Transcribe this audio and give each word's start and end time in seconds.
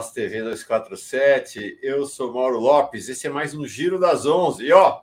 Pós 0.00 0.12
TV 0.12 0.40
247. 0.40 1.78
Eu 1.82 2.06
sou 2.06 2.32
Mauro 2.32 2.58
Lopes. 2.58 3.10
Esse 3.10 3.26
é 3.26 3.30
mais 3.30 3.52
um 3.52 3.66
Giro 3.66 3.98
das 3.98 4.24
11. 4.24 4.64
E 4.64 4.72
ó, 4.72 5.02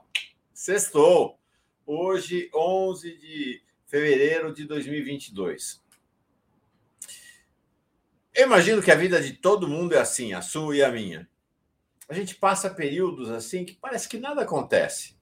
sextou. 0.52 1.38
Hoje, 1.86 2.50
11 2.52 3.16
de 3.16 3.62
fevereiro 3.86 4.52
de 4.52 4.64
2022. 4.64 5.80
Eu 8.34 8.46
imagino 8.46 8.82
que 8.82 8.90
a 8.90 8.96
vida 8.96 9.20
de 9.20 9.34
todo 9.34 9.68
mundo 9.68 9.94
é 9.94 10.00
assim, 10.00 10.32
a 10.32 10.42
sua 10.42 10.74
e 10.74 10.82
a 10.82 10.90
minha. 10.90 11.28
A 12.08 12.12
gente 12.12 12.34
passa 12.34 12.68
períodos 12.68 13.30
assim 13.30 13.64
que 13.64 13.74
parece 13.74 14.08
que 14.08 14.18
nada 14.18 14.42
acontece. 14.42 15.14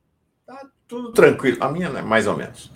Tá 0.47 0.71
tudo 0.89 1.13
tranquilo. 1.13 1.63
A 1.63 1.71
minha, 1.71 1.91
né, 1.91 2.01
mais 2.01 2.27
ou 2.27 2.35
menos. 2.35 2.73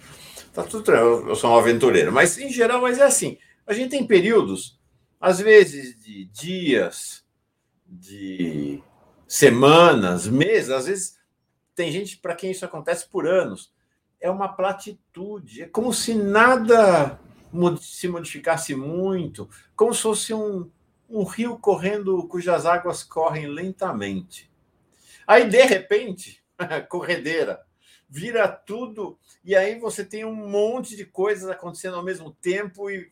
Tá 0.52 0.62
tudo 0.64 0.84
tranquilo. 0.84 1.30
Eu 1.30 1.34
sou 1.34 1.50
um 1.50 1.56
aventureiro, 1.56 2.12
mas 2.12 2.36
em 2.36 2.52
geral, 2.52 2.82
mas 2.82 2.98
é 2.98 3.04
assim. 3.04 3.38
A 3.66 3.72
gente 3.72 3.88
tem 3.88 4.06
períodos, 4.06 4.78
às 5.20 5.38
vezes 5.38 6.02
de 6.02 6.24
dias, 6.24 7.22
de 7.86 8.82
semanas, 9.28 10.26
meses, 10.26 10.70
às 10.70 10.86
vezes 10.86 11.18
tem 11.74 11.92
gente 11.92 12.16
para 12.16 12.34
quem 12.34 12.50
isso 12.50 12.64
acontece 12.64 13.06
por 13.06 13.26
anos. 13.28 13.72
É 14.20 14.30
uma 14.30 14.48
platitude, 14.48 15.62
é 15.62 15.66
como 15.66 15.92
se 15.92 16.14
nada 16.14 17.20
se 17.80 18.08
modificasse 18.08 18.74
muito, 18.74 19.48
como 19.76 19.92
se 19.92 20.02
fosse 20.02 20.32
um, 20.32 20.70
um 21.08 21.24
rio 21.24 21.58
correndo 21.58 22.26
cujas 22.28 22.64
águas 22.64 23.02
correm 23.02 23.46
lentamente. 23.46 24.50
Aí, 25.26 25.48
de 25.48 25.62
repente, 25.62 26.42
corredeira, 26.88 27.60
vira 28.08 28.48
tudo, 28.48 29.18
e 29.44 29.54
aí 29.54 29.78
você 29.78 30.04
tem 30.04 30.24
um 30.24 30.34
monte 30.34 30.96
de 30.96 31.04
coisas 31.04 31.48
acontecendo 31.48 31.96
ao 31.96 32.04
mesmo 32.04 32.32
tempo, 32.40 32.90
e 32.90 33.10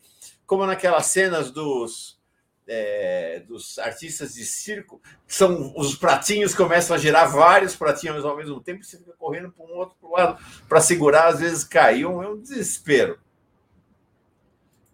como 0.49 0.65
naquelas 0.65 1.05
cenas 1.05 1.51
dos, 1.51 2.19
é, 2.65 3.43
dos 3.47 3.77
artistas 3.77 4.33
de 4.33 4.43
circo, 4.43 4.99
são 5.27 5.71
os 5.77 5.93
pratinhos 5.93 6.55
começam 6.55 6.95
a 6.95 6.99
girar 6.99 7.31
vários 7.31 7.75
pratinhos 7.75 8.25
ao 8.25 8.35
mesmo 8.35 8.59
tempo, 8.59 8.83
você 8.83 8.97
fica 8.97 9.13
correndo 9.13 9.51
para 9.51 9.63
um 9.63 9.77
outro 9.77 9.95
pro 9.99 10.09
lado 10.09 10.43
para 10.67 10.81
segurar, 10.81 11.27
às 11.27 11.39
vezes 11.39 11.63
caiu, 11.63 12.23
é 12.23 12.27
um 12.27 12.41
desespero. 12.41 13.19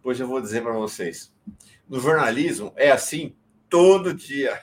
Pois 0.03 0.19
eu 0.19 0.27
vou 0.27 0.41
dizer 0.41 0.61
para 0.61 0.73
vocês, 0.73 1.33
no 1.87 2.01
jornalismo 2.01 2.73
é 2.75 2.91
assim 2.91 3.33
todo 3.69 4.13
dia, 4.13 4.61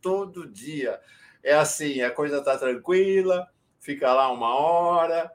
todo 0.00 0.50
dia. 0.50 0.98
É 1.44 1.54
assim, 1.54 2.02
a 2.02 2.10
coisa 2.10 2.38
está 2.38 2.58
tranquila, 2.58 3.48
fica 3.78 4.12
lá 4.12 4.32
uma 4.32 4.52
hora, 4.52 5.30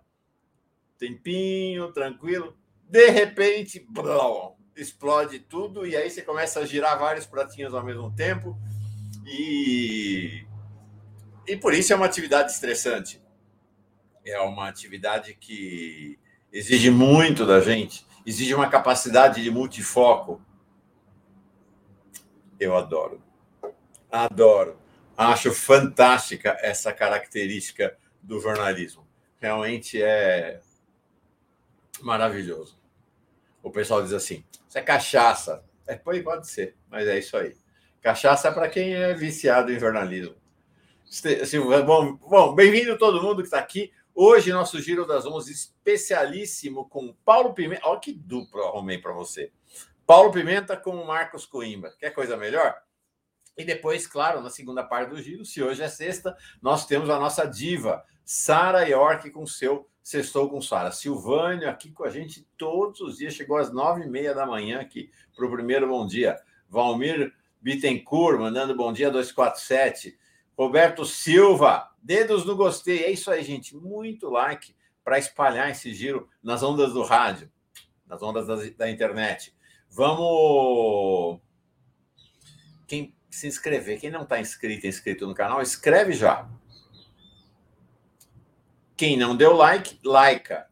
tempinho, 0.98 1.90
tranquilo. 1.94 2.58
De 2.84 3.10
repente, 3.12 3.80
blum, 3.88 4.59
explode 4.82 5.40
tudo 5.40 5.86
e 5.86 5.96
aí 5.96 6.10
você 6.10 6.22
começa 6.22 6.60
a 6.60 6.66
girar 6.66 6.98
vários 6.98 7.26
pratinhos 7.26 7.74
ao 7.74 7.84
mesmo 7.84 8.12
tempo. 8.16 8.58
E, 9.26 10.46
e 11.48 11.56
por 11.58 11.74
isso 11.74 11.94
é 11.94 11.96
uma 11.96 12.06
atividade 12.06 12.52
estressante. 12.52 13.22
É 14.26 14.40
uma 14.42 14.68
atividade 14.68 15.36
que 15.36 16.20
exige 16.52 16.90
muito 16.90 17.46
da 17.46 17.62
gente, 17.62 18.06
exige 18.26 18.54
uma 18.54 18.70
capacidade 18.70 19.42
de 19.42 19.52
multifoco. 19.52 20.42
Eu 22.60 22.76
adoro. 22.76 23.22
Adoro. 24.12 24.78
Acho 25.18 25.54
fantástica 25.54 26.58
essa 26.62 26.92
característica 26.94 27.98
do 28.22 28.40
jornalismo. 28.40 29.08
Realmente 29.40 30.02
é 30.02 30.62
maravilhoso. 32.02 32.78
O 33.62 33.72
pessoal 33.72 34.02
diz 34.02 34.14
assim: 34.14 34.44
isso 34.70 34.78
é 34.78 34.82
cachaça. 34.84 35.66
É, 35.88 35.96
pode 35.96 36.48
ser, 36.48 36.78
mas 36.88 37.08
é 37.08 37.18
isso 37.18 37.36
aí. 37.36 37.58
Cachaça 38.02 38.50
é 38.50 38.52
para 38.52 38.70
quem 38.70 38.94
é 38.94 39.16
viciado 39.16 39.72
em 39.72 39.80
jornalismo. 39.80 40.36
Assim, 41.42 41.60
bom, 41.60 42.14
bom 42.18 42.54
bem-vindo 42.54 42.96
todo 42.96 43.22
mundo 43.22 43.38
que 43.38 43.48
está 43.48 43.58
aqui. 43.58 43.92
Hoje, 44.14 44.54
nosso 44.54 44.80
Giro 44.80 45.08
das 45.08 45.26
Onze 45.26 45.52
especialíssimo 45.52 46.88
com 46.88 47.16
Paulo 47.26 47.56
Pimenta. 47.56 47.82
Olha 47.88 48.00
que 48.00 48.14
duplo 48.14 48.62
arrumei 48.62 49.00
para 49.00 49.12
você. 49.12 49.52
Paulo 50.06 50.32
Pimenta 50.32 50.78
com 50.78 51.04
Marcos 51.04 51.48
Coimbra. 51.48 51.92
Quer 51.98 52.12
coisa 52.12 52.38
melhor? 52.38 52.80
E 53.58 53.66
depois, 53.66 54.06
claro, 54.06 54.40
na 54.40 54.52
segunda 54.52 54.84
parte 54.84 55.10
do 55.10 55.22
giro, 55.22 55.44
se 55.44 55.64
hoje 55.64 55.82
é 55.82 55.90
sexta, 55.90 56.38
nós 56.62 56.86
temos 56.86 57.10
a 57.10 57.18
nossa 57.18 57.44
diva, 57.46 58.06
Sara 58.32 58.88
York, 58.88 59.32
com 59.32 59.48
seu 59.48 59.90
Sextou 60.04 60.48
com 60.48 60.62
Sara. 60.62 60.92
Silvânio 60.92 61.68
aqui 61.68 61.90
com 61.90 62.04
a 62.04 62.12
gente 62.12 62.48
todos 62.60 63.02
os 63.02 63.18
dias, 63.18 63.34
chegou 63.34 63.58
às 63.58 63.74
nove 63.74 64.04
e 64.04 64.08
meia 64.08 64.36
da 64.36 64.46
manhã 64.46 64.80
aqui 64.80 65.12
para 65.36 65.48
o 65.48 65.52
primeiro 65.52 65.88
bom 65.88 66.06
dia. 66.06 66.40
Valmir 66.70 67.34
Bittencourt, 67.60 68.40
mandando 68.40 68.76
bom 68.76 68.94
dia 68.94 69.10
247. 69.10 70.16
Roberto 70.56 71.06
Silva, 71.06 71.90
dedos 72.04 72.46
no 72.46 72.56
gostei. 72.56 73.04
É 73.04 73.10
isso 73.10 73.32
aí, 73.32 73.44
gente. 73.44 73.76
Muito 73.76 74.30
like 74.30 74.76
para 75.04 75.18
espalhar 75.18 75.72
esse 75.72 75.92
giro 75.92 76.30
nas 76.44 76.62
ondas 76.62 76.94
do 76.94 77.02
rádio, 77.02 77.52
nas 78.06 78.22
ondas 78.22 78.46
da, 78.46 78.58
da 78.78 78.92
internet. 78.92 79.58
Vamos. 79.90 81.40
Quem 82.88 83.16
se 83.28 83.48
inscrever. 83.48 84.00
Quem 84.00 84.12
não 84.12 84.22
está 84.22 84.40
inscrito, 84.40 84.86
inscrito 84.86 85.26
no 85.26 85.34
canal, 85.34 85.64
escreve 85.64 86.14
já. 86.14 86.48
Quem 89.00 89.16
não 89.16 89.34
deu 89.34 89.56
like, 89.56 89.98
like'a. 90.04 90.66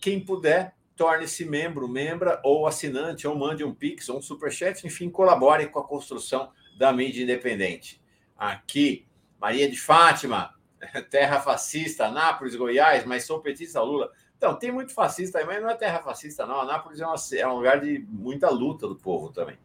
Quem 0.00 0.18
puder, 0.18 0.74
torne-se 0.96 1.44
membro, 1.44 1.86
membra 1.86 2.40
ou 2.42 2.66
assinante, 2.66 3.24
ou 3.24 3.36
mande 3.36 3.62
um 3.62 3.72
pix 3.72 4.08
ou 4.08 4.18
um 4.18 4.20
superchat, 4.20 4.84
enfim, 4.84 5.08
colabore 5.08 5.68
com 5.68 5.78
a 5.78 5.86
construção 5.86 6.50
da 6.76 6.92
mídia 6.92 7.22
independente. 7.22 8.02
Aqui, 8.36 9.06
Maria 9.40 9.70
de 9.70 9.78
Fátima, 9.78 10.52
terra 11.08 11.38
fascista, 11.38 12.06
Anápolis, 12.06 12.56
Goiás, 12.56 13.04
mas 13.04 13.26
sou 13.26 13.38
petista 13.38 13.80
Lula. 13.80 14.10
Então, 14.36 14.56
tem 14.56 14.72
muito 14.72 14.92
fascista 14.92 15.38
aí, 15.38 15.44
mas 15.46 15.62
não 15.62 15.70
é 15.70 15.76
terra 15.76 16.02
fascista, 16.02 16.44
não. 16.44 16.62
Anápolis 16.62 17.00
é, 17.00 17.06
uma, 17.06 17.14
é 17.38 17.46
um 17.46 17.54
lugar 17.54 17.80
de 17.80 18.04
muita 18.08 18.50
luta 18.50 18.88
do 18.88 18.96
povo 18.96 19.28
também. 19.28 19.56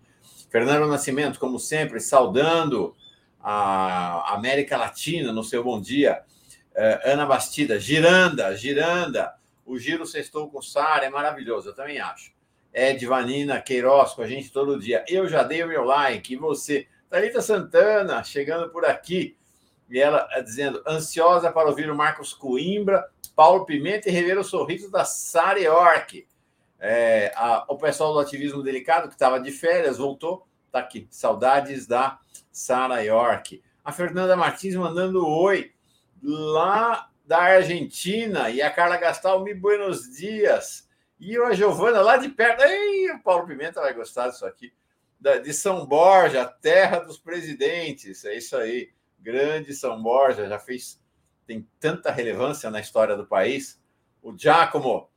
Fernando 0.52 0.86
Nascimento, 0.86 1.40
como 1.40 1.58
sempre, 1.58 2.00
saudando 2.00 2.96
a 3.42 4.36
América 4.36 4.78
Latina 4.78 5.34
no 5.34 5.44
seu 5.44 5.64
bom 5.64 5.82
dia. 5.82 6.24
Uh, 6.78 7.10
Ana 7.12 7.26
Bastida, 7.26 7.80
Giranda, 7.80 8.56
Giranda, 8.56 9.34
o 9.66 9.80
Giro 9.80 10.06
Sextou 10.06 10.48
com 10.48 10.62
Sara 10.62 11.06
é 11.06 11.10
maravilhoso, 11.10 11.70
eu 11.70 11.74
também 11.74 12.00
acho. 12.00 12.32
Ed 12.72 13.04
Vanina 13.08 13.60
Queiroz 13.60 14.14
com 14.14 14.22
a 14.22 14.28
gente 14.28 14.52
todo 14.52 14.80
dia. 14.80 15.04
Eu 15.08 15.28
já 15.28 15.42
dei 15.42 15.64
o 15.64 15.68
meu 15.68 15.84
like, 15.84 16.34
e 16.34 16.38
você? 16.38 16.88
Thalita 17.10 17.42
Santana, 17.42 18.24
chegando 18.24 18.70
por 18.70 18.86
aqui, 18.86 19.36
e 19.90 20.00
ela 20.00 20.28
eh, 20.34 20.44
dizendo, 20.44 20.84
ansiosa 20.88 21.52
para 21.52 21.68
ouvir 21.68 21.90
o 21.90 21.96
Marcos 21.96 22.32
Coimbra, 22.34 23.10
Paulo 23.36 23.66
Pimenta 23.66 24.08
e 24.08 24.12
rever 24.12 24.38
o 24.38 24.44
sorriso 24.44 24.92
da 24.92 25.04
Sara 25.04 25.60
York. 25.60 26.28
É, 26.80 27.34
a, 27.36 27.66
o 27.68 27.78
pessoal 27.78 28.14
do 28.14 28.20
ativismo 28.20 28.62
delicado, 28.62 29.08
que 29.08 29.16
estava 29.16 29.40
de 29.40 29.52
férias, 29.52 29.98
voltou. 29.98 30.46
Está 30.68 30.80
aqui. 30.80 31.08
Saudades 31.10 31.88
da 31.88 32.20
Sara 32.52 33.02
York. 33.02 33.64
A 33.84 33.92
Fernanda 33.92 34.36
Martins 34.36 34.76
mandando 34.76 35.26
oi 35.26 35.72
lá 36.22 37.10
da 37.26 37.40
Argentina. 37.40 38.50
E 38.50 38.62
a 38.62 38.72
Carla 38.72 38.98
Gastal, 38.98 39.44
me 39.44 39.54
buenos 39.54 40.10
dias. 40.16 40.88
E 41.20 41.38
a 41.38 41.54
Giovana 41.54 42.02
lá 42.02 42.18
de 42.18 42.30
perto. 42.30 42.64
Ei, 42.64 43.12
o 43.12 43.22
Paulo 43.22 43.48
Pimenta 43.48 43.82
vai 43.82 43.94
gostar 43.94 44.30
disso 44.30 44.46
aqui. 44.46 44.74
Da, 45.20 45.38
de 45.38 45.54
São 45.54 45.86
Borja, 45.86 46.46
terra 46.46 47.00
dos 47.00 47.18
presidentes. 47.18 48.24
É 48.24 48.36
isso 48.36 48.56
aí. 48.56 48.92
Grande 49.20 49.74
São 49.74 50.02
Borja, 50.02 50.48
já 50.48 50.60
fez. 50.60 51.02
Tem 51.46 51.68
tanta 51.80 52.12
relevância 52.12 52.70
na 52.70 52.80
história 52.80 53.16
do 53.16 53.26
país. 53.26 53.82
O 54.22 54.38
Giacomo 54.38 55.10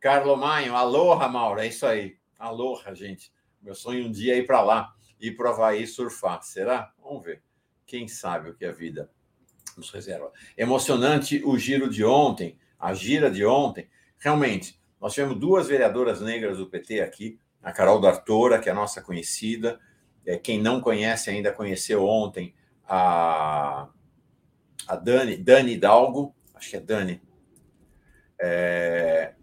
Carlo 0.00 0.36
Maio, 0.36 0.76
aloha, 0.76 1.26
Mauro, 1.26 1.58
é 1.58 1.66
isso 1.66 1.84
aí. 1.84 2.16
Aloha, 2.38 2.94
gente. 2.94 3.32
Meu 3.60 3.74
sonho 3.74 4.06
um 4.06 4.12
dia 4.12 4.34
é 4.34 4.38
ir 4.38 4.46
para 4.46 4.62
lá, 4.62 4.94
para 5.36 5.50
o 5.50 5.52
Havaí 5.52 5.86
surfar. 5.88 6.40
Será? 6.42 6.92
Vamos 7.02 7.24
ver. 7.24 7.42
Quem 7.84 8.06
sabe 8.06 8.50
o 8.50 8.54
que 8.54 8.64
a 8.64 8.70
vida 8.70 9.10
nos 9.78 9.90
reserva. 9.90 10.32
Emocionante 10.56 11.42
o 11.44 11.56
giro 11.56 11.88
de 11.88 12.04
ontem, 12.04 12.58
a 12.78 12.92
gira 12.92 13.30
de 13.30 13.44
ontem. 13.44 13.88
Realmente, 14.18 14.78
nós 15.00 15.14
tivemos 15.14 15.38
duas 15.38 15.68
vereadoras 15.68 16.20
negras 16.20 16.58
do 16.58 16.66
PT 16.66 17.00
aqui, 17.00 17.38
a 17.62 17.72
Carol 17.72 18.00
D'Artora, 18.00 18.58
que 18.58 18.68
é 18.68 18.72
a 18.72 18.74
nossa 18.74 19.00
conhecida. 19.00 19.80
É, 20.26 20.36
quem 20.36 20.60
não 20.60 20.80
conhece 20.80 21.30
ainda 21.30 21.52
conheceu 21.52 22.04
ontem 22.04 22.54
a, 22.86 23.88
a 24.86 24.96
Dani, 24.96 25.36
Dani 25.36 25.72
Hidalgo, 25.72 26.34
acho 26.54 26.70
que 26.70 26.76
é 26.76 26.80
Dani. 26.80 27.22
É, 28.40 29.34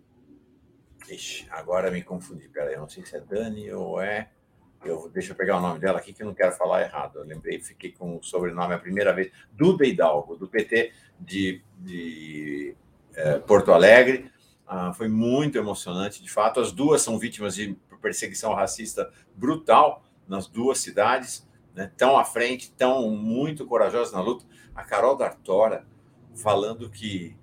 Ixi, 1.10 1.48
agora 1.52 1.92
me 1.92 2.02
confundi. 2.02 2.50
Peraí, 2.50 2.76
não 2.76 2.90
sei 2.90 3.06
se 3.06 3.16
é 3.16 3.20
Dani 3.20 3.72
ou 3.72 4.02
é. 4.02 4.32
Eu, 4.86 5.10
deixa 5.14 5.32
eu 5.32 5.36
pegar 5.36 5.58
o 5.58 5.62
nome 5.62 5.80
dela 5.80 5.98
aqui 5.98 6.14
que 6.14 6.22
eu 6.22 6.28
não 6.28 6.34
quero 6.34 6.52
falar 6.54 6.82
errado. 6.82 7.20
Eu 7.20 7.26
lembrei, 7.26 7.60
fiquei 7.60 7.92
com 7.92 8.18
o 8.18 8.24
sobrenome 8.24 8.74
a 8.74 8.80
primeira 8.80 9.12
vez. 9.12 9.32
Duda 9.52 9.86
Hidalgo, 9.86 10.36
do 10.36 10.48
PT 10.48 10.94
de, 11.20 11.62
de 11.80 12.76
é, 13.14 13.40
Porto 13.40 13.72
Alegre. 13.72 14.32
Ah, 14.68 14.94
foi 14.94 15.08
muito 15.08 15.58
emocionante, 15.58 16.22
de 16.22 16.30
fato. 16.30 16.60
As 16.60 16.72
duas 16.72 17.02
são 17.02 17.20
vítimas 17.20 17.56
de 17.56 17.78
perseguição 18.02 18.54
racista 18.54 19.12
brutal 19.36 20.04
nas 20.28 20.48
duas 20.48 20.80
cidades, 20.80 21.48
né, 21.74 21.92
tão 21.98 22.18
à 22.18 22.24
frente, 22.24 22.72
tão 22.72 23.10
muito 23.10 23.66
corajosos 23.66 24.14
na 24.14 24.22
luta. 24.22 24.46
A 24.76 24.84
Carol 24.84 25.16
D'Artora 25.16 25.86
falando 26.36 26.90
que 26.90 27.36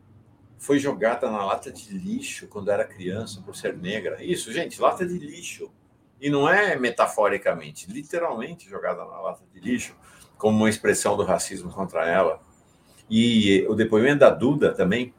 foi 0.58 0.78
jogada 0.78 1.28
na 1.28 1.44
lata 1.44 1.72
de 1.72 1.92
lixo 1.92 2.46
quando 2.46 2.70
era 2.70 2.84
criança 2.84 3.42
por 3.42 3.56
ser 3.56 3.76
negra. 3.76 4.22
Isso, 4.22 4.52
gente, 4.52 4.80
lata 4.80 5.04
de 5.04 5.18
lixo. 5.18 5.72
E 6.22 6.30
não 6.30 6.48
é 6.48 6.76
metaforicamente, 6.76 7.90
literalmente 7.90 8.70
jogada 8.70 9.04
na 9.04 9.20
lata 9.20 9.44
de 9.52 9.58
lixo, 9.58 9.96
como 10.38 10.56
uma 10.56 10.70
expressão 10.70 11.16
do 11.16 11.24
racismo 11.24 11.68
contra 11.68 12.06
ela. 12.08 12.40
E 13.10 13.66
o 13.68 13.74
depoimento 13.74 14.20
da 14.20 14.30
Duda 14.30 14.72
também, 14.72 15.12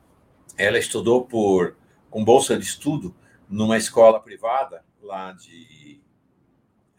ela 0.57 0.79
estudou 0.79 1.25
por 1.25 1.75
com 2.09 2.23
bolsa 2.23 2.57
de 2.57 2.63
estudo 2.63 3.13
numa 3.49 3.75
escola 3.75 4.17
privada 4.17 4.85
lá 5.01 5.33
de 5.33 6.01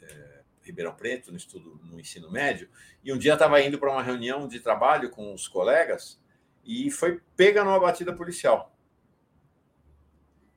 é, 0.03 0.43
Ribeirão 0.61 0.95
Preto, 0.95 1.31
no 1.31 1.39
estudo 1.39 1.81
no 1.85 1.99
ensino 1.99 2.31
médio, 2.31 2.69
e 3.03 3.11
um 3.11 3.17
dia 3.17 3.33
estava 3.33 3.59
indo 3.62 3.79
para 3.79 3.91
uma 3.91 4.03
reunião 4.03 4.47
de 4.47 4.61
trabalho 4.61 5.09
com 5.09 5.33
os 5.33 5.49
colegas 5.49 6.21
e 6.62 6.91
foi 6.91 7.23
pega 7.35 7.65
numa 7.65 7.81
batida 7.81 8.12
policial. 8.12 8.71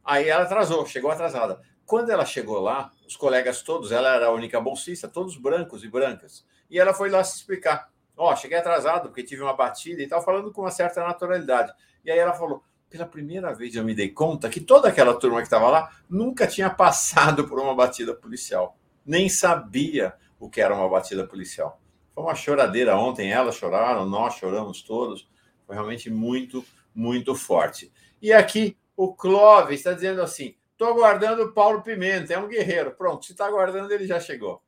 Aí 0.03 0.27
ela 0.27 0.43
atrasou, 0.43 0.85
chegou 0.85 1.09
atrasada. 1.09 1.61
Quando 1.87 2.09
ela 2.09 2.25
chegou 2.25 2.59
lá, 2.59 2.91
os 3.07 3.15
colegas 3.15 3.61
todos, 3.61 3.93
ela 3.93 4.13
era 4.13 4.25
a 4.27 4.31
única 4.31 4.59
bolsista, 4.59 5.07
todos 5.07 5.37
brancos 5.37 5.85
e 5.85 5.87
brancas. 5.87 6.45
E 6.69 6.77
ela 6.77 6.93
foi 6.93 7.09
lá 7.09 7.23
se 7.23 7.37
explicar. 7.37 7.89
Ó, 8.17 8.29
oh, 8.29 8.35
cheguei 8.35 8.57
atrasado 8.57 9.07
porque 9.07 9.23
tive 9.23 9.41
uma 9.41 9.55
batida 9.55 10.03
e 10.03 10.07
tal, 10.07 10.21
falando 10.21 10.51
com 10.51 10.63
uma 10.63 10.69
certa 10.69 11.01
naturalidade. 11.01 11.71
E 12.03 12.11
aí 12.11 12.19
ela 12.19 12.33
falou: 12.33 12.61
pela 12.89 13.05
primeira 13.05 13.53
vez 13.53 13.73
eu 13.73 13.85
me 13.85 13.95
dei 13.95 14.09
conta 14.09 14.49
que 14.49 14.59
toda 14.59 14.89
aquela 14.89 15.17
turma 15.17 15.37
que 15.37 15.45
estava 15.45 15.69
lá 15.69 15.89
nunca 16.09 16.45
tinha 16.45 16.69
passado 16.69 17.47
por 17.47 17.57
uma 17.57 17.73
batida 17.73 18.13
policial, 18.13 18.77
nem 19.05 19.29
sabia 19.29 20.13
o 20.37 20.49
que 20.49 20.59
era 20.59 20.75
uma 20.75 20.89
batida 20.89 21.25
policial. 21.25 21.81
Foi 22.13 22.21
uma 22.21 22.35
choradeira 22.35 22.97
ontem, 22.97 23.31
elas 23.31 23.55
choraram, 23.55 24.05
nós 24.05 24.33
choramos 24.33 24.81
todos. 24.81 25.25
Foi 25.65 25.73
realmente 25.73 26.09
muito, 26.09 26.65
muito 26.93 27.33
forte. 27.33 27.93
E 28.21 28.33
aqui 28.33 28.77
o 28.93 29.13
Clóvis 29.13 29.79
está 29.79 29.93
dizendo 29.93 30.21
assim: 30.21 30.53
estou 30.77 30.89
aguardando 30.89 31.41
o 31.41 31.51
Paulo 31.51 31.81
Pimenta, 31.81 32.31
é 32.35 32.37
um 32.37 32.47
guerreiro. 32.47 32.91
Pronto, 32.91 33.25
se 33.25 33.31
está 33.31 33.47
aguardando, 33.47 33.91
ele 33.91 34.05
já 34.05 34.19
chegou. 34.19 34.61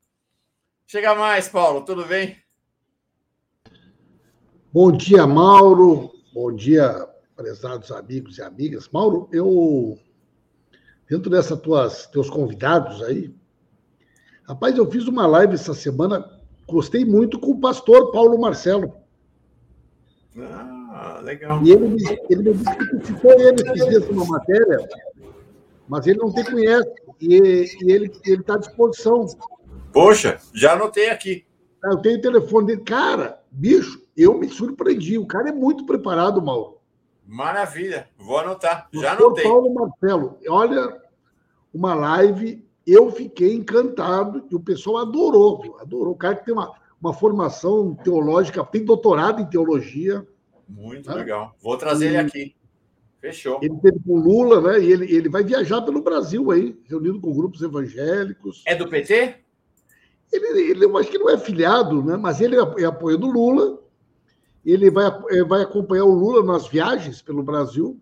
Chega 0.87 1.13
mais, 1.13 1.47
Paulo, 1.47 1.85
tudo 1.85 2.03
bem? 2.03 2.35
Bom 4.73 4.91
dia, 4.91 5.27
Mauro. 5.27 6.11
Bom 6.33 6.51
dia, 6.51 7.07
prezados 7.35 7.91
amigos 7.91 8.39
e 8.39 8.41
amigas. 8.41 8.89
Mauro, 8.89 9.29
eu, 9.31 9.99
dentro 11.07 11.29
dessas 11.29 11.59
tuas 11.61 12.07
teus 12.07 12.27
convidados 12.27 13.03
aí, 13.03 13.31
rapaz, 14.47 14.75
eu 14.75 14.89
fiz 14.89 15.07
uma 15.07 15.27
live 15.27 15.53
essa 15.53 15.75
semana, 15.75 16.27
gostei 16.67 17.05
muito 17.05 17.39
com 17.39 17.51
o 17.51 17.59
pastor 17.59 18.11
Paulo 18.11 18.39
Marcelo. 18.39 18.95
Ah 20.35 20.79
legal. 21.21 21.63
E 21.63 21.71
ele, 21.71 21.87
me, 21.87 22.03
ele 22.29 22.43
me 22.43 22.53
disse 22.53 22.75
que 22.75 23.07
citou 23.07 23.31
ele 23.31 23.61
esses 23.61 23.87
dias 23.87 24.09
numa 24.09 24.25
matéria, 24.25 24.87
mas 25.89 26.05
ele 26.05 26.19
não 26.19 26.31
te 26.31 26.43
conhece. 26.43 26.87
E, 27.19 27.65
e 27.81 27.91
ele 27.91 28.13
está 28.25 28.53
à 28.53 28.59
disposição. 28.59 29.25
Poxa, 29.91 30.39
já 30.53 30.73
anotei 30.73 31.09
aqui. 31.09 31.43
Eu 31.83 31.97
tenho 31.97 32.19
o 32.19 32.21
telefone 32.21 32.67
dele. 32.67 32.81
Cara, 32.81 33.41
bicho, 33.51 34.05
eu 34.15 34.37
me 34.37 34.47
surpreendi. 34.47 35.17
O 35.17 35.25
cara 35.25 35.49
é 35.49 35.51
muito 35.51 35.85
preparado, 35.85 36.41
Mauro. 36.41 36.77
Maravilha, 37.25 38.07
vou 38.17 38.37
anotar. 38.37 38.87
Já 38.93 39.13
anotei. 39.13 39.43
Paulo 39.43 39.73
Marcelo, 39.73 40.37
olha, 40.47 41.01
uma 41.73 41.93
live, 41.93 42.65
eu 42.85 43.11
fiquei 43.11 43.53
encantado 43.53 44.45
e 44.49 44.55
o 44.55 44.59
pessoal 44.59 44.97
adorou, 44.97 45.77
adorou. 45.79 46.13
O 46.13 46.17
cara 46.17 46.35
que 46.35 46.45
tem 46.45 46.53
uma, 46.53 46.73
uma 47.01 47.13
formação 47.13 47.95
teológica, 47.95 48.63
tem 48.63 48.83
doutorado 48.83 49.41
em 49.41 49.45
teologia. 49.45 50.25
Muito 50.67 51.09
ah. 51.09 51.15
legal. 51.15 51.55
Vou 51.61 51.77
trazer 51.77 52.05
e... 52.05 52.07
ele 52.09 52.17
aqui. 52.17 52.55
Fechou. 53.19 53.59
Ele 53.61 53.75
teve 53.81 53.99
com 53.99 54.17
Lula, 54.17 54.61
né? 54.61 54.79
E 54.81 54.91
ele, 54.91 55.13
ele 55.13 55.29
vai 55.29 55.43
viajar 55.43 55.81
pelo 55.81 56.01
Brasil 56.01 56.51
aí, 56.51 56.79
reunido 56.85 57.19
com 57.19 57.33
grupos 57.33 57.61
evangélicos. 57.61 58.63
É 58.65 58.73
do 58.73 58.87
PT? 58.87 59.35
Ele, 60.31 60.71
ele 60.71 60.85
eu 60.85 60.97
acho 60.97 61.11
que 61.11 61.17
não 61.17 61.29
é 61.29 61.37
filiado, 61.37 62.03
né? 62.03 62.15
Mas 62.15 62.39
ele 62.39 62.55
é, 62.55 62.61
é 62.79 62.85
apoio 62.85 63.17
do 63.17 63.27
Lula. 63.27 63.79
Ele 64.65 64.89
vai, 64.89 65.07
é, 65.31 65.43
vai 65.43 65.63
acompanhar 65.63 66.05
o 66.05 66.13
Lula 66.13 66.43
nas 66.43 66.67
viagens 66.67 67.21
pelo 67.21 67.43
Brasil. 67.43 67.99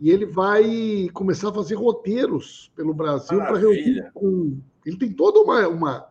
E 0.00 0.10
ele 0.10 0.26
vai 0.26 1.08
começar 1.12 1.50
a 1.50 1.54
fazer 1.54 1.76
roteiros 1.76 2.72
pelo 2.74 2.92
Brasil 2.92 3.38
para 3.38 3.56
reunir 3.56 4.10
com. 4.12 4.58
Ele 4.84 4.96
tem 4.96 5.12
toda 5.12 5.38
uma, 5.38 5.68
uma, 5.68 6.06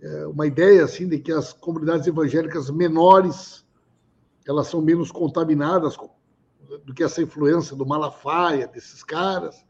é, 0.00 0.26
uma 0.26 0.46
ideia 0.46 0.82
assim 0.84 1.06
de 1.06 1.18
que 1.18 1.30
as 1.30 1.52
comunidades 1.52 2.06
evangélicas 2.06 2.70
menores 2.70 3.66
elas 4.48 4.68
são 4.68 4.80
menos 4.80 5.10
contaminadas 5.10 5.96
do 6.86 6.94
que 6.94 7.02
essa 7.02 7.20
influência 7.20 7.74
do 7.74 7.84
Malafaia, 7.84 8.68
desses 8.68 9.02
caras. 9.02 9.66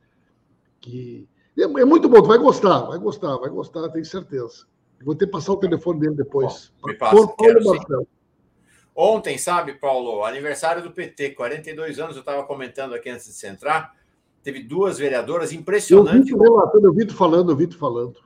que 0.82 1.26
É, 1.58 1.62
é 1.62 1.84
muito 1.84 2.10
bom, 2.10 2.20
tu 2.20 2.28
vai 2.28 2.36
gostar, 2.36 2.80
vai 2.80 2.98
gostar, 2.98 3.38
vai 3.38 3.48
gostar, 3.48 3.88
tenho 3.88 4.04
certeza. 4.04 4.66
Vou 5.02 5.14
ter 5.14 5.24
que 5.24 5.32
passar 5.32 5.52
o 5.52 5.56
telefone 5.56 6.00
dele 6.00 6.14
depois. 6.14 6.72
Bom, 6.80 6.88
me 6.88 6.94
passa, 6.94 7.34
quero, 7.38 8.06
Ontem, 8.94 9.36
sabe, 9.36 9.74
Paulo, 9.74 10.24
aniversário 10.24 10.82
do 10.82 10.90
PT, 10.90 11.30
42 11.30 11.98
anos, 11.98 12.16
eu 12.16 12.20
estava 12.20 12.44
comentando 12.44 12.94
aqui 12.94 13.08
antes 13.08 13.26
de 13.26 13.32
você 13.32 13.46
entrar, 13.48 13.94
teve 14.42 14.62
duas 14.62 14.98
vereadoras 14.98 15.52
impressionantes. 15.52 16.30
Eu 16.30 16.38
vi 16.38 16.44
tu 16.44 16.50
relatando, 16.50 16.86
eu 16.86 16.92
vi 16.92 17.06
tu 17.06 17.14
falando, 17.14 17.52
eu 17.52 17.56
vi 17.56 17.66
tu 17.66 17.78
falando. 17.78 18.16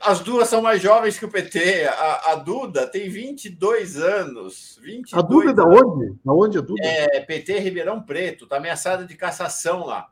As 0.00 0.20
duas 0.20 0.48
são 0.48 0.60
mais 0.60 0.82
jovens 0.82 1.18
que 1.18 1.24
o 1.24 1.30
PT. 1.30 1.84
A, 1.84 2.32
a 2.32 2.34
Duda 2.34 2.86
tem 2.88 3.08
22 3.08 3.96
anos. 3.96 4.80
22 4.82 5.12
a 5.12 5.26
Duda 5.26 5.50
é 5.50 5.54
da 5.54 5.64
onde? 5.64 6.14
Da 6.24 6.32
onde 6.32 6.58
a 6.58 6.60
Duda? 6.60 6.82
É 6.82 7.20
PT 7.20 7.58
Ribeirão 7.60 8.02
Preto. 8.02 8.44
Está 8.44 8.56
ameaçada 8.56 9.04
de 9.04 9.14
cassação 9.14 9.84
lá, 9.84 10.08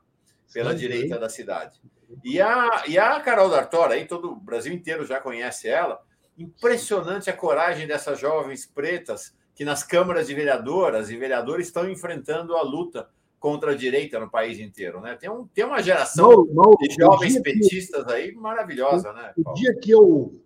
pela 0.53 0.73
Sim, 0.73 0.79
direita 0.79 1.19
da 1.19 1.29
cidade. 1.29 1.81
E 2.23 2.41
a, 2.41 2.85
e 2.87 2.97
a 2.97 3.19
Carol 3.21 3.51
D'Artora, 3.51 3.95
aí 3.95 4.07
todo 4.07 4.33
o 4.33 4.37
Brasil 4.37 4.73
inteiro 4.73 5.05
já 5.05 5.21
conhece 5.21 5.69
ela. 5.69 6.01
Impressionante 6.39 7.29
a 7.29 7.37
coragem 7.37 7.87
dessas 7.87 8.21
jovens 8.21 8.67
pretas 8.67 9.35
que 9.55 9.65
nas 9.65 9.83
câmaras 9.83 10.27
de 10.29 10.35
vereadoras 10.35 11.11
e 11.11 11.17
vereadores 11.17 11.67
estão 11.67 11.89
enfrentando 11.89 12.57
a 12.57 12.63
luta 12.63 13.09
contra 13.45 13.73
a 13.73 13.77
direita 13.77 14.19
no 14.19 14.31
país 14.31 14.59
inteiro, 14.59 15.03
né? 15.03 15.17
Tem, 15.17 15.29
um, 15.29 15.47
tem 15.49 15.67
uma 15.67 15.83
geração 15.83 16.47
não, 16.47 16.47
não, 16.47 16.77
de 16.77 16.95
jovens 16.99 17.39
petistas 17.43 18.03
que, 18.07 18.11
aí 18.11 18.33
maravilhosa, 18.33 19.11
o, 19.11 19.13
né? 19.13 19.35
Paulo? 19.45 19.51
O 19.51 19.61
dia 19.61 19.79
que 19.79 19.91
eu 19.91 20.41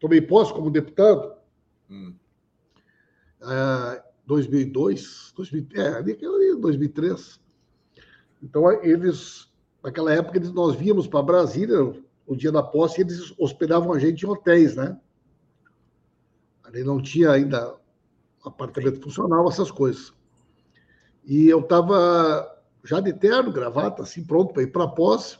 tomei 0.00 0.22
posse 0.22 0.50
como 0.50 0.70
deputado, 0.70 1.34
hum. 1.90 2.14
é, 3.42 4.02
2002, 4.24 5.34
2000, 5.36 5.66
é, 5.74 5.88
ali, 5.96 6.16
2003. 6.56 7.38
Então, 8.42 8.72
eles, 8.82 9.52
naquela 9.82 10.10
época, 10.10 10.40
nós 10.40 10.76
víamos 10.76 11.06
para 11.06 11.22
Brasília, 11.22 11.78
o 12.26 12.34
dia 12.34 12.50
da 12.50 12.62
posse, 12.62 13.02
eles 13.02 13.34
hospedavam 13.38 13.92
a 13.92 13.98
gente 13.98 14.24
em 14.24 14.28
hotéis, 14.30 14.74
né? 14.74 14.98
Ali 16.62 16.84
não 16.84 17.02
tinha 17.02 17.32
ainda 17.32 17.76
apartamento 18.42 19.02
funcional, 19.02 19.46
essas 19.46 19.70
coisas. 19.70 20.14
E 21.24 21.48
eu 21.48 21.60
estava 21.60 22.50
já 22.84 23.00
de 23.00 23.12
terno, 23.12 23.52
gravata, 23.52 24.02
assim, 24.02 24.24
pronto 24.24 24.52
para 24.52 24.62
ir 24.62 24.72
para 24.72 24.84
a 24.84 24.88
posse, 24.88 25.38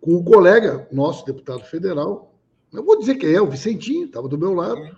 com 0.00 0.14
um 0.14 0.24
colega 0.24 0.88
nosso, 0.90 1.24
deputado 1.24 1.62
federal. 1.64 2.34
Eu 2.72 2.84
vou 2.84 2.98
dizer 2.98 3.16
quem 3.16 3.34
é, 3.34 3.40
o 3.40 3.46
Vicentinho, 3.46 4.06
estava 4.06 4.26
do 4.28 4.38
meu 4.38 4.54
lado, 4.54 4.96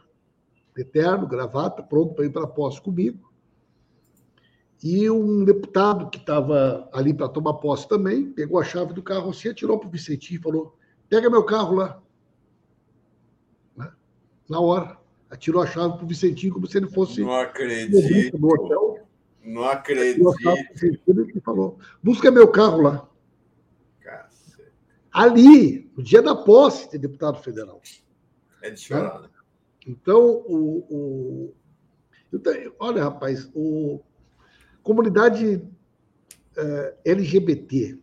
de 0.76 0.84
terno, 0.84 1.26
gravata, 1.26 1.82
pronto 1.82 2.14
para 2.14 2.24
ir 2.24 2.30
para 2.30 2.44
a 2.44 2.48
posse 2.48 2.80
comigo. 2.80 3.32
E 4.82 5.10
um 5.10 5.44
deputado 5.44 6.10
que 6.10 6.18
estava 6.18 6.88
ali 6.92 7.14
para 7.14 7.28
tomar 7.28 7.54
posse 7.54 7.88
também, 7.88 8.30
pegou 8.30 8.60
a 8.60 8.64
chave 8.64 8.92
do 8.92 9.02
carro 9.02 9.30
assim, 9.30 9.48
atirou 9.48 9.78
para 9.78 9.88
o 9.88 9.90
Vicentinho 9.90 10.38
e 10.38 10.42
falou: 10.42 10.76
pega 11.08 11.30
meu 11.30 11.42
carro 11.42 11.76
lá. 11.76 12.02
Né? 13.76 13.90
Na 14.48 14.60
hora. 14.60 15.02
Atirou 15.30 15.62
a 15.62 15.66
chave 15.66 15.94
para 15.94 16.04
o 16.04 16.06
Vicentinho 16.06 16.52
como 16.52 16.66
se 16.66 16.76
ele 16.76 16.86
fosse. 16.86 17.22
Não 17.22 17.34
acredito. 17.34 18.38
No 18.38 18.48
hotel. 18.52 18.93
Não 19.44 19.64
acredito. 19.64 20.34
Ele 21.06 21.40
falou: 21.44 21.78
busca 22.02 22.30
meu 22.30 22.48
carro 22.48 22.80
lá. 22.80 23.08
Cacete. 24.00 24.72
Ali, 25.12 25.90
no 25.96 26.02
dia 26.02 26.22
da 26.22 26.34
posse 26.34 26.90
de 26.90 26.98
deputado 26.98 27.38
federal. 27.42 27.80
É 28.62 28.70
de 28.70 28.80
chorar, 28.80 29.20
né? 29.20 29.28
Então, 29.86 30.42
o, 30.46 31.52
o, 32.32 32.40
olha, 32.78 33.04
rapaz, 33.04 33.50
o, 33.54 34.00
comunidade 34.82 35.62
é, 36.56 36.96
LGBT, 37.04 37.98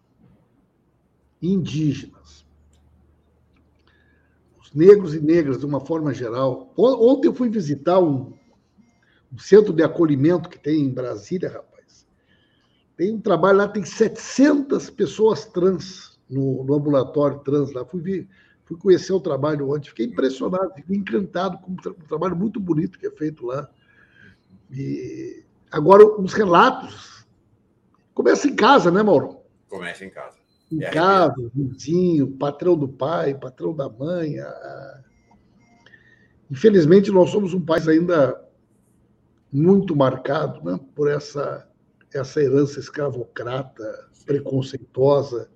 indígenas, 1.41 2.45
os 4.59 4.71
negros 4.73 5.15
e 5.15 5.19
negras, 5.19 5.59
de 5.59 5.65
uma 5.65 5.79
forma 5.79 6.13
geral. 6.13 6.71
Ontem 6.77 7.27
eu 7.27 7.33
fui 7.33 7.49
visitar 7.49 7.99
um, 7.99 8.33
o 9.33 9.39
centro 9.39 9.73
de 9.73 9.83
acolhimento 9.83 10.49
que 10.49 10.59
tem 10.59 10.81
em 10.81 10.93
Brasília, 10.93 11.49
rapaz. 11.49 12.07
Tem 12.97 13.13
um 13.13 13.21
trabalho 13.21 13.59
lá, 13.59 13.67
tem 13.67 13.83
700 13.83 14.89
pessoas 14.89 15.45
trans 15.45 16.19
no, 16.29 16.63
no 16.63 16.75
ambulatório 16.75 17.39
trans 17.39 17.71
lá. 17.71 17.85
Fui, 17.85 18.27
fui 18.65 18.77
conhecer 18.77 19.13
o 19.13 19.19
trabalho 19.19 19.71
ontem, 19.71 19.89
fiquei 19.89 20.05
impressionado, 20.05 20.73
fiquei 20.75 20.97
encantado 20.97 21.57
com 21.59 21.71
um 21.71 22.07
trabalho 22.07 22.35
muito 22.35 22.59
bonito 22.59 22.99
que 22.99 23.07
é 23.07 23.11
feito 23.11 23.45
lá. 23.45 23.69
E 24.69 25.43
agora, 25.71 26.05
os 26.05 26.33
relatos. 26.33 27.25
Começa 28.13 28.47
em 28.47 28.55
casa, 28.55 28.91
né, 28.91 29.01
Mauro? 29.01 29.39
Começa 29.69 30.03
em 30.03 30.09
casa. 30.09 30.37
Em 30.69 30.83
é 30.83 30.89
casa, 30.89 31.51
vizinho, 31.53 32.31
patrão 32.37 32.77
do 32.77 32.87
pai, 32.87 33.33
patrão 33.33 33.73
da 33.73 33.89
mãe. 33.89 34.37
A... 34.39 35.01
Infelizmente, 36.49 37.09
nós 37.09 37.29
somos 37.29 37.53
um 37.53 37.61
país 37.61 37.87
ainda 37.87 38.50
muito 39.51 39.95
marcado 39.95 40.63
né, 40.63 40.79
por 40.95 41.09
essa, 41.09 41.67
essa 42.13 42.41
herança 42.41 42.79
escravocrata, 42.79 43.83
preconceituosa, 44.25 45.49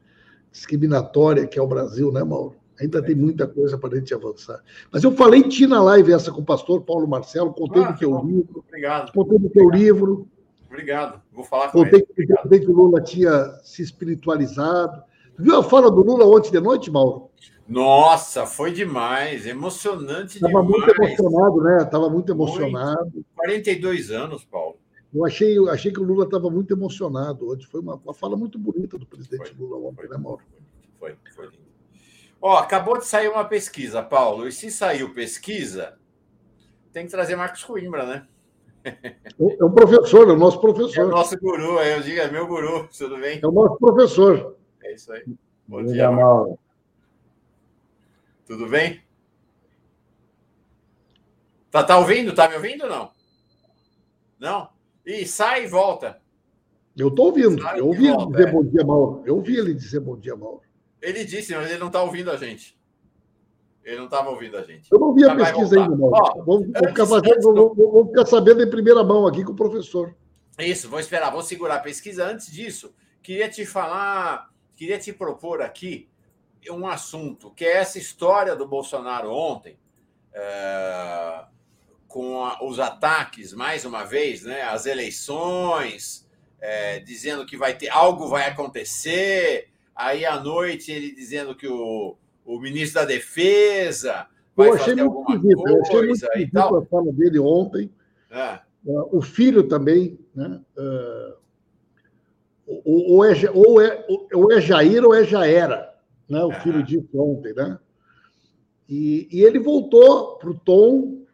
discriminatória 0.52 1.48
que 1.48 1.60
é 1.60 1.62
o 1.62 1.68
Brasil, 1.68 2.12
né, 2.12 2.24
Mauro? 2.24 2.56
Ainda 2.80 3.02
tem 3.02 3.16
muita 3.16 3.48
coisa 3.48 3.78
para 3.78 3.96
a 3.96 4.00
gente 4.00 4.14
avançar. 4.14 4.62
Mas 4.92 5.04
eu 5.04 5.12
falei 5.14 5.40
em 5.40 5.48
ti 5.48 5.66
na 5.66 5.82
live 5.82 6.12
essa 6.12 6.32
com 6.32 6.42
o 6.42 6.46
pastor 6.46 6.82
Paulo 6.82 7.08
Marcelo, 7.08 7.54
contei 7.54 7.82
ah, 7.82 7.92
do 7.92 7.98
teu 7.98 8.12
bom. 8.12 8.26
livro. 8.26 8.64
Obrigado. 8.68 9.14
Contei 9.14 9.40
do 9.40 9.50
teu 9.50 9.66
Obrigado. 9.66 9.86
livro. 9.86 10.28
Obrigado. 10.68 11.22
Vou 11.32 11.46
falar 11.46 11.72
com 11.72 11.84
contei 11.84 12.06
ele. 12.18 12.28
Contei 12.36 12.60
que 12.60 12.70
o 12.70 12.74
Lula 12.74 13.02
tinha 13.02 13.60
se 13.64 13.82
espiritualizado. 13.82 15.02
Viu 15.38 15.58
a 15.58 15.64
fala 15.64 15.90
do 15.90 16.02
Lula 16.02 16.26
ontem 16.26 16.52
de 16.52 16.60
noite, 16.60 16.92
Mauro? 16.92 17.30
Nossa, 17.68 18.46
foi 18.46 18.72
demais, 18.72 19.46
emocionante 19.46 20.40
Tava 20.40 20.62
demais. 20.62 20.68
muito 20.68 21.04
emocionado, 21.04 21.64
né? 21.64 21.78
Estava 21.84 22.10
muito 22.10 22.32
emocionado. 22.32 23.12
Muito. 23.12 23.26
42 23.36 24.12
anos, 24.12 24.46
Paulo. 24.46 24.78
Eu 25.14 25.26
achei, 25.26 25.58
eu 25.58 25.70
achei 25.70 25.92
que 25.92 26.00
o 26.00 26.04
Lula 26.04 26.26
estava 26.26 26.50
muito 26.50 26.74
emocionado 26.74 27.48
hoje. 27.48 27.66
Foi 27.66 27.80
uma, 27.80 27.96
uma 27.96 28.14
fala 28.14 28.36
muito 28.36 28.60
bonita 28.60 28.98
do 28.98 29.06
presidente 29.06 29.56
foi, 29.56 29.58
Lula 29.58 29.78
ontem, 29.88 30.08
foi, 30.08 30.10
né, 30.10 30.18
Mauro? 30.18 30.42
Foi, 31.00 31.16
foi 31.34 31.46
lindo. 31.46 31.66
Ó, 32.42 32.58
acabou 32.58 33.00
de 33.00 33.06
sair 33.06 33.30
uma 33.30 33.46
pesquisa, 33.46 34.04
Paulo. 34.04 34.48
E 34.48 34.52
se 34.52 34.70
saiu 34.70 35.14
pesquisa, 35.14 35.98
tem 36.94 37.06
que 37.06 37.12
trazer 37.12 37.36
Marcos 37.36 37.64
Coimbra, 37.64 38.06
né? 38.06 38.28
É 39.60 39.64
o 39.64 39.72
professor, 39.72 40.30
é 40.30 40.34
o 40.34 40.38
nosso 40.38 40.62
professor. 40.62 41.02
É 41.02 41.06
o 41.06 41.10
nosso 41.10 41.36
guru, 41.40 41.80
eu 41.80 42.02
digo, 42.02 42.20
é 42.20 42.30
meu 42.30 42.46
guru, 42.46 42.88
tudo 42.96 43.18
bem? 43.18 43.40
É 43.42 43.48
o 43.48 43.52
nosso 43.52 43.78
professor. 43.78 44.56
É 44.84 44.94
isso 44.94 45.12
aí. 45.12 45.24
Bom 45.68 45.84
dia, 45.84 46.12
Mauro. 46.12 46.60
Tudo 48.46 48.68
bem? 48.68 49.02
Tá, 51.72 51.84
tá 51.84 51.98
ouvindo? 51.98 52.34
Tá 52.34 52.48
me 52.48 52.56
ouvindo 52.56 52.84
ou 52.84 52.90
não? 52.90 53.12
Não? 54.40 54.70
E 55.06 55.26
sai 55.26 55.66
e 55.66 55.68
volta. 55.68 56.22
Eu 56.96 57.12
tô 57.12 57.26
ouvindo. 57.26 57.62
Sai 57.62 57.80
eu 57.80 57.88
ouvi 57.88 58.08
ele 58.08 58.26
dizer 58.28 58.48
é. 58.48 58.52
bom 58.52 58.64
dia, 58.64 58.86
Mauro. 58.86 59.24
Eu 59.26 59.36
ouvi 59.36 59.58
ele 59.58 59.74
dizer 59.74 60.00
bom 60.00 60.18
dia, 60.18 60.36
Mauro. 60.36 60.62
Ele 61.02 61.26
disse, 61.26 61.56
mas 61.56 61.70
ele 61.70 61.80
não 61.80 61.90
tá 61.90 62.02
ouvindo 62.02 62.32
a 62.32 62.38
gente. 62.38 62.78
Ele 63.84 63.98
não 63.98 64.06
estava 64.06 64.30
ouvindo 64.30 64.58
a 64.58 64.64
gente. 64.64 64.88
Eu 64.92 65.00
não 65.00 65.14
vi 65.14 65.26
a 65.26 65.36
pesquisa 65.36 65.82
ainda, 65.82 65.96
Mauro. 65.96 66.44
Vamos, 66.46 66.68
ficar 66.68 67.06
fazendo, 67.06 67.76
vamos 67.76 68.08
ficar 68.08 68.26
sabendo 68.26 68.64
em 68.64 68.70
primeira 68.70 69.04
mão 69.04 69.28
aqui 69.28 69.44
com 69.44 69.52
o 69.52 69.56
professor. 69.56 70.16
Isso, 70.58 70.90
vou 70.90 71.00
esperar, 71.00 71.32
vou 71.32 71.44
segurar 71.44 71.76
a 71.76 71.80
pesquisa. 71.80 72.26
Antes 72.26 72.52
disso, 72.52 72.96
queria 73.22 73.50
te 73.50 73.66
falar, 73.66 74.50
queria 74.76 74.98
te 74.98 75.12
propor 75.12 75.62
aqui 75.62 76.10
um 76.72 76.88
assunto, 76.88 77.52
que 77.52 77.66
é 77.66 77.78
essa 77.78 77.98
história 77.98 78.56
do 78.56 78.68
Bolsonaro 78.68 79.32
ontem, 79.32 79.78
é, 80.34 81.44
com 82.08 82.44
a, 82.44 82.64
os 82.64 82.80
ataques, 82.80 83.54
mais 83.54 83.86
uma 83.86 84.04
vez, 84.04 84.44
né, 84.44 84.62
as 84.62 84.86
eleições, 84.86 86.28
é, 86.60 87.00
dizendo 87.00 87.46
que 87.46 87.58
vai 87.58 87.78
ter 87.78 87.90
algo 87.90 88.28
vai 88.28 88.48
acontecer, 88.48 89.70
aí 89.96 90.26
à 90.26 90.40
noite 90.40 90.92
ele 90.92 91.14
dizendo 91.14 91.56
que 91.56 91.68
o, 91.68 92.16
o 92.46 92.60
ministro 92.60 93.02
da 93.02 93.06
Defesa 93.06 94.28
vai 94.56 94.70
eu 94.70 94.78
fazer 94.78 95.00
alguma 95.00 95.40
coisa 95.40 95.62
eu 95.68 95.82
achei 95.82 96.02
muito 96.02 96.40
e 96.40 96.52
tal. 96.52 96.78
a 96.78 96.86
fala 96.86 97.12
dele 97.12 97.40
ontem. 97.40 97.92
É. 98.32 98.60
Uh, 98.86 99.18
o 99.18 99.22
filho 99.22 99.68
também, 99.68 100.18
né? 100.34 100.62
Uh, 100.78 101.36
ou, 102.68 103.12
ou, 103.12 103.26
é, 103.26 103.34
ou, 103.54 103.82
é, 103.82 104.06
ou 104.34 104.52
é 104.52 104.62
Jair 104.62 105.04
ou 105.04 105.14
é 105.14 105.24
já 105.24 105.46
era 105.46 105.95
né? 106.30 106.44
O 106.44 106.52
filho 106.52 106.84
disse 106.84 107.10
ontem, 107.16 107.54
né? 107.54 107.80
E, 108.88 109.28
e 109.32 109.44
ele 109.44 109.60
voltou 109.60 110.38
para 110.38 110.50
o 110.50 110.54
tom, 110.54 111.26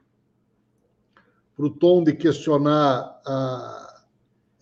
para 1.56 1.66
o 1.66 1.70
tom 1.70 2.04
de 2.04 2.14
questionar 2.14 3.22
a. 3.26 4.04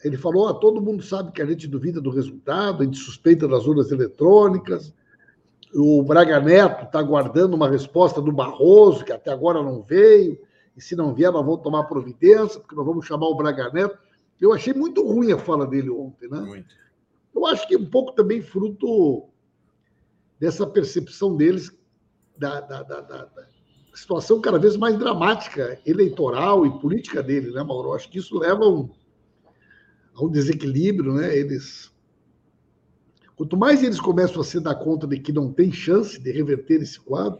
Ele 0.03 0.17
falou: 0.17 0.47
ah, 0.47 0.53
todo 0.53 0.81
mundo 0.81 1.03
sabe 1.03 1.31
que 1.31 1.41
a 1.41 1.45
gente 1.45 1.67
duvida 1.67 1.99
do 1.99 2.09
resultado, 2.09 2.81
a 2.81 2.85
gente 2.85 2.97
suspeita 2.97 3.47
das 3.47 3.65
urnas 3.67 3.91
eletrônicas. 3.91 4.93
O 5.73 6.01
Braga 6.01 6.39
Neto 6.39 6.85
está 6.85 6.99
aguardando 6.99 7.55
uma 7.55 7.69
resposta 7.69 8.19
do 8.21 8.31
Barroso, 8.31 9.05
que 9.05 9.11
até 9.11 9.31
agora 9.31 9.61
não 9.61 9.83
veio. 9.83 10.39
E 10.75 10.81
se 10.81 10.95
não 10.95 11.13
vier, 11.13 11.31
nós 11.31 11.45
vamos 11.45 11.61
tomar 11.61 11.83
providência, 11.83 12.59
porque 12.59 12.73
nós 12.73 12.85
vamos 12.85 13.05
chamar 13.05 13.27
o 13.27 13.35
Braga 13.35 13.69
Neto. 13.71 13.97
Eu 14.41 14.53
achei 14.53 14.73
muito 14.73 15.05
ruim 15.05 15.31
a 15.31 15.37
fala 15.37 15.67
dele 15.67 15.89
ontem, 15.89 16.29
né? 16.29 16.39
Muito. 16.39 16.73
Eu 17.35 17.45
acho 17.45 17.67
que 17.67 17.75
um 17.75 17.85
pouco 17.85 18.13
também 18.13 18.41
fruto 18.41 19.28
dessa 20.39 20.65
percepção 20.65 21.35
deles 21.35 21.71
da, 22.37 22.61
da, 22.61 22.83
da, 22.83 23.01
da, 23.01 23.29
situação 23.93 24.39
cada 24.39 24.57
vez 24.57 24.77
mais 24.77 24.97
dramática 24.97 25.79
eleitoral 25.85 26.65
e 26.65 26.79
política 26.79 27.21
dele, 27.21 27.51
né, 27.51 27.61
Mauro? 27.61 27.93
Acho 27.93 28.09
que 28.09 28.19
isso 28.19 28.37
leva 28.37 28.63
a 28.63 28.69
um, 28.69 28.89
a 30.15 30.23
um 30.23 30.29
desequilíbrio, 30.29 31.13
né? 31.13 31.35
Eles. 31.35 31.91
Quanto 33.35 33.57
mais 33.57 33.83
eles 33.83 33.99
começam 33.99 34.41
a 34.41 34.43
se 34.43 34.59
dar 34.59 34.75
conta 34.75 35.07
de 35.07 35.19
que 35.19 35.31
não 35.31 35.51
tem 35.51 35.71
chance 35.71 36.19
de 36.19 36.31
reverter 36.31 36.81
esse 36.81 36.99
quadro, 36.99 37.39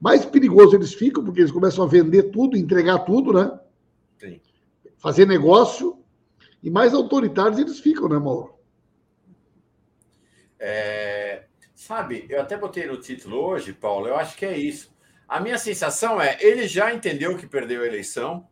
mais 0.00 0.24
perigoso 0.24 0.74
eles 0.74 0.92
ficam, 0.94 1.24
porque 1.24 1.40
eles 1.40 1.52
começam 1.52 1.84
a 1.84 1.86
vender 1.86 2.24
tudo, 2.24 2.56
entregar 2.56 3.00
tudo, 3.00 3.32
né? 3.32 3.58
Sim. 4.18 4.40
Fazer 4.98 5.26
negócio, 5.26 5.98
e 6.62 6.70
mais 6.70 6.92
autoritários 6.92 7.58
eles 7.58 7.80
ficam, 7.80 8.08
né, 8.08 8.18
Mauro? 8.18 8.54
É, 10.58 11.29
Sabe, 11.90 12.24
eu 12.28 12.40
até 12.40 12.56
botei 12.56 12.86
no 12.86 13.00
título 13.00 13.44
hoje, 13.44 13.72
Paulo, 13.72 14.06
eu 14.06 14.14
acho 14.14 14.36
que 14.36 14.46
é 14.46 14.56
isso. 14.56 14.94
A 15.26 15.40
minha 15.40 15.58
sensação 15.58 16.22
é, 16.22 16.38
ele 16.40 16.68
já 16.68 16.94
entendeu 16.94 17.36
que 17.36 17.48
perdeu 17.48 17.82
a 17.82 17.86
eleição, 17.88 18.48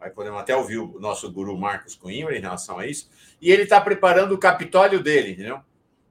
aí 0.00 0.10
podemos 0.10 0.40
até 0.40 0.56
ouvir 0.56 0.78
o 0.78 0.98
nosso 0.98 1.30
guru 1.30 1.56
Marcos 1.56 1.94
Coimbra 1.94 2.36
em 2.36 2.40
relação 2.40 2.80
a 2.80 2.88
isso, 2.88 3.08
e 3.40 3.52
ele 3.52 3.62
está 3.62 3.80
preparando 3.80 4.32
o 4.34 4.38
capitólio 4.38 5.00
dele, 5.00 5.30
entendeu? 5.30 5.60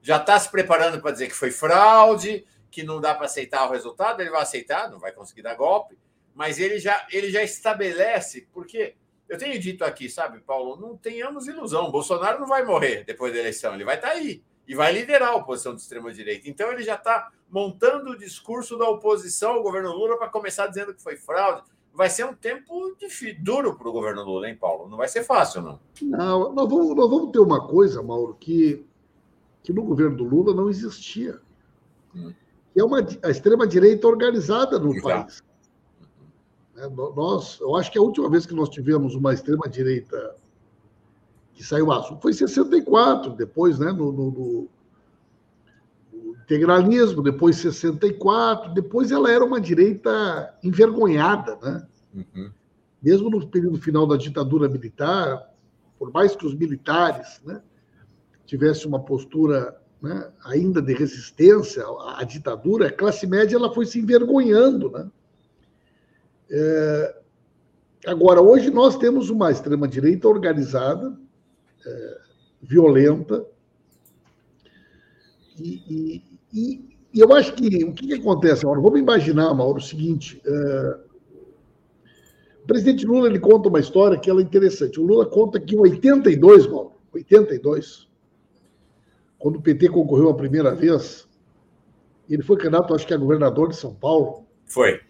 Já 0.00 0.16
está 0.16 0.40
se 0.40 0.50
preparando 0.50 1.02
para 1.02 1.10
dizer 1.10 1.28
que 1.28 1.34
foi 1.34 1.50
fraude, 1.50 2.46
que 2.70 2.82
não 2.82 2.98
dá 2.98 3.14
para 3.14 3.26
aceitar 3.26 3.68
o 3.68 3.72
resultado, 3.72 4.22
ele 4.22 4.30
vai 4.30 4.40
aceitar, 4.40 4.90
não 4.90 4.98
vai 4.98 5.12
conseguir 5.12 5.42
dar 5.42 5.56
golpe, 5.56 5.98
mas 6.34 6.58
ele 6.58 6.78
já, 6.78 7.06
ele 7.12 7.30
já 7.30 7.42
estabelece, 7.42 8.48
porque 8.54 8.94
eu 9.28 9.36
tenho 9.36 9.60
dito 9.60 9.84
aqui, 9.84 10.08
sabe, 10.08 10.40
Paulo, 10.40 10.80
não 10.80 10.96
tenhamos 10.96 11.46
ilusão, 11.46 11.90
Bolsonaro 11.90 12.40
não 12.40 12.46
vai 12.46 12.64
morrer 12.64 13.04
depois 13.04 13.34
da 13.34 13.38
eleição, 13.38 13.74
ele 13.74 13.84
vai 13.84 13.96
estar 13.96 14.12
tá 14.12 14.14
aí 14.14 14.42
e 14.70 14.74
vai 14.76 14.92
liderar 14.92 15.30
a 15.30 15.34
oposição 15.34 15.74
de 15.74 15.80
extrema-direita. 15.80 16.48
Então, 16.48 16.70
ele 16.70 16.84
já 16.84 16.94
está 16.94 17.32
montando 17.50 18.12
o 18.12 18.16
discurso 18.16 18.78
da 18.78 18.88
oposição 18.88 19.54
ao 19.54 19.64
governo 19.64 19.90
Lula 19.90 20.16
para 20.16 20.28
começar 20.28 20.68
dizendo 20.68 20.94
que 20.94 21.02
foi 21.02 21.16
fraude. 21.16 21.64
Vai 21.92 22.08
ser 22.08 22.24
um 22.24 22.32
tempo 22.32 22.94
difícil, 22.96 23.42
duro 23.42 23.74
para 23.74 23.88
o 23.88 23.92
governo 23.92 24.22
Lula, 24.22 24.48
hein, 24.48 24.54
Paulo? 24.54 24.88
Não 24.88 24.96
vai 24.96 25.08
ser 25.08 25.24
fácil, 25.24 25.60
não. 25.60 25.80
Não, 26.00 26.52
nós 26.52 26.70
vamos, 26.70 26.94
nós 26.94 27.10
vamos 27.10 27.32
ter 27.32 27.40
uma 27.40 27.66
coisa, 27.66 28.00
Mauro, 28.00 28.36
que, 28.38 28.86
que 29.60 29.72
no 29.72 29.82
governo 29.82 30.18
do 30.18 30.22
Lula 30.22 30.54
não 30.54 30.70
existia. 30.70 31.40
Hum. 32.14 32.32
É 32.76 32.84
uma, 32.84 33.04
a 33.24 33.28
extrema-direita 33.28 34.06
organizada 34.06 34.78
no 34.78 34.94
Exato. 34.94 35.02
país. 35.02 35.42
É, 36.76 36.88
nós, 36.88 37.58
eu 37.58 37.74
acho 37.74 37.90
que 37.90 37.98
a 37.98 38.02
última 38.02 38.30
vez 38.30 38.46
que 38.46 38.54
nós 38.54 38.68
tivemos 38.68 39.16
uma 39.16 39.34
extrema-direita 39.34 40.36
que 41.60 41.66
saiu 41.66 41.92
azul, 41.92 42.18
foi 42.22 42.30
em 42.30 42.34
64, 42.34 43.32
depois, 43.32 43.78
né, 43.78 43.92
no, 43.92 44.10
no, 44.10 44.30
no, 44.30 44.68
integralismo, 46.42 47.22
depois 47.22 47.56
64, 47.56 48.72
depois 48.72 49.12
ela 49.12 49.30
era 49.30 49.44
uma 49.44 49.60
direita 49.60 50.54
envergonhada, 50.64 51.58
né? 51.62 51.86
Uhum. 52.14 52.50
Mesmo 53.02 53.28
no 53.28 53.46
período 53.46 53.78
final 53.78 54.06
da 54.06 54.16
ditadura 54.16 54.70
militar, 54.70 55.50
por 55.98 56.10
mais 56.10 56.34
que 56.34 56.46
os 56.46 56.54
militares 56.54 57.42
né, 57.44 57.60
tivessem 58.46 58.88
uma 58.88 59.00
postura 59.00 59.78
né, 60.00 60.32
ainda 60.46 60.80
de 60.80 60.94
resistência 60.94 61.84
à, 61.84 62.20
à, 62.22 62.24
ditadura, 62.24 62.86
a 62.86 62.92
classe 62.92 63.26
média 63.26 63.56
ela 63.56 63.72
foi 63.74 63.84
se 63.84 63.98
envergonhando, 63.98 64.90
né? 64.90 65.10
É, 66.50 67.16
agora, 68.06 68.40
hoje 68.40 68.70
nós 68.70 68.96
temos 68.96 69.28
uma 69.28 69.50
extrema-direita 69.50 70.26
organizada, 70.26 71.14
é, 71.86 72.18
violenta. 72.62 73.44
E, 75.58 76.22
e, 76.52 76.90
e, 77.12 77.20
eu 77.20 77.34
acho 77.34 77.54
que 77.54 77.84
o 77.84 77.92
que, 77.92 78.06
que, 78.06 78.14
acontece, 78.14 78.64
Mauro? 78.64 78.82
Vamos 78.82 79.00
imaginar, 79.00 79.52
Mauro, 79.54 79.78
o 79.78 79.82
seguinte: 79.82 80.40
é, 80.44 80.98
o 82.62 82.66
presidente 82.66 83.06
Lula 83.06 83.28
ele 83.28 83.38
conta 83.38 83.68
uma 83.68 83.80
história 83.80 84.18
que 84.18 84.30
ela 84.30 84.40
é 84.40 84.44
interessante. 84.44 85.00
O 85.00 85.04
Lula 85.04 85.26
conta 85.26 85.60
que 85.60 85.74
em 85.74 85.78
82, 85.78 86.66
Mauro, 86.66 86.92
82, 87.12 88.08
quando 89.38 89.56
o 89.56 89.62
PT 89.62 89.88
concorreu 89.88 90.30
a 90.30 90.34
primeira 90.34 90.74
vez, 90.74 91.28
ele 92.28 92.42
foi 92.42 92.56
candidato, 92.56 92.94
acho 92.94 93.06
que 93.06 93.14
é 93.14 93.16
governador 93.16 93.68
de 93.68 93.76
São 93.76 93.94
Paulo. 93.94 94.46
Foi. 94.66 95.00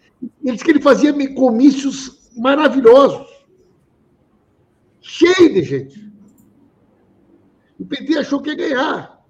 Ele 0.43 0.53
disse 0.53 0.63
que 0.63 0.71
ele 0.71 0.81
fazia 0.81 1.13
comícios 1.35 2.29
maravilhosos, 2.35 3.27
cheio 5.01 5.53
de 5.53 5.63
gente. 5.63 6.10
O 7.81 7.85
PT 7.85 8.19
achou 8.19 8.39
que 8.39 8.51
ia 8.51 8.55
ganhar. 8.55 9.25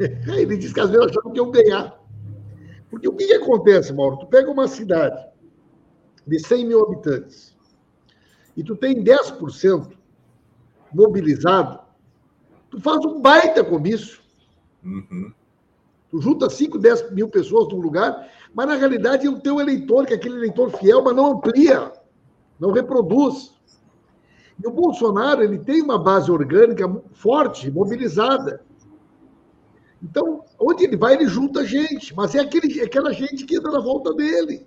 Ele 0.26 0.56
disse 0.56 0.72
que 0.72 0.80
às 0.80 0.88
vezes 0.88 1.08
achou 1.08 1.30
que 1.30 1.38
ia 1.38 1.50
ganhar. 1.50 2.00
Porque 2.88 3.06
o 3.06 3.12
que, 3.14 3.26
que 3.26 3.34
acontece, 3.34 3.92
Mauro? 3.92 4.16
Tu 4.16 4.26
pega 4.26 4.50
uma 4.50 4.66
cidade 4.66 5.22
de 6.26 6.38
100 6.38 6.66
mil 6.66 6.82
habitantes 6.82 7.54
e 8.56 8.64
tu 8.64 8.74
tem 8.74 9.04
10% 9.04 9.92
mobilizado, 10.94 11.80
tu 12.70 12.80
faz 12.80 13.04
um 13.04 13.20
baita 13.20 13.62
comício. 13.62 14.18
Uhum. 14.82 15.30
Tu 16.10 16.22
junta 16.22 16.48
5, 16.48 16.78
10 16.78 17.12
mil 17.12 17.28
pessoas 17.28 17.68
num 17.68 17.80
lugar, 17.80 18.30
mas 18.54 18.66
na 18.66 18.76
realidade 18.76 19.26
é 19.26 19.30
o 19.30 19.40
teu 19.40 19.60
eleitor, 19.60 20.06
que 20.06 20.14
é 20.14 20.16
aquele 20.16 20.36
eleitor 20.36 20.70
fiel, 20.70 21.02
mas 21.02 21.14
não 21.14 21.32
amplia, 21.32 21.92
não 22.58 22.72
reproduz. 22.72 23.57
E 24.62 24.66
o 24.66 24.72
Bolsonaro 24.72 25.42
ele 25.42 25.58
tem 25.58 25.82
uma 25.82 25.98
base 25.98 26.30
orgânica 26.30 26.90
forte, 27.12 27.70
mobilizada. 27.70 28.60
Então, 30.02 30.44
onde 30.58 30.84
ele 30.84 30.96
vai, 30.96 31.14
ele 31.14 31.26
junta 31.26 31.64
gente, 31.64 32.14
mas 32.14 32.34
é 32.34 32.40
aquele, 32.40 32.80
aquela 32.80 33.12
gente 33.12 33.44
que 33.44 33.56
entra 33.56 33.70
na 33.70 33.80
volta 33.80 34.12
dele, 34.14 34.66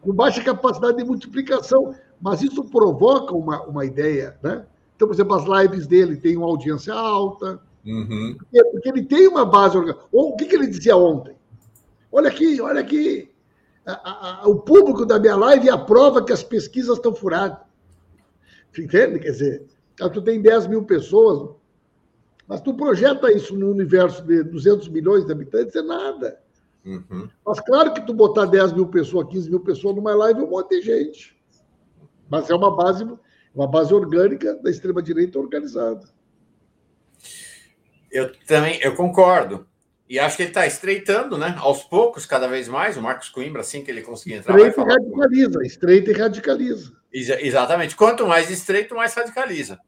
com 0.00 0.12
baixa 0.12 0.42
capacidade 0.42 0.96
de 0.96 1.04
multiplicação. 1.04 1.94
Mas 2.20 2.42
isso 2.42 2.64
provoca 2.64 3.34
uma, 3.34 3.62
uma 3.64 3.84
ideia, 3.84 4.38
né? 4.42 4.64
Então, 4.94 5.06
por 5.06 5.14
exemplo, 5.14 5.34
as 5.34 5.44
lives 5.44 5.86
dele 5.86 6.16
têm 6.16 6.36
uma 6.36 6.46
audiência 6.46 6.94
alta, 6.94 7.60
uhum. 7.84 8.34
porque, 8.38 8.64
porque, 8.64 8.88
ele 8.88 9.04
tem 9.04 9.28
uma 9.28 9.44
base 9.44 9.76
orgânica. 9.76 10.04
Ou 10.10 10.30
o 10.30 10.36
que, 10.36 10.46
que 10.46 10.56
ele 10.56 10.66
dizia 10.66 10.96
ontem? 10.96 11.36
Olha 12.10 12.28
aqui, 12.28 12.60
olha 12.60 12.80
aqui. 12.80 13.30
A, 13.84 14.42
a, 14.42 14.48
o 14.48 14.56
público 14.56 15.04
da 15.04 15.18
minha 15.18 15.36
live 15.36 15.68
aprova 15.68 16.24
que 16.24 16.32
as 16.32 16.42
pesquisas 16.42 16.96
estão 16.96 17.14
furadas. 17.14 17.58
Entende? 18.78 19.18
Quer 19.18 19.30
dizer, 19.30 19.66
tu 19.96 20.22
tem 20.22 20.40
10 20.40 20.66
mil 20.66 20.84
pessoas, 20.84 21.54
mas 22.46 22.60
tu 22.60 22.74
projeta 22.74 23.32
isso 23.32 23.56
no 23.56 23.70
universo 23.70 24.22
de 24.22 24.42
200 24.42 24.88
milhões 24.88 25.24
de 25.24 25.32
habitantes, 25.32 25.74
é 25.74 25.82
nada. 25.82 26.40
Uhum. 26.84 27.28
Mas 27.44 27.58
claro 27.60 27.92
que 27.92 28.06
tu 28.06 28.14
botar 28.14 28.46
10 28.46 28.72
mil 28.72 28.86
pessoas, 28.86 29.28
15 29.28 29.50
mil 29.50 29.60
pessoas 29.60 29.96
numa 29.96 30.14
live, 30.14 30.40
é 30.40 30.44
um 30.44 30.50
monte 30.50 30.78
de 30.78 30.82
gente. 30.82 31.36
Mas 32.30 32.48
é 32.48 32.54
uma 32.54 32.74
base, 32.74 33.04
uma 33.54 33.66
base 33.66 33.92
orgânica 33.92 34.54
da 34.62 34.70
extrema-direita 34.70 35.38
organizada. 35.38 36.08
Eu 38.10 38.32
também, 38.46 38.80
eu 38.82 38.94
concordo. 38.94 39.66
E 40.08 40.20
acho 40.20 40.36
que 40.36 40.42
ele 40.44 40.50
está 40.50 40.64
estreitando, 40.64 41.36
né? 41.36 41.56
Aos 41.58 41.82
poucos, 41.82 42.24
cada 42.24 42.46
vez 42.46 42.68
mais. 42.68 42.96
O 42.96 43.02
Marcos 43.02 43.28
Coimbra, 43.28 43.62
assim 43.62 43.82
que 43.82 43.90
ele 43.90 44.02
conseguir 44.02 44.36
entrar. 44.36 44.56
Estreita 44.56 44.80
e 44.80 44.84
radicaliza, 44.84 45.62
estreita 45.64 46.10
e 46.10 46.14
radicaliza. 46.14 46.95
Ex 47.12 47.28
exatamente. 47.28 47.96
Quanto 47.96 48.26
mais 48.26 48.50
estreito, 48.50 48.94
mais 48.94 49.14
radicaliza. 49.14 49.78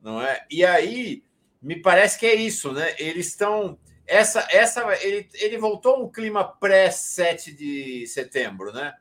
Não 0.00 0.20
é? 0.20 0.44
E 0.50 0.64
aí, 0.64 1.22
me 1.60 1.80
parece 1.80 2.18
que 2.18 2.26
é 2.26 2.34
isso, 2.34 2.72
né? 2.72 2.94
Eles 2.98 3.28
estão. 3.28 3.78
Essa, 4.06 4.46
essa, 4.50 4.82
ele, 5.02 5.28
ele 5.34 5.58
voltou 5.58 6.04
um 6.04 6.08
clima 6.08 6.44
pré-7 6.44 7.52
de 7.52 8.06
setembro, 8.06 8.72
né? 8.72 8.94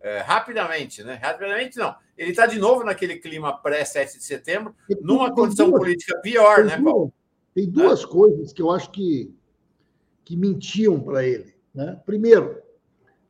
É, 0.00 0.18
rapidamente, 0.18 1.02
né? 1.02 1.14
Rapidamente 1.14 1.76
não. 1.76 1.96
Ele 2.16 2.30
está 2.30 2.46
de 2.46 2.58
novo 2.58 2.84
naquele 2.84 3.16
clima 3.16 3.56
pré-7 3.60 4.18
de 4.18 4.24
setembro, 4.24 4.74
tem, 4.86 4.98
numa 5.00 5.26
tem 5.26 5.34
condição 5.34 5.70
duas, 5.70 5.80
política 5.80 6.18
pior, 6.20 6.64
né, 6.64 6.80
Paulo? 6.80 7.12
Tem 7.54 7.68
duas 7.68 8.04
é. 8.04 8.06
coisas 8.06 8.52
que 8.52 8.62
eu 8.62 8.70
acho 8.70 8.90
que, 8.90 9.34
que 10.24 10.36
mentiam 10.36 11.00
para 11.00 11.24
ele. 11.24 11.54
Né? 11.74 12.00
Primeiro, 12.06 12.62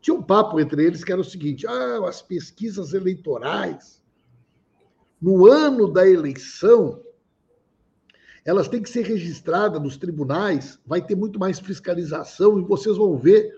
tinha 0.05 0.15
um 0.15 0.23
papo 0.23 0.61
entre 0.61 0.85
eles 0.85 1.03
que 1.03 1.11
era 1.11 1.21
o 1.23 1.25
seguinte: 1.25 1.67
ah, 1.67 2.07
as 2.07 2.21
pesquisas 2.21 2.93
eleitorais, 2.93 4.03
no 5.19 5.47
ano 5.47 5.91
da 5.91 6.07
eleição, 6.07 7.01
elas 8.45 8.69
têm 8.69 8.83
que 8.83 8.91
ser 8.91 9.07
registradas 9.07 9.81
nos 9.81 9.97
tribunais, 9.97 10.79
vai 10.85 11.01
ter 11.01 11.15
muito 11.15 11.39
mais 11.39 11.59
fiscalização 11.59 12.59
e 12.59 12.63
vocês 12.63 12.99
vão 12.99 13.17
ver 13.17 13.51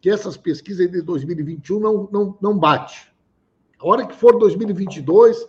que 0.00 0.08
essas 0.08 0.36
pesquisas 0.36 0.88
de 0.88 1.02
2021 1.02 1.80
não, 1.80 2.08
não, 2.12 2.38
não 2.40 2.56
bate. 2.56 3.12
A 3.76 3.88
hora 3.88 4.06
que 4.06 4.14
for 4.14 4.38
2022, 4.38 5.44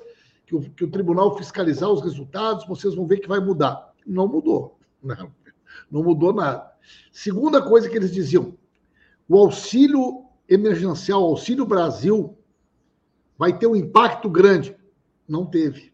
que 0.48 0.56
o, 0.56 0.62
que 0.62 0.84
o 0.84 0.90
tribunal 0.90 1.38
fiscalizar 1.38 1.92
os 1.92 2.02
resultados, 2.02 2.66
vocês 2.66 2.96
vão 2.96 3.06
ver 3.06 3.20
que 3.20 3.28
vai 3.28 3.40
mudar. 3.40 3.94
Não 4.08 4.28
mudou. 4.28 4.80
Não, 5.04 5.32
não 5.92 6.04
mudou 6.04 6.34
nada. 6.34 6.72
Segunda 7.12 7.62
coisa 7.62 7.88
que 7.88 7.96
eles 7.96 8.12
diziam, 8.12 8.58
o 9.30 9.38
auxílio 9.38 10.31
emergencial, 10.52 11.24
Auxílio 11.24 11.66
Brasil, 11.66 12.38
vai 13.38 13.58
ter 13.58 13.68
um 13.68 13.76
impacto 13.76 14.30
grande. 14.30 14.76
Não 15.28 15.46
teve. 15.46 15.94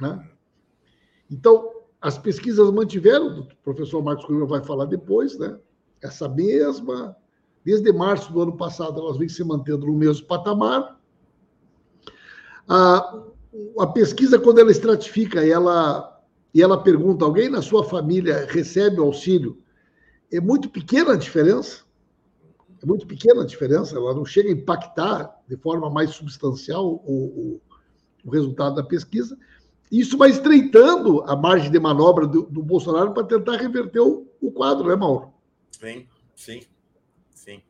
Né? 0.00 0.30
Então, 1.30 1.72
as 2.00 2.16
pesquisas 2.16 2.70
mantiveram, 2.70 3.40
o 3.40 3.46
professor 3.64 4.02
Marcos 4.02 4.24
Coimbra 4.24 4.46
vai 4.46 4.64
falar 4.64 4.84
depois, 4.84 5.36
né? 5.38 5.58
Essa 6.00 6.28
mesma, 6.28 7.16
desde 7.64 7.92
março 7.92 8.32
do 8.32 8.42
ano 8.42 8.56
passado, 8.56 9.00
elas 9.00 9.16
vêm 9.16 9.28
se 9.28 9.42
mantendo 9.42 9.86
no 9.86 9.94
mesmo 9.94 10.26
patamar. 10.26 11.00
A, 12.68 13.22
a 13.80 13.86
pesquisa, 13.88 14.38
quando 14.38 14.60
ela 14.60 14.70
estratifica, 14.70 15.44
ela 15.44 16.16
e 16.54 16.62
ela 16.62 16.82
pergunta: 16.82 17.24
alguém 17.24 17.48
na 17.48 17.60
sua 17.60 17.82
família 17.82 18.46
recebe 18.48 19.00
o 19.00 19.04
auxílio? 19.04 19.60
É 20.30 20.40
muito 20.40 20.70
pequena 20.70 21.14
a 21.14 21.16
diferença. 21.16 21.85
É 22.82 22.86
muito 22.86 23.06
pequena 23.06 23.42
a 23.42 23.46
diferença. 23.46 23.96
Ela 23.96 24.14
não 24.14 24.24
chega 24.24 24.48
a 24.48 24.52
impactar 24.52 25.34
de 25.48 25.56
forma 25.56 25.90
mais 25.90 26.10
substancial 26.10 26.84
o, 26.84 27.00
o, 27.06 27.60
o 28.24 28.30
resultado 28.30 28.76
da 28.76 28.82
pesquisa. 28.82 29.36
Isso 29.90 30.18
vai 30.18 30.30
estreitando 30.30 31.22
a 31.22 31.36
margem 31.36 31.70
de 31.70 31.78
manobra 31.78 32.26
do, 32.26 32.42
do 32.42 32.62
Bolsonaro 32.62 33.12
para 33.12 33.24
tentar 33.24 33.56
reverter 33.56 34.00
o, 34.00 34.26
o, 34.40 34.50
quadro, 34.50 34.88
né, 34.88 34.96
Mauro? 34.96 35.32
Sim, 35.70 36.06
sim, 36.34 36.60
sim. 37.32 37.62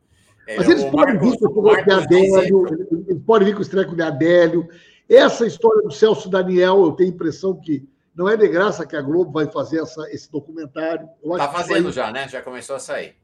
É, 0.47 0.57
Mas 0.57 0.67
eles 0.67 0.83
podem 0.85 1.15
Marcos, 1.15 1.31
vir 1.31 1.37
com 1.37 1.59
o 1.59 1.83
de 1.83 1.91
Adélio, 1.91 2.65
eles 3.07 3.23
podem 3.23 3.47
vir 3.47 3.53
com 3.53 3.59
o 3.59 3.63
estreco 3.63 3.95
de 3.95 4.01
Adélio. 4.01 4.67
Essa 5.07 5.45
história 5.45 5.83
do 5.83 5.91
Celso 5.91 6.27
Daniel, 6.29 6.85
eu 6.85 6.91
tenho 6.93 7.11
a 7.11 7.13
impressão 7.13 7.55
que 7.55 7.87
não 8.15 8.27
é 8.27 8.35
de 8.35 8.47
graça 8.47 8.85
que 8.85 8.95
a 8.95 9.01
Globo 9.01 9.31
vai 9.31 9.45
fazer 9.45 9.79
essa, 9.79 10.09
esse 10.11 10.31
documentário. 10.31 11.07
Está 11.23 11.49
fazendo 11.49 11.83
vai... 11.83 11.93
já, 11.93 12.11
né? 12.11 12.27
Já 12.27 12.41
começou 12.41 12.75
a 12.75 12.79
sair. 12.79 13.15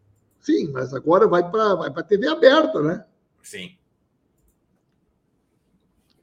Sim, 0.44 0.72
mas 0.74 0.94
agora 0.94 1.26
vai 1.26 1.50
para 1.50 1.74
vai 1.76 1.90
a 1.90 2.04
TV 2.04 2.28
aberta, 2.28 2.82
né? 2.82 3.06
Sim. 3.42 3.78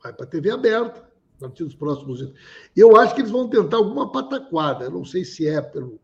Vai 0.03 0.13
para 0.13 0.27
a 0.27 0.29
TV 0.29 0.51
aberta 0.51 1.01
a 1.39 1.41
partir 1.41 1.65
dos 1.65 1.75
próximos 1.75 2.19
dias. 2.19 2.33
Eu 2.77 2.99
acho 2.99 3.15
que 3.15 3.23
eles 3.23 3.31
vão 3.31 3.49
tentar 3.49 3.79
alguma 3.79 4.13
pataquada. 4.13 4.85
Eu 4.85 4.91
não 4.91 5.07
sei 5.07 5.25
se 5.25 5.49
é 5.49 5.63
pelo 5.63 5.99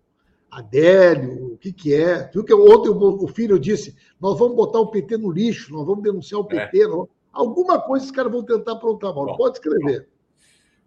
Adélio, 0.51 1.53
o 1.53 1.59
que, 1.59 1.71
que 1.71 1.95
é. 1.95 2.31
Viu 2.33 2.43
que 2.43 2.55
ontem 2.55 2.89
o 2.89 3.29
filho 3.29 3.61
disse: 3.61 3.95
nós 4.19 4.39
vamos 4.39 4.57
botar 4.57 4.81
o 4.81 4.91
PT 4.91 5.19
no 5.19 5.31
lixo, 5.31 5.71
nós 5.71 5.87
vamos 5.87 6.03
denunciar 6.03 6.41
o 6.41 6.45
PT. 6.45 6.85
É. 6.85 6.87
Alguma 7.31 7.79
coisa 7.79 8.07
os 8.07 8.11
caras 8.11 8.33
vão 8.33 8.43
tentar 8.43 8.73
aprontar, 8.73 9.15
Mauro. 9.15 9.37
Pode 9.37 9.59
escrever. 9.59 10.09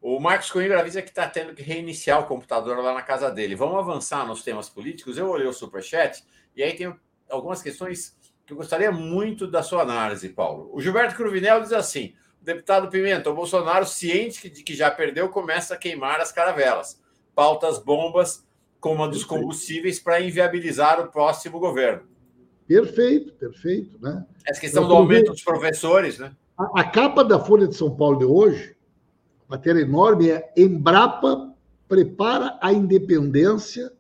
Bom. 0.01 0.15
O 0.15 0.19
Marcos 0.19 0.49
Coimbra 0.49 0.79
avisa 0.79 1.01
que 1.03 1.09
está 1.09 1.27
tendo 1.27 1.53
que 1.53 1.61
reiniciar 1.61 2.21
o 2.21 2.25
computador 2.25 2.77
lá 2.77 2.93
na 2.93 3.03
casa 3.03 3.29
dele. 3.29 3.55
Vamos 3.55 3.77
avançar 3.77 4.25
nos 4.25 4.41
temas 4.41 4.67
políticos. 4.67 5.15
Eu 5.15 5.29
olhei 5.29 5.45
o 5.45 5.53
superchat 5.53 6.23
e 6.55 6.63
aí 6.63 6.73
tem 6.73 6.91
algumas 7.29 7.61
questões 7.61 8.17
que 8.45 8.53
eu 8.53 8.57
gostaria 8.57 8.91
muito 8.91 9.45
da 9.45 9.61
sua 9.61 9.81
análise, 9.81 10.29
Paulo. 10.29 10.69
O 10.73 10.81
Gilberto 10.81 11.15
Cruvinel 11.15 11.61
diz 11.61 11.71
assim: 11.71 12.13
Deputado 12.41 12.89
Pimenta, 12.89 13.29
o 13.29 13.35
Bolsonaro, 13.35 13.85
ciente 13.85 14.49
de 14.49 14.63
que 14.63 14.75
já 14.75 14.89
perdeu, 14.89 15.29
começa 15.29 15.73
a 15.73 15.77
queimar 15.77 16.19
as 16.19 16.31
caravelas. 16.31 17.01
Pautas 17.35 17.77
bombas 17.77 18.45
como 18.79 19.03
a 19.03 19.07
dos 19.07 19.23
combustíveis 19.23 19.99
para 19.99 20.21
inviabilizar 20.21 20.99
o 20.99 21.11
próximo 21.11 21.59
governo. 21.59 22.03
Perfeito, 22.67 23.33
perfeito. 23.33 23.97
Né? 24.01 24.25
Essa 24.47 24.61
questão 24.61 24.87
do 24.87 24.93
aumento 24.93 25.31
dos 25.31 25.43
professores, 25.43 26.17
né? 26.17 26.31
A, 26.57 26.81
a, 26.81 26.83
capa 26.83 27.23
da 27.23 27.39
Folha 27.39 27.67
de 27.67 27.75
São 27.75 27.95
Paulo 27.95 28.19
de 28.19 28.25
hoje, 28.25 28.75
matéria 29.47 29.81
enorme, 29.81 30.29
é 30.29 30.51
Embrapa 30.55 31.53
prepara 31.87 32.57
a 32.61 32.71
independência 32.71 33.91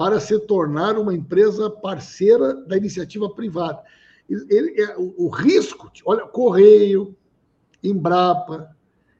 para 0.00 0.18
se 0.18 0.38
tornar 0.38 0.96
uma 0.96 1.12
empresa 1.12 1.68
parceira 1.68 2.54
da 2.54 2.74
iniciativa 2.74 3.28
privada. 3.28 3.82
Ele, 4.30 4.80
é, 4.80 4.96
o, 4.96 5.26
o 5.26 5.28
risco, 5.28 5.92
olha, 6.06 6.26
Correio, 6.26 7.14
Embrapa, 7.84 8.74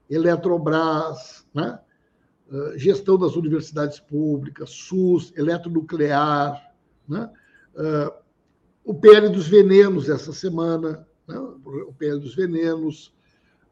Eletrobras, 0.09 1.47
né? 1.53 1.79
Uh, 2.51 2.79
gestão 2.79 3.19
das 3.19 3.37
universidades 3.37 4.01
públicas, 4.01 4.71
SUS, 4.71 5.35
eletronuclear, 5.37 6.73
né? 7.07 7.31
Uh, 7.75 8.11
o 8.83 8.95
PL 8.95 9.29
dos 9.29 9.49
venenos 9.49 10.09
essa 10.09 10.33
semana, 10.33 11.07
né? 11.29 11.39
o 11.39 11.93
PL 11.93 12.19
dos 12.21 12.35
venenos. 12.35 13.13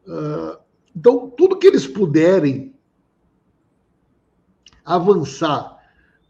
Uh, 0.05 0.59
então, 0.95 1.27
tudo 1.31 1.57
que 1.57 1.65
eles 1.65 1.87
puderem 1.87 2.75
avançar 4.85 5.78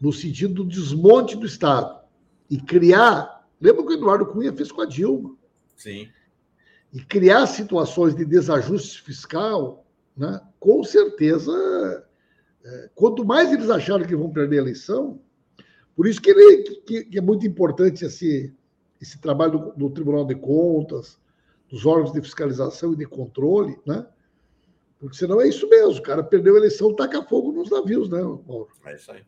no 0.00 0.12
sentido 0.12 0.54
do 0.54 0.64
desmonte 0.64 1.36
do 1.36 1.46
Estado 1.46 2.00
e 2.48 2.60
criar 2.60 3.40
Lembra 3.60 3.84
que 3.84 3.92
o 3.92 3.96
Eduardo 3.96 4.26
Cunha 4.26 4.52
fez 4.52 4.72
com 4.72 4.80
a 4.80 4.86
Dilma? 4.86 5.36
Sim. 5.76 6.08
E 6.92 7.00
criar 7.04 7.46
situações 7.46 8.14
de 8.14 8.24
desajuste 8.24 9.02
fiscal, 9.02 9.86
né, 10.16 10.40
com 10.58 10.82
certeza, 10.82 12.06
é, 12.64 12.90
quanto 12.94 13.24
mais 13.24 13.52
eles 13.52 13.68
acharam 13.68 14.06
que 14.06 14.16
vão 14.16 14.30
perder 14.30 14.58
a 14.58 14.62
eleição, 14.62 15.20
por 15.94 16.06
isso 16.06 16.20
que, 16.20 16.30
ele, 16.30 16.62
que, 16.86 17.04
que 17.04 17.18
é 17.18 17.20
muito 17.20 17.46
importante 17.46 18.04
esse, 18.04 18.52
esse 19.00 19.20
trabalho 19.20 19.58
do, 19.58 19.72
do, 19.72 19.90
Tribunal 19.90 20.24
de 20.24 20.34
Contas, 20.34 21.20
dos 21.68 21.84
órgãos 21.84 22.12
de 22.12 22.22
fiscalização 22.22 22.94
e 22.94 22.96
de 22.96 23.04
controle, 23.04 23.78
né? 23.86 24.06
Porque 24.98 25.16
senão 25.16 25.40
é 25.40 25.48
isso 25.48 25.68
mesmo, 25.68 25.98
o 25.98 26.02
cara 26.02 26.22
perdeu 26.22 26.54
a 26.54 26.58
eleição, 26.58 26.94
taca 26.94 27.22
fogo 27.22 27.52
nos 27.52 27.70
navios, 27.70 28.08
né, 28.08 28.20
Mauro? 28.22 28.68
É 28.84 28.96
isso 28.96 29.12
aí. 29.12 29.22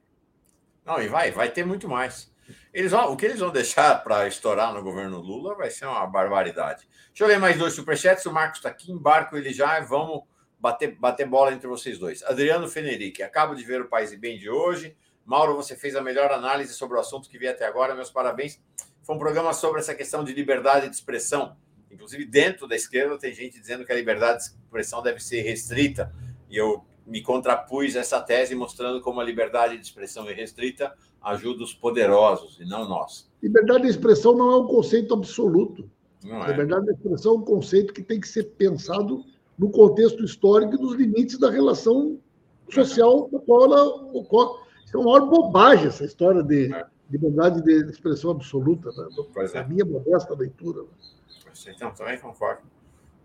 Não, 0.84 1.00
e 1.00 1.08
vai, 1.08 1.30
vai 1.30 1.50
ter 1.50 1.64
muito 1.64 1.88
mais. 1.88 2.30
Eles 2.72 2.90
vão, 2.90 3.12
o 3.12 3.16
que 3.16 3.26
eles 3.26 3.38
vão 3.38 3.50
deixar 3.50 4.02
para 4.02 4.26
estourar 4.26 4.72
no 4.72 4.82
governo 4.82 5.20
Lula 5.20 5.54
vai 5.54 5.70
ser 5.70 5.86
uma 5.86 6.06
barbaridade. 6.06 6.88
Deixa 7.08 7.24
eu 7.24 7.28
ler 7.28 7.38
mais 7.38 7.56
dois 7.58 7.74
superchats. 7.74 8.26
O 8.26 8.32
Marcos 8.32 8.58
está 8.58 8.68
aqui, 8.68 8.90
embarco 8.90 9.36
ele 9.36 9.52
já 9.52 9.78
e 9.78 9.84
vamos 9.84 10.22
bater, 10.58 10.94
bater 10.96 11.26
bola 11.26 11.52
entre 11.52 11.68
vocês 11.68 11.98
dois. 11.98 12.22
Adriano 12.22 12.68
Fenerick, 12.68 13.22
acabo 13.22 13.54
de 13.54 13.64
ver 13.64 13.80
o 13.80 13.88
País 13.88 14.12
e 14.12 14.16
Bem 14.16 14.38
de 14.38 14.48
hoje. 14.48 14.96
Mauro, 15.24 15.54
você 15.54 15.76
fez 15.76 15.94
a 15.94 16.00
melhor 16.00 16.32
análise 16.32 16.74
sobre 16.74 16.96
o 16.96 17.00
assunto 17.00 17.28
que 17.28 17.38
vi 17.38 17.46
até 17.46 17.66
agora. 17.66 17.94
Meus 17.94 18.10
parabéns. 18.10 18.60
Foi 19.02 19.14
um 19.14 19.18
programa 19.18 19.52
sobre 19.52 19.80
essa 19.80 19.94
questão 19.94 20.24
de 20.24 20.32
liberdade 20.32 20.88
de 20.88 20.94
expressão. 20.94 21.56
Inclusive, 21.90 22.24
dentro 22.24 22.66
da 22.66 22.74
esquerda, 22.74 23.18
tem 23.18 23.34
gente 23.34 23.60
dizendo 23.60 23.84
que 23.84 23.92
a 23.92 23.94
liberdade 23.94 24.38
de 24.38 24.44
expressão 24.44 25.02
deve 25.02 25.20
ser 25.20 25.42
restrita. 25.42 26.12
E 26.48 26.56
eu 26.56 26.84
me 27.06 27.22
contrapus 27.22 27.96
essa 27.96 28.20
tese, 28.20 28.54
mostrando 28.54 29.00
como 29.00 29.20
a 29.20 29.24
liberdade 29.24 29.76
de 29.76 29.84
expressão 29.84 30.28
é 30.28 30.32
restrita 30.32 30.92
ajuda 31.22 31.62
os 31.62 31.72
poderosos 31.72 32.58
e 32.60 32.64
não 32.64 32.88
nós. 32.88 33.30
Liberdade 33.42 33.82
de 33.82 33.90
expressão 33.90 34.36
não 34.36 34.50
é 34.50 34.56
um 34.56 34.66
conceito 34.66 35.14
absoluto. 35.14 35.88
Não 36.24 36.44
é. 36.44 36.48
Liberdade 36.48 36.86
de 36.86 36.92
expressão 36.92 37.34
é 37.34 37.38
um 37.38 37.44
conceito 37.44 37.92
que 37.92 38.02
tem 38.02 38.20
que 38.20 38.28
ser 38.28 38.44
pensado 38.44 39.24
no 39.58 39.70
contexto 39.70 40.24
histórico 40.24 40.74
e 40.74 40.78
nos 40.78 40.94
limites 40.94 41.38
da 41.38 41.50
relação 41.50 42.18
social 42.70 43.28
da 43.30 43.38
qual 43.40 43.64
ela 43.64 43.84
ocorre. 44.12 44.62
Isso 44.84 44.96
é 44.96 45.00
uma 45.00 45.12
maior 45.12 45.28
bobagem, 45.28 45.86
essa 45.86 46.04
história 46.04 46.42
de 46.42 46.72
é. 46.72 46.86
liberdade 47.10 47.62
de 47.62 47.90
expressão 47.90 48.30
absoluta, 48.30 48.90
né? 48.90 49.08
é. 49.54 49.58
a 49.58 49.64
minha 49.64 49.84
modesta 49.84 50.34
leitura. 50.34 50.82
Né? 50.82 50.88
Então, 51.68 51.92
também 51.92 52.18
concordo. 52.18 52.62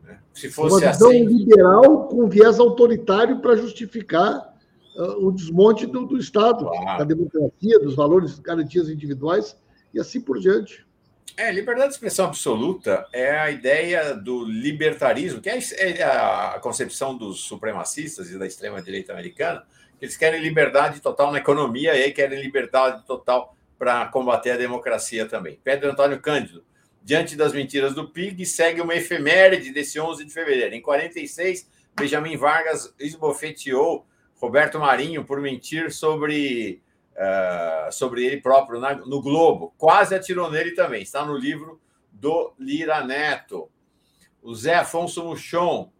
Né? 0.07 0.19
Se 0.33 0.49
fosse 0.49 0.75
uma 0.75 0.91
visão 0.91 1.09
assim... 1.09 1.25
liberal 1.25 2.07
com 2.07 2.29
viés 2.29 2.59
autoritário 2.59 3.39
para 3.41 3.57
justificar 3.57 4.55
uh, 4.95 5.27
o 5.27 5.31
desmonte 5.31 5.85
do, 5.85 6.05
do 6.05 6.17
Estado, 6.17 6.65
claro. 6.65 6.99
da 6.99 7.03
democracia, 7.03 7.79
dos 7.79 7.95
valores, 7.95 8.39
garantias 8.39 8.89
individuais 8.89 9.57
e 9.93 9.99
assim 9.99 10.21
por 10.21 10.39
diante. 10.39 10.87
É, 11.35 11.51
liberdade 11.51 11.89
de 11.89 11.95
expressão 11.95 12.25
absoluta 12.25 13.05
é 13.13 13.37
a 13.37 13.51
ideia 13.51 14.15
do 14.15 14.43
libertarismo, 14.45 15.39
que 15.41 15.49
é, 15.49 15.59
é 15.77 16.03
a 16.03 16.57
concepção 16.61 17.15
dos 17.15 17.41
supremacistas 17.41 18.31
e 18.31 18.39
da 18.39 18.47
extrema-direita 18.47 19.11
americana, 19.11 19.63
que 19.99 20.05
eles 20.05 20.17
querem 20.17 20.41
liberdade 20.41 20.99
total 20.99 21.31
na 21.31 21.37
economia 21.37 21.95
e 21.95 22.11
querem 22.11 22.41
liberdade 22.41 23.05
total 23.05 23.55
para 23.77 24.07
combater 24.07 24.51
a 24.51 24.57
democracia 24.57 25.27
também. 25.27 25.59
Pedro 25.63 25.91
Antônio 25.91 26.19
Cândido, 26.19 26.63
diante 27.03 27.35
das 27.35 27.53
mentiras 27.53 27.93
do 27.93 28.09
PIG, 28.09 28.45
segue 28.45 28.81
uma 28.81 28.95
efeméride 28.95 29.71
desse 29.71 29.99
11 29.99 30.25
de 30.25 30.33
fevereiro. 30.33 30.75
Em 30.75 30.81
46, 30.81 31.69
Benjamin 31.95 32.37
Vargas 32.37 32.93
esbofeteou 32.99 34.05
Roberto 34.35 34.79
Marinho 34.79 35.25
por 35.25 35.41
mentir 35.41 35.91
sobre 35.91 36.81
uh, 37.17 37.91
sobre 37.91 38.25
ele 38.25 38.41
próprio 38.41 38.79
na, 38.79 38.95
no 38.95 39.21
Globo. 39.21 39.73
Quase 39.77 40.15
atirou 40.15 40.51
nele 40.51 40.71
também. 40.71 41.01
Está 41.01 41.25
no 41.25 41.35
livro 41.35 41.81
do 42.11 42.53
Lira 42.59 43.03
Neto. 43.03 43.69
O 44.41 44.53
Zé 44.53 44.75
Afonso 44.75 45.23
Muchon. 45.23 45.91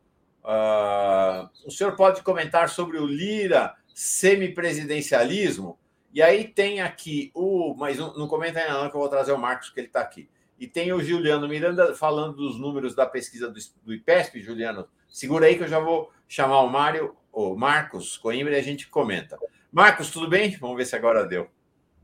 Uh, 0.44 1.50
o 1.66 1.72
senhor 1.72 1.96
pode 1.96 2.22
comentar 2.22 2.70
sobre 2.70 2.98
o 2.98 3.06
Lira 3.06 3.76
semipresidencialismo? 3.94 5.78
E 6.14 6.22
aí 6.22 6.48
tem 6.48 6.82
aqui 6.82 7.32
o. 7.34 7.76
Mas 7.76 7.98
não, 7.98 8.28
comenta 8.28 8.60
ainda, 8.60 8.74
não, 8.74 8.90
que 8.90 8.96
eu 8.96 9.00
vou 9.00 9.10
trazer 9.10 9.34
o 9.34 9.38
Marcos, 9.38 9.70
que 9.70 9.80
ele 9.80 9.88
está 9.88 10.02
aqui. 10.02 10.30
E 10.60 10.68
tem 10.68 10.92
o 10.92 11.02
Juliano 11.02 11.48
Miranda 11.48 11.94
falando 11.94 12.36
dos 12.36 12.60
números 12.60 12.96
da 12.96 13.06
pesquisa 13.06 13.50
do, 13.50 13.60
do 13.84 13.94
IPESP. 13.94 14.42
Juliano, 14.42 14.88
segura 15.08 15.46
aí 15.46 15.56
que 15.56 15.64
eu 15.64 15.68
já 15.68 15.80
vou 15.80 16.12
chamar 16.28 16.62
o 16.62 16.70
Mário, 16.70 17.16
o 17.32 17.56
Marcos 17.56 18.18
Coimbra 18.18 18.54
e 18.56 18.60
a 18.60 18.64
gente 18.64 18.88
comenta. 18.90 19.38
Marcos, 19.72 20.10
tudo 20.10 20.28
bem? 20.28 20.58
Vamos 20.58 20.78
ver 20.78 20.86
se 20.86 20.96
agora 20.96 21.26
deu. 21.26 21.48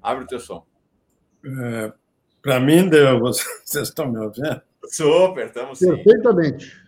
Abre 0.01 0.25
o 0.25 0.27
teu 0.27 0.39
som. 0.39 0.65
É, 1.43 1.93
Para 2.41 2.59
mim 2.59 2.87
deu. 2.87 3.19
Vocês 3.19 3.89
estão 3.89 4.11
me 4.11 4.19
ouvindo? 4.19 4.61
Super, 4.85 5.47
estamos 5.47 5.79
sim. 5.79 5.87
Perfeitamente. 5.87 6.83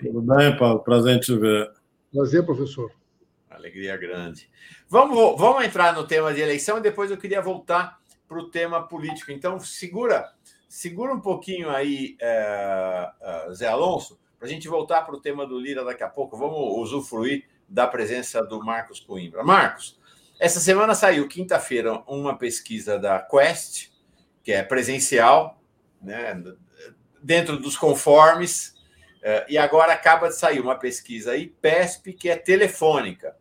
Tudo 0.00 0.22
bem, 0.22 0.56
Paulo? 0.56 0.80
Prazer 0.80 1.16
em 1.16 1.20
te 1.20 1.36
ver. 1.36 1.70
Prazer, 2.12 2.44
professor. 2.44 2.90
Alegria 3.50 3.96
grande. 3.96 4.48
Vamos, 4.88 5.38
vamos 5.38 5.64
entrar 5.64 5.94
no 5.94 6.06
tema 6.06 6.32
de 6.32 6.40
eleição 6.40 6.78
e 6.78 6.82
depois 6.82 7.10
eu 7.10 7.16
queria 7.16 7.40
voltar 7.40 7.98
para 8.28 8.38
o 8.38 8.50
tema 8.50 8.86
político. 8.86 9.30
Então, 9.30 9.58
segura, 9.58 10.32
segura 10.72 11.12
um 11.12 11.20
pouquinho 11.20 11.68
aí, 11.68 12.16
é, 12.18 13.10
é, 13.20 13.52
Zé 13.52 13.66
Alonso, 13.66 14.18
para 14.38 14.48
a 14.48 14.50
gente 14.50 14.66
voltar 14.68 15.02
para 15.02 15.14
o 15.14 15.20
tema 15.20 15.46
do 15.46 15.60
Lira 15.60 15.84
daqui 15.84 16.02
a 16.02 16.08
pouco. 16.08 16.34
Vamos 16.34 16.78
usufruir 16.78 17.44
da 17.68 17.86
presença 17.86 18.42
do 18.42 18.64
Marcos 18.64 18.98
Coimbra. 18.98 19.44
Marcos, 19.44 20.00
essa 20.40 20.60
semana 20.60 20.94
saiu, 20.94 21.28
quinta-feira, 21.28 22.02
uma 22.06 22.38
pesquisa 22.38 22.98
da 22.98 23.20
Quest, 23.20 23.90
que 24.42 24.50
é 24.50 24.62
presencial, 24.62 25.62
né, 26.00 26.42
dentro 27.22 27.58
dos 27.58 27.76
conformes, 27.76 28.74
eh, 29.22 29.46
e 29.50 29.58
agora 29.58 29.92
acaba 29.92 30.28
de 30.28 30.36
sair 30.36 30.58
uma 30.58 30.78
pesquisa 30.78 31.36
IPESP, 31.36 32.14
que 32.14 32.30
é 32.30 32.36
telefônica. 32.36 33.36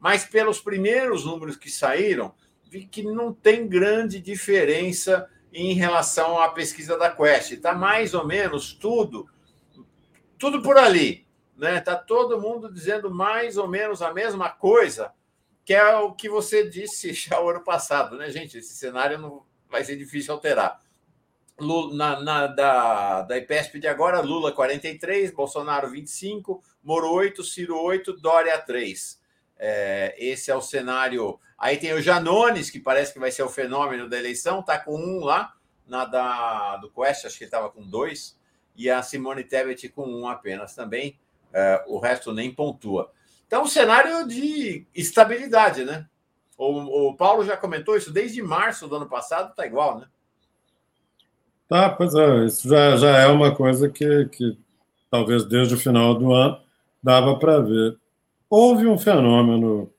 Mas 0.00 0.24
pelos 0.24 0.60
primeiros 0.60 1.24
números 1.24 1.56
que 1.56 1.70
saíram, 1.70 2.34
vi 2.68 2.86
que 2.86 3.04
não 3.04 3.32
tem 3.32 3.68
grande 3.68 4.20
diferença 4.20 5.28
em 5.52 5.74
relação 5.74 6.40
à 6.40 6.48
pesquisa 6.48 6.96
da 6.96 7.10
Quest. 7.10 7.52
Está 7.52 7.74
mais 7.74 8.14
ou 8.14 8.26
menos 8.26 8.72
tudo, 8.72 9.28
tudo 10.38 10.62
por 10.62 10.76
ali. 10.76 11.26
Está 11.54 11.70
né? 11.70 11.80
Tá 11.80 11.96
todo 11.96 12.40
mundo 12.40 12.72
dizendo 12.72 13.10
mais 13.10 13.56
ou 13.56 13.68
menos 13.68 14.02
a 14.02 14.12
mesma 14.12 14.48
coisa 14.48 15.12
que 15.64 15.74
é 15.74 15.96
o 15.96 16.12
que 16.12 16.28
você 16.28 16.68
disse 16.68 17.12
já 17.14 17.40
o 17.40 17.48
ano 17.48 17.62
passado, 17.62 18.16
né, 18.16 18.30
gente? 18.30 18.58
Esse 18.58 18.74
cenário 18.74 19.18
não 19.18 19.44
vai 19.68 19.84
ser 19.84 19.96
difícil 19.96 20.34
alterar. 20.34 20.80
Lula, 21.60 21.94
na, 21.94 22.20
na, 22.20 22.46
da, 22.46 23.22
da 23.22 23.38
IPESP 23.38 23.78
de 23.78 23.86
agora, 23.86 24.20
Lula 24.20 24.52
43, 24.52 25.30
Bolsonaro 25.30 25.90
25, 25.90 26.62
Moro 26.82 27.10
8, 27.12 27.44
Ciro 27.44 27.80
8, 27.80 28.14
Dória 28.14 28.58
3. 28.58 29.21
É, 29.64 30.16
esse 30.18 30.50
é 30.50 30.56
o 30.56 30.60
cenário. 30.60 31.38
Aí 31.56 31.76
tem 31.76 31.92
o 31.92 32.02
Janones, 32.02 32.68
que 32.68 32.80
parece 32.80 33.12
que 33.12 33.20
vai 33.20 33.30
ser 33.30 33.44
o 33.44 33.48
fenômeno 33.48 34.08
da 34.08 34.18
eleição, 34.18 34.58
está 34.58 34.76
com 34.76 34.96
um 34.96 35.20
lá, 35.20 35.54
na 35.86 36.04
da, 36.04 36.78
do 36.78 36.90
Quest, 36.90 37.24
acho 37.24 37.38
que 37.38 37.44
ele 37.44 37.48
estava 37.48 37.70
com 37.70 37.86
dois, 37.86 38.36
e 38.74 38.90
a 38.90 39.00
Simone 39.02 39.44
Tebet 39.44 39.88
com 39.90 40.04
um 40.04 40.26
apenas 40.26 40.74
também. 40.74 41.16
É, 41.52 41.84
o 41.86 42.00
resto 42.00 42.32
nem 42.32 42.52
pontua. 42.52 43.12
Então, 43.46 43.62
um 43.62 43.68
cenário 43.68 44.26
de 44.26 44.84
estabilidade, 44.92 45.84
né? 45.84 46.06
O, 46.58 47.10
o 47.10 47.16
Paulo 47.16 47.44
já 47.44 47.56
comentou 47.56 47.96
isso 47.96 48.12
desde 48.12 48.42
março 48.42 48.88
do 48.88 48.96
ano 48.96 49.08
passado, 49.08 49.50
está 49.50 49.64
igual, 49.64 50.00
né? 50.00 50.06
Tá, 51.68 51.88
pois 51.88 52.14
é, 52.16 52.46
isso 52.46 52.68
já, 52.68 52.96
já 52.96 53.18
é 53.18 53.28
uma 53.28 53.54
coisa 53.54 53.88
que, 53.88 54.26
que 54.26 54.58
talvez 55.08 55.44
desde 55.44 55.74
o 55.74 55.78
final 55.78 56.14
do 56.18 56.32
ano 56.32 56.60
dava 57.00 57.38
para 57.38 57.60
ver. 57.60 58.01
Houve 58.54 58.86
um 58.86 58.98
fenômeno 58.98 59.90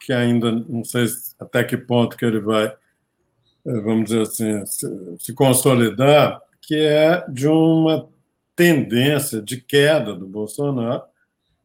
que 0.00 0.14
ainda 0.14 0.50
não 0.50 0.82
sei 0.82 1.04
até 1.38 1.62
que 1.62 1.76
ponto 1.76 2.16
que 2.16 2.24
ele 2.24 2.40
vai, 2.40 2.64
eh, 2.64 3.80
vamos 3.82 4.04
dizer 4.06 4.22
assim, 4.22 4.64
se, 4.64 4.86
se 5.18 5.34
consolidar, 5.34 6.40
que 6.62 6.74
é 6.74 7.22
de 7.28 7.46
uma 7.46 8.08
tendência 8.56 9.42
de 9.42 9.60
queda 9.60 10.14
do 10.14 10.26
Bolsonaro 10.26 11.02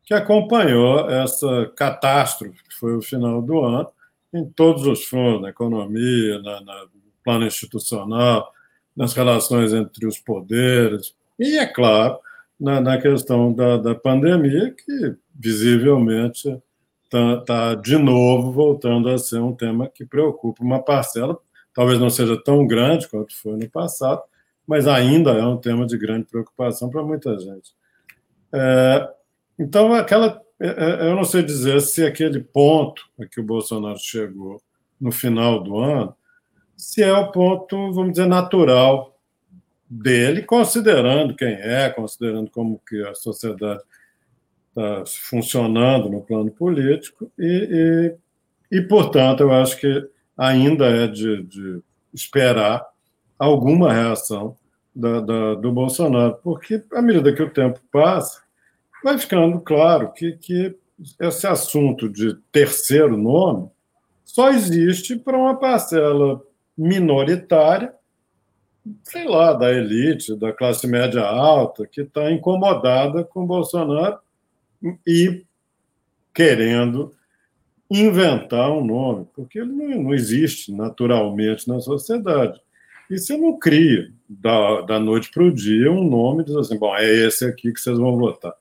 que 0.04 0.13
acompanhou 0.13 1.10
essa 1.10 1.72
catástrofe 1.78 2.62
que 2.62 2.76
foi 2.76 2.98
o 2.98 3.02
final 3.02 3.42
do 3.42 3.63
ano, 3.63 3.90
em 4.34 4.44
todos 4.44 4.86
os 4.86 5.06
frontes, 5.06 5.44
na 5.44 5.50
economia, 5.52 6.42
na, 6.42 6.60
na, 6.60 6.82
no 6.84 6.90
plano 7.24 7.48
institucional, 7.48 8.52
nas 8.94 9.13
relações 9.13 9.72
entre 9.72 10.06
os 10.06 10.20
poderes, 10.20 11.16
e, 11.40 11.58
é 11.58 11.66
claro, 11.66 12.20
na, 12.60 12.82
na 12.82 13.00
questão 13.00 13.54
da, 13.54 13.78
da 13.78 13.96
pandemia, 13.96 14.74
que 14.74 15.15
visivelmente 15.34 16.60
está 17.04 17.41
tá, 17.41 17.76
de 17.76 17.98
novo 17.98 18.52
voltando 18.52 19.10
a 19.10 19.17
ser 19.17 19.39
um 19.39 19.56
tema 19.56 19.88
que 19.88 20.06
preocupa 20.06 20.63
uma 20.63 20.82
parcela, 20.82 21.38
talvez 21.74 22.00
não 22.00 22.10
seja 22.10 22.41
tão 22.41 22.65
grande 22.65 23.08
quanto 23.08 23.36
foi 23.39 23.56
no 23.56 23.70
passado, 23.70 24.22
mas 24.65 24.88
ainda 24.88 25.32
é 25.32 25.46
um 25.46 25.58
tema 25.58 25.86
de 25.86 25.98
grande 25.98 26.26
preocupação 26.26 26.89
para 26.89 27.04
muita 27.04 27.38
gente. 27.39 27.74
É, 28.52 29.10
então, 29.58 29.93
aquela, 29.93 30.41
é, 30.60 30.67
é, 30.67 31.10
eu 31.10 31.15
não 31.15 31.24
sei 31.24 31.43
dizer 31.43 31.80
se 31.82 32.06
aquele 32.06 32.41
ponto 32.41 33.04
a 33.20 33.26
que 33.26 33.39
o 33.39 33.43
Bolsonaro 33.43 34.00
chegou 34.00 34.62
no 35.00 35.12
final 35.12 35.63
do 35.63 35.78
ano, 35.78 36.13
se 36.76 37.02
é 37.02 37.13
o 37.13 37.32
ponto, 37.32 37.93
vamos 37.93 38.12
dizer, 38.12 38.28
natural 38.28 39.16
dele, 39.89 40.41
considerando 40.41 41.36
quem 41.36 41.54
é, 41.54 41.89
considerando 41.89 42.50
como 42.52 42.82
que 42.88 43.02
a 43.04 43.15
sociedade 43.15 43.82
está 44.69 45.04
funcionando 45.06 46.10
no 46.10 46.21
plano 46.21 46.52
político, 46.52 47.32
e, 47.38 48.15
e, 48.71 48.78
e, 48.78 48.82
portanto, 48.82 49.41
eu 49.41 49.52
acho 49.52 49.78
que 49.78 50.08
ainda 50.38 50.86
é 50.86 51.08
de, 51.08 51.43
de 51.43 51.82
esperar 52.13 52.86
alguma 53.39 53.93
reação 53.93 54.56
da, 54.95 55.21
da, 55.21 55.56
do 55.56 55.71
Bolsonaro, 55.71 56.38
porque, 56.43 56.84
à 56.91 57.02
medida 57.02 57.34
que 57.34 57.41
o 57.41 57.50
tempo 57.50 57.80
passa, 57.91 58.41
vai 59.04 59.17
ficando 59.17 59.60
claro 59.62 60.12
que, 60.12 60.34
que 60.34 60.76
esse 61.19 61.45
assunto 61.45 62.10
de 62.10 62.36
terceiro 62.52 63.15
nome 63.15 63.69
só 64.26 64.50
existe 64.50 65.15
para 65.15 65.38
uma 65.38 65.56
parcela 65.56 66.41
minoritária, 66.78 67.93
sei 69.04 69.28
lá, 69.28 69.54
da 69.54 69.71
elite, 69.71 70.36
da 70.36 70.52
classe 70.52 70.88
média 70.88 71.21
alta, 71.21 71.88
que 71.88 72.02
está 72.02 72.32
incomodada 72.32 73.23
com 73.23 73.45
Bolsonaro 73.45 74.19
e 75.06 75.43
querendo 76.34 77.13
inventar 77.89 78.69
um 78.71 78.86
nome, 78.86 79.28
porque 79.34 79.60
ele 79.60 79.71
não, 79.71 80.13
existe 80.13 80.71
naturalmente 80.71 81.67
na 81.67 81.80
sociedade. 81.80 82.60
E 83.10 83.17
você 83.17 83.38
não 83.38 83.58
cria, 83.58 84.12
da, 84.30 84.82
da 84.82 85.00
noite 85.00 85.32
para 85.32 85.43
o 85.43 85.54
dia, 85.54 85.89
um 85.89 86.04
nome 86.04 86.41
e 86.41 86.45
diz 86.45 86.56
assim: 86.56 86.78
bom, 86.78 86.93
é 86.95 87.06
esse 87.06 87.45
aqui 87.45 87.71
que 87.71 87.80
vocês 87.80 87.97
vão 87.97 88.17
votar. 88.17 88.54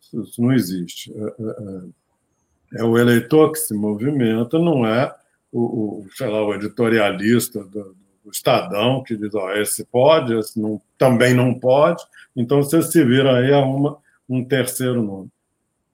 Isso, 0.00 0.22
isso 0.22 0.40
não 0.40 0.52
existe. 0.52 1.12
É, 1.12 1.22
é, 1.24 2.78
é, 2.78 2.80
é, 2.80 2.84
o 2.84 2.96
eleitor 2.96 3.50
que 3.50 3.58
se 3.58 3.74
movimenta, 3.74 4.58
não 4.58 4.86
é 4.86 5.12
o, 5.50 6.04
o 6.04 6.06
sei 6.14 6.28
lá, 6.28 6.44
o 6.44 6.54
editorialista 6.54 7.64
do, 7.64 7.96
do 8.24 8.30
Estadão 8.30 9.02
que 9.02 9.16
diz: 9.16 9.34
ó, 9.34 9.52
esse 9.52 9.84
pode, 9.84 10.34
esse 10.34 10.60
não, 10.60 10.80
também 10.96 11.34
não 11.34 11.54
pode. 11.58 12.02
Então 12.36 12.62
você 12.62 12.82
se 12.82 13.04
vira 13.04 13.38
aí, 13.38 13.52
arruma 13.52 13.98
um 14.28 14.44
terceiro 14.44 15.02
nome. 15.02 15.30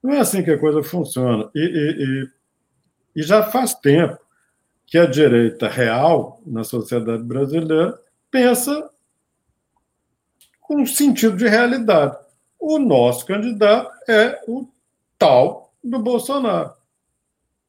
Não 0.02 0.12
é 0.12 0.20
assim 0.20 0.42
que 0.42 0.50
a 0.50 0.58
coisa 0.58 0.82
funciona. 0.82 1.50
E, 1.54 1.60
e, 1.60 2.04
e, 3.16 3.20
e 3.20 3.22
já 3.22 3.42
faz 3.42 3.74
tempo 3.74 4.18
que 4.86 4.96
a 4.96 5.06
direita 5.06 5.68
real 5.68 6.40
na 6.46 6.64
sociedade 6.64 7.22
brasileira 7.22 7.98
pensa 8.30 8.88
com 10.60 10.84
sentido 10.86 11.36
de 11.36 11.48
realidade. 11.48 12.16
O 12.58 12.78
nosso 12.78 13.24
candidato 13.26 13.90
é 14.08 14.40
o 14.46 14.68
tal 15.18 15.72
do 15.82 15.98
Bolsonaro. 15.98 16.72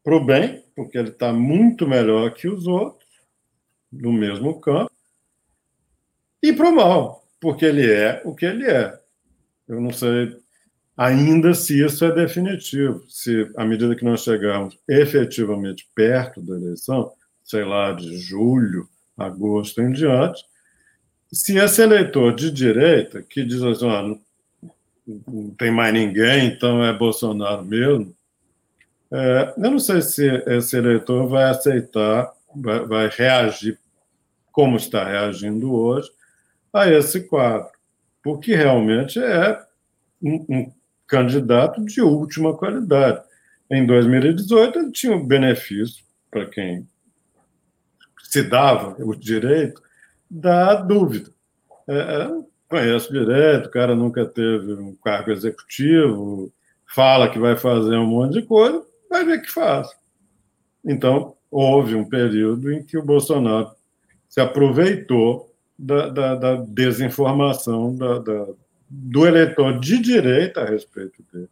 Para 0.04 0.15
o 0.15 0.26
bem, 0.26 0.63
porque 0.76 0.98
ele 0.98 1.10
está 1.10 1.32
muito 1.32 1.88
melhor 1.88 2.34
que 2.34 2.48
os 2.48 2.67
outros, 2.67 2.98
no 3.91 4.12
mesmo 4.12 4.60
campo, 4.60 4.91
e 6.41 6.54
para 6.54 6.69
o 6.69 6.75
mal, 6.75 7.25
porque 7.39 7.65
ele 7.65 7.89
é 7.89 8.21
o 8.23 8.34
que 8.34 8.45
ele 8.45 8.65
é. 8.65 8.97
Eu 9.67 9.82
não 9.82 9.91
sei 9.91 10.38
ainda 10.99 11.54
se 11.54 11.82
isso 11.82 12.04
é 12.04 12.12
definitivo, 12.13 13.04
se 13.08 13.49
à 13.56 13.63
medida 13.63 13.95
que 13.95 14.04
nós 14.04 14.21
chegarmos 14.21 14.78
efetivamente 14.88 15.88
perto 15.95 16.41
da 16.41 16.56
eleição, 16.56 17.13
sei 17.43 17.63
lá, 17.63 17.93
de 17.93 18.17
julho, 18.17 18.88
agosto 19.17 19.82
em 19.82 19.93
diante, 19.93 20.43
se 21.32 21.58
esse 21.58 21.82
eleitor 21.82 22.36
de 22.36 22.52
direita, 22.52 23.21
que 23.21 23.45
diz 23.45 23.62
assim, 23.63 23.89
ah, 23.89 24.02
não, 24.02 24.21
não 25.28 25.49
tem 25.52 25.71
mais 25.71 25.93
ninguém, 25.93 26.47
então 26.47 26.84
é 26.84 26.91
Bolsonaro 26.91 27.63
mesmo, 27.63 28.13
é, 29.12 29.54
eu 29.58 29.71
não 29.71 29.80
sei 29.80 30.02
se 30.02 30.28
esse 30.47 30.75
eleitor 30.75 31.28
vai 31.28 31.45
aceitar, 31.45 32.32
vai, 32.55 32.85
vai 32.85 33.09
reagir 33.09 33.79
como 34.51 34.77
está 34.77 35.03
reagindo 35.03 35.73
hoje 35.73 36.09
a 36.73 36.89
esse 36.89 37.21
quadro, 37.21 37.69
porque 38.23 38.55
realmente 38.55 39.19
é 39.19 39.59
um, 40.21 40.45
um 40.49 40.71
candidato 41.07 41.83
de 41.83 42.01
última 42.01 42.55
qualidade. 42.55 43.21
Em 43.71 43.85
2018, 43.85 44.79
ele 44.79 44.91
tinha 44.91 45.15
o 45.15 45.23
benefício, 45.23 46.03
para 46.29 46.45
quem 46.45 46.88
se 48.23 48.43
dava 48.43 48.95
o 49.03 49.15
direito, 49.15 49.81
da 50.29 50.75
dúvida. 50.75 51.31
É, 51.88 51.97
é, 51.97 52.29
conheço 52.69 53.12
direito, 53.12 53.67
o 53.67 53.71
cara 53.71 53.95
nunca 53.95 54.25
teve 54.25 54.73
um 54.73 54.95
cargo 54.95 55.31
executivo, 55.31 56.53
fala 56.85 57.29
que 57.29 57.39
vai 57.39 57.55
fazer 57.55 57.95
um 57.97 58.05
monte 58.05 58.33
de 58.33 58.41
coisa, 58.43 58.83
vai 59.09 59.25
ver 59.25 59.41
que 59.41 59.51
faz. 59.51 59.88
Então, 60.85 61.35
houve 61.51 61.95
um 61.95 62.07
período 62.07 62.71
em 62.71 62.83
que 62.83 62.97
o 62.97 63.03
Bolsonaro 63.03 63.71
se 64.27 64.39
aproveitou 64.39 65.53
da, 65.77 66.09
da, 66.09 66.35
da 66.35 66.55
desinformação 66.55 67.95
da, 67.95 68.19
do 68.89 69.25
eleitor 69.25 69.79
de 69.79 69.99
direita 69.99 70.62
a 70.62 70.65
respeito 70.65 71.23
dele. 71.31 71.49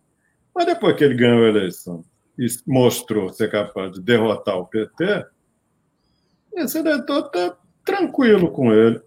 Mas 0.53 0.65
depois 0.65 0.95
que 0.95 1.03
ele 1.03 1.15
ganhou 1.15 1.45
a 1.45 1.49
eleição 1.49 2.03
e 2.37 2.47
mostrou 2.65 3.29
ser 3.29 3.49
capaz 3.49 3.91
de 3.93 4.01
derrotar 4.01 4.57
o 4.57 4.65
PT, 4.65 5.25
esse 6.55 6.79
eleitor 6.79 7.25
está 7.25 7.55
tranquilo 7.85 8.51
com 8.51 8.73
ele. 8.73 9.01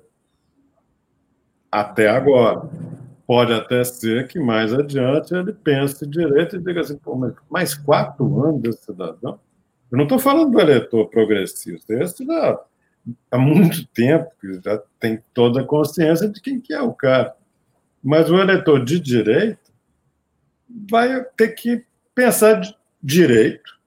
Até 1.70 2.08
agora. 2.08 2.68
Pode 3.26 3.52
até 3.52 3.84
ser 3.84 4.26
que 4.26 4.40
mais 4.40 4.74
adiante 4.74 5.32
ele 5.32 5.52
pense 5.52 6.04
direito 6.04 6.56
e 6.56 6.58
diga 6.58 6.80
assim: 6.80 6.96
Pô, 6.96 7.14
mas 7.14 7.32
mais 7.48 7.74
quatro 7.74 8.44
anos 8.44 8.60
desse 8.60 8.86
cidadão? 8.86 9.38
Eu 9.90 9.96
não 9.96 10.04
estou 10.04 10.18
falando 10.18 10.52
do 10.52 10.60
eleitor 10.60 11.08
progressista, 11.08 11.94
esse 11.94 12.24
já 12.24 12.60
há 13.30 13.38
muito 13.38 13.86
tempo 13.88 14.30
que 14.40 14.60
já 14.62 14.80
tem 14.98 15.22
toda 15.34 15.60
a 15.60 15.64
consciência 15.64 16.28
de 16.28 16.40
quem 16.40 16.60
que 16.60 16.72
é 16.72 16.80
o 16.80 16.92
cara. 16.92 17.34
Mas 18.02 18.30
o 18.30 18.38
eleitor 18.38 18.84
de 18.84 19.00
direita 19.00 19.70
vai 20.88 21.24
ter 21.36 21.48
que 21.48 21.84
pensar 22.14 22.60
direito 23.02 23.78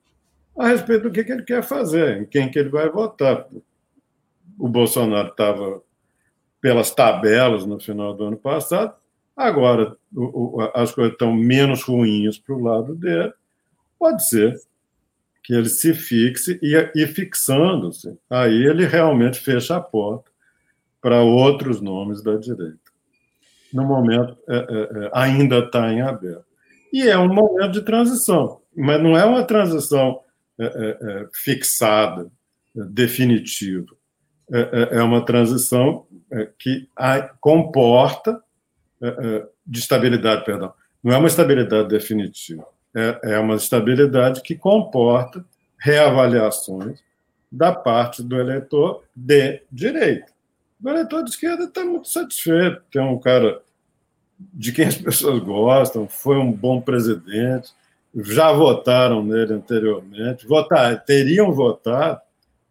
a 0.57 0.67
respeito 0.67 1.03
do 1.03 1.11
que, 1.11 1.23
que 1.23 1.31
ele 1.31 1.43
quer 1.43 1.63
fazer, 1.63 2.21
em 2.21 2.25
quem 2.25 2.49
que 2.49 2.59
ele 2.59 2.69
vai 2.69 2.89
votar. 2.89 3.47
O 4.59 4.67
Bolsonaro 4.67 5.29
estava 5.29 5.81
pelas 6.61 6.91
tabelas 6.91 7.65
no 7.65 7.79
final 7.79 8.13
do 8.13 8.25
ano 8.25 8.37
passado, 8.37 8.93
agora 9.35 9.97
o, 10.13 10.57
o, 10.57 10.71
as 10.73 10.91
coisas 10.91 11.13
estão 11.13 11.33
menos 11.33 11.83
ruins 11.83 12.37
para 12.37 12.55
o 12.55 12.61
lado 12.61 12.95
dele. 12.95 13.33
Pode 13.97 14.27
ser 14.27 14.59
que 15.43 15.53
ele 15.53 15.69
se 15.69 15.93
fixe 15.93 16.59
e, 16.61 16.75
e 16.95 17.05
fixando-se, 17.05 18.17
aí 18.29 18.65
ele 18.65 18.85
realmente 18.85 19.39
fecha 19.39 19.75
a 19.75 19.81
porta 19.81 20.31
para 21.01 21.21
outros 21.21 21.81
nomes 21.81 22.23
da 22.23 22.37
direita 22.37 22.83
no 23.73 23.83
momento 23.83 24.37
é, 24.47 24.55
é, 24.55 25.05
é 25.05 25.09
ainda 25.13 25.59
está 25.59 25.91
em 25.91 26.01
aberto. 26.01 26.45
E 26.93 27.09
é 27.09 27.17
um 27.17 27.33
momento 27.33 27.71
de 27.71 27.81
transição, 27.81 28.61
mas 28.75 29.01
não 29.01 29.17
é 29.17 29.25
uma 29.25 29.43
transição 29.43 30.21
é, 30.59 30.65
é 30.65 31.27
fixada, 31.33 32.29
definitiva. 32.75 33.87
É, 34.51 35.01
uma 35.01 35.25
transição 35.25 36.05
que 36.59 36.87
comporta 37.39 38.39
de 39.65 39.79
estabilidade, 39.79 40.45
perdão. 40.45 40.73
Não 41.03 41.13
é 41.13 41.17
uma 41.17 41.27
estabilidade 41.27 41.87
definitiva, 41.87 42.65
é 42.95 43.39
uma 43.39 43.55
estabilidade 43.55 44.41
que 44.41 44.55
comporta 44.55 45.43
reavaliações 45.77 46.99
da 47.51 47.71
parte 47.71 48.23
do 48.23 48.39
eleitor 48.39 49.03
de 49.15 49.61
direita. 49.71 50.31
O 50.83 50.89
eleitor 50.89 51.23
de 51.23 51.29
esquerda 51.31 51.65
está 51.65 51.83
muito 51.83 52.07
satisfeito. 52.07 52.81
Tem 52.91 53.01
um 53.01 53.19
cara 53.19 53.61
de 54.37 54.71
quem 54.71 54.85
as 54.85 54.95
pessoas 54.97 55.41
gostam, 55.41 56.07
foi 56.07 56.37
um 56.37 56.51
bom 56.51 56.81
presidente, 56.81 57.71
já 58.15 58.51
votaram 58.51 59.23
nele 59.23 59.53
anteriormente, 59.53 60.45
votar, 60.45 61.03
teriam 61.03 61.51
votado 61.51 62.21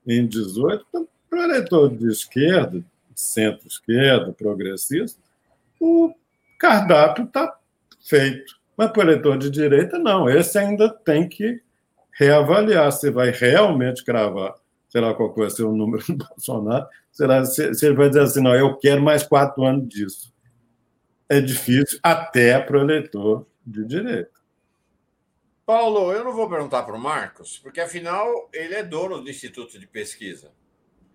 em 0.07 0.27
18. 0.27 0.85
Então, 0.89 1.09
para 1.29 1.41
o 1.41 1.43
eleitor 1.45 1.97
de 1.97 2.09
esquerda, 2.09 2.83
centro-esquerda, 3.15 4.33
progressista, 4.33 5.21
o 5.81 6.15
cardápio 6.59 7.25
está 7.25 7.57
feito. 8.01 8.62
Mas 8.83 8.93
para 8.93 8.99
o 8.99 9.03
eleitor 9.03 9.39
de 9.39 9.51
direita, 9.51 9.99
não. 9.99 10.29
Esse 10.29 10.59
ainda 10.59 10.89
tem 10.89 11.29
que 11.29 11.63
reavaliar 12.19 12.91
se 12.93 13.11
vai 13.11 13.31
realmente 13.31 14.05
cravar 14.05 14.55
sei 14.93 15.01
lá 15.01 15.15
qual 15.15 15.35
vai 15.35 15.49
ser 15.49 15.63
o 15.63 15.73
número 15.73 16.05
do 16.07 16.17
Bolsonaro, 16.29 16.87
será, 17.11 17.43
se, 17.47 17.73
se 17.73 17.87
ele 17.87 17.97
vai 17.97 18.09
dizer 18.09 18.21
assim, 18.21 18.43
não, 18.43 18.55
eu 18.55 18.77
quero 18.77 19.01
mais 19.01 19.23
quatro 19.23 19.65
anos 19.65 19.89
disso. 19.89 20.35
É 21.31 21.41
difícil 21.41 21.99
até 22.03 22.61
para 22.61 22.77
o 22.77 22.83
eleitor 22.83 23.47
de 23.67 23.87
direita. 23.87 24.31
Paulo, 25.65 26.13
eu 26.13 26.23
não 26.23 26.35
vou 26.35 26.47
perguntar 26.47 26.83
para 26.83 26.95
o 26.95 27.01
Marcos, 27.01 27.59
porque 27.59 27.81
afinal 27.81 28.51
ele 28.53 28.75
é 28.75 28.83
dono 28.83 29.23
do 29.23 29.31
Instituto 29.31 29.79
de 29.79 29.87
Pesquisa. 29.87 30.53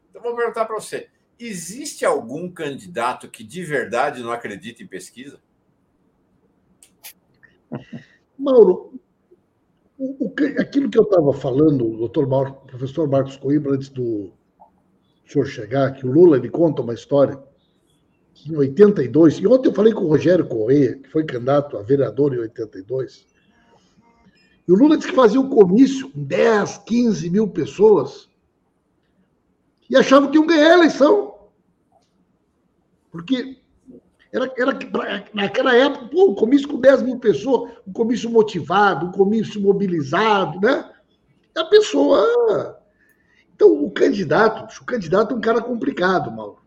Então 0.09 0.23
vou 0.23 0.35
perguntar 0.35 0.65
para 0.65 0.73
você: 0.73 1.09
existe 1.39 2.03
algum 2.03 2.49
candidato 2.49 3.29
que 3.29 3.43
de 3.43 3.63
verdade 3.63 4.23
não 4.23 4.31
acredita 4.31 4.81
em 4.81 4.87
pesquisa? 4.87 5.39
Mauro, 8.37 8.93
o, 9.97 10.33
aquilo 10.59 10.89
que 10.89 10.97
eu 10.97 11.03
estava 11.03 11.33
falando, 11.33 11.85
o 11.85 11.97
doutor 11.97 12.27
Mauro, 12.27 12.53
professor 12.67 13.07
Marcos 13.07 13.37
Coimbra, 13.37 13.73
antes 13.73 13.89
do 13.89 14.31
senhor 15.25 15.45
chegar, 15.45 15.93
que 15.93 16.05
o 16.05 16.11
Lula 16.11 16.37
ele 16.37 16.49
conta 16.49 16.81
uma 16.81 16.93
história 16.93 17.37
que 18.33 18.53
em 18.53 18.55
82, 18.55 19.39
e 19.39 19.47
ontem 19.47 19.69
eu 19.69 19.73
falei 19.73 19.91
com 19.91 20.01
o 20.01 20.09
Rogério 20.09 20.47
Correia, 20.47 20.95
que 20.97 21.09
foi 21.09 21.25
candidato 21.25 21.75
a 21.75 21.81
vereador 21.81 22.33
em 22.33 22.39
82, 22.39 23.25
e 24.67 24.71
o 24.71 24.75
Lula 24.75 24.97
disse 24.97 25.09
que 25.09 25.15
fazia 25.15 25.39
um 25.39 25.49
comício 25.49 26.11
com 26.11 26.23
10, 26.23 26.79
15 26.79 27.29
mil 27.29 27.47
pessoas 27.47 28.29
e 29.89 29.95
achavam 29.95 30.29
que 30.29 30.37
iam 30.37 30.45
ganhar 30.45 30.71
a 30.71 30.77
eleição. 30.77 31.35
Porque 33.09 33.57
era, 34.31 34.51
era, 34.57 34.77
naquela 35.33 35.75
época, 35.75 36.07
pô, 36.07 36.31
um 36.31 36.35
comício 36.35 36.67
com 36.67 36.79
10 36.79 37.01
mil 37.03 37.19
pessoas, 37.19 37.71
um 37.87 37.93
comício 37.93 38.29
motivado, 38.29 39.07
um 39.07 39.11
comício 39.11 39.61
mobilizado, 39.61 40.59
né? 40.59 40.91
A 41.55 41.65
pessoa. 41.65 42.79
Então, 43.55 43.83
o 43.83 43.89
candidato, 43.89 44.81
o 44.81 44.85
candidato 44.85 45.33
é 45.33 45.37
um 45.37 45.41
cara 45.41 45.61
complicado, 45.61 46.31
Mauro. 46.31 46.59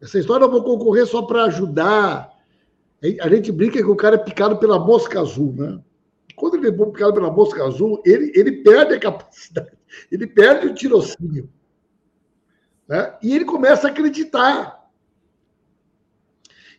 Essa 0.00 0.18
história 0.18 0.44
eu 0.44 0.50
vou 0.50 0.62
concorrer 0.62 1.06
só 1.06 1.22
para 1.22 1.44
ajudar. 1.44 2.30
A 3.20 3.28
gente 3.28 3.50
brinca 3.50 3.78
que 3.78 3.84
o 3.84 3.96
cara 3.96 4.16
é 4.16 4.18
picado 4.18 4.58
pela 4.58 4.78
mosca 4.78 5.20
azul, 5.20 5.52
né? 5.56 5.80
Quando 6.36 6.56
ele 6.56 6.68
é 6.68 6.72
picado 6.72 7.14
pela 7.14 7.32
mosca 7.32 7.64
azul, 7.64 8.00
ele, 8.04 8.32
ele 8.34 8.62
perde 8.62 8.94
a 8.94 9.00
capacidade, 9.00 9.72
ele 10.10 10.26
perde 10.26 10.68
o 10.68 10.74
tirocínio. 10.74 11.50
Né? 12.86 13.12
E 13.22 13.34
ele 13.34 13.44
começa 13.44 13.88
a 13.88 13.90
acreditar. 13.90 14.77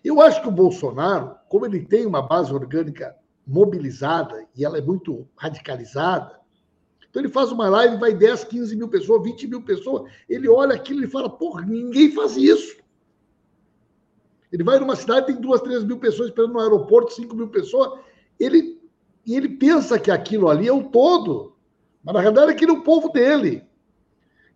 Eu 0.03 0.21
acho 0.21 0.41
que 0.41 0.47
o 0.47 0.51
Bolsonaro, 0.51 1.35
como 1.49 1.65
ele 1.65 1.85
tem 1.85 2.05
uma 2.05 2.21
base 2.21 2.53
orgânica 2.53 3.15
mobilizada 3.45 4.47
e 4.55 4.63
ela 4.63 4.77
é 4.77 4.81
muito 4.81 5.27
radicalizada, 5.35 6.39
então 7.09 7.21
ele 7.21 7.29
faz 7.29 7.51
uma 7.51 7.67
live, 7.67 7.97
vai 7.97 8.13
10, 8.13 8.43
15 8.45 8.75
mil 8.75 8.87
pessoas, 8.87 9.23
20 9.23 9.47
mil 9.47 9.63
pessoas, 9.63 10.11
ele 10.29 10.47
olha 10.47 10.75
aquilo 10.75 11.03
e 11.03 11.09
fala, 11.09 11.29
porra, 11.29 11.65
ninguém 11.65 12.11
faz 12.11 12.37
isso. 12.37 12.77
Ele 14.51 14.63
vai 14.63 14.79
numa 14.79 14.95
cidade, 14.95 15.27
tem 15.27 15.35
duas, 15.35 15.61
três 15.61 15.83
mil 15.83 15.99
pessoas 15.99 16.29
esperando 16.29 16.53
no 16.53 16.59
aeroporto, 16.59 17.13
cinco 17.13 17.35
mil 17.35 17.49
pessoas, 17.49 17.99
ele, 18.39 18.79
e 19.25 19.35
ele 19.35 19.49
pensa 19.49 19.99
que 19.99 20.11
aquilo 20.11 20.49
ali 20.49 20.67
é 20.67 20.73
o 20.73 20.89
todo, 20.89 21.55
mas 22.03 22.13
na 22.13 22.21
realidade 22.21 22.51
aquilo 22.51 22.75
é 22.75 22.79
o 22.79 22.83
povo 22.83 23.09
dele. 23.09 23.67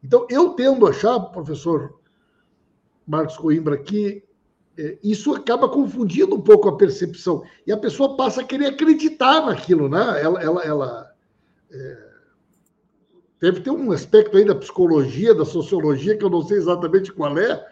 Então, 0.03 0.27
eu 0.29 0.51
tendo 0.51 0.85
a 0.85 0.89
achar, 0.89 1.19
professor 1.19 1.99
Marcos 3.07 3.37
Coimbra, 3.37 3.77
que 3.77 4.17
é, 4.17 4.23
isso 5.03 5.33
acaba 5.35 5.69
confundindo 5.69 6.35
um 6.35 6.41
pouco 6.41 6.67
a 6.67 6.77
percepção. 6.77 7.43
E 7.65 7.71
a 7.71 7.77
pessoa 7.77 8.17
passa 8.17 8.41
a 8.41 8.43
querer 8.43 8.67
acreditar 8.67 9.45
naquilo, 9.45 9.87
né? 9.87 10.21
Ela, 10.21 10.41
ela, 10.41 10.63
ela 10.63 11.11
é, 11.71 11.97
deve 13.39 13.61
ter 13.61 13.69
um 13.69 13.91
aspecto 13.91 14.37
aí 14.37 14.45
da 14.45 14.55
psicologia, 14.55 15.35
da 15.35 15.45
sociologia, 15.45 16.17
que 16.17 16.25
eu 16.25 16.29
não 16.29 16.41
sei 16.41 16.57
exatamente 16.57 17.11
qual 17.11 17.37
é, 17.37 17.63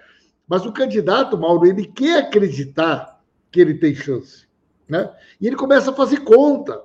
mas 0.47 0.65
o 0.65 0.71
candidato, 0.71 1.37
Mauro, 1.37 1.65
ele 1.65 1.85
quer 1.85 2.19
acreditar 2.19 3.21
que 3.51 3.59
ele 3.59 3.75
tem 3.75 3.95
chance. 3.95 4.47
Né? 4.87 5.09
E 5.39 5.47
ele 5.47 5.55
começa 5.55 5.91
a 5.91 5.95
fazer 5.95 6.19
conta. 6.19 6.83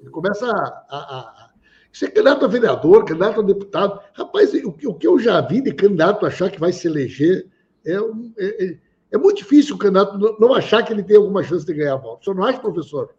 Ele 0.00 0.10
começa 0.10 0.46
a, 0.46 0.86
a, 0.88 1.18
a 1.18 1.50
isso 1.92 2.04
é 2.04 2.08
candidato 2.08 2.44
a 2.44 2.48
vereador, 2.48 3.04
candidato 3.04 3.40
a 3.40 3.44
deputado. 3.44 4.00
Rapaz, 4.14 4.54
o, 4.54 4.68
o 4.68 4.94
que 4.94 5.06
eu 5.06 5.18
já 5.18 5.40
vi 5.40 5.60
de 5.60 5.72
candidato 5.72 6.24
achar 6.24 6.50
que 6.50 6.60
vai 6.60 6.72
se 6.72 6.86
eleger 6.86 7.46
é, 7.84 7.94
é, 8.38 8.64
é 8.64 8.78
é 9.12 9.18
muito 9.18 9.38
difícil 9.38 9.74
o 9.74 9.78
candidato 9.78 10.18
não 10.38 10.54
achar 10.54 10.82
que 10.84 10.92
ele 10.92 11.02
tem 11.02 11.16
alguma 11.16 11.42
chance 11.42 11.66
de 11.66 11.74
ganhar 11.74 11.94
a 11.94 11.96
volta. 11.96 12.20
O 12.20 12.24
senhor 12.24 12.36
não 12.36 12.44
acha, 12.44 12.58
professor? 12.60 13.14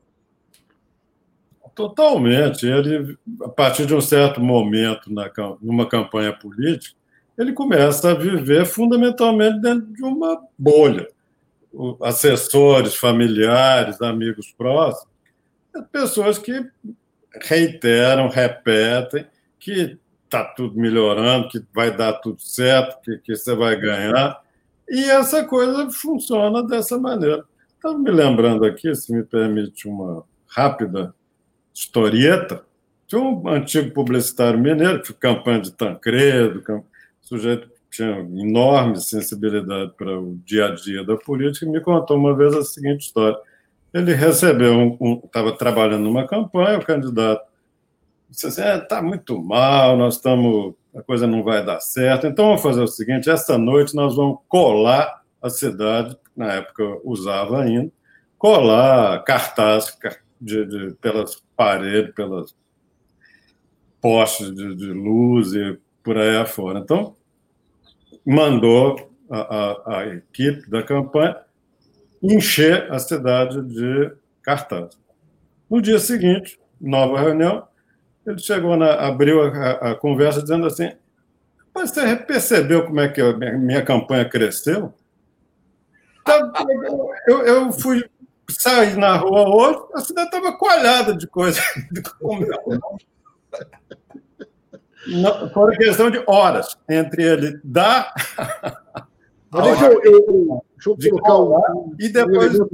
Totalmente. 1.76 2.66
Ele, 2.66 3.18
a 3.44 3.50
partir 3.50 3.86
de 3.86 3.94
um 3.94 4.02
certo 4.02 4.42
momento 4.42 5.12
na, 5.12 5.30
numa 5.62 5.88
campanha 5.88 6.34
política, 6.34 6.96
ele 7.38 7.54
começa 7.54 8.12
a 8.12 8.14
viver 8.14 8.66
fundamentalmente 8.66 9.60
dentro 9.60 9.92
de 9.92 10.04
uma 10.04 10.42
bolha. 10.58 11.08
Assessores, 12.02 12.96
familiares, 12.96 14.02
amigos 14.02 14.54
próximos, 14.58 15.12
pessoas 15.92 16.38
que 16.38 16.66
reiteram, 17.42 18.28
repetem 18.28 19.26
que 19.58 19.98
está 20.26 20.44
tudo 20.44 20.78
melhorando, 20.80 21.48
que 21.48 21.64
vai 21.74 21.96
dar 21.96 22.14
tudo 22.14 22.42
certo, 22.42 23.02
que, 23.02 23.18
que 23.20 23.36
você 23.36 23.56
vai 23.56 23.76
ganhar. 23.80 24.42
E 24.92 25.10
essa 25.10 25.46
coisa 25.46 25.90
funciona 25.90 26.62
dessa 26.62 27.00
maneira. 27.00 27.46
Estava 27.76 27.98
me 27.98 28.12
lembrando 28.12 28.66
aqui, 28.66 28.94
se 28.94 29.16
me 29.16 29.24
permite 29.24 29.88
uma 29.88 30.26
rápida 30.46 31.16
historieta, 31.74 32.66
de 33.08 33.16
um 33.16 33.48
antigo 33.48 33.92
publicitário 33.92 34.60
mineiro, 34.60 35.00
que 35.00 35.08
foi 35.08 35.16
campanha 35.16 35.62
de 35.62 35.72
Tancredo, 35.72 36.62
o 36.70 36.84
sujeito 37.22 37.70
tinha 37.90 38.20
enorme 38.20 39.00
sensibilidade 39.00 39.94
para 39.98 40.20
o 40.20 40.38
dia 40.46 40.66
a 40.66 40.76
dia 40.76 41.06
da 41.06 41.16
política, 41.16 41.66
e 41.66 41.70
me 41.70 41.80
contou 41.80 42.18
uma 42.18 42.36
vez 42.36 42.54
a 42.54 42.62
seguinte 42.62 43.06
história. 43.06 43.38
Ele 43.94 44.14
recebeu, 44.14 44.98
estava 45.24 45.52
um, 45.52 45.56
trabalhando 45.56 46.04
numa 46.04 46.28
campanha, 46.28 46.80
o 46.80 46.86
candidato 46.86 47.46
disse 48.30 48.48
assim: 48.48 48.62
está 48.62 48.98
é, 48.98 49.02
muito 49.02 49.42
mal, 49.42 49.96
nós 49.96 50.16
estamos 50.16 50.74
a 50.96 51.02
coisa 51.02 51.26
não 51.26 51.44
vai 51.44 51.64
dar 51.66 51.80
certo. 51.80 52.28
Então 52.28 52.46
vamos 52.46 52.62
fazer 52.62 52.82
o 52.82 52.88
seguinte: 52.88 53.30
esta 53.30 53.58
noite 53.58 53.96
nós 53.96 54.16
vamos 54.16 54.40
colar 54.48 55.22
a 55.42 55.50
cidade, 55.50 56.16
na 56.36 56.54
época 56.54 56.84
usava 57.04 57.62
ainda, 57.62 57.92
colar 58.38 59.24
cartaz 59.24 59.98
de, 60.40 60.66
de, 60.66 60.96
pelas 61.02 61.42
paredes, 61.56 62.14
pelas 62.14 62.56
postes 64.00 64.54
de, 64.54 64.76
de, 64.76 64.88
luz 64.88 65.54
e 65.54 65.80
por 66.04 66.18
aí 66.18 66.38
afora. 66.38 66.80
Então, 66.80 67.16
mandou 68.26 69.12
a, 69.30 69.40
a, 69.40 69.98
a 70.00 70.08
equipe 70.08 70.70
da 70.70 70.84
campanha 70.84 71.38
encher 72.22 72.92
a 72.92 73.00
cidade 73.00 73.62
de 73.64 74.12
cartaz. 74.44 74.98
No 75.70 75.82
dia 75.82 76.00
seguinte, 76.00 76.60
nova 76.80 77.20
reunião, 77.20 77.68
ele 78.26 78.40
chegou 78.40 78.78
na, 78.78 78.94
abriu 79.08 79.42
a, 79.42 79.92
a, 79.92 79.96
conversa 79.96 80.42
dizendo 80.42 80.66
assim: 80.68 80.92
Mas 81.74 81.92
você 81.92 82.16
percebeu 82.16 82.86
como 82.86 83.00
é 83.00 83.08
que 83.10 83.22
a 83.22 83.34
minha, 83.36 83.58
minha 83.58 83.84
campanha 83.84 84.28
cresceu? 84.28 84.94
Então, 86.22 86.52
eu, 87.28 87.42
eu 87.42 87.72
fui 87.72 88.08
sair 88.50 88.96
na 88.98 89.16
rua 89.16 89.48
hoje, 89.48 89.80
a 89.94 90.00
cidade 90.02 90.28
estava 90.28 90.56
coalhada 90.58 91.16
de 91.16 91.28
coisa. 91.28 91.62
Foi 95.54 95.76
questão 95.78 96.12
de 96.12 96.24
horas 96.28 96.78
entre 96.88 97.24
ele 97.24 97.60
dar. 97.64 98.14
Deixa 99.52 99.86
eu, 99.88 100.04
eu, 100.04 100.64
deixa 100.98 101.16
eu 101.16 101.20
colocar 101.20 101.74
um, 101.74 101.96
e 102.00 102.08
depois. 102.08 102.60
Um 102.60 102.66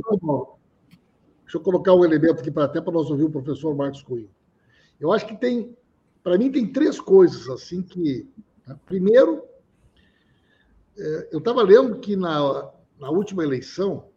deixa 1.43 1.57
eu 1.57 1.61
colocar 1.61 1.93
um 1.93 2.03
elemento 2.03 2.41
aqui 2.41 2.51
para 2.51 2.65
até 2.65 2.81
para 2.81 2.91
nós 2.91 3.09
ouvir 3.09 3.23
o 3.23 3.29
professor 3.29 3.73
Marcos 3.73 4.03
Coelho. 4.03 4.29
Eu 4.99 5.11
acho 5.11 5.27
que 5.27 5.35
tem, 5.35 5.75
para 6.23 6.37
mim, 6.37 6.51
tem 6.51 6.71
três 6.71 6.99
coisas 6.99 7.47
assim 7.49 7.81
que. 7.81 8.27
Né? 8.65 8.77
Primeiro, 8.85 9.43
é, 10.97 11.29
eu 11.31 11.39
estava 11.39 11.61
lendo 11.61 11.99
que 11.99 12.15
na, 12.15 12.71
na 12.99 13.09
última 13.09 13.43
eleição, 13.43 14.09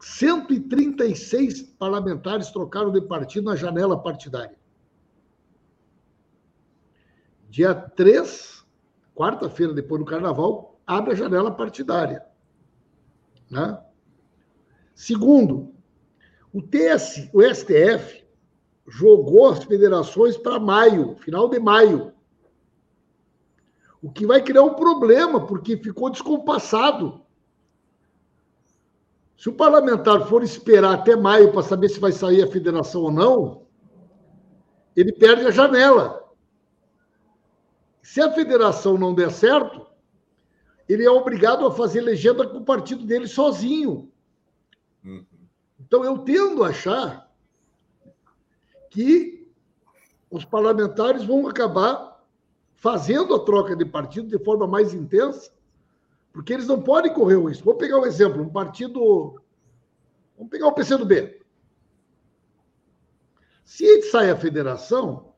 136 0.00 1.62
parlamentares 1.78 2.50
trocaram 2.50 2.90
de 2.92 3.00
partido 3.00 3.44
na 3.44 3.56
janela 3.56 4.00
partidária. 4.00 4.58
Dia 7.48 7.74
3, 7.74 8.66
quarta-feira, 9.14 9.72
depois 9.72 10.00
do 10.00 10.04
carnaval, 10.04 10.80
abre 10.84 11.12
a 11.12 11.16
janela 11.16 11.52
partidária. 11.52 12.26
Né? 13.48 13.80
Segundo, 14.94 15.72
o 16.52 16.60
TS, 16.60 17.30
o 17.32 17.40
STF 17.42 18.23
jogou 18.86 19.48
as 19.48 19.64
federações 19.64 20.36
para 20.36 20.60
maio, 20.60 21.16
final 21.16 21.48
de 21.48 21.58
maio. 21.58 22.12
O 24.02 24.10
que 24.10 24.26
vai 24.26 24.42
criar 24.42 24.62
um 24.62 24.74
problema, 24.74 25.46
porque 25.46 25.76
ficou 25.76 26.10
descompassado. 26.10 27.22
Se 29.36 29.48
o 29.48 29.54
parlamentar 29.54 30.26
for 30.28 30.42
esperar 30.42 30.94
até 30.94 31.16
maio 31.16 31.52
para 31.52 31.62
saber 31.62 31.88
se 31.88 31.98
vai 31.98 32.12
sair 32.12 32.42
a 32.42 32.50
federação 32.50 33.02
ou 33.02 33.10
não, 33.10 33.66
ele 34.94 35.12
perde 35.12 35.46
a 35.46 35.50
janela. 35.50 36.22
Se 38.02 38.20
a 38.20 38.30
federação 38.32 38.98
não 38.98 39.14
der 39.14 39.30
certo, 39.30 39.86
ele 40.88 41.04
é 41.04 41.10
obrigado 41.10 41.66
a 41.66 41.72
fazer 41.72 42.02
legenda 42.02 42.46
com 42.46 42.58
o 42.58 42.64
partido 42.64 43.04
dele 43.04 43.26
sozinho. 43.26 44.12
Uhum. 45.02 45.24
Então 45.80 46.04
eu 46.04 46.18
tendo 46.18 46.62
a 46.62 46.68
achar 46.68 47.23
que 48.94 49.44
os 50.30 50.44
parlamentares 50.44 51.24
vão 51.24 51.48
acabar 51.48 52.24
fazendo 52.76 53.34
a 53.34 53.44
troca 53.44 53.74
de 53.74 53.84
partido 53.84 54.28
de 54.28 54.42
forma 54.42 54.68
mais 54.68 54.94
intensa, 54.94 55.50
porque 56.32 56.52
eles 56.52 56.68
não 56.68 56.80
podem 56.80 57.12
correr 57.12 57.34
o 57.34 57.48
risco. 57.48 57.64
Vou 57.64 57.74
pegar 57.74 57.98
um 57.98 58.06
exemplo, 58.06 58.40
um 58.40 58.48
partido. 58.48 59.40
Vamos 60.36 60.50
pegar 60.50 60.68
o 60.68 60.72
PCdoB. 60.72 61.40
Se 63.64 63.84
ele 63.84 64.02
sai 64.02 64.30
a 64.30 64.36
federação, 64.36 65.34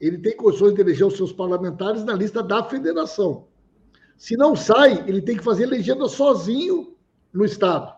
ele 0.00 0.16
tem 0.16 0.34
condições 0.34 0.74
de 0.74 0.80
eleger 0.80 1.06
os 1.06 1.16
seus 1.16 1.32
parlamentares 1.32 2.04
na 2.04 2.14
lista 2.14 2.42
da 2.42 2.64
federação. 2.64 3.48
Se 4.16 4.34
não 4.34 4.56
sai, 4.56 5.04
ele 5.06 5.20
tem 5.20 5.36
que 5.36 5.44
fazer 5.44 5.66
legenda 5.66 6.08
sozinho 6.08 6.96
no 7.32 7.44
Estado, 7.44 7.94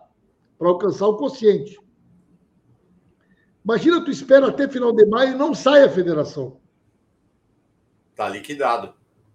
para 0.57 0.67
alcançar 0.67 1.07
o 1.07 1.17
quociente. 1.17 1.79
Imagina, 3.63 4.03
tu 4.03 4.09
espera 4.09 4.47
até 4.47 4.67
final 4.67 4.91
de 4.91 5.05
maio 5.05 5.33
e 5.33 5.37
não 5.37 5.53
sai 5.53 5.83
a 5.83 5.89
federação. 5.89 6.57
Está 8.11 8.27
liquidado. 8.29 8.93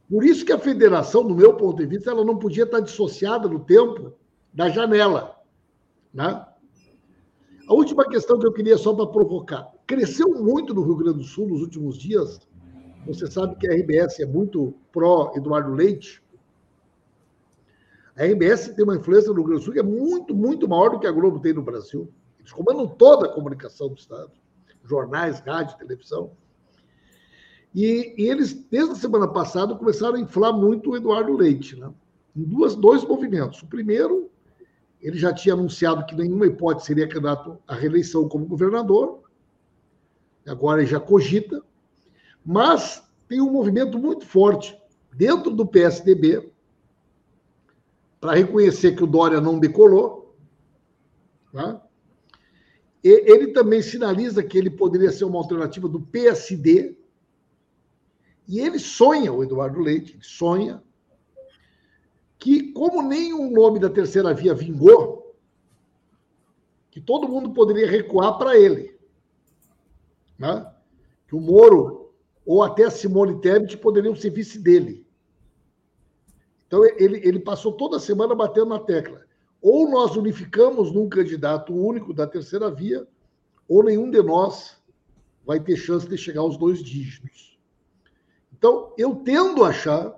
Por 0.08 0.24
isso 0.24 0.44
que 0.44 0.52
a 0.52 0.58
federação, 0.58 1.26
do 1.26 1.34
meu 1.34 1.54
ponto 1.54 1.78
de 1.78 1.86
vista, 1.86 2.10
ela 2.10 2.24
não 2.24 2.38
podia 2.38 2.64
estar 2.64 2.80
dissociada 2.80 3.48
no 3.48 3.60
tempo 3.60 4.12
da 4.52 4.68
janela. 4.68 5.36
Né? 6.12 6.46
A 7.68 7.74
última 7.74 8.08
questão 8.08 8.38
que 8.38 8.46
eu 8.46 8.52
queria 8.52 8.78
só 8.78 8.94
para 8.94 9.06
provocar. 9.06 9.72
Cresceu 9.86 10.28
muito 10.34 10.72
no 10.72 10.82
Rio 10.82 10.96
Grande 10.96 11.18
do 11.18 11.24
Sul 11.24 11.48
nos 11.48 11.60
últimos 11.60 11.98
dias. 11.98 12.40
Você 13.06 13.26
sabe 13.28 13.56
que 13.56 13.68
a 13.68 13.74
RBS 13.74 14.20
é 14.20 14.26
muito 14.26 14.74
pró-Eduardo 14.92 15.72
Leite. 15.72 16.22
A 18.16 18.24
RBS 18.24 18.68
tem 18.68 18.84
uma 18.84 18.96
influência 18.96 19.28
no 19.28 19.34
Rio 19.34 19.44
Grande 19.44 19.60
do 19.60 19.64
Sul 19.64 19.72
que 19.72 19.80
é 19.80 19.82
muito, 19.82 20.34
muito 20.34 20.68
maior 20.68 20.90
do 20.90 21.00
que 21.00 21.06
a 21.06 21.12
Globo 21.12 21.40
tem 21.40 21.52
no 21.52 21.62
Brasil. 21.62 22.08
Eles 22.46 22.52
comandam 22.52 22.86
toda 22.86 23.26
a 23.26 23.28
comunicação 23.28 23.88
do 23.88 23.96
Estado. 23.96 24.30
Jornais, 24.84 25.40
rádio, 25.40 25.76
televisão. 25.76 26.30
E, 27.74 28.14
e, 28.16 28.28
eles, 28.28 28.54
desde 28.70 28.92
a 28.92 28.94
semana 28.94 29.26
passada, 29.26 29.74
começaram 29.74 30.14
a 30.14 30.20
inflar 30.20 30.52
muito 30.52 30.90
o 30.90 30.96
Eduardo 30.96 31.36
Leite, 31.36 31.74
né? 31.74 31.92
em 32.36 32.44
duas, 32.44 32.76
dois 32.76 33.04
movimentos. 33.04 33.60
O 33.62 33.66
primeiro, 33.66 34.30
ele 35.00 35.18
já 35.18 35.32
tinha 35.32 35.54
anunciado 35.54 36.06
que 36.06 36.14
nenhuma 36.14 36.46
hipótese 36.46 36.86
seria 36.86 37.08
candidato 37.08 37.58
à 37.66 37.74
reeleição 37.74 38.28
como 38.28 38.46
governador, 38.46 39.24
agora 40.46 40.80
ele 40.80 40.90
já 40.90 41.00
cogita, 41.00 41.60
mas 42.44 43.02
tem 43.26 43.40
um 43.40 43.50
movimento 43.50 43.98
muito 43.98 44.24
forte 44.24 44.80
dentro 45.12 45.50
do 45.50 45.66
PSDB 45.66 46.52
para 48.20 48.34
reconhecer 48.34 48.94
que 48.94 49.02
o 49.02 49.06
Dória 49.06 49.40
não 49.40 49.58
decolou. 49.58 50.36
Tá? 51.52 51.85
Ele 53.02 53.52
também 53.52 53.82
sinaliza 53.82 54.42
que 54.42 54.58
ele 54.58 54.70
poderia 54.70 55.12
ser 55.12 55.24
uma 55.24 55.38
alternativa 55.38 55.88
do 55.88 56.00
PSD, 56.00 56.96
e 58.48 58.60
ele 58.60 58.78
sonha, 58.78 59.32
o 59.32 59.42
Eduardo 59.42 59.80
Leite, 59.80 60.18
sonha 60.22 60.82
que, 62.38 62.72
como 62.72 63.02
nenhum 63.02 63.50
nome 63.50 63.78
da 63.78 63.90
terceira 63.90 64.32
via 64.32 64.54
vingou, 64.54 65.34
que 66.90 67.00
todo 67.00 67.28
mundo 67.28 67.52
poderia 67.52 67.90
recuar 67.90 68.38
para 68.38 68.56
ele. 68.56 68.96
Né? 70.38 70.64
Que 71.26 71.34
o 71.34 71.40
Moro 71.40 72.12
ou 72.44 72.62
até 72.62 72.88
Simone 72.88 73.40
Tebet 73.40 73.76
poderiam 73.78 74.14
ser 74.14 74.30
vice 74.30 74.58
dele. 74.58 75.04
Então, 76.66 76.84
ele, 76.84 77.18
ele 77.26 77.40
passou 77.40 77.72
toda 77.72 77.98
semana 77.98 78.34
batendo 78.34 78.66
na 78.66 78.78
tecla. 78.78 79.24
Ou 79.60 79.88
nós 79.90 80.16
unificamos 80.16 80.92
num 80.92 81.08
candidato 81.08 81.74
único 81.74 82.12
da 82.12 82.26
terceira 82.26 82.70
via, 82.70 83.06
ou 83.68 83.82
nenhum 83.82 84.10
de 84.10 84.22
nós 84.22 84.76
vai 85.44 85.60
ter 85.60 85.76
chance 85.76 86.08
de 86.08 86.16
chegar 86.18 86.40
aos 86.40 86.56
dois 86.56 86.82
dígitos. 86.82 87.58
Então, 88.52 88.92
eu 88.96 89.14
tendo 89.16 89.64
a 89.64 89.68
achar 89.68 90.14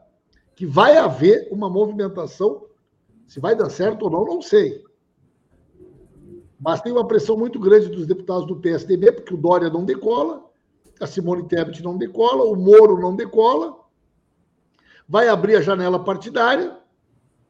que 0.54 0.66
vai 0.66 0.96
haver 0.96 1.48
uma 1.52 1.68
movimentação. 1.68 2.66
Se 3.26 3.38
vai 3.38 3.54
dar 3.54 3.70
certo 3.70 4.02
ou 4.04 4.10
não, 4.10 4.24
não 4.24 4.42
sei. 4.42 4.82
Mas 6.58 6.80
tem 6.80 6.90
uma 6.90 7.06
pressão 7.06 7.36
muito 7.36 7.60
grande 7.60 7.88
dos 7.88 8.06
deputados 8.06 8.46
do 8.46 8.56
PSDB, 8.56 9.12
porque 9.12 9.34
o 9.34 9.36
Dória 9.36 9.70
não 9.70 9.84
decola, 9.84 10.44
a 11.00 11.06
Simone 11.06 11.46
Tebet 11.46 11.82
não 11.82 11.96
decola, 11.96 12.42
o 12.44 12.56
Moro 12.56 13.00
não 13.00 13.14
decola. 13.14 13.78
Vai 15.08 15.28
abrir 15.28 15.56
a 15.56 15.60
janela 15.60 16.02
partidária, 16.02 16.76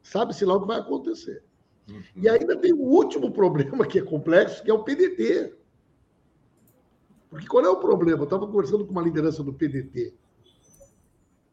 sabe-se 0.03 0.45
lá 0.45 0.55
o 0.55 0.61
que 0.61 0.67
vai 0.67 0.79
acontecer. 0.79 1.43
Uhum. 1.89 2.03
E 2.15 2.29
ainda 2.29 2.55
tem 2.55 2.73
um 2.73 2.83
último 2.83 3.31
problema 3.33 3.85
que 3.85 3.99
é 3.99 4.01
complexo, 4.01 4.63
que 4.63 4.71
é 4.71 4.73
o 4.73 4.83
PDT. 4.83 5.53
Porque 7.29 7.47
qual 7.47 7.63
é 7.63 7.69
o 7.69 7.79
problema? 7.79 8.21
Eu 8.21 8.23
estava 8.23 8.47
conversando 8.47 8.85
com 8.85 8.91
uma 8.91 9.01
liderança 9.01 9.43
do 9.43 9.53
PDT. 9.53 10.13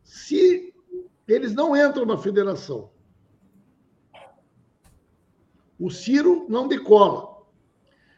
Se 0.03 0.73
eles 1.29 1.55
não 1.55 1.77
entram 1.77 2.07
na 2.07 2.17
federação, 2.17 2.91
o 5.79 5.91
Ciro 5.91 6.47
não 6.49 6.67
decola. 6.67 7.37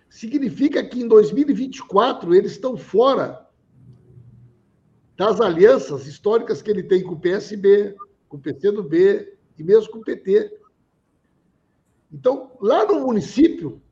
Significa 0.09 0.85
que 0.85 1.01
em 1.01 1.09
2024 1.09 2.35
eles 2.35 2.53
estão 2.53 2.77
fora 2.77 3.47
das 5.17 5.41
alianças 5.41 6.07
históricas 6.07 6.63
que 6.63 6.71
ele 6.71 6.83
tem 6.83 7.03
com 7.03 7.15
o 7.15 7.21
PSB, 7.21 7.97
com 8.29 8.37
o 8.37 8.41
PCdoB 8.41 9.37
e 9.59 9.65
mesmo 9.65 9.91
com 9.91 9.99
o 9.99 10.05
PT. 10.05 10.58
Então, 12.13 12.53
lá 12.61 12.85
no 12.87 13.01
município, 13.01 13.83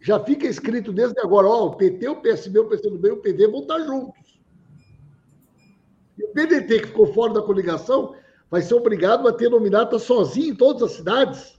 já 0.00 0.20
fica 0.20 0.46
escrito 0.46 0.92
desde 0.92 1.18
agora, 1.20 1.46
ó, 1.46 1.66
o 1.66 1.76
PT, 1.76 2.08
o 2.08 2.20
PSB, 2.20 2.58
o 2.60 2.68
PCdoB 2.68 3.08
e 3.08 3.12
o 3.12 3.20
PD 3.20 3.48
vão 3.48 3.62
estar 3.62 3.80
juntos. 3.80 4.40
E 6.16 6.24
o 6.24 6.28
PDT, 6.28 6.80
que 6.80 6.86
ficou 6.88 7.12
fora 7.12 7.34
da 7.34 7.42
coligação, 7.42 8.14
vai 8.50 8.62
ser 8.62 8.74
obrigado 8.74 9.26
a 9.26 9.32
ter 9.32 9.48
nominata 9.48 9.98
sozinho 9.98 10.52
em 10.52 10.56
todas 10.56 10.82
as 10.82 10.92
cidades. 10.92 11.58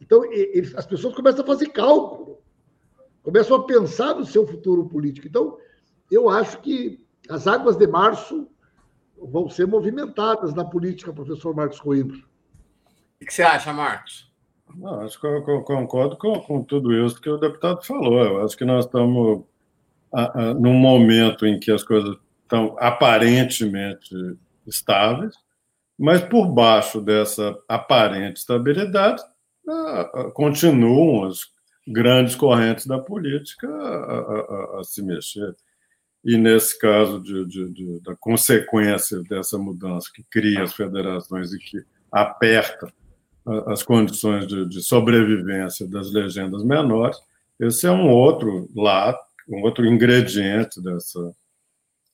Então, 0.00 0.24
ele, 0.32 0.72
as 0.76 0.86
pessoas 0.86 1.14
começam 1.14 1.42
a 1.42 1.46
fazer 1.46 1.70
cálculo, 1.70 2.38
começam 3.22 3.56
a 3.56 3.64
pensar 3.64 4.14
no 4.14 4.24
seu 4.24 4.46
futuro 4.46 4.88
político. 4.88 5.26
Então, 5.26 5.58
eu 6.10 6.28
acho 6.28 6.60
que 6.60 7.04
as 7.28 7.46
águas 7.46 7.76
de 7.76 7.86
março 7.86 8.48
vão 9.18 9.48
ser 9.48 9.66
movimentadas 9.66 10.54
na 10.54 10.64
política, 10.64 11.12
professor 11.12 11.54
Marcos 11.54 11.80
Coimbra. 11.80 12.18
O 13.20 13.24
que 13.24 13.32
você 13.32 13.42
acha, 13.42 13.72
Marcos? 13.72 14.25
Não, 14.74 15.00
acho 15.00 15.20
que 15.20 15.26
eu 15.26 15.62
concordo 15.62 16.16
com, 16.16 16.40
com 16.40 16.62
tudo 16.62 16.92
isso 16.92 17.20
que 17.20 17.30
o 17.30 17.38
deputado 17.38 17.82
falou. 17.84 18.22
Eu 18.22 18.44
acho 18.44 18.56
que 18.56 18.64
nós 18.64 18.84
estamos 18.84 19.44
a, 20.12 20.40
a, 20.40 20.54
num 20.54 20.74
momento 20.74 21.46
em 21.46 21.58
que 21.58 21.70
as 21.70 21.82
coisas 21.82 22.16
estão 22.42 22.76
aparentemente 22.78 24.14
estáveis, 24.66 25.34
mas 25.98 26.20
por 26.20 26.48
baixo 26.48 27.00
dessa 27.00 27.56
aparente 27.68 28.40
estabilidade 28.40 29.22
continuam 30.34 31.24
as 31.24 31.40
grandes 31.86 32.34
correntes 32.34 32.86
da 32.86 32.98
política 32.98 33.68
a, 33.68 34.76
a, 34.76 34.80
a 34.80 34.84
se 34.84 35.02
mexer. 35.02 35.54
E 36.24 36.36
nesse 36.36 36.78
caso 36.78 37.20
de, 37.20 37.44
de, 37.46 37.72
de, 37.72 38.00
da 38.00 38.16
consequência 38.16 39.22
dessa 39.22 39.56
mudança 39.56 40.10
que 40.12 40.24
cria 40.24 40.62
as 40.62 40.74
federações 40.74 41.52
e 41.52 41.58
que 41.58 41.84
aperta 42.10 42.92
as 43.66 43.82
condições 43.82 44.46
de, 44.46 44.66
de 44.68 44.82
sobrevivência 44.82 45.86
das 45.86 46.12
legendas 46.12 46.64
menores, 46.64 47.16
esse 47.60 47.86
é 47.86 47.90
um 47.90 48.10
outro 48.10 48.68
lado, 48.74 49.18
um 49.48 49.62
outro 49.62 49.86
ingrediente 49.86 50.82
dessa, 50.82 51.32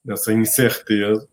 dessa 0.05 0.33
incerteza 0.33 1.27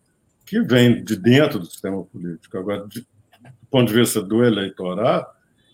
que 0.46 0.62
vem 0.62 1.04
de 1.04 1.16
dentro 1.16 1.60
do 1.60 1.66
sistema 1.66 2.04
político. 2.04 2.58
Agora, 2.58 2.88
de, 2.88 3.02
do 3.02 3.68
ponto 3.70 3.88
de 3.88 4.00
vista 4.00 4.22
do 4.22 4.44
eleitorado, 4.44 5.28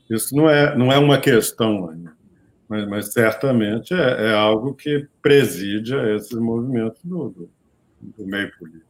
isso 0.09 0.36
não 0.36 0.49
é, 0.49 0.76
não 0.76 0.91
é 0.91 0.97
uma 0.97 1.19
questão 1.19 1.89
ainda, 1.89 2.13
mas, 2.67 2.88
mas 2.88 3.13
certamente 3.13 3.93
é, 3.93 4.28
é, 4.28 4.34
algo 4.34 4.73
que 4.73 5.07
preside 5.21 5.95
a 5.95 6.15
esses 6.15 6.38
movimentos 6.38 7.01
do, 7.03 7.30
do, 7.30 7.49
do 8.01 8.26
meio 8.26 8.51
político. 8.57 8.86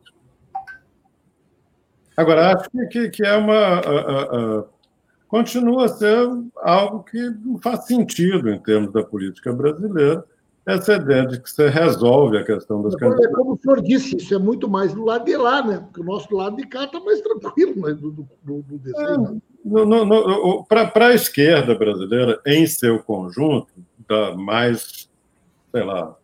Agora, 2.18 2.56
acho 2.56 2.70
que, 2.90 3.10
que 3.10 3.26
é 3.26 3.36
uma. 3.36 3.54
A, 3.54 4.60
a, 4.60 4.75
continua 5.28 5.86
a 5.86 5.90
ser 5.90 6.28
algo 6.58 7.04
que 7.04 7.30
não 7.44 7.58
faz 7.60 7.86
sentido 7.86 8.50
em 8.50 8.60
termos 8.60 8.92
da 8.94 9.04
política 9.04 9.52
brasileira, 9.52 10.24
essa 10.66 10.96
ideia 10.96 11.28
de 11.28 11.40
que 11.40 11.50
você 11.50 11.70
resolve 11.70 12.38
a 12.38 12.44
questão 12.44 12.82
das 12.82 12.96
candidaturas. 12.96 13.32
É 13.32 13.36
como 13.36 13.54
o 13.54 13.60
senhor 13.62 13.82
disse, 13.82 14.18
isso 14.18 14.34
é 14.34 14.40
muito 14.40 14.68
mais 14.68 14.94
do 14.94 15.06
lado 15.06 15.26
de 15.26 15.38
lá, 15.38 15.62
né? 15.62 15.78
Porque 15.78 16.02
o 16.02 16.04
nosso 16.04 16.34
lado 16.36 16.56
de 16.56 16.66
cá 16.66 16.86
está 16.86 17.00
mais 17.00 17.22
tranquilo 17.22 17.88
né? 17.88 17.94
do, 17.94 18.12
do, 18.12 18.28
do 18.44 18.78
desenho. 18.80 19.42
É, 19.64 20.66
Para 20.68 21.08
a 21.08 21.14
esquerda 21.14 21.76
brasileira, 21.76 22.42
em 22.46 22.66
seu 22.66 22.98
conjunto, 23.04 23.68
da 24.08 24.36
mais, 24.36 25.10
sei 25.72 25.84
lá, 25.84 26.16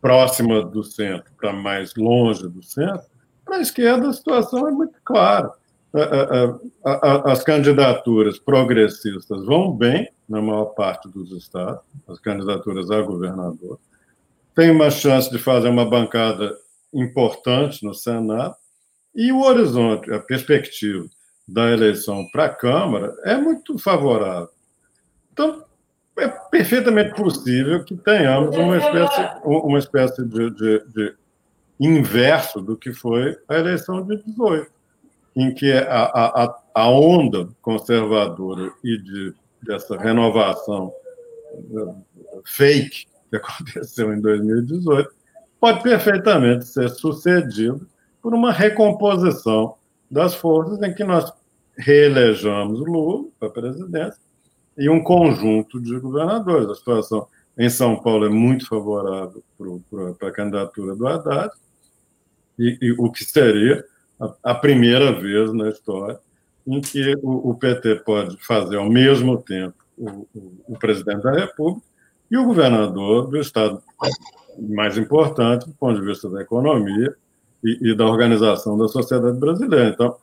próxima 0.00 0.64
do 0.64 0.84
centro 0.84 1.32
para 1.36 1.52
mais 1.52 1.94
longe 1.96 2.46
do 2.46 2.62
centro, 2.62 3.06
para 3.44 3.56
a 3.56 3.60
esquerda 3.60 4.08
a 4.08 4.12
situação 4.12 4.68
é 4.68 4.70
muito 4.70 4.98
clara. 5.04 5.52
As 7.24 7.42
candidaturas 7.44 8.38
progressistas 8.38 9.44
vão 9.44 9.72
bem, 9.72 10.10
na 10.28 10.42
maior 10.42 10.66
parte 10.66 11.08
dos 11.08 11.30
estados, 11.32 11.80
as 12.08 12.18
candidaturas 12.18 12.90
a 12.90 13.00
governador. 13.00 13.78
Tem 14.54 14.70
uma 14.70 14.90
chance 14.90 15.30
de 15.30 15.38
fazer 15.38 15.68
uma 15.68 15.84
bancada 15.84 16.56
importante 16.92 17.84
no 17.84 17.94
Senado. 17.94 18.54
E 19.14 19.30
o 19.30 19.42
horizonte, 19.42 20.12
a 20.12 20.18
perspectiva 20.18 21.06
da 21.46 21.70
eleição 21.70 22.26
para 22.32 22.46
a 22.46 22.48
Câmara 22.48 23.14
é 23.24 23.36
muito 23.36 23.78
favorável. 23.78 24.48
Então, 25.32 25.64
é 26.18 26.28
perfeitamente 26.28 27.14
possível 27.14 27.84
que 27.84 27.96
tenhamos 27.96 28.56
uma 28.56 28.76
espécie, 28.76 29.30
uma 29.44 29.78
espécie 29.78 30.24
de, 30.24 30.50
de, 30.50 30.84
de 30.88 31.14
inverso 31.80 32.60
do 32.60 32.76
que 32.76 32.92
foi 32.92 33.36
a 33.48 33.56
eleição 33.56 34.04
de 34.06 34.16
18, 34.22 34.70
em 35.36 35.52
que 35.52 35.72
a, 35.72 36.04
a, 36.04 36.62
a 36.74 36.88
onda 36.88 37.48
conservadora 37.60 38.72
e 38.82 38.98
de, 38.98 39.34
dessa 39.62 39.96
renovação 39.96 40.92
eh, 41.54 41.94
fake 42.44 43.06
que 43.30 43.36
aconteceu 43.36 44.12
em 44.12 44.20
2018 44.20 45.10
pode 45.60 45.82
perfeitamente 45.82 46.66
ser 46.66 46.88
sucedido 46.90 47.88
por 48.22 48.34
uma 48.34 48.52
recomposição 48.52 49.74
das 50.10 50.34
forças 50.34 50.80
em 50.82 50.94
que 50.94 51.02
nós 51.02 51.32
reelejamos 51.76 52.78
Lula 52.80 53.28
para 53.38 53.48
a 53.48 53.52
presidência 53.52 54.20
e 54.76 54.88
um 54.88 55.02
conjunto 55.02 55.80
de 55.80 55.98
governadores. 55.98 56.68
A 56.68 56.74
situação 56.74 57.26
em 57.56 57.68
São 57.68 58.00
Paulo 58.00 58.26
é 58.26 58.28
muito 58.28 58.66
favorável 58.66 59.42
para 60.18 60.28
a 60.28 60.32
candidatura 60.32 60.94
do 60.94 61.06
Haddad, 61.06 61.50
e, 62.58 62.78
e 62.80 62.92
o 62.92 63.10
que 63.10 63.24
seria 63.24 63.84
a, 64.42 64.54
primeira 64.54 65.12
vez 65.12 65.52
na 65.52 65.68
história 65.68 66.18
em 66.66 66.80
que 66.80 67.14
o, 67.22 67.50
o 67.50 67.54
PT 67.54 67.96
pode 67.96 68.36
fazer 68.44 68.76
ao 68.76 68.88
mesmo 68.88 69.36
tempo 69.42 69.74
o, 69.96 70.26
o, 70.34 70.62
o, 70.68 70.78
presidente 70.78 71.22
da 71.22 71.32
República 71.32 71.86
e 72.30 72.36
o 72.36 72.44
governador 72.46 73.28
do 73.28 73.38
estado 73.38 73.82
mais 74.58 74.96
importante 74.96 75.66
do 75.66 75.74
ponto 75.74 76.00
de 76.00 76.06
vista 76.06 76.28
da 76.28 76.42
economia 76.42 77.14
e, 77.62 77.90
e 77.90 77.96
da 77.96 78.06
organização 78.06 78.78
da 78.78 78.88
sociedade 78.88 79.38
brasileira. 79.38 79.88
Então, 79.88 80.16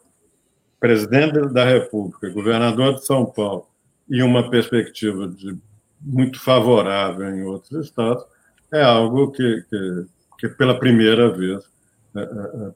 presidente 0.80 1.40
da 1.50 1.64
República, 1.64 2.30
governador 2.30 2.96
de 2.96 3.06
São 3.06 3.26
Paulo 3.26 3.68
e 4.10 4.24
uma 4.24 4.50
perspectiva 4.50 5.28
de 5.28 5.56
muito 6.02 6.40
favorável 6.40 7.30
em 7.30 7.44
outros 7.44 7.86
estados 7.86 8.26
é 8.74 8.82
algo 8.82 9.32
que, 9.32 9.64
que, 9.70 10.06
que 10.40 10.50
pela 10.50 10.80
primeira 10.80 11.30
vez 11.30 11.64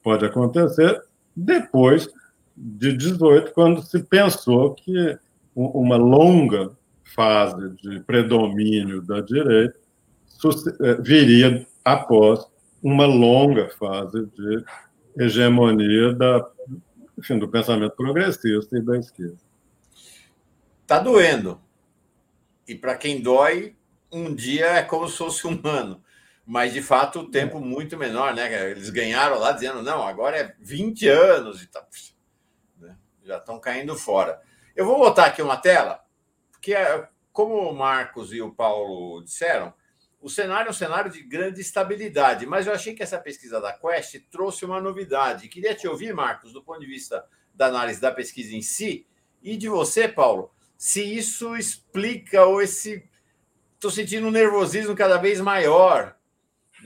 pode 0.02 0.24
acontecer 0.24 1.02
depois 1.34 2.08
de 2.56 2.96
18, 2.96 3.52
quando 3.52 3.82
se 3.82 4.02
pensou 4.02 4.74
que 4.74 5.18
uma 5.54 5.96
longa 5.96 6.72
fase 7.14 7.70
de 7.82 8.00
predomínio 8.00 9.02
da 9.02 9.20
direita 9.20 9.78
viria 11.00 11.66
após 11.84 12.46
uma 12.82 13.06
longa 13.06 13.68
fase 13.70 14.26
de 14.26 14.64
hegemonia 15.18 16.12
da, 16.14 16.46
enfim, 17.18 17.38
do 17.38 17.48
pensamento 17.48 17.96
progressista 17.96 18.76
e 18.76 18.82
da 18.82 18.98
esquerda. 18.98 19.38
Está 20.82 20.98
doendo. 20.98 21.60
E 22.68 22.74
para 22.74 22.96
quem 22.96 23.20
dói, 23.20 23.74
um 24.10 24.34
dia 24.34 24.66
é 24.66 24.82
como 24.82 25.08
se 25.08 25.16
fosse 25.16 25.46
um 25.46 25.58
ano 25.64 26.00
mas 26.46 26.72
de 26.72 26.80
fato 26.80 27.20
o 27.20 27.30
tempo 27.30 27.58
muito 27.58 27.96
menor, 27.96 28.32
né? 28.32 28.70
Eles 28.70 28.88
ganharam 28.88 29.38
lá 29.40 29.50
dizendo, 29.50 29.82
não, 29.82 30.06
agora 30.06 30.36
é 30.36 30.54
20 30.60 31.08
anos 31.08 31.60
e 31.60 31.66
tal. 31.66 31.86
Né? 32.78 32.96
Já 33.24 33.38
estão 33.38 33.58
caindo 33.58 33.96
fora. 33.96 34.40
Eu 34.74 34.86
vou 34.86 34.96
botar 34.96 35.26
aqui 35.26 35.42
uma 35.42 35.56
tela, 35.56 36.04
porque 36.52 36.72
é, 36.72 37.08
como 37.32 37.56
o 37.56 37.74
Marcos 37.74 38.32
e 38.32 38.40
o 38.40 38.54
Paulo 38.54 39.24
disseram, 39.24 39.74
o 40.20 40.30
cenário 40.30 40.68
é 40.68 40.70
um 40.70 40.74
cenário 40.74 41.10
de 41.10 41.20
grande 41.20 41.60
estabilidade, 41.60 42.46
mas 42.46 42.66
eu 42.66 42.72
achei 42.72 42.94
que 42.94 43.02
essa 43.02 43.18
pesquisa 43.18 43.60
da 43.60 43.72
Quest 43.72 44.20
trouxe 44.30 44.64
uma 44.64 44.80
novidade. 44.80 45.48
Queria 45.48 45.74
te 45.74 45.88
ouvir, 45.88 46.14
Marcos, 46.14 46.52
do 46.52 46.62
ponto 46.62 46.80
de 46.80 46.86
vista 46.86 47.24
da 47.54 47.66
análise 47.66 48.00
da 48.00 48.12
pesquisa 48.12 48.54
em 48.54 48.62
si, 48.62 49.06
e 49.42 49.56
de 49.56 49.68
você, 49.68 50.06
Paulo, 50.06 50.52
se 50.76 51.02
isso 51.02 51.56
explica 51.56 52.44
ou 52.44 52.62
esse. 52.62 53.08
Estou 53.74 53.90
sentindo 53.90 54.26
um 54.26 54.30
nervosismo 54.30 54.96
cada 54.96 55.18
vez 55.18 55.40
maior 55.40 56.15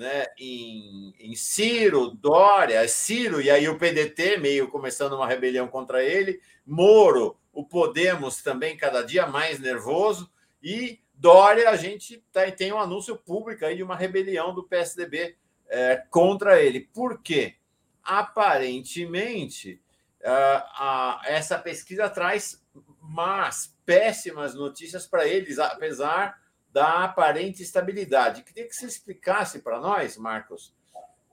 né, 0.01 0.29
em, 0.39 1.15
em 1.21 1.35
Ciro, 1.35 2.11
Dória, 2.11 2.89
Ciro, 2.89 3.39
e 3.39 3.51
aí 3.51 3.69
o 3.69 3.77
PDT 3.77 4.39
meio 4.39 4.67
começando 4.69 5.13
uma 5.13 5.27
rebelião 5.27 5.69
contra 5.69 6.03
ele, 6.03 6.41
Moro, 6.65 7.37
o 7.53 7.67
Podemos 7.67 8.43
também 8.43 8.79
cada 8.79 9.03
dia 9.03 9.27
mais 9.27 9.59
nervoso, 9.59 10.33
e 10.63 10.99
Dória, 11.13 11.69
a 11.69 11.77
gente 11.77 12.25
tá, 12.33 12.51
tem 12.51 12.73
um 12.73 12.81
anúncio 12.81 13.15
público 13.15 13.63
aí 13.63 13.77
de 13.77 13.83
uma 13.83 13.95
rebelião 13.95 14.55
do 14.55 14.63
PSDB 14.63 15.37
é, 15.69 16.03
contra 16.09 16.59
ele. 16.63 16.81
Por 16.81 17.21
quê? 17.21 17.57
Aparentemente, 18.03 19.83
a, 20.25 20.31
a, 20.31 21.23
essa 21.27 21.59
pesquisa 21.59 22.09
traz 22.09 22.65
más, 23.03 23.77
péssimas 23.85 24.55
notícias 24.55 25.07
para 25.07 25.29
eles, 25.29 25.59
apesar 25.59 26.41
da 26.73 27.05
aparente 27.05 27.62
estabilidade. 27.62 28.43
Queria 28.43 28.66
que 28.66 28.75
você 28.75 28.87
explicasse 28.87 29.61
para 29.61 29.81
nós, 29.81 30.16
Marcos, 30.16 30.75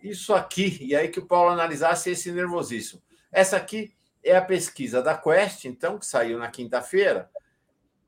isso 0.02 0.34
aqui, 0.34 0.78
e 0.82 0.96
aí 0.96 1.10
que 1.10 1.20
o 1.20 1.26
Paulo 1.26 1.52
analisasse 1.52 2.10
esse 2.10 2.32
nervosismo. 2.32 3.02
Essa 3.32 3.58
aqui 3.58 3.94
é 4.24 4.36
a 4.36 4.42
pesquisa 4.42 5.02
da 5.02 5.18
Quest, 5.18 5.66
então, 5.66 5.98
que 5.98 6.06
saiu 6.06 6.38
na 6.38 6.50
quinta-feira. 6.50 7.30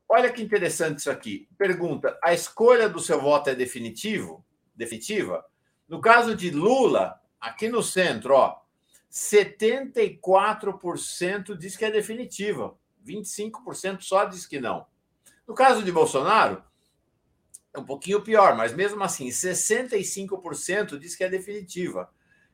Olha 0.08 0.32
que 0.32 0.42
interessante 0.42 0.98
isso 0.98 1.10
aqui. 1.10 1.48
Pergunta: 1.56 2.18
a 2.22 2.34
escolha 2.34 2.88
do 2.88 3.00
seu 3.00 3.20
voto 3.20 3.50
é 3.50 3.54
definitivo? 3.54 4.44
Definitiva? 4.74 5.44
No 5.88 6.00
caso 6.00 6.34
de 6.34 6.50
Lula, 6.50 7.20
aqui 7.40 7.68
no 7.68 7.82
centro, 7.82 8.34
ó, 8.34 8.60
74% 9.10 11.56
diz 11.56 11.76
que 11.76 11.84
é 11.84 11.90
definitiva, 11.90 12.76
25% 13.04 14.02
só 14.02 14.24
diz 14.24 14.46
que 14.46 14.60
não. 14.60 14.86
No 15.46 15.54
caso 15.54 15.82
de 15.82 15.90
Bolsonaro, 15.90 16.62
é 17.72 17.78
um 17.78 17.84
pouquinho 17.84 18.20
pior, 18.20 18.56
mas 18.56 18.74
mesmo 18.74 19.02
assim, 19.02 19.28
65% 19.28 20.98
diz 20.98 21.14
que 21.14 21.24
é 21.24 21.28
definitiva. 21.28 22.10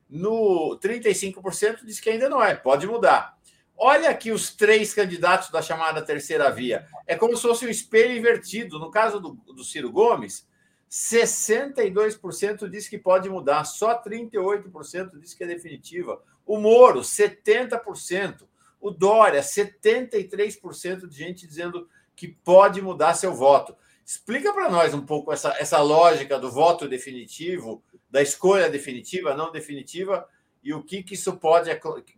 No 0.09 0.77
35% 0.81 1.83
diz 1.83 1.99
que 1.99 2.09
ainda 2.09 2.29
não 2.29 2.41
é, 2.41 2.55
pode 2.55 2.87
mudar. 2.87 3.37
Olha 3.75 4.09
aqui 4.09 4.31
os 4.31 4.55
três 4.55 4.93
candidatos 4.93 5.49
da 5.51 5.61
chamada 5.61 6.01
terceira 6.01 6.49
via. 6.49 6.87
É 7.05 7.15
como 7.15 7.35
se 7.35 7.43
fosse 7.43 7.65
um 7.65 7.69
espelho 7.69 8.17
invertido. 8.17 8.79
No 8.79 8.89
caso 8.89 9.19
do, 9.19 9.33
do 9.33 9.63
Ciro 9.63 9.91
Gomes, 9.91 10.47
62% 10.89 12.69
diz 12.69 12.87
que 12.87 12.97
pode 12.97 13.29
mudar, 13.29 13.65
só 13.65 14.01
38% 14.01 15.19
diz 15.19 15.33
que 15.33 15.43
é 15.43 15.47
definitiva. 15.47 16.21
O 16.45 16.57
Moro, 16.57 17.01
70%. 17.01 18.47
O 18.79 18.89
Dória, 18.89 19.41
73% 19.41 21.07
de 21.07 21.17
gente 21.17 21.45
dizendo 21.45 21.87
que 22.15 22.27
pode 22.27 22.81
mudar 22.81 23.13
seu 23.13 23.33
voto. 23.33 23.75
Explica 24.07 24.53
para 24.53 24.69
nós 24.69 24.93
um 24.93 25.01
pouco 25.01 25.33
essa, 25.33 25.53
essa 25.59 25.81
lógica 25.81 26.39
do 26.39 26.49
voto 26.49 26.87
definitivo, 26.87 27.83
da 28.09 28.21
escolha 28.21 28.69
definitiva, 28.69 29.35
não 29.35 29.51
definitiva, 29.51 30.25
e 30.63 30.73
o 30.73 30.81
que, 30.81 31.03
que 31.03 31.15
isso 31.15 31.35
pode. 31.35 31.69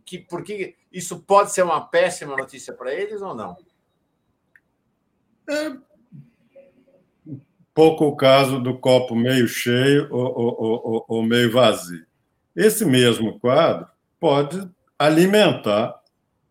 Que, 0.04 0.18
por 0.18 0.44
que 0.44 0.76
isso 0.92 1.18
pode 1.18 1.52
ser 1.52 1.64
uma 1.64 1.80
péssima 1.80 2.36
notícia 2.36 2.72
para 2.72 2.94
eles 2.94 3.20
ou 3.20 3.34
não? 3.34 3.56
É 5.48 5.76
pouco 7.74 8.04
o 8.04 8.16
caso 8.16 8.60
do 8.60 8.78
copo 8.78 9.16
meio 9.16 9.48
cheio 9.48 10.06
ou, 10.12 10.38
ou, 10.38 10.84
ou, 10.84 11.04
ou 11.08 11.22
meio 11.24 11.50
vazio. 11.50 12.06
Esse 12.54 12.84
mesmo 12.84 13.40
quadro 13.40 13.88
pode 14.20 14.70
alimentar, 14.96 16.00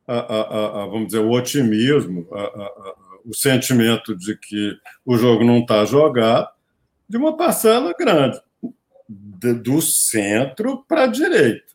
a, 0.05 0.17
a, 0.17 0.83
a, 0.83 0.85
vamos 0.87 1.07
dizer, 1.07 1.19
o 1.19 1.31
otimismo, 1.31 2.27
a, 2.33 2.95
o 3.29 3.35
sentimento 3.35 4.17
de 4.17 4.35
que 4.35 4.75
o 5.05 5.15
jogo 5.15 5.43
não 5.43 5.59
está 5.59 5.85
jogado, 5.85 6.49
de 7.07 7.15
uma 7.15 7.37
parcela 7.37 7.93
grande, 7.97 8.41
de, 9.07 9.53
do 9.53 9.79
centro 9.81 10.83
para 10.87 11.03
a 11.03 11.07
direita. 11.07 11.65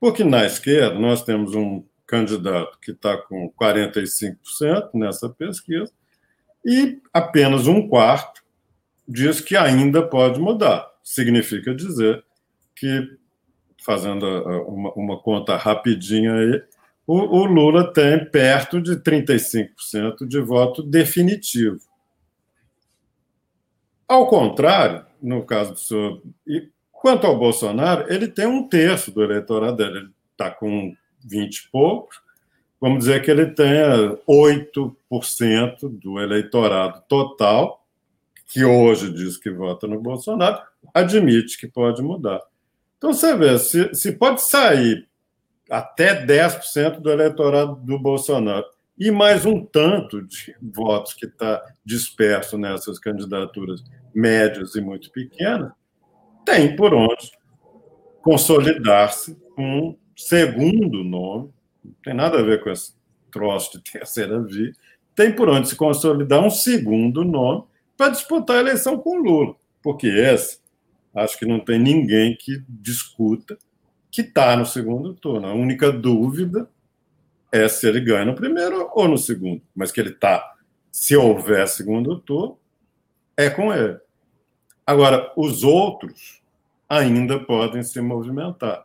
Porque 0.00 0.24
na 0.24 0.46
esquerda 0.46 0.98
nós 0.98 1.22
temos 1.22 1.54
um 1.54 1.84
candidato 2.06 2.78
que 2.80 2.92
está 2.92 3.18
com 3.18 3.52
45% 3.60 4.90
nessa 4.94 5.28
pesquisa, 5.28 5.92
e 6.64 7.00
apenas 7.12 7.66
um 7.66 7.86
quarto 7.86 8.42
diz 9.06 9.40
que 9.40 9.56
ainda 9.56 10.02
pode 10.02 10.40
mudar. 10.40 10.88
Significa 11.02 11.74
dizer 11.74 12.24
que, 12.74 13.16
fazendo 13.84 14.26
uma, 14.66 14.92
uma 14.94 15.18
conta 15.22 15.56
rapidinha 15.56 16.32
aí, 16.34 16.62
o, 17.08 17.38
o 17.38 17.44
Lula 17.46 17.90
tem 17.90 18.22
perto 18.22 18.82
de 18.82 18.96
35% 18.96 20.26
de 20.26 20.40
voto 20.42 20.82
definitivo. 20.82 21.80
Ao 24.06 24.26
contrário, 24.26 25.06
no 25.20 25.42
caso 25.42 25.72
do 25.72 25.78
senhor. 25.78 26.22
E 26.46 26.68
quanto 26.92 27.26
ao 27.26 27.38
Bolsonaro, 27.38 28.12
ele 28.12 28.28
tem 28.28 28.46
um 28.46 28.68
terço 28.68 29.10
do 29.10 29.24
eleitorado 29.24 29.78
dele. 29.78 29.98
Ele 30.00 30.10
está 30.32 30.50
com 30.50 30.94
20 31.24 31.56
e 31.56 31.70
poucos. 31.70 32.20
Vamos 32.78 32.98
dizer 32.98 33.22
que 33.22 33.30
ele 33.30 33.46
tenha 33.46 34.14
8% 34.28 34.94
do 35.82 36.20
eleitorado 36.20 37.02
total, 37.08 37.86
que 38.46 38.66
hoje 38.66 39.10
diz 39.10 39.38
que 39.38 39.50
vota 39.50 39.86
no 39.86 39.98
Bolsonaro, 39.98 40.60
admite 40.92 41.58
que 41.58 41.66
pode 41.66 42.02
mudar. 42.02 42.42
Então, 42.98 43.14
você 43.14 43.34
vê, 43.34 43.58
se, 43.58 43.94
se 43.94 44.12
pode 44.12 44.42
sair 44.42 45.08
até 45.70 46.24
10% 46.24 47.00
do 47.00 47.10
eleitorado 47.10 47.76
do 47.76 47.98
Bolsonaro. 47.98 48.64
E 48.98 49.10
mais 49.10 49.46
um 49.46 49.64
tanto 49.64 50.22
de 50.22 50.56
votos 50.60 51.14
que 51.14 51.26
está 51.26 51.62
disperso 51.84 52.58
nessas 52.58 52.98
candidaturas 52.98 53.84
médias 54.14 54.74
e 54.74 54.80
muito 54.80 55.10
pequenas, 55.12 55.70
tem 56.44 56.74
por 56.74 56.92
onde 56.92 57.30
consolidar-se 58.22 59.36
um 59.56 59.96
segundo 60.16 61.04
nome, 61.04 61.52
não 61.84 61.94
tem 62.02 62.14
nada 62.14 62.40
a 62.40 62.42
ver 62.42 62.62
com 62.62 62.70
esse 62.70 62.92
troço 63.30 63.78
de 63.78 63.92
terceira 63.92 64.40
via, 64.42 64.72
tem 65.14 65.32
por 65.34 65.48
onde 65.48 65.68
se 65.68 65.76
consolidar 65.76 66.44
um 66.44 66.50
segundo 66.50 67.24
nome 67.24 67.64
para 67.96 68.10
disputar 68.10 68.56
a 68.56 68.60
eleição 68.60 68.98
com 68.98 69.18
Lula. 69.18 69.54
Porque 69.82 70.06
esse, 70.06 70.58
acho 71.14 71.38
que 71.38 71.46
não 71.46 71.60
tem 71.60 71.78
ninguém 71.78 72.36
que 72.36 72.62
discuta 72.68 73.56
que 74.10 74.22
está 74.22 74.56
no 74.56 74.66
segundo 74.66 75.14
turno. 75.14 75.46
A 75.46 75.54
única 75.54 75.90
dúvida 75.92 76.68
é 77.52 77.68
se 77.68 77.86
ele 77.86 78.00
ganha 78.00 78.24
no 78.24 78.34
primeiro 78.34 78.90
ou 78.92 79.08
no 79.08 79.18
segundo. 79.18 79.62
Mas 79.74 79.90
que 79.90 80.00
ele 80.00 80.10
está, 80.10 80.54
se 80.90 81.16
houver 81.16 81.66
segundo 81.68 82.18
turno, 82.18 82.58
é 83.36 83.48
com 83.48 83.72
ele. 83.72 83.98
Agora, 84.86 85.32
os 85.36 85.62
outros 85.62 86.42
ainda 86.88 87.38
podem 87.38 87.82
se 87.82 88.00
movimentar. 88.00 88.84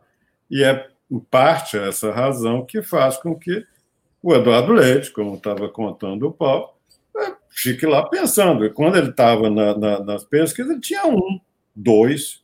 E 0.50 0.62
é, 0.62 0.88
em 1.10 1.18
parte, 1.18 1.78
essa 1.78 2.12
razão 2.12 2.64
que 2.64 2.82
faz 2.82 3.16
com 3.16 3.34
que 3.34 3.66
o 4.22 4.34
Eduardo 4.34 4.72
Leite, 4.72 5.10
como 5.10 5.36
estava 5.36 5.68
contando 5.68 6.28
o 6.28 6.32
Paulo, 6.32 6.74
é, 7.16 7.34
fique 7.50 7.86
lá 7.86 8.06
pensando. 8.08 8.70
Quando 8.72 8.96
ele 8.96 9.10
estava 9.10 9.48
na, 9.50 9.76
na, 9.76 10.00
nas 10.00 10.24
pesquisas, 10.24 10.70
ele 10.70 10.80
tinha 10.80 11.06
um, 11.06 11.40
dois, 11.74 12.42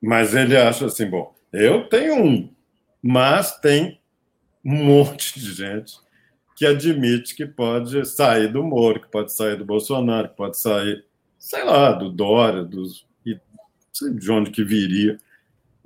mas 0.00 0.34
ele 0.34 0.56
acha 0.56 0.86
assim: 0.86 1.06
bom, 1.06 1.34
eu 1.52 1.88
tenho 1.88 2.24
um, 2.24 2.54
mas 3.02 3.58
tem 3.60 4.00
um 4.64 4.74
monte 4.84 5.38
de 5.38 5.52
gente 5.52 5.94
que 6.56 6.66
admite 6.66 7.34
que 7.34 7.46
pode 7.46 8.04
sair 8.06 8.52
do 8.52 8.62
Moro, 8.62 9.00
que 9.00 9.08
pode 9.08 9.32
sair 9.32 9.56
do 9.56 9.64
Bolsonaro, 9.64 10.28
que 10.28 10.36
pode 10.36 10.58
sair, 10.58 11.04
sei 11.38 11.64
lá, 11.64 11.92
do 11.92 12.10
Dória, 12.10 12.62
dos, 12.62 13.06
de 13.24 14.30
onde 14.30 14.50
que 14.50 14.62
viria 14.62 15.18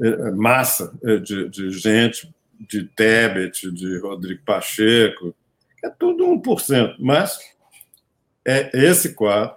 é, 0.00 0.08
é, 0.08 0.30
massa 0.32 0.92
é, 1.04 1.16
de, 1.18 1.48
de 1.48 1.70
gente, 1.70 2.34
de 2.58 2.84
Tebet, 2.84 3.70
de 3.70 3.98
Rodrigo 3.98 4.42
Pacheco, 4.44 5.34
é 5.82 5.90
tudo 5.90 6.24
1%, 6.24 6.96
mas 6.98 7.38
é 8.44 8.70
esse 8.74 9.14
quadro 9.14 9.56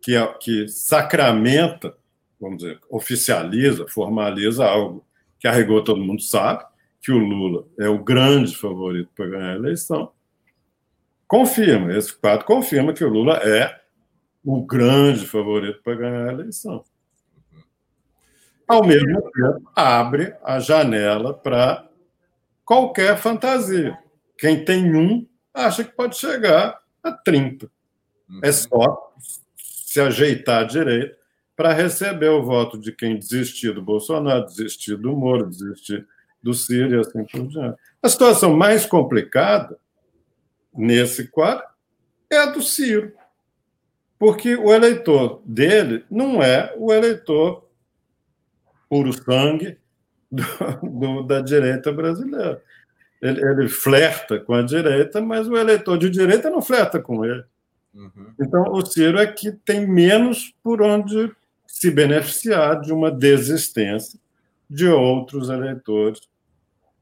que, 0.00 0.14
é, 0.14 0.26
que 0.34 0.68
sacramenta, 0.68 1.94
vamos 2.40 2.58
dizer, 2.58 2.80
oficializa, 2.88 3.86
formaliza 3.88 4.64
algo 4.64 5.04
que 5.42 5.48
a 5.48 5.52
rigor 5.52 5.82
todo 5.82 6.00
mundo 6.00 6.22
sabe, 6.22 6.64
que 7.00 7.10
o 7.10 7.18
Lula 7.18 7.66
é 7.76 7.88
o 7.88 7.98
grande 7.98 8.54
favorito 8.56 9.10
para 9.12 9.26
ganhar 9.26 9.50
a 9.50 9.56
eleição, 9.56 10.12
confirma, 11.26 11.92
esse 11.96 12.14
quadro 12.14 12.46
confirma 12.46 12.92
que 12.92 13.04
o 13.04 13.08
Lula 13.08 13.38
é 13.38 13.76
o 14.44 14.64
grande 14.64 15.26
favorito 15.26 15.82
para 15.82 15.96
ganhar 15.96 16.28
a 16.28 16.32
eleição. 16.32 16.84
Ao 18.68 18.86
mesmo 18.86 19.20
tempo, 19.32 19.68
abre 19.74 20.32
a 20.44 20.60
janela 20.60 21.34
para 21.34 21.88
qualquer 22.64 23.18
fantasia. 23.18 23.98
Quem 24.38 24.64
tem 24.64 24.94
um 24.94 25.26
acha 25.52 25.82
que 25.82 25.90
pode 25.90 26.16
chegar 26.16 26.80
a 27.02 27.10
30. 27.10 27.68
É 28.44 28.52
só 28.52 29.12
se 29.56 30.00
ajeitar 30.00 30.66
direito 30.66 31.16
para 31.62 31.72
receber 31.72 32.28
o 32.28 32.42
voto 32.42 32.76
de 32.76 32.90
quem 32.90 33.16
desistir 33.16 33.72
do 33.72 33.80
Bolsonaro, 33.80 34.46
desistir 34.46 34.96
do 34.96 35.14
Moro, 35.14 35.48
desistir 35.48 36.04
do 36.42 36.52
Ciro 36.52 36.96
e 36.96 36.98
assim 36.98 37.24
por 37.24 37.46
diante. 37.46 37.78
A 38.02 38.08
situação 38.08 38.56
mais 38.56 38.84
complicada 38.84 39.78
nesse 40.74 41.28
quadro 41.28 41.64
é 42.28 42.38
a 42.38 42.46
do 42.46 42.60
Ciro, 42.60 43.12
porque 44.18 44.56
o 44.56 44.74
eleitor 44.74 45.40
dele 45.46 46.04
não 46.10 46.42
é 46.42 46.74
o 46.76 46.92
eleitor 46.92 47.64
puro 48.90 49.12
sangue 49.12 49.78
do, 50.32 50.42
do, 50.82 51.22
da 51.22 51.40
direita 51.40 51.92
brasileira. 51.92 52.60
Ele, 53.22 53.40
ele, 53.40 53.68
flerta 53.68 54.40
com 54.40 54.52
a 54.52 54.62
direita, 54.62 55.20
mas 55.20 55.46
o 55.46 55.56
eleitor 55.56 55.96
de 55.96 56.10
direita 56.10 56.50
não 56.50 56.60
flerta 56.60 56.98
com 56.98 57.24
ele. 57.24 57.44
Uhum. 57.94 58.34
Então, 58.40 58.64
o 58.72 58.84
Ciro 58.84 59.16
é 59.16 59.28
que 59.28 59.52
tem 59.52 59.86
menos 59.86 60.52
por 60.60 60.82
onde 60.82 61.30
se 61.82 61.90
beneficiar 61.90 62.80
de 62.80 62.92
uma 62.92 63.10
desistência 63.10 64.16
de 64.70 64.86
outros 64.86 65.48
eleitores 65.48 66.20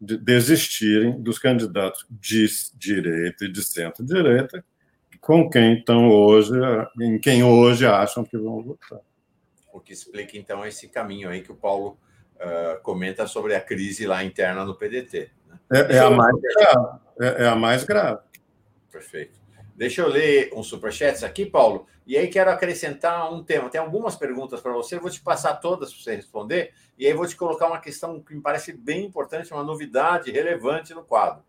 de 0.01 0.17
desistirem 0.17 1.21
dos 1.21 1.39
candidatos 1.39 2.07
de 2.09 2.47
direita 2.77 3.45
e 3.45 3.53
de 3.53 3.63
centro-direita, 3.63 4.65
com 5.21 5.51
quem 5.51 5.75
estão 5.75 6.09
hoje, 6.09 6.55
em 6.99 7.19
quem 7.19 7.45
hoje 7.45 7.85
acham 7.85 8.25
que 8.25 8.39
vão 8.39 8.63
votar. 8.63 9.01
O 9.71 9.81
que 9.81 9.93
explica 9.93 10.39
então 10.39 10.65
esse 10.65 10.89
caminho 10.89 11.29
aí 11.29 11.43
que 11.43 11.53
o 11.53 11.57
Paulo 11.57 11.99
uh, 12.37 12.83
comenta 12.83 13.27
sobre 13.27 13.55
a 13.55 13.61
crise 13.61 14.07
lá 14.07 14.25
interna 14.25 14.65
no 14.65 14.75
PDT. 14.75 15.31
Né? 15.47 15.59
É, 15.75 15.97
é, 15.97 15.99
a 15.99 16.11
mais 16.11 16.37
grave. 16.41 16.99
É, 17.21 17.43
é, 17.43 17.49
a 17.49 17.55
mais 17.55 17.85
grave. 17.85 18.23
Perfeito. 18.91 19.39
Deixa 19.81 20.03
eu 20.03 20.09
ler 20.09 20.53
uns 20.55 20.67
superchats 20.67 21.25
aqui, 21.25 21.47
Paulo. 21.47 21.87
E 22.07 22.15
aí 22.15 22.29
quero 22.29 22.51
acrescentar 22.51 23.33
um 23.33 23.43
tema. 23.43 23.71
Tem 23.71 23.81
algumas 23.81 24.15
perguntas 24.15 24.61
para 24.61 24.75
você, 24.75 24.99
vou 24.99 25.09
te 25.09 25.23
passar 25.23 25.55
todas 25.55 25.91
para 25.91 26.03
você 26.03 26.17
responder. 26.17 26.75
E 26.99 27.07
aí 27.07 27.15
vou 27.15 27.27
te 27.27 27.35
colocar 27.35 27.67
uma 27.67 27.81
questão 27.81 28.21
que 28.21 28.35
me 28.35 28.43
parece 28.43 28.75
bem 28.75 29.07
importante, 29.07 29.55
uma 29.55 29.63
novidade 29.63 30.31
relevante 30.31 30.93
no 30.93 31.03
quadro. 31.03 31.43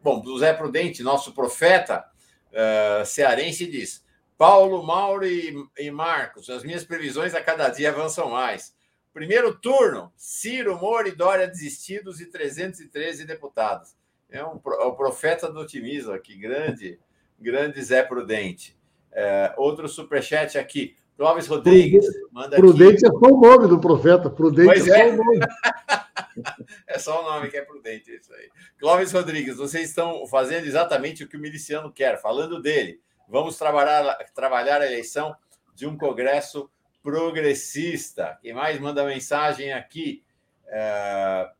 Bom, 0.00 0.22
o 0.24 0.38
Zé 0.38 0.54
Prudente, 0.54 1.02
nosso 1.02 1.34
profeta 1.34 2.08
uh, 2.52 3.04
cearense, 3.04 3.66
diz: 3.66 4.04
Paulo, 4.36 4.80
Mauro 4.84 5.26
e, 5.26 5.52
e 5.76 5.90
Marcos, 5.90 6.48
as 6.48 6.62
minhas 6.62 6.84
previsões 6.84 7.34
a 7.34 7.42
cada 7.42 7.68
dia 7.70 7.88
avançam 7.88 8.30
mais. 8.30 8.72
Primeiro 9.12 9.52
turno, 9.52 10.12
Ciro, 10.16 10.78
Moro 10.78 11.08
e 11.08 11.12
Dória 11.12 11.48
desistidos 11.48 12.20
e 12.20 12.26
313 12.26 13.24
deputados. 13.24 13.96
É 14.30 14.44
um 14.44 14.60
é 14.64 14.84
o 14.84 14.94
profeta 14.94 15.50
do 15.50 15.58
otimismo 15.58 16.12
aqui, 16.12 16.36
grande 16.36 17.00
grande 17.38 17.82
Zé 17.82 18.02
Prudente. 18.02 18.76
É, 19.12 19.54
outro 19.56 19.88
superchat 19.88 20.58
aqui. 20.58 20.96
Clóvis 21.16 21.46
Rodrigues. 21.48 22.06
Prudente 22.54 23.04
aqui. 23.04 23.16
é 23.16 23.18
só 23.18 23.34
o 23.34 23.40
nome 23.40 23.68
do 23.68 23.80
profeta. 23.80 24.30
Prudente 24.30 24.68
pois 24.68 24.86
é, 24.86 25.00
é. 25.00 25.08
só 25.08 25.12
o 25.12 25.16
nome. 25.16 25.38
é 26.86 26.98
só 26.98 27.20
o 27.20 27.24
nome 27.24 27.48
que 27.48 27.56
é 27.56 27.62
prudente, 27.62 28.14
isso 28.14 28.32
aí. 28.32 28.48
Clóvis 28.78 29.12
Rodrigues, 29.12 29.56
vocês 29.56 29.88
estão 29.88 30.26
fazendo 30.26 30.66
exatamente 30.66 31.24
o 31.24 31.28
que 31.28 31.36
o 31.36 31.40
miliciano 31.40 31.92
quer, 31.92 32.20
falando 32.20 32.62
dele. 32.62 33.00
Vamos 33.28 33.58
trabalhar, 33.58 34.16
trabalhar 34.34 34.80
a 34.80 34.86
eleição 34.86 35.34
de 35.74 35.86
um 35.86 35.96
Congresso 35.96 36.70
progressista. 37.02 38.38
Quem 38.40 38.52
mais 38.52 38.78
manda 38.78 39.04
mensagem 39.04 39.72
aqui? 39.72 40.22
É, 40.68 41.50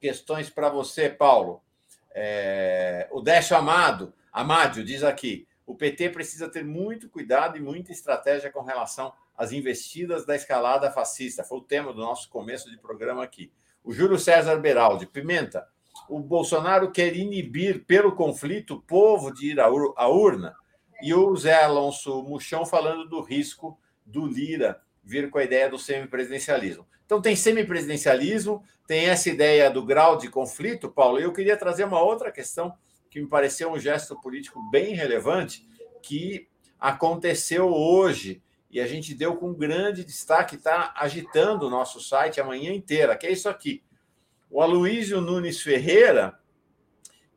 questões 0.00 0.48
para 0.48 0.68
você, 0.68 1.08
Paulo. 1.08 1.62
É, 2.14 3.08
o 3.10 3.20
Décio 3.20 3.56
Amado. 3.56 4.14
Amádio 4.36 4.84
diz 4.84 5.02
aqui: 5.02 5.48
o 5.64 5.74
PT 5.74 6.10
precisa 6.10 6.46
ter 6.46 6.62
muito 6.62 7.08
cuidado 7.08 7.56
e 7.56 7.60
muita 7.60 7.90
estratégia 7.90 8.52
com 8.52 8.60
relação 8.60 9.10
às 9.34 9.50
investidas 9.50 10.26
da 10.26 10.36
escalada 10.36 10.90
fascista. 10.90 11.42
Foi 11.42 11.56
o 11.56 11.62
tema 11.62 11.90
do 11.90 12.02
nosso 12.02 12.28
começo 12.28 12.70
de 12.70 12.76
programa 12.76 13.24
aqui. 13.24 13.50
O 13.82 13.94
Júlio 13.94 14.18
César 14.18 14.56
Beraldi, 14.58 15.06
Pimenta, 15.06 15.66
o 16.06 16.20
Bolsonaro 16.20 16.90
quer 16.90 17.16
inibir 17.16 17.86
pelo 17.86 18.12
conflito 18.12 18.74
o 18.74 18.82
povo 18.82 19.32
de 19.32 19.52
ir 19.52 19.58
à 19.58 20.06
urna. 20.06 20.54
E 21.00 21.14
o 21.14 21.34
Zé 21.34 21.64
Alonso 21.64 22.22
Muchão 22.22 22.66
falando 22.66 23.08
do 23.08 23.22
risco 23.22 23.80
do 24.04 24.26
Lira 24.26 24.82
vir 25.02 25.30
com 25.30 25.38
a 25.38 25.44
ideia 25.44 25.70
do 25.70 25.78
semipresidencialismo. 25.78 26.86
Então, 27.06 27.22
tem 27.22 27.34
semipresidencialismo, 27.34 28.62
tem 28.86 29.06
essa 29.06 29.30
ideia 29.30 29.70
do 29.70 29.82
grau 29.82 30.18
de 30.18 30.28
conflito, 30.28 30.90
Paulo. 30.90 31.18
Eu 31.18 31.32
queria 31.32 31.56
trazer 31.56 31.84
uma 31.84 32.02
outra 32.02 32.30
questão 32.30 32.76
que 33.16 33.22
me 33.22 33.28
pareceu 33.28 33.72
um 33.72 33.78
gesto 33.78 34.14
político 34.20 34.60
bem 34.70 34.94
relevante, 34.94 35.66
que 36.02 36.46
aconteceu 36.78 37.72
hoje 37.72 38.42
e 38.70 38.78
a 38.78 38.86
gente 38.86 39.14
deu 39.14 39.36
com 39.36 39.54
grande 39.54 40.04
destaque, 40.04 40.56
está 40.56 40.92
agitando 40.94 41.66
o 41.66 41.70
nosso 41.70 41.98
site 41.98 42.42
a 42.42 42.44
manhã 42.44 42.74
inteira, 42.74 43.16
que 43.16 43.26
é 43.26 43.32
isso 43.32 43.48
aqui. 43.48 43.82
O 44.50 44.60
Aloísio 44.60 45.22
Nunes 45.22 45.62
Ferreira 45.62 46.38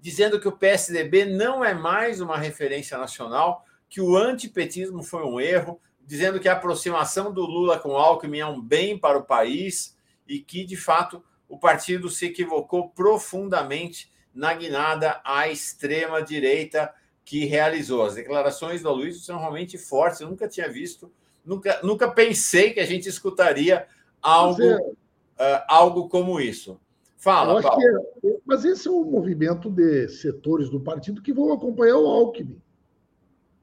dizendo 0.01 0.38
que 0.38 0.49
o 0.49 0.57
PSDB 0.57 1.23
não 1.23 1.63
é 1.63 1.73
mais 1.73 2.19
uma 2.19 2.38
referência 2.38 2.97
nacional, 2.97 3.63
que 3.89 4.01
o 4.01 4.17
antipetismo 4.17 5.01
foi 5.01 5.23
um 5.23 5.39
erro, 5.39 5.80
dizendo 6.05 6.41
que 6.41 6.49
a 6.49 6.53
aproximação 6.53 7.34
do 7.34 7.45
Lula 7.45 7.80
com 7.80 7.89
o 7.89 7.97
Alckmin 7.97 8.39
é 8.39 8.45
um 8.45 8.61
bem 8.61 8.97
para 8.97 9.17
o 9.17 9.23
país 9.23 9.97
e 10.27 10.39
que, 10.39 10.65
de 10.65 10.75
fato, 10.75 11.23
o 11.47 11.57
partido 11.57 12.09
se 12.09 12.25
equivocou 12.25 12.89
profundamente 12.89 14.11
na 14.34 14.53
guinada 14.53 15.19
à 15.23 15.47
extrema-direita 15.47 16.93
que 17.25 17.45
realizou. 17.45 18.03
As 18.03 18.15
declarações 18.15 18.82
do 18.82 18.91
Luiz 18.91 19.23
são 19.23 19.39
realmente 19.39 19.77
fortes, 19.77 20.21
eu 20.21 20.30
nunca 20.30 20.47
tinha 20.47 20.67
visto, 20.67 21.11
nunca, 21.45 21.80
nunca 21.84 22.09
pensei 22.09 22.71
que 22.71 22.80
a 22.80 22.86
gente 22.86 23.07
escutaria 23.07 23.88
algo, 24.21 24.61
é, 24.61 24.77
uh, 24.77 25.63
algo 25.67 26.09
como 26.09 26.39
isso. 26.39 26.80
Fala, 27.17 27.61
Paulo. 27.61 27.82
É, 28.23 28.38
mas 28.45 28.63
esse 28.63 28.88
é 28.88 28.91
um 28.91 29.03
movimento 29.03 29.69
de 29.69 30.07
setores 30.07 30.69
do 30.69 30.80
partido 30.80 31.21
que 31.21 31.34
vão 31.34 31.51
acompanhar 31.51 31.97
o 31.97 32.07
Alckmin. 32.07 32.61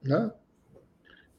Né? 0.03 0.31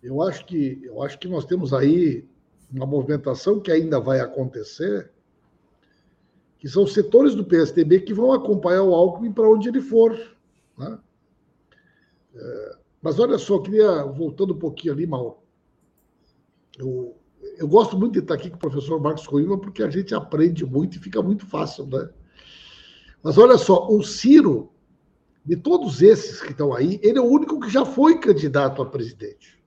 Eu, 0.01 0.21
acho 0.21 0.45
que, 0.45 0.81
eu 0.83 1.01
acho 1.03 1.19
que 1.19 1.27
nós 1.27 1.45
temos 1.45 1.73
aí 1.73 2.27
uma 2.71 2.85
movimentação 2.85 3.59
que 3.59 3.71
ainda 3.71 3.99
vai 3.99 4.19
acontecer, 4.19 5.11
que 6.59 6.67
são 6.67 6.87
setores 6.87 7.35
do 7.35 7.45
PSDB 7.45 8.01
que 8.01 8.13
vão 8.13 8.33
acompanhar 8.33 8.83
o 8.83 8.93
Alckmin 8.93 9.31
para 9.31 9.49
onde 9.49 9.69
ele 9.69 9.81
for. 9.81 10.17
Né? 10.77 10.97
É, 12.35 12.77
mas 13.01 13.19
olha 13.19 13.37
só, 13.37 13.59
queria, 13.59 14.03
voltando 14.03 14.53
um 14.53 14.59
pouquinho 14.59 14.93
ali, 14.93 15.05
Mauro. 15.05 15.37
Eu, 16.77 17.15
eu 17.57 17.67
gosto 17.67 17.97
muito 17.97 18.13
de 18.13 18.19
estar 18.19 18.33
aqui 18.33 18.49
com 18.49 18.55
o 18.55 18.59
professor 18.59 18.99
Marcos 18.99 19.27
Coimbra, 19.27 19.57
porque 19.57 19.83
a 19.83 19.89
gente 19.89 20.13
aprende 20.13 20.65
muito 20.65 20.97
e 20.97 20.99
fica 20.99 21.21
muito 21.21 21.45
fácil, 21.45 21.85
né? 21.87 22.09
Mas 23.21 23.37
olha 23.37 23.57
só, 23.57 23.87
o 23.89 24.03
Ciro, 24.03 24.71
de 25.43 25.55
todos 25.55 26.01
esses 26.01 26.41
que 26.41 26.51
estão 26.51 26.73
aí, 26.73 26.99
ele 27.03 27.17
é 27.17 27.21
o 27.21 27.25
único 27.25 27.59
que 27.59 27.69
já 27.69 27.83
foi 27.85 28.19
candidato 28.19 28.81
a 28.81 28.85
presidente. 28.85 29.57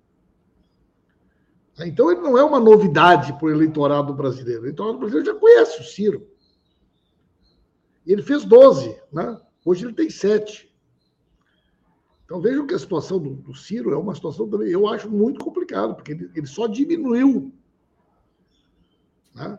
Então 1.87 2.11
ele 2.11 2.21
não 2.21 2.37
é 2.37 2.45
uma 2.45 2.61
novidade 2.61 3.33
para 3.35 3.47
o 3.47 3.51
eleitorado 3.51 4.13
brasileiro. 4.13 4.63
O 4.63 4.65
eleitorado 4.65 4.99
brasileiro 4.99 5.33
já 5.33 5.35
conhece 5.35 5.81
o 5.81 5.85
Ciro. 5.85 6.27
Ele 8.07 8.23
fez 8.23 8.45
12, 8.45 8.99
né? 9.13 9.41
Hoje 9.65 9.85
ele 9.85 9.95
tem 9.95 10.09
7. 10.09 10.71
Então 12.25 12.41
vejam 12.41 12.67
que 12.67 12.75
a 12.75 12.79
situação 12.79 13.19
do, 13.19 13.31
do 13.31 13.55
Ciro 13.55 13.93
é 13.93 13.97
uma 13.97 14.15
situação 14.15 14.49
também, 14.49 14.71
eu 14.71 14.87
acho 14.87 15.11
muito 15.11 15.45
complicada, 15.45 15.95
porque 15.95 16.13
ele, 16.13 16.31
ele 16.35 16.47
só 16.47 16.67
diminuiu. 16.67 17.53
Né? 19.35 19.59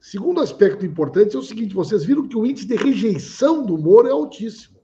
Segundo 0.00 0.40
aspecto 0.40 0.86
importante 0.86 1.34
é 1.34 1.38
o 1.38 1.42
seguinte: 1.42 1.74
vocês 1.74 2.04
viram 2.04 2.28
que 2.28 2.36
o 2.36 2.46
índice 2.46 2.66
de 2.66 2.76
rejeição 2.76 3.64
do 3.64 3.76
Moro 3.76 4.08
é 4.08 4.12
altíssimo. 4.12 4.78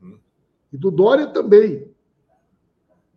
Uhum. 0.00 0.18
E 0.72 0.76
do 0.76 0.90
Dória 0.90 1.26
também. 1.26 1.94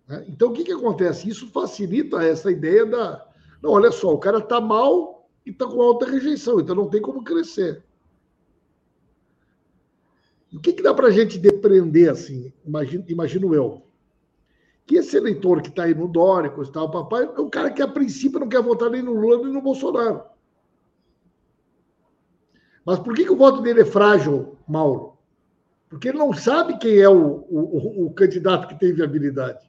Né? 0.07 0.26
Então, 0.28 0.49
o 0.49 0.53
que, 0.53 0.66
que 0.66 0.74
acontece? 0.74 1.30
Isso 1.30 1.47
facilita 1.47 2.22
essa 2.22 2.51
ideia 2.51 2.86
da. 2.86 3.26
Não, 3.62 3.72
olha 3.72 3.91
só, 3.91 4.14
o 4.14 4.20
cara 4.20 4.39
está 4.39 4.59
mal 4.59 5.30
e 5.45 5.51
está 5.51 5.66
com 5.66 5.82
alta 5.82 6.05
rejeição, 6.05 6.59
então 6.59 6.76
não 6.76 6.89
tem 6.89 7.01
como 7.01 7.24
crescer. 7.24 7.84
O 10.54 10.60
que, 10.60 10.74
que 10.74 10.84
dá 10.84 10.93
para 10.93 11.08
a 11.08 11.12
gente 11.12 11.39
depreender 11.39 12.10
assim? 12.10 12.52
Imagino, 12.66 13.06
imagino 13.08 13.56
eu. 13.56 13.82
Que 14.86 14.97
esse 14.97 15.16
eleitor 15.16 15.62
que 15.62 15.70
está 15.70 15.84
aí 15.84 15.93
no 15.93 16.08
Dória, 16.08 16.54
está 16.62 16.84
o 16.84 16.91
papai, 16.91 17.24
é 17.24 17.39
um 17.39 17.49
cara 17.49 17.72
que 17.72 17.82
a 17.82 17.88
princípio 17.88 18.39
não 18.39 18.49
quer 18.49 18.62
votar 18.62 18.89
nem 18.89 19.02
no 19.02 19.14
Lula 19.14 19.43
nem 19.43 19.54
no 19.54 19.62
Bolsonaro. 19.62 20.24
Mas 22.86 22.99
por 22.99 23.14
que, 23.14 23.24
que 23.24 23.32
o 23.32 23.38
voto 23.38 23.62
dele 23.62 23.82
é 23.82 23.86
frágil, 23.86 24.58
Mauro? 24.68 25.18
Porque 25.88 26.10
ele 26.10 26.18
não 26.18 26.34
sabe 26.34 26.78
quem 26.78 26.99
é 26.99 27.08
o, 27.08 27.45
o, 27.49 28.06
o 28.06 28.14
candidato 28.14 28.68
que 28.68 28.80
tem 28.80 28.93
viabilidade. 28.93 29.60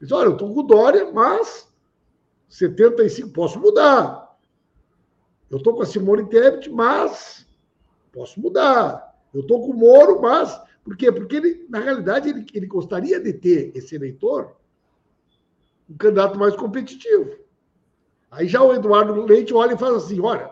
Ele 0.00 0.02
diz, 0.02 0.12
olha, 0.12 0.26
eu 0.26 0.32
estou 0.32 0.52
com 0.52 0.60
o 0.60 0.62
Dória, 0.62 1.10
mas 1.12 1.68
75 2.48 3.30
posso 3.30 3.58
mudar. 3.58 4.36
Eu 5.50 5.58
estou 5.58 5.74
com 5.74 5.82
a 5.82 5.86
Simone 5.86 6.28
Tebet, 6.28 6.70
mas 6.70 7.46
posso 8.12 8.40
mudar. 8.40 9.11
Eu 9.32 9.40
estou 9.40 9.60
com 9.60 9.72
o 9.72 9.76
Moro, 9.76 10.20
mas. 10.20 10.60
Por 10.84 10.96
quê? 10.96 11.12
Porque 11.12 11.36
ele, 11.36 11.66
na 11.68 11.78
realidade, 11.78 12.28
ele, 12.28 12.44
ele 12.52 12.66
gostaria 12.66 13.20
de 13.20 13.32
ter 13.32 13.70
esse 13.74 13.94
eleitor 13.94 14.56
um 15.88 15.96
candidato 15.96 16.38
mais 16.38 16.56
competitivo. 16.56 17.30
Aí 18.30 18.48
já 18.48 18.62
o 18.62 18.72
Eduardo 18.72 19.24
Leite 19.24 19.52
olha 19.52 19.74
e 19.74 19.78
fala 19.78 19.98
assim: 19.98 20.20
olha, 20.20 20.50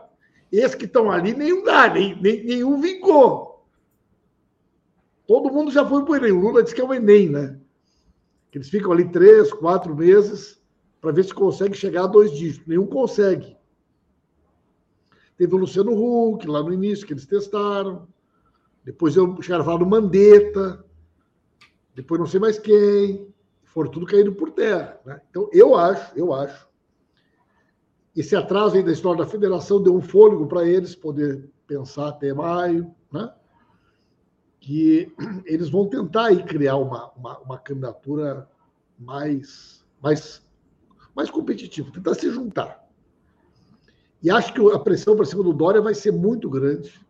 esses 0.53 0.74
que 0.74 0.85
estão 0.85 1.11
ali, 1.11 1.35
nenhum 1.35 1.64
dá, 1.64 1.93
nem, 1.93 2.20
nem, 2.20 2.45
nenhum 2.45 2.81
vingou. 2.81 3.64
Todo 5.26 5.53
mundo 5.53 5.70
já 5.70 5.87
foi 5.87 6.05
para 6.05 6.12
o 6.12 6.16
Enem. 6.16 6.33
Lula 6.33 6.62
disse 6.62 6.74
que 6.74 6.81
é 6.81 6.85
o 6.85 6.93
Enem, 6.93 7.28
né? 7.28 7.59
Que 8.51 8.59
eles 8.59 8.68
ficam 8.68 8.93
ali 8.93 9.09
três, 9.09 9.53
quatro 9.53 9.95
meses 9.95 10.61
para 11.01 11.12
ver 11.12 11.24
se 11.24 11.33
consegue 11.33 11.76
chegar 11.76 12.05
a 12.05 12.09
dois 12.09 12.33
dígitos. 12.33 12.66
Nenhum 12.66 12.87
consegue. 12.87 13.57
Teve 15.37 15.55
o 15.55 15.59
Luciano 15.59 15.93
Huck 15.93 16.47
lá 16.47 16.62
no 16.62 16.72
início, 16.72 17.07
que 17.07 17.12
eles 17.12 17.26
testaram. 17.26 18.09
Depois 18.85 19.16
eu 19.16 19.41
chegaram 19.43 19.62
a 19.62 19.64
falar 19.64 19.78
do 19.78 19.87
Mandetta. 19.87 20.85
Depois 21.95 22.18
não 22.18 22.26
sei 22.26 22.41
mais 22.41 22.59
quem. 22.59 23.28
Foram 23.64 23.91
tudo 23.91 24.07
caindo 24.07 24.33
por 24.33 24.51
terra. 24.51 24.99
Né? 25.05 25.20
Então, 25.31 25.49
eu 25.53 25.76
acho, 25.76 26.16
eu 26.16 26.33
acho 26.33 26.70
esse 28.14 28.35
atraso 28.35 28.76
aí 28.76 28.83
da 28.83 28.93
história 28.93 29.24
da 29.24 29.31
federação 29.31 29.83
deu 29.83 29.95
um 29.95 30.01
fôlego 30.01 30.47
para 30.47 30.66
eles 30.66 30.95
poder 30.95 31.49
pensar 31.66 32.09
até 32.09 32.33
maio, 32.35 32.95
né? 33.12 33.33
que 34.59 35.12
eles 35.47 35.70
vão 35.70 35.89
tentar 35.89 36.26
aí 36.26 36.43
criar 36.43 36.76
uma, 36.76 37.11
uma, 37.12 37.39
uma 37.39 37.59
candidatura 37.59 38.49
mais, 38.99 39.85
mais, 40.03 40.43
mais 41.14 41.31
competitiva, 41.31 41.93
tentar 41.93 42.14
se 42.14 42.31
juntar. 42.31 42.85
E 44.22 44.31
acho 44.31 44.53
que 44.53 44.61
a 44.70 44.78
pressão 44.78 45.16
para 45.16 45.24
cima 45.24 45.43
do 45.43 45.55
Dória 45.55 45.81
vai 45.81 45.95
ser 45.95 46.12
muito 46.12 46.51
grande. 46.51 47.01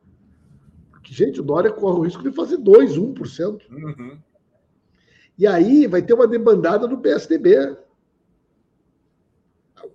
Gente, 1.13 1.41
o 1.41 1.43
Dória 1.43 1.73
corre 1.73 1.99
o 1.99 2.03
risco 2.03 2.23
de 2.23 2.31
fazer 2.31 2.57
2, 2.57 2.97
1%. 2.97 3.69
Uhum. 3.69 4.17
E 5.37 5.45
aí 5.45 5.89
vai 5.89 6.01
ter 6.03 6.15
uma 6.15 6.29
debandada 6.29 6.87
do 6.87 6.99
PSDB. 6.99 7.77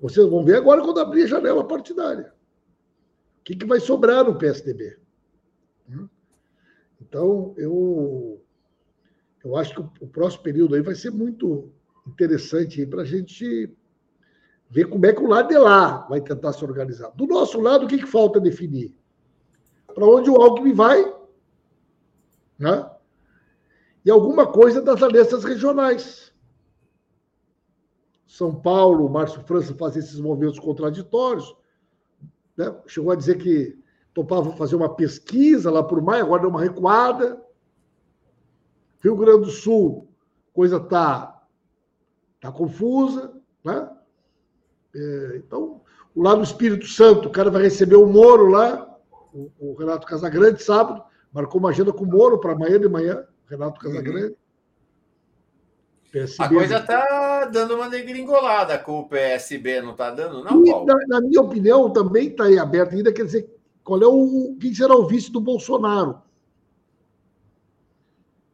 Vocês 0.01 0.27
vão 0.27 0.43
ver 0.43 0.57
agora 0.57 0.81
quando 0.81 0.99
abrir 0.99 1.23
a 1.23 1.27
janela 1.27 1.65
partidária. 1.65 2.33
O 3.39 3.43
que, 3.45 3.55
que 3.55 3.65
vai 3.65 3.79
sobrar 3.79 4.25
no 4.25 4.37
PSDB? 4.37 4.97
Hum? 5.89 6.09
Então, 6.99 7.53
eu, 7.55 8.43
eu 9.41 9.55
acho 9.55 9.73
que 9.73 10.03
o, 10.03 10.07
próximo 10.07 10.43
período 10.43 10.75
aí 10.75 10.81
vai 10.81 10.95
ser 10.95 11.11
muito 11.11 11.71
interessante 12.05 12.85
para 12.85 13.03
a 13.03 13.05
gente 13.05 13.73
ver 14.69 14.89
como 14.89 15.05
é 15.05 15.13
que 15.13 15.21
o 15.21 15.27
lado 15.27 15.47
de 15.47 15.57
lá 15.57 16.05
vai 16.09 16.19
tentar 16.19 16.51
se 16.51 16.65
organizar. 16.65 17.11
Do 17.11 17.25
nosso 17.25 17.61
lado, 17.61 17.85
o 17.85 17.87
que, 17.87 17.99
que 17.99 18.05
falta 18.05 18.37
definir? 18.37 18.93
Para 19.95 20.05
onde 20.05 20.29
o 20.29 20.35
Alckmin 20.35 20.73
vai? 20.73 21.15
Né? 22.59 22.91
E 24.03 24.11
alguma 24.11 24.45
coisa 24.45 24.81
das 24.81 25.01
alianças 25.01 25.45
regionais. 25.45 26.33
São 28.27 28.53
Paulo, 28.53 29.09
Márcio 29.09 29.41
França 29.43 29.73
fazia 29.73 30.01
esses 30.01 30.19
movimentos 30.19 30.59
contraditórios. 30.59 31.55
Né? 32.57 32.75
Chegou 32.85 33.13
a 33.13 33.15
dizer 33.15 33.37
que 33.37 33.79
topava 34.13 34.51
fazer 34.57 34.75
uma 34.75 34.93
pesquisa 34.93 35.71
lá 35.71 35.81
por 35.81 36.01
maio, 36.01 36.25
agora 36.25 36.41
deu 36.41 36.49
uma 36.49 36.61
recuada. 36.61 37.41
Rio 39.01 39.15
Grande 39.15 39.45
do 39.45 39.51
Sul, 39.51 40.09
coisa 40.51 40.77
tá, 40.77 41.41
tá 42.41 42.51
confusa. 42.51 43.33
Né? 43.63 43.89
É, 44.93 45.37
então, 45.37 45.81
o 46.13 46.21
lado 46.21 46.39
do 46.39 46.43
Espírito 46.43 46.85
Santo, 46.85 47.29
o 47.29 47.31
cara 47.31 47.49
vai 47.49 47.63
receber 47.63 47.95
o 47.95 48.07
Moro 48.07 48.47
lá, 48.47 48.84
o, 49.35 49.51
o 49.59 49.75
Renato 49.75 50.07
Casagrande, 50.07 50.63
sábado, 50.63 51.03
marcou 51.31 51.59
uma 51.59 51.69
agenda 51.69 51.91
com 51.91 52.05
o 52.05 52.07
Moro 52.07 52.39
para 52.39 52.53
amanhã 52.53 52.79
de 52.79 52.87
manhã, 52.87 53.25
Renato 53.47 53.85
uhum. 53.85 53.91
Casagrande. 53.91 54.27
Uhum. 54.27 54.35
PSB. 56.11 56.43
A 56.43 56.49
coisa 56.49 56.77
está 56.77 57.45
dando 57.45 57.75
uma 57.75 57.89
degringolada 57.89 58.79
com 58.79 58.99
o 58.99 59.09
PSB, 59.09 59.81
não 59.81 59.91
está 59.91 60.11
dando, 60.11 60.41
não, 60.43 60.63
Paulo? 60.63 60.85
Na, 60.85 60.95
na, 61.07 61.21
minha 61.21 61.41
opinião, 61.41 61.91
também 61.91 62.29
está 62.29 62.45
aí 62.45 62.57
aberto 62.57 62.93
ainda, 62.93 63.11
quer 63.11 63.25
dizer, 63.25 63.53
qual 63.83 64.01
é 64.01 64.07
o. 64.07 64.55
Quem 64.59 64.73
será 64.73 64.95
o 64.95 65.05
vice 65.05 65.29
do 65.29 65.41
Bolsonaro? 65.41 66.21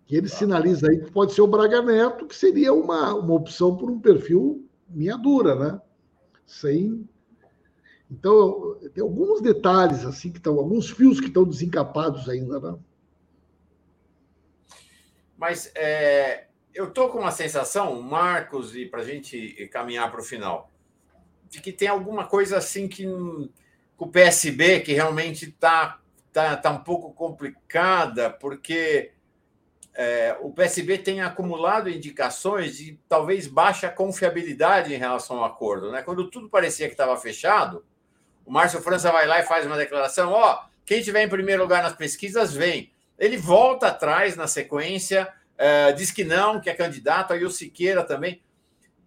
Que 0.08 0.16
ele 0.18 0.28
sinaliza 0.28 0.90
aí 0.90 1.00
que 1.00 1.12
pode 1.12 1.34
ser 1.34 1.42
o 1.42 1.48
Braga 1.48 1.84
Neto, 1.84 2.26
que 2.26 2.36
seria 2.36 2.74
uma, 2.74 3.14
uma 3.14 3.36
opção 3.36 3.78
por 3.78 3.92
um 3.92 4.00
perfil 4.00 4.68
minha 4.90 5.16
dura, 5.16 5.56
né? 5.56 5.82
Sem. 6.46 7.08
Então, 8.12 8.78
tem 8.94 9.02
alguns 9.02 9.42
detalhes, 9.42 10.06
assim, 10.06 10.32
que 10.32 10.38
estão, 10.38 10.60
alguns 10.60 10.90
fios 10.90 11.22
que 11.22 11.28
estão 11.28 11.46
desencapados 11.46 12.28
ainda, 12.28 12.60
né? 12.60 12.78
Mas 15.38 15.72
é, 15.74 16.48
eu 16.74 16.90
estou 16.90 17.10
com 17.10 17.20
uma 17.20 17.32
sensação, 17.32 18.02
Marcos, 18.02 18.76
e 18.76 18.86
para 18.86 19.02
a 19.02 19.06
gente 19.06 19.68
caminhar 19.72 20.12
para 20.12 20.20
o 20.20 20.24
final, 20.24 20.70
de 21.50 21.62
que 21.62 21.72
tem 21.72 21.88
alguma 21.88 22.28
coisa 22.28 22.58
assim 22.58 22.88
que 22.88 23.08
o 23.98 24.08
PSB 24.08 24.82
que 24.82 24.94
realmente 24.94 25.46
está 25.46 26.00
tá, 26.34 26.58
tá 26.58 26.70
um 26.70 26.84
pouco 26.84 27.14
complicada, 27.14 28.30
porque 28.30 29.12
é, 29.94 30.38
o 30.42 30.52
PSB 30.52 30.98
tem 30.98 31.22
acumulado 31.22 31.90
indicações 31.90 32.78
de 32.78 33.00
talvez 33.08 33.48
baixa 33.48 33.90
confiabilidade 33.90 34.94
em 34.94 34.98
relação 34.98 35.38
ao 35.38 35.46
acordo. 35.46 35.92
Né? 35.92 36.02
Quando 36.02 36.30
tudo 36.30 36.50
parecia 36.50 36.88
que 36.88 36.94
estava 36.94 37.16
fechado, 37.18 37.84
o 38.46 38.52
Márcio 38.52 38.82
França 38.82 39.12
vai 39.12 39.26
lá 39.26 39.40
e 39.40 39.44
faz 39.44 39.66
uma 39.66 39.78
declaração: 39.78 40.32
ó, 40.32 40.54
oh, 40.54 40.70
quem 40.86 41.02
tiver 41.02 41.24
em 41.24 41.30
primeiro 41.30 41.62
lugar 41.62 41.84
nas 41.84 41.94
pesquisas 41.94 42.54
vem. 42.54 42.92
Ele 43.18 43.38
volta 43.38 43.88
atrás 43.88 44.36
na 44.36 44.48
sequência 44.48 45.32
Uh, 45.62 45.94
diz 45.94 46.10
que 46.10 46.24
não, 46.24 46.60
que 46.60 46.72
é 46.72 46.74
candidato, 46.74 47.34
aí 47.34 47.46
o 47.46 47.52
Siqueira 47.52 48.04
também. 48.04 48.42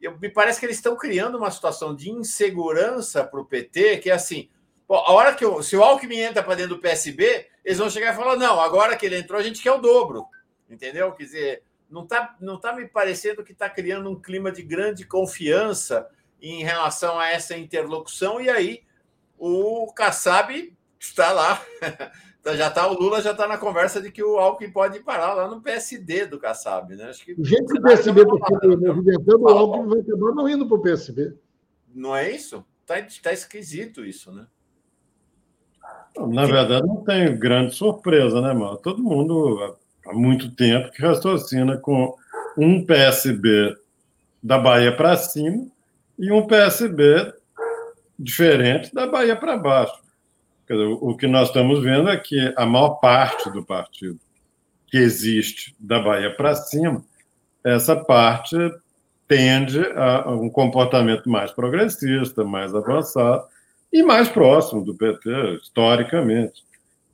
Eu, 0.01 0.17
me 0.21 0.29
parece 0.29 0.61
que 0.61 0.67
eles 0.67 0.77
estão 0.77 0.97
criando 0.97 1.37
uma 1.37 1.51
situação 1.51 1.97
de 1.97 2.09
insegurança 2.09 3.25
para 3.25 3.41
o 3.41 3.45
PT, 3.45 3.99
que 3.99 4.09
é 4.09 4.13
assim: 4.13 4.49
pô, 4.87 4.95
a 4.95 5.11
hora 5.13 5.35
que 5.35 5.45
eu, 5.45 5.65
se 5.65 5.77
o 5.77 5.83
Alckmin 5.83 6.21
entra 6.21 6.45
para 6.45 6.55
dentro 6.55 6.77
do 6.77 6.81
PSB, 6.81 7.49
eles 7.65 7.79
vão 7.79 7.91
chegar 7.91 8.13
e 8.13 8.17
falar: 8.17 8.37
não, 8.37 8.61
agora 8.61 8.97
que 8.97 9.05
ele 9.05 9.19
entrou, 9.19 9.41
a 9.41 9.43
gente 9.43 9.61
quer 9.61 9.73
o 9.73 9.79
dobro. 9.79 10.27
Entendeu? 10.71 11.11
Quer 11.11 11.25
dizer, 11.25 11.63
não 11.91 12.05
está 12.05 12.37
não 12.41 12.61
tá 12.61 12.73
me 12.73 12.87
parecendo 12.87 13.43
que 13.43 13.53
está 13.53 13.69
criando 13.69 14.09
um 14.09 14.21
clima 14.21 14.53
de 14.53 14.63
grande 14.63 15.05
confiança 15.05 16.09
em 16.41 16.63
relação 16.63 17.19
a 17.19 17.31
essa 17.31 17.57
interlocução, 17.57 18.41
e 18.41 18.49
aí 18.49 18.85
o 19.39 19.93
Kassab 19.93 20.77
está 20.99 21.33
lá 21.33 21.61
já 22.53 22.71
tá, 22.71 22.87
o 22.87 22.95
Lula 22.95 23.23
já 23.23 23.31
está 23.31 23.49
na 23.49 23.57
conversa 23.57 24.03
de 24.03 24.11
que 24.11 24.23
o 24.23 24.37
Alckmin 24.37 24.71
pode 24.71 25.01
parar 25.01 25.33
lá 25.33 25.49
no 25.49 25.63
PSD 25.63 26.27
do 26.27 26.39
Kassab, 26.39 26.95
né? 26.95 27.05
Acho 27.05 27.25
que 27.25 27.33
o 27.33 27.45
jeito 27.45 27.67
que 27.67 27.79
o 27.79 27.83
PSB 27.83 28.21
está 28.21 28.69
movimentando, 28.69 29.43
o 29.43 29.49
Alckmin 29.49 29.89
vai 29.89 30.01
acabar 30.01 30.35
não 30.35 30.49
indo 30.49 30.67
para 30.67 30.77
o 30.77 30.83
PSB. 30.83 31.33
Não 31.95 32.15
é 32.15 32.31
isso? 32.31 32.65
Está 32.83 32.97
tá 33.23 33.33
esquisito 33.33 34.05
isso, 34.05 34.31
né? 34.31 34.47
Na 36.19 36.45
verdade, 36.45 36.87
não 36.87 37.03
tem 37.03 37.37
grande 37.37 37.75
surpresa, 37.75 38.41
né, 38.41 38.53
mano? 38.53 38.77
Todo 38.77 39.03
mundo 39.03 39.77
há 40.07 40.13
muito 40.13 40.55
tempo 40.55 40.91
que 40.93 41.03
raciocina 41.03 41.79
com 41.79 42.15
um 42.57 42.85
PSB 42.85 43.75
da 44.43 44.59
Bahia 44.59 44.95
para 44.95 45.17
cima 45.17 45.67
e 46.19 46.31
um 46.31 46.47
PSB 46.47 47.33
diferente 48.19 48.95
da 48.95 49.07
Bahia 49.07 49.37
para 49.37 49.57
baixo. 49.57 50.05
Dizer, 50.69 50.85
o 50.85 51.17
que 51.17 51.27
nós 51.27 51.49
estamos 51.49 51.83
vendo 51.83 52.09
é 52.09 52.17
que 52.17 52.53
a 52.57 52.65
maior 52.65 52.95
parte 52.95 53.51
do 53.51 53.65
partido 53.65 54.19
que 54.87 54.97
existe 54.97 55.75
da 55.79 56.01
Bahia 56.01 56.35
para 56.35 56.55
cima, 56.55 57.05
essa 57.63 57.97
parte 57.97 58.57
tende 59.27 59.81
a 59.97 60.31
um 60.31 60.49
comportamento 60.49 61.29
mais 61.29 61.51
progressista, 61.51 62.45
mais 62.45 62.75
avançado 62.75 63.45
e 63.93 64.03
mais 64.03 64.29
próximo 64.29 64.85
do 64.85 64.95
PT, 64.95 65.59
historicamente. 65.63 66.65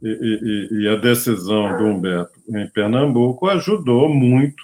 E, 0.02 0.08
e, 0.08 0.82
e 0.82 0.88
a 0.88 0.96
decisão 0.96 1.76
do 1.76 1.84
Humberto 1.84 2.40
em 2.48 2.66
Pernambuco 2.68 3.48
ajudou 3.48 4.08
muito 4.08 4.62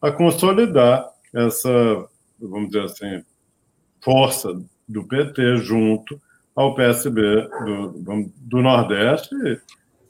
a 0.00 0.10
consolidar 0.10 1.06
essa, 1.34 2.08
vamos 2.40 2.68
dizer 2.68 2.84
assim, 2.84 3.24
força 4.00 4.58
do 4.88 5.06
PT 5.06 5.56
junto 5.58 6.20
ao 6.58 6.74
PSB 6.74 7.48
do, 7.64 8.32
do 8.36 8.62
Nordeste 8.62 9.34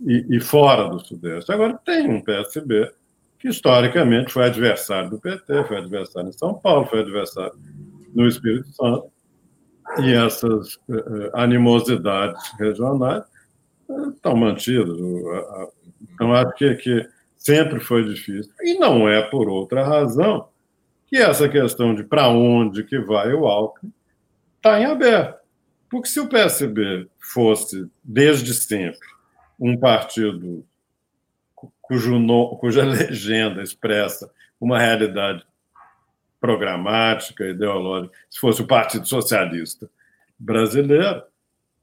e, 0.01 0.27
e, 0.31 0.41
fora 0.41 0.89
do 0.89 0.99
Sudeste. 1.01 1.53
Agora, 1.53 1.79
tem 1.85 2.09
um 2.09 2.23
PSB 2.23 2.91
que, 3.39 3.49
historicamente, 3.49 4.33
foi 4.33 4.45
adversário 4.45 5.11
do 5.11 5.19
PT, 5.19 5.65
foi 5.65 5.77
adversário 5.77 6.31
em 6.31 6.33
São 6.33 6.55
Paulo, 6.55 6.87
foi 6.87 7.01
adversário 7.01 7.59
no 8.15 8.27
Espírito 8.27 8.69
Santo, 8.73 9.11
e 10.01 10.13
essas 10.13 10.75
uh, 10.89 11.31
animosidades 11.35 12.43
regionais 12.59 13.25
uh, 13.89 14.11
estão 14.11 14.35
mantidas. 14.35 14.99
Então, 16.15 16.33
acho 16.33 16.55
que, 16.55 16.75
que 16.77 17.09
sempre 17.37 17.81
foi 17.81 18.05
difícil. 18.05 18.53
E 18.63 18.79
não 18.79 19.09
é 19.09 19.23
por 19.23 19.49
outra 19.49 19.85
razão 19.85 20.49
que 21.07 21.17
essa 21.17 21.49
questão 21.49 21.95
de 21.95 22.05
para 22.05 22.29
onde 22.29 22.85
que 22.85 22.99
vai 22.99 23.33
o 23.33 23.47
Alckmin 23.47 23.93
está 24.59 24.81
em 24.81 24.85
aberto. 24.85 25.39
Porque 25.89 26.09
se 26.09 26.21
o 26.21 26.29
PSB 26.29 27.09
fosse, 27.19 27.89
desde 28.05 28.53
sempre, 28.53 29.09
um 29.59 29.77
partido 29.77 30.65
cujo 31.81 32.19
no, 32.19 32.57
cuja 32.59 32.85
legenda 32.87 33.63
expressa 33.63 34.31
uma 34.61 34.79
realidade 34.79 35.45
programática, 36.41 37.49
ideológica, 37.49 38.15
se 38.31 38.39
fosse 38.39 38.63
o 38.63 38.67
Partido 38.67 39.09
Socialista 39.09 39.91
Brasileiro, 40.39 41.23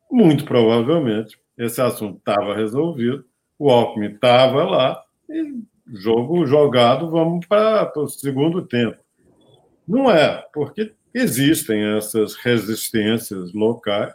muito 0.10 0.46
provavelmente 0.46 1.38
esse 1.58 1.82
assunto 1.82 2.18
estava 2.20 2.56
resolvido, 2.56 3.26
o 3.58 3.70
Alckmin 3.70 4.14
estava 4.14 4.64
lá, 4.64 5.04
e 5.30 5.62
jogo 5.88 6.46
jogado, 6.46 7.10
vamos 7.10 7.46
para 7.48 7.92
o 7.98 8.08
segundo 8.08 8.62
tempo. 8.62 8.98
Não 9.88 10.10
é, 10.10 10.46
porque 10.54 10.94
existem 11.16 11.96
essas 11.96 12.36
resistências 12.36 13.54
locais. 13.54 14.14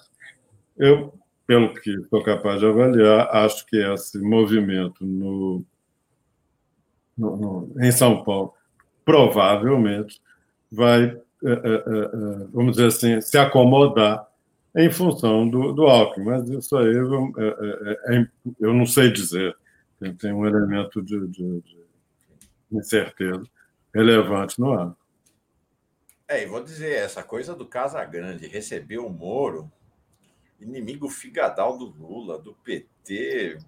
Eu, 0.76 1.14
pelo 1.46 1.72
que 1.72 1.90
estou 1.90 2.22
capaz 2.22 2.60
de 2.60 2.66
avaliar, 2.66 3.34
acho 3.34 3.64
que 3.66 3.78
esse 3.78 4.18
movimento 4.18 5.04
no, 5.04 5.64
no, 7.16 7.36
no 7.36 7.82
em 7.82 7.90
São 7.90 8.22
Paulo 8.22 8.52
provavelmente 9.02 10.20
vai, 10.70 11.04
é, 11.42 11.50
é, 11.50 11.54
é, 11.54 12.46
vamos 12.52 12.72
dizer 12.76 12.88
assim, 12.88 13.20
se 13.22 13.38
acomodar 13.38 14.28
em 14.76 14.90
função 14.90 15.48
do, 15.48 15.72
do 15.72 15.86
Alckmin, 15.86 16.26
mas 16.26 16.48
isso 16.50 16.76
aí 16.76 16.94
eu, 16.94 17.32
é, 18.08 18.26
eu 18.60 18.74
não 18.74 18.84
sei 18.84 19.10
dizer. 19.10 19.56
Tem, 19.98 20.14
tem 20.14 20.32
um 20.32 20.46
elemento 20.46 21.02
de, 21.02 21.18
de, 21.28 21.60
de 21.60 21.76
incerteza 22.70 23.42
relevante 23.92 24.60
no 24.60 24.72
ar. 24.72 24.94
É, 26.30 26.44
e 26.44 26.46
vou 26.46 26.62
dizer, 26.62 26.92
essa 26.92 27.24
coisa 27.24 27.56
do 27.56 27.66
Casagrande 27.66 28.46
receber 28.46 28.98
o 28.98 29.08
Moro, 29.08 29.68
inimigo 30.60 31.08
figadal 31.08 31.76
do 31.76 31.86
Lula, 31.86 32.38
do 32.38 32.54
PT, 32.54 33.58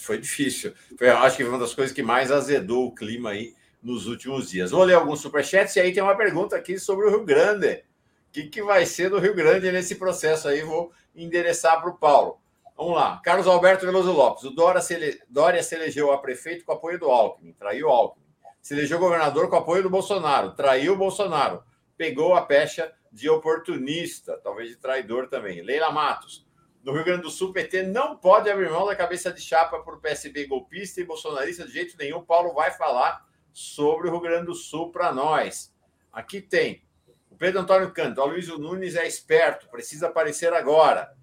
foi 0.00 0.16
difícil. 0.16 0.72
Foi, 0.96 1.08
acho 1.08 1.36
que 1.36 1.42
foi 1.42 1.52
uma 1.52 1.58
das 1.58 1.74
coisas 1.74 1.92
que 1.92 2.00
mais 2.00 2.30
azedou 2.30 2.86
o 2.86 2.94
clima 2.94 3.30
aí 3.30 3.56
nos 3.82 4.06
últimos 4.06 4.48
dias. 4.48 4.70
Vou 4.70 4.84
ler 4.84 4.94
alguns 4.94 5.18
superchats 5.18 5.74
e 5.74 5.80
aí 5.80 5.92
tem 5.92 6.00
uma 6.00 6.16
pergunta 6.16 6.54
aqui 6.54 6.78
sobre 6.78 7.06
o 7.06 7.10
Rio 7.10 7.24
Grande. 7.24 7.82
O 8.28 8.30
que, 8.30 8.44
que 8.44 8.62
vai 8.62 8.86
ser 8.86 9.10
do 9.10 9.18
Rio 9.18 9.34
Grande 9.34 9.72
nesse 9.72 9.96
processo 9.96 10.46
aí? 10.46 10.62
Vou 10.62 10.92
endereçar 11.12 11.80
para 11.80 11.90
o 11.90 11.98
Paulo. 11.98 12.38
Vamos 12.76 12.94
lá. 12.94 13.20
Carlos 13.24 13.48
Alberto 13.48 13.84
Veloso 13.84 14.12
Lopes. 14.12 14.44
O 14.44 14.50
Dória 14.50 14.80
se, 14.80 14.94
ele... 14.94 15.20
Dória 15.28 15.60
se 15.60 15.74
elegeu 15.74 16.12
a 16.12 16.18
prefeito 16.18 16.64
com 16.64 16.70
apoio 16.70 17.00
do 17.00 17.10
Alckmin, 17.10 17.52
traiu 17.52 17.88
o 17.88 17.90
Alckmin. 17.90 18.26
Se 18.62 18.74
elegeu 18.74 19.00
governador 19.00 19.50
com 19.50 19.56
apoio 19.56 19.82
do 19.82 19.90
Bolsonaro, 19.90 20.52
traiu 20.52 20.92
o 20.92 20.96
Bolsonaro 20.96 21.68
pegou 22.00 22.34
a 22.34 22.40
pecha 22.40 22.90
de 23.12 23.28
oportunista, 23.28 24.40
talvez 24.42 24.70
de 24.70 24.76
traidor 24.76 25.28
também. 25.28 25.60
Leila 25.60 25.92
Matos. 25.92 26.46
No 26.82 26.92
Rio 26.94 27.04
Grande 27.04 27.24
do 27.24 27.30
Sul, 27.30 27.52
PT 27.52 27.82
não 27.82 28.16
pode 28.16 28.48
abrir 28.48 28.70
mão 28.70 28.86
da 28.86 28.96
cabeça 28.96 29.30
de 29.30 29.42
chapa 29.42 29.80
por 29.80 30.00
PSB 30.00 30.46
golpista 30.46 30.98
e 30.98 31.04
bolsonarista 31.04 31.66
de 31.66 31.74
jeito 31.74 31.98
nenhum. 31.98 32.24
Paulo 32.24 32.54
vai 32.54 32.70
falar 32.70 33.22
sobre 33.52 34.08
o 34.08 34.12
Rio 34.12 34.20
Grande 34.22 34.46
do 34.46 34.54
Sul 34.54 34.90
para 34.90 35.12
nós. 35.12 35.74
Aqui 36.10 36.40
tem 36.40 36.82
o 37.30 37.36
Pedro 37.36 37.60
Antônio 37.60 37.92
Canto. 37.92 38.18
O 38.22 38.24
Luiz 38.24 38.48
Nunes 38.48 38.96
é 38.96 39.06
esperto, 39.06 39.68
precisa 39.68 40.06
aparecer 40.06 40.54
agora. 40.54 41.14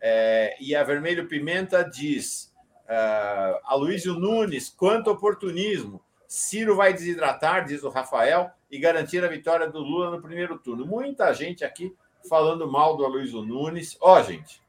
É, 0.00 0.56
e 0.60 0.74
a 0.74 0.82
Vermelho 0.82 1.28
Pimenta 1.28 1.84
diz: 1.84 2.52
uh, 2.86 3.60
Aloysio 3.62 4.14
Nunes, 4.14 4.68
quanto 4.70 5.08
oportunismo. 5.08 6.04
Ciro 6.36 6.76
vai 6.76 6.92
desidratar, 6.92 7.64
diz 7.64 7.82
o 7.82 7.88
Rafael 7.88 8.50
e 8.70 8.78
garantir 8.78 9.24
a 9.24 9.28
vitória 9.28 9.66
do 9.70 9.78
Lula 9.78 10.10
no 10.10 10.20
primeiro 10.20 10.58
turno. 10.58 10.84
Muita 10.84 11.32
gente 11.32 11.64
aqui 11.64 11.96
falando 12.28 12.70
mal 12.70 12.94
do 12.94 13.06
Aloysio 13.06 13.40
Nunes. 13.40 13.96
Ó, 14.02 14.18
oh, 14.18 14.22
gente, 14.22 14.62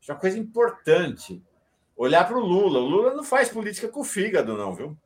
isso 0.00 0.12
é 0.12 0.14
uma 0.14 0.20
coisa 0.20 0.38
importante. 0.38 1.42
Olhar 1.96 2.28
para 2.28 2.38
o 2.38 2.40
Lula. 2.40 2.78
O 2.78 2.86
Lula 2.86 3.12
não 3.12 3.24
faz 3.24 3.48
política 3.48 3.88
com 3.88 4.02
o 4.02 4.04
fígado, 4.04 4.56
não, 4.56 4.72
viu? 4.72 4.96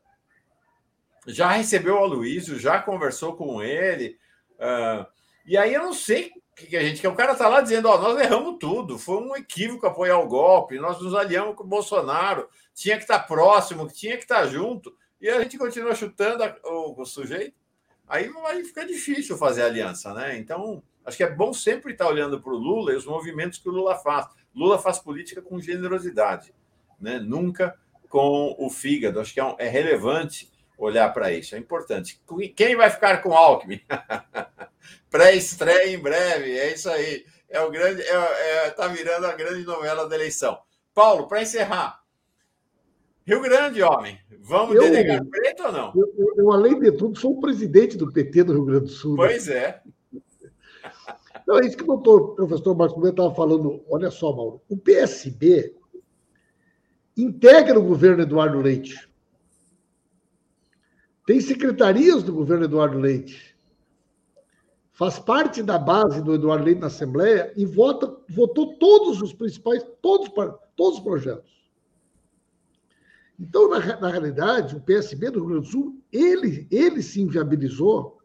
Já 1.25 1.49
recebeu 1.49 1.95
o 1.95 2.03
Aloysio, 2.03 2.59
já 2.59 2.79
conversou 2.79 3.35
com 3.35 3.63
ele. 3.63 4.15
Uh, 4.59 5.07
e 5.43 5.57
aí 5.57 5.73
eu 5.73 5.81
não 5.81 5.93
sei 5.93 6.31
que, 6.55 6.67
que 6.67 6.77
a 6.77 6.83
gente 6.83 7.01
que 7.01 7.07
o 7.07 7.15
cara 7.15 7.31
está 7.31 7.47
lá 7.47 7.61
dizendo, 7.61 7.89
ó, 7.89 7.97
nós 7.97 8.19
erramos 8.19 8.57
tudo, 8.59 8.99
foi 8.99 9.17
um 9.17 9.35
equívoco 9.35 9.87
apoiar 9.87 10.19
o 10.19 10.27
golpe, 10.27 10.77
nós 10.77 11.01
nos 11.01 11.15
aliamos 11.15 11.55
com 11.55 11.63
o 11.63 11.67
Bolsonaro, 11.67 12.47
tinha 12.75 12.95
que 12.95 13.05
estar 13.05 13.17
tá 13.17 13.25
próximo, 13.25 13.87
tinha 13.87 14.17
que 14.17 14.23
estar 14.23 14.41
tá 14.41 14.47
junto, 14.47 14.95
e 15.19 15.29
a 15.29 15.41
gente 15.41 15.57
continua 15.57 15.95
chutando 15.95 16.43
a, 16.43 16.55
o, 16.63 17.01
o 17.01 17.05
sujeito 17.05 17.65
aí, 18.07 18.31
aí 18.45 18.63
fica 18.63 18.85
difícil 18.85 19.37
fazer 19.37 19.63
aliança, 19.63 20.13
né? 20.13 20.37
Então, 20.37 20.81
acho 21.03 21.17
que 21.17 21.23
é 21.23 21.29
bom 21.29 21.53
sempre 21.53 21.93
estar 21.93 22.07
olhando 22.07 22.41
para 22.41 22.53
o 22.53 22.57
Lula 22.57 22.93
e 22.93 22.95
os 22.95 23.05
movimentos 23.05 23.59
que 23.59 23.69
o 23.69 23.71
Lula 23.71 23.95
faz. 23.95 24.27
Lula 24.53 24.79
faz 24.79 24.99
política 24.99 25.41
com 25.41 25.59
generosidade, 25.59 26.53
né? 26.99 27.19
Nunca 27.19 27.77
com 28.09 28.55
o 28.57 28.69
fígado. 28.69 29.19
Acho 29.19 29.33
que 29.33 29.39
é, 29.39 29.43
um, 29.43 29.55
é 29.57 29.67
relevante 29.67 30.51
olhar 30.77 31.11
para 31.13 31.31
isso, 31.31 31.55
é 31.55 31.57
importante. 31.57 32.21
Quem 32.55 32.75
vai 32.75 32.89
ficar 32.89 33.21
com 33.21 33.33
Alckmin? 33.33 33.81
Pré-estreia 35.09 35.93
em 35.93 35.99
breve, 35.99 36.57
é 36.57 36.73
isso 36.73 36.89
aí. 36.89 37.25
É 37.49 37.61
o 37.61 37.71
grande, 37.71 38.01
é, 38.01 38.65
é, 38.65 38.69
tá 38.71 38.87
virando 38.87 39.25
a 39.25 39.33
grande 39.33 39.63
novela 39.63 40.07
da 40.07 40.15
eleição. 40.15 40.59
Paulo, 40.93 41.27
para 41.27 41.41
encerrar, 41.41 42.03
Rio 43.25 43.41
Grande, 43.41 43.81
homem. 43.81 44.19
Vvamos 44.39 44.75
eu, 44.75 44.83
delegar 44.83 45.25
preto 45.25 45.63
ou 45.63 45.71
não? 45.71 45.93
Eu, 45.95 46.13
eu, 46.17 46.33
eu, 46.37 46.51
além 46.51 46.79
de 46.79 46.91
tudo, 46.91 47.17
sou 47.17 47.37
o 47.37 47.41
presidente 47.41 47.97
do 47.97 48.11
PT 48.11 48.43
do 48.43 48.53
Rio 48.53 48.65
Grande 48.65 48.85
do 48.85 48.91
Sul. 48.91 49.11
Né? 49.11 49.17
Pois 49.17 49.47
é. 49.47 49.81
Não, 51.47 51.59
é 51.59 51.65
isso 51.65 51.77
que 51.77 51.83
o 51.83 51.87
doutor, 51.87 52.35
professor 52.35 52.75
Marcos 52.75 52.95
Gomes 52.95 53.11
estava 53.11 53.33
falando. 53.33 53.83
Olha 53.87 54.09
só, 54.09 54.35
Mauro. 54.35 54.61
O 54.67 54.77
PSB 54.77 55.75
integra 57.15 57.79
o 57.79 57.83
governo 57.83 58.23
Eduardo 58.23 58.59
Leite. 58.59 59.07
Tem 61.25 61.39
secretarias 61.41 62.23
do 62.23 62.33
governo 62.33 62.65
Eduardo 62.65 62.97
Leite. 62.97 63.55
Faz 64.91 65.19
parte 65.19 65.61
da 65.61 65.77
base 65.77 66.21
do 66.21 66.33
Eduardo 66.33 66.65
Leite 66.65 66.81
na 66.81 66.87
Assembleia 66.87 67.51
e 67.55 67.65
vota, 67.65 68.15
votou 68.29 68.75
todos 68.77 69.21
os 69.21 69.33
principais, 69.33 69.83
todos, 70.01 70.29
todos 70.75 70.97
os 70.97 71.03
projetos. 71.03 71.54
Então, 73.39 73.69
na, 73.69 73.79
na 73.99 74.09
realidade, 74.09 74.75
o 74.75 74.81
PSB 74.81 75.29
do 75.29 75.39
Rio 75.39 75.47
Grande 75.49 75.65
do 75.65 75.71
Sul, 75.71 76.03
ele, 76.11 76.67
ele 76.71 77.01
se 77.01 77.21
inviabilizou 77.21 78.19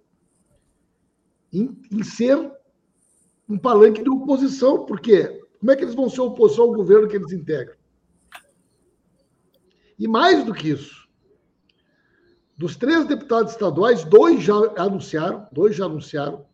em, 1.53 1.77
em 1.91 2.03
ser 2.03 2.53
um 3.49 3.59
palanque 3.59 4.03
de 4.03 4.09
oposição, 4.09 4.87
porque 4.87 5.41
como 5.59 5.73
é 5.73 5.77
que 5.77 5.83
eles 5.83 5.95
vão 5.95 6.09
ser 6.09 6.21
oposição 6.21 6.65
ao 6.65 6.75
governo 6.75 7.09
que 7.09 7.17
eles 7.17 7.33
integram? 7.33 7.75
E 9.99 10.07
mais 10.07 10.45
do 10.45 10.55
que 10.55 10.71
isso, 10.71 11.09
dos 12.57 12.77
três 12.77 13.07
deputados 13.07 13.53
estaduais, 13.53 14.05
dois 14.05 14.43
já 14.43 14.55
anunciaram, 14.77 15.49
dois 15.51 15.75
já 15.75 15.87
anunciaram 15.87 16.47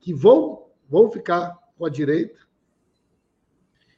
que 0.00 0.14
vão, 0.14 0.66
vão 0.88 1.10
ficar 1.10 1.58
com 1.76 1.86
a 1.86 1.90
direita. 1.90 2.43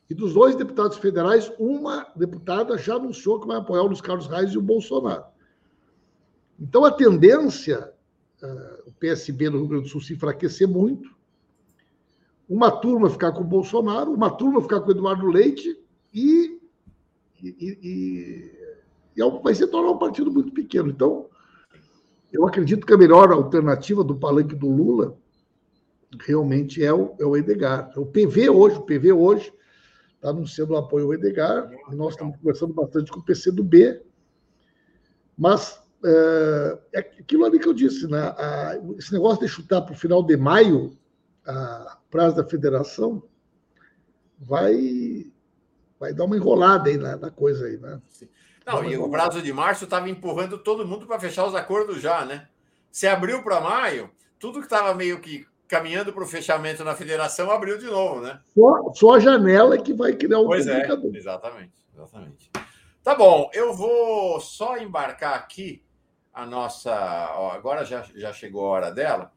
E 0.09 0.15
dos 0.15 0.35
dois 0.35 0.55
deputados 0.55 0.99
federais, 0.99 1.53
uma 1.59 2.07
deputada 2.15 2.79
já 2.79 2.95
anunciou 2.95 3.41
que 3.41 3.47
vai 3.47 3.57
apoiar 3.57 3.83
o 3.83 3.87
Luiz 3.87 4.01
Carlos 4.01 4.29
Reis 4.29 4.53
e 4.53 4.59
o 4.59 4.63
Bolsonaro. 4.63 5.25
Então, 6.59 6.85
a 6.85 6.93
tendência, 6.93 7.93
uh, 8.43 8.89
o 8.89 8.93
PSB 8.93 9.51
no 9.51 9.59
Rio 9.59 9.69
Grande 9.69 9.85
do 9.85 9.89
Sul 9.91 10.01
se 10.01 10.15
enfraquecer 10.15 10.69
muito, 10.69 11.15
uma 12.49 12.71
turma 12.71 13.11
ficar 13.11 13.33
com 13.33 13.41
o 13.41 13.45
Bolsonaro, 13.45 14.13
uma 14.13 14.31
turma 14.31 14.63
ficar 14.63 14.81
com 14.81 14.89
o 14.89 14.93
Eduardo 14.93 15.27
Leite 15.27 15.77
e, 16.15 16.61
e, 17.43 17.49
e, 17.61 18.53
e 19.17 19.23
é 19.23 19.31
vai 19.43 19.55
se 19.55 19.67
tornar 19.67 19.91
um 19.91 19.99
partido 19.99 20.31
muito 20.31 20.53
pequeno. 20.53 20.89
Então, 20.89 21.27
eu 22.33 22.47
acredito 22.47 22.87
que 22.87 22.93
a 22.93 22.99
melhor 22.99 23.33
alternativa 23.33 24.05
do 24.05 24.15
palanque 24.15 24.55
do 24.55 24.69
Lula 24.69 25.19
realmente 26.21 26.85
é 26.85 26.93
o, 26.93 27.15
é 27.19 27.25
o 27.25 27.37
Edgar. 27.37 27.93
O 27.99 28.07
PV 28.07 28.51
hoje, 28.51 28.77
o 28.77 28.83
PV 28.83 29.13
hoje 29.13 29.53
está 30.27 30.31
anunciando 30.31 30.75
o 30.75 30.77
apoio 30.77 31.07
ao 31.07 31.15
Edgar, 31.15 31.71
e 31.91 31.95
nós 31.95 32.15
estamos 32.15 32.37
conversando 32.37 32.75
bastante 32.75 33.13
com 33.13 33.21
o 33.21 33.25
PCdoB, 33.25 34.03
mas 35.39 35.81
é, 36.05 36.79
é 36.95 36.99
aquilo 36.99 37.45
ali 37.45 37.61
que 37.61 37.69
eu 37.69 37.73
disse, 37.73 38.09
né? 38.09 38.35
A, 38.37 38.77
esse 38.99 39.13
negócio 39.13 39.41
de 39.41 39.49
chutar 39.49 39.83
para 39.83 39.95
o 39.95 39.97
final 39.97 40.23
de 40.23 40.37
maio 40.37 40.97
a 41.47 41.99
prazo 42.11 42.37
da 42.37 42.45
federação 42.45 43.23
vai 44.39 45.31
vai 45.99 46.13
dar 46.13 46.25
uma 46.25 46.37
enrolada 46.37 46.91
aí 46.91 46.99
na, 46.99 47.17
na 47.17 47.31
coisa 47.31 47.67
aí, 47.67 47.79
né? 47.79 48.01
Não, 48.67 48.85
e 48.85 48.99
o 48.99 49.09
prazo 49.09 49.41
de 49.41 49.53
março 49.53 49.85
estava 49.85 50.11
empurrando 50.11 50.59
todo 50.59 50.87
mundo 50.87 51.07
para 51.07 51.21
fechar 51.21 51.47
os 51.47 51.55
acordos 51.55 52.03
já, 52.03 52.25
né? 52.25 52.49
Se 52.91 53.07
abriu 53.07 53.43
para 53.43 53.61
maio, 53.61 54.11
tudo 54.39 54.59
que 54.59 54.67
estava 54.67 54.93
meio 54.93 55.21
que 55.21 55.47
caminhando 55.69 56.13
para 56.13 56.23
o 56.23 56.27
fechamento 56.27 56.85
na 56.85 56.95
federação 56.95 57.51
abriu 57.51 57.79
de 57.79 57.87
novo, 57.87 58.21
né? 58.21 58.41
Só, 58.55 58.93
só 58.95 59.15
a 59.15 59.21
janela 59.21 59.79
que 59.79 59.93
vai 59.93 60.13
criar 60.13 60.41
um 60.41 60.47
pois 60.47 60.67
é, 60.67 60.87
exatamente, 61.15 61.73
exatamente. 61.95 62.51
Tá 63.03 63.15
bom, 63.15 63.51
eu 63.55 63.73
vou 63.73 64.41
só 64.41 64.77
embarcar 64.79 65.35
aqui 65.35 65.85
a 66.33 66.45
nossa. 66.45 66.93
Ó, 67.37 67.53
agora 67.53 67.85
já, 67.85 68.03
já 68.15 68.33
chegou 68.33 68.67
a 68.67 68.71
hora 68.71 68.91
dela. 68.91 69.33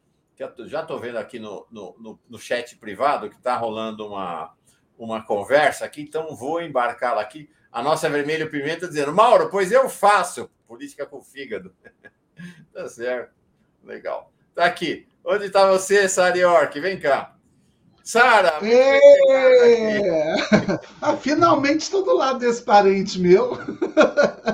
Já 0.67 0.81
estou 0.81 0.97
vendo 0.97 1.17
aqui 1.17 1.37
no, 1.37 1.67
no, 1.69 2.19
no, 2.29 2.39
chat 2.39 2.77
privado 2.77 3.29
que 3.29 3.35
está 3.35 3.57
rolando 3.57 4.07
uma, 4.07 4.53
uma 4.97 5.21
conversa 5.21 5.83
aqui, 5.83 6.01
então 6.01 6.33
vou 6.33 6.61
embarcá-la 6.61 7.21
aqui. 7.21 7.49
A 7.69 7.83
nossa 7.83 8.09
Vermelho 8.09 8.49
Pimenta 8.49 8.87
dizendo: 8.87 9.13
Mauro, 9.13 9.49
pois 9.49 9.71
eu 9.71 9.89
faço 9.89 10.49
política 10.65 11.05
com 11.05 11.21
fígado. 11.21 11.75
tá 12.73 12.87
certo. 12.87 13.35
Legal. 13.83 14.31
Tá 14.59 14.65
aqui. 14.65 15.07
Onde 15.23 15.45
está 15.45 15.71
você, 15.71 16.09
Sara 16.09 16.37
York? 16.37 16.77
Vem 16.81 16.99
cá. 16.99 17.33
Sara! 18.03 18.59
É... 18.61 20.35
ah, 21.01 21.15
finalmente 21.15 21.83
estou 21.83 22.03
do 22.03 22.13
lado 22.13 22.39
desse 22.39 22.61
parente 22.61 23.17
meu. 23.17 23.57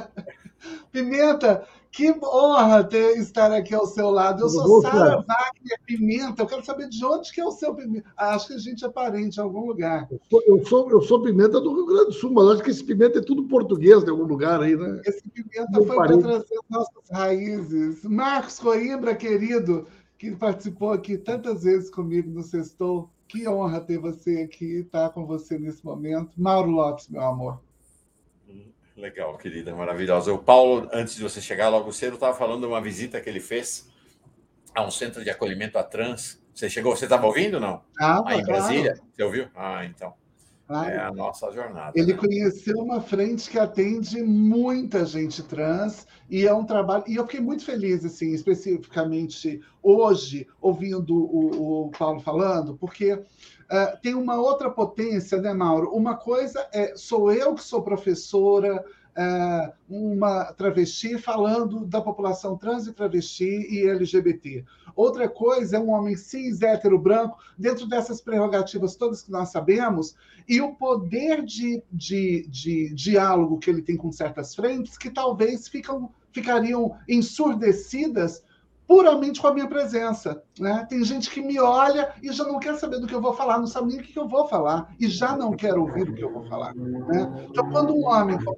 Pimenta, 0.93 1.68
que 1.96 2.14
honra 2.22 2.84
ter, 2.84 3.18
estar 3.18 3.54
aqui 3.54 3.74
ao 3.74 3.86
seu 3.86 4.10
lado. 4.10 4.43
Eu 4.43 4.50
sou 4.50 4.82
Sara 4.82 5.16
Wagner 5.26 5.80
Pimenta. 5.86 6.43
Eu 6.43 6.46
quero 6.46 6.66
saber 6.66 6.89
de 6.89 7.06
onde 7.06 7.32
que 7.32 7.39
é 7.39 7.46
o 7.46 7.52
seu 7.52 7.74
Pimenta. 7.74 8.12
Acho 8.18 8.48
que 8.48 8.54
a 8.56 8.58
gente 8.58 8.84
é 8.84 8.89
parente 8.89 9.39
em 9.39 9.41
algum 9.41 9.66
lugar. 9.66 10.06
Eu 10.12 10.20
sou, 10.30 10.43
eu 10.46 10.66
sou, 10.66 10.91
eu 10.91 11.02
sou 11.02 11.22
Pimenta 11.22 11.62
do 11.62 11.74
Rio 11.74 11.86
Grande 11.86 12.08
do 12.08 12.12
Sul, 12.12 12.34
mas 12.34 12.50
acho 12.50 12.64
que 12.64 12.70
esse 12.70 12.84
Pimenta 12.84 13.20
é 13.20 13.22
tudo 13.22 13.48
português 13.48 14.04
de 14.04 14.10
algum 14.10 14.26
lugar 14.26 14.62
aí, 14.62 14.76
né? 14.76 15.02
Esse 15.06 15.24
Pimenta 15.30 15.72
Meu 15.72 15.86
foi 15.86 15.96
para 15.96 16.18
trazer 16.18 16.60
nossas 16.70 17.10
raízes. 17.10 18.04
Marcos 18.04 18.60
Coimbra, 18.60 19.16
querido, 19.16 19.88
que 20.18 20.32
participou 20.32 20.91
aqui 20.91 21.18
tantas 21.18 21.64
vezes 21.64 21.89
comigo 21.89 22.30
no 22.30 22.43
Sextou. 22.43 23.10
Que 23.26 23.48
honra 23.48 23.80
ter 23.80 24.00
você 24.00 24.41
aqui, 24.41 24.80
estar 24.80 25.12
com 25.12 25.26
você 25.26 25.58
nesse 25.58 25.84
momento. 25.84 26.32
Mauro 26.36 26.72
Lopes, 26.72 27.08
meu 27.08 27.22
amor. 27.22 27.62
Legal, 28.96 29.38
querida, 29.38 29.76
maravilhosa. 29.76 30.32
O 30.32 30.38
Paulo, 30.38 30.89
antes 30.93 31.16
de 31.16 31.24
você 31.24 31.41
chegar 31.41 31.68
logo 31.68 31.91
cedo, 31.91 32.14
estava 32.14 32.36
falando 32.36 32.62
de 32.62 32.68
uma 32.68 32.82
visita 32.82 33.20
que 33.20 33.30
ele 33.30 33.41
fez 33.41 33.89
a 34.74 34.86
um 34.86 34.91
centro 34.91 35.24
de 35.24 35.30
acolhimento 35.30 35.78
a 35.78 35.84
trans. 35.84 36.41
Você 36.54 36.70
chegou, 36.70 36.96
você 36.96 37.06
estava 37.06 37.26
ouvindo 37.28 37.60
não? 37.60 37.82
Ah, 38.00 38.24
Aí 38.26 38.39
em 38.39 38.43
Brasília? 38.43 38.93
Claro. 38.93 39.10
Você 39.14 39.24
ouviu? 39.24 39.48
Ah, 39.54 39.86
então. 39.86 40.14
Claro. 40.66 40.89
É 40.89 40.98
a 40.98 41.12
nossa 41.12 41.52
jornada. 41.52 41.91
Ele 41.93 42.14
né? 42.14 42.20
conheceu 42.20 42.78
uma 42.78 43.02
frente 43.02 43.50
que 43.50 43.60
atende 43.60 44.24
muita 44.24 45.06
gente 45.06 45.43
trans 45.43 46.08
e 46.30 46.48
é 46.48 46.54
um 46.54 46.66
trabalho. 46.66 47.04
E 47.06 47.16
eu 47.16 47.26
fiquei 47.26 47.41
muito 47.41 47.64
feliz, 47.66 48.04
assim, 48.04 48.34
especificamente 48.34 49.62
hoje, 49.84 50.48
ouvindo 50.60 51.16
o, 51.16 51.88
o 51.88 51.91
Paulo 51.91 52.20
falando, 52.22 52.76
porque 52.78 53.22
Uh, 53.66 53.99
tem 54.01 54.13
uma 54.13 54.36
outra 54.36 54.70
potência, 54.70 55.41
né, 55.41 55.53
Mauro? 55.53 55.89
Uma 55.89 56.16
coisa 56.16 56.68
é 56.72 56.95
sou 56.95 57.32
eu 57.32 57.55
que 57.55 57.63
sou 57.63 57.82
professora, 57.82 58.86
uh, 59.16 59.74
uma 59.89 60.45
travesti 60.53 61.18
falando 61.18 61.86
da 61.86 62.01
população 62.01 62.57
trans 62.57 62.86
e 62.86 62.93
travesti 62.93 63.68
e 63.70 63.88
LGBT. 63.88 64.63
Outra 64.95 65.28
coisa 65.28 65.78
é 65.78 65.80
um 65.80 65.89
homem 65.89 66.16
cis, 66.16 66.61
hétero, 66.61 66.99
branco, 66.99 67.38
dentro 67.57 67.88
dessas 67.88 68.22
prerrogativas 68.22 68.95
todas 68.95 69.22
que 69.22 69.32
nós 69.32 69.49
sabemos, 69.49 70.16
e 70.47 70.61
o 70.61 70.76
poder 70.76 71.43
de, 71.43 71.82
de, 71.91 72.47
de 72.47 72.93
diálogo 72.93 73.57
que 73.57 73.70
ele 73.70 73.82
tem 73.82 73.97
com 73.97 74.11
certas 74.11 74.53
frentes 74.53 74.97
que 74.97 75.09
talvez 75.09 75.68
ficam, 75.68 76.09
ficariam 76.32 76.95
ensurdecidas 77.09 78.43
puramente 78.88 79.42
com 79.42 79.48
a 79.48 79.54
minha 79.54 79.68
presença. 79.68 80.42
Né? 80.60 80.86
Tem 80.90 81.04
gente 81.04 81.30
que 81.30 81.42
me 81.42 81.60
olha 81.60 82.14
e 82.22 82.32
já 82.32 82.44
não 82.44 82.60
quer 82.60 82.76
saber 82.76 83.00
do 83.00 83.08
que 83.08 83.16
eu 83.16 83.22
vou 83.22 83.34
falar, 83.34 83.60
não 83.60 83.68
sabe 83.68 83.88
nem 83.88 84.00
o 84.00 84.04
que 84.04 84.18
eu 84.18 84.28
vou 84.28 84.48
falar, 84.48 84.94
e 85.00 85.08
já 85.08 85.36
não 85.36 85.52
quer 85.52 85.76
ouvir 85.76 86.10
o 86.10 86.14
que 86.14 86.24
eu 86.24 86.32
vou 86.32 86.46
falar. 86.46 86.74
Né? 86.76 87.48
Então, 87.50 87.70
quando 87.72 87.96
um 87.96 88.06
homem 88.06 88.38
com 88.44 88.56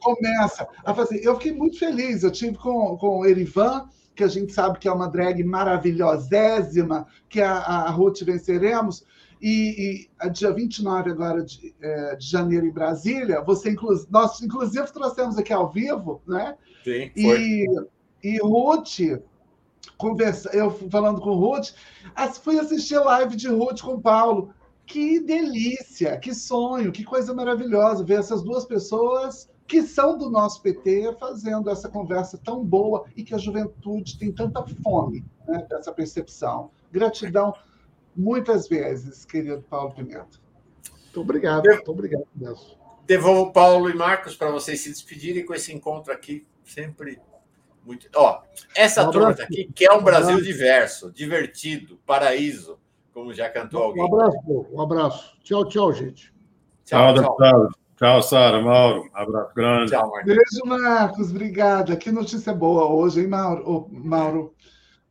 começa 0.00 0.66
a 0.84 0.94
fazer. 0.94 1.24
Eu 1.24 1.36
fiquei 1.36 1.52
muito 1.52 1.78
feliz, 1.78 2.22
eu 2.22 2.30
tive 2.30 2.56
com, 2.56 2.96
com 2.96 3.20
o 3.20 3.26
Erivan, 3.26 3.88
que 4.14 4.24
a 4.24 4.28
gente 4.28 4.52
sabe 4.52 4.78
que 4.78 4.88
é 4.88 4.92
uma 4.92 5.08
drag 5.08 5.42
maravilhosésima, 5.42 7.06
que 7.28 7.40
é 7.40 7.46
a, 7.46 7.58
a 7.58 7.90
Ruth 7.90 8.22
Venceremos. 8.22 9.04
E, 9.40 10.08
e 10.22 10.30
dia 10.30 10.52
29 10.52 11.10
agora 11.10 11.42
de, 11.42 11.74
é, 11.80 12.14
de 12.14 12.24
janeiro 12.24 12.64
em 12.64 12.70
Brasília, 12.70 13.40
você 13.40 13.70
inclu 13.70 13.88
nós 14.08 14.40
inclusive 14.40 14.92
trouxemos 14.92 15.36
aqui 15.36 15.52
ao 15.52 15.68
vivo, 15.68 16.22
né? 16.28 16.56
Sim, 16.84 17.10
foi. 17.12 17.40
E 17.40 17.66
e 18.22 18.38
Ruth, 18.38 19.20
conversa, 19.96 20.50
eu 20.54 20.70
falando 20.90 21.20
com 21.20 21.34
Ruth, 21.34 21.70
fui 22.42 22.58
assistir 22.58 22.98
live 22.98 23.36
de 23.36 23.48
Ruth 23.48 23.80
com 23.80 24.00
Paulo. 24.00 24.54
Que 24.84 25.20
delícia, 25.20 26.18
que 26.18 26.34
sonho, 26.34 26.92
que 26.92 27.04
coisa 27.04 27.32
maravilhosa 27.32 28.04
ver 28.04 28.18
essas 28.18 28.42
duas 28.42 28.64
pessoas 28.64 29.48
que 29.66 29.82
são 29.82 30.18
do 30.18 30.28
nosso 30.28 30.60
PT 30.60 31.16
fazendo 31.18 31.70
essa 31.70 31.88
conversa 31.88 32.36
tão 32.36 32.64
boa 32.64 33.06
e 33.16 33.22
que 33.22 33.34
a 33.34 33.38
juventude 33.38 34.18
tem 34.18 34.30
tanta 34.30 34.62
fome 34.82 35.24
né, 35.46 35.66
dessa 35.70 35.92
percepção. 35.92 36.70
Gratidão 36.90 37.54
muitas 38.14 38.68
vezes, 38.68 39.24
querido 39.24 39.62
Paulo 39.62 39.94
Pimenta. 39.94 40.38
Muito 41.04 41.20
obrigado, 41.20 41.64
muito 41.64 41.90
obrigado 41.90 42.26
mesmo. 42.34 42.82
Devolvo 43.06 43.52
Paulo 43.52 43.88
e 43.88 43.94
Marcos 43.94 44.36
para 44.36 44.50
vocês 44.50 44.80
se 44.80 44.90
despedirem 44.90 45.46
com 45.46 45.54
esse 45.54 45.72
encontro 45.72 46.12
aqui, 46.12 46.46
sempre 46.64 47.18
muito. 47.84 48.08
Ó, 48.14 48.42
essa 48.74 49.08
um 49.08 49.10
turma 49.10 49.34
tá 49.34 49.44
aqui 49.44 49.70
quer 49.74 49.92
um 49.92 50.02
Brasil 50.02 50.36
um 50.36 50.42
diverso, 50.42 51.10
divertido, 51.10 51.98
paraíso, 52.06 52.78
como 53.12 53.32
já 53.32 53.48
cantou 53.48 53.82
alguém. 53.82 54.02
Um 54.02 54.06
abraço, 54.06 54.66
um 54.72 54.80
abraço. 54.80 55.38
Tchau, 55.42 55.68
tchau, 55.68 55.92
gente. 55.92 56.32
Tchau, 56.84 57.14
tchau. 57.14 57.36
Tchau, 57.36 57.70
tchau 57.96 58.22
Sara, 58.22 58.60
Mauro. 58.60 59.08
Abraço 59.12 59.54
grande. 59.54 59.90
Tchau, 59.90 60.10
Marcos. 60.10 60.34
Beijo, 60.34 60.66
Marcos. 60.66 61.30
Obrigada. 61.30 61.96
Que 61.96 62.10
notícia 62.10 62.54
boa 62.54 62.90
hoje, 62.90 63.20
hein, 63.20 63.28
Mauro? 63.28 63.62
Oh, 63.66 63.88
Mauro. 63.90 64.54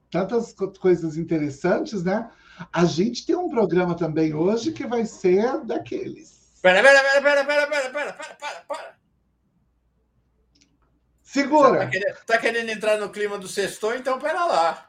Tantas 0.09 0.53
coisas 0.80 1.17
interessantes, 1.17 2.03
né? 2.03 2.30
A 2.72 2.86
gente 2.86 3.26
tem 3.26 3.36
um 3.36 3.49
programa 3.49 3.95
também 3.95 4.34
hoje 4.34 4.72
que 4.72 4.86
vai 4.86 5.05
ser 5.05 5.63
daqueles. 5.65 6.51
Pera, 6.61 6.84
pera, 6.84 7.01
pera, 7.01 7.22
pera, 7.22 7.45
pera, 7.45 7.67
pera, 7.67 7.89
pera, 7.89 8.13
pera, 8.13 8.13
pera, 8.13 8.65
pera. 8.67 8.91
Segura! 11.32 11.79
Tá 11.79 11.88
querendo, 11.88 12.15
tá 12.25 12.38
querendo, 12.38 12.69
entrar 12.71 12.97
no 12.97 13.07
clima 13.07 13.38
do 13.38 13.47
sextou, 13.47 13.95
então 13.95 14.19
pera 14.19 14.45
lá. 14.45 14.86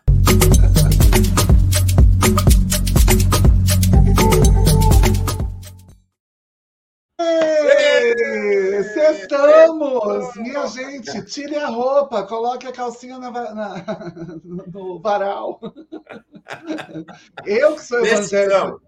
Sextamos! 8.92 10.34
Minha 10.34 10.66
gente, 10.66 11.24
tire 11.26 11.58
a 11.58 11.68
roupa, 11.68 12.24
coloque 12.24 12.66
a 12.66 12.72
calcinha 12.72 13.18
na, 13.18 13.30
na, 13.30 13.84
no 14.42 14.98
varal. 14.98 15.60
Eu 17.46 17.76
que 17.76 17.82
sou 17.82 18.04
evangélico. 18.04 18.82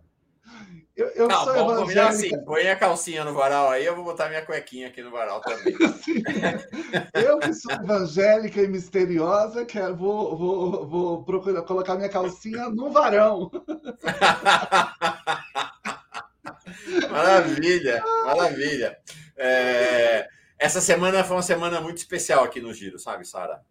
Eu, 0.96 1.08
eu 1.08 1.26
Não, 1.26 1.44
sou 1.44 1.54
vamos 1.54 1.80
combinar 1.80 2.10
assim, 2.10 2.30
põe 2.44 2.68
a 2.68 2.76
calcinha 2.76 3.24
no 3.24 3.34
varal 3.34 3.68
aí, 3.68 3.84
eu 3.84 3.96
vou 3.96 4.04
botar 4.04 4.28
minha 4.28 4.46
cuequinha 4.46 4.86
aqui 4.86 5.02
no 5.02 5.10
varal 5.10 5.40
também. 5.40 5.74
eu 7.14 7.40
que 7.40 7.52
sou 7.52 7.72
evangélica 7.72 8.62
e 8.62 8.68
misteriosa, 8.68 9.64
quero, 9.64 9.96
vou, 9.96 10.36
vou, 10.36 10.86
vou 10.86 11.24
procurar, 11.24 11.62
colocar 11.62 11.96
minha 11.96 12.08
calcinha 12.08 12.68
no 12.68 12.92
varão. 12.92 13.50
maravilha, 17.10 18.00
maravilha. 18.24 18.96
É, 19.36 20.28
essa 20.56 20.80
semana 20.80 21.24
foi 21.24 21.36
uma 21.36 21.42
semana 21.42 21.80
muito 21.80 21.98
especial 21.98 22.44
aqui 22.44 22.60
no 22.60 22.72
Giro, 22.72 23.00
sabe, 23.00 23.26
Sara? 23.26 23.64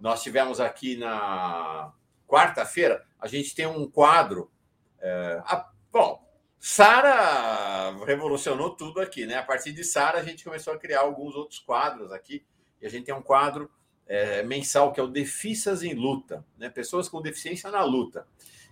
Nós 0.00 0.22
tivemos 0.22 0.58
aqui 0.58 0.96
na 0.96 1.92
quarta-feira, 2.26 3.04
a 3.20 3.28
gente 3.28 3.54
tem 3.54 3.66
um 3.66 3.90
quadro. 3.90 4.50
É, 4.98 5.42
a, 5.44 5.68
bom, 5.92 6.29
Sara 6.60 7.90
revolucionou 8.04 8.76
tudo 8.76 9.00
aqui, 9.00 9.24
né? 9.24 9.36
A 9.36 9.42
partir 9.42 9.72
de 9.72 9.82
Sara, 9.82 10.18
a 10.18 10.22
gente 10.22 10.44
começou 10.44 10.74
a 10.74 10.78
criar 10.78 11.00
alguns 11.00 11.34
outros 11.34 11.58
quadros 11.58 12.12
aqui. 12.12 12.44
E 12.82 12.86
a 12.86 12.90
gente 12.90 13.06
tem 13.06 13.14
um 13.14 13.22
quadro 13.22 13.70
é, 14.06 14.42
mensal 14.42 14.92
que 14.92 15.00
é 15.00 15.02
o 15.02 15.08
Defissas 15.08 15.82
em 15.82 15.94
Luta, 15.94 16.44
né? 16.58 16.68
Pessoas 16.68 17.08
com 17.08 17.22
deficiência 17.22 17.70
na 17.70 17.82
luta. 17.82 18.26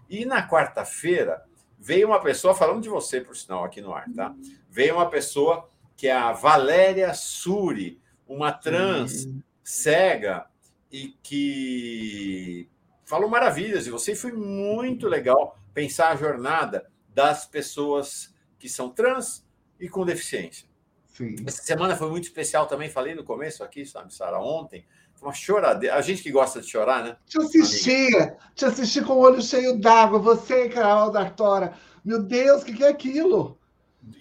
E 0.09 0.26
na 0.26 0.47
quarta-feira 0.47 1.43
veio 1.78 2.09
uma 2.09 2.20
pessoa, 2.20 2.55
falando 2.55 2.82
de 2.82 2.91
você, 2.91 3.22
por 3.22 3.34
sinal, 3.34 3.64
aqui 3.64 3.80
no 3.80 3.95
ar, 3.95 4.05
tá? 4.14 4.34
Veio 4.68 4.97
uma 4.97 5.09
pessoa 5.09 5.70
que 5.97 6.09
é 6.09 6.12
a 6.12 6.32
Valéria 6.32 7.14
Suri, 7.14 7.99
uma 8.26 8.53
trans 8.53 9.22
Sim. 9.22 9.43
cega 9.64 10.47
e 10.93 11.16
que 11.22 12.68
falou 13.07 13.30
maravilhas 13.30 13.84
de 13.84 13.91
você. 13.91 14.12
E 14.12 14.16
foi 14.16 14.32
muito 14.32 15.09
legal 15.09 15.59
pensar 15.72 16.11
a 16.11 16.16
jornada 16.16 16.86
das 17.18 17.44
pessoas 17.44 18.32
que 18.60 18.68
são 18.68 18.90
trans 18.90 19.44
e 19.80 19.88
com 19.88 20.04
deficiência. 20.04 20.68
Sim. 21.08 21.34
Essa 21.44 21.64
semana 21.64 21.96
foi 21.96 22.08
muito 22.08 22.22
especial 22.22 22.68
também, 22.68 22.88
falei 22.88 23.12
no 23.12 23.24
começo 23.24 23.64
aqui, 23.64 23.84
sabe, 23.84 24.14
Sara, 24.14 24.38
ontem. 24.38 24.86
Foi 25.14 25.28
uma 25.28 25.34
choradeira. 25.34 25.96
A 25.96 26.00
gente 26.00 26.22
que 26.22 26.30
gosta 26.30 26.60
de 26.60 26.68
chorar, 26.68 27.02
né? 27.02 27.16
Te 27.26 27.40
assisti, 27.40 28.06
te 28.54 28.64
assisti 28.64 29.02
com 29.02 29.14
o 29.14 29.18
olho 29.18 29.42
cheio 29.42 29.80
d'água, 29.80 30.20
você 30.20 30.68
Carol 30.68 31.10
da 31.10 31.22
Artora. 31.22 31.74
Meu 32.04 32.22
Deus, 32.22 32.62
o 32.62 32.64
que, 32.64 32.74
que 32.74 32.84
é 32.84 32.88
aquilo? 32.88 33.58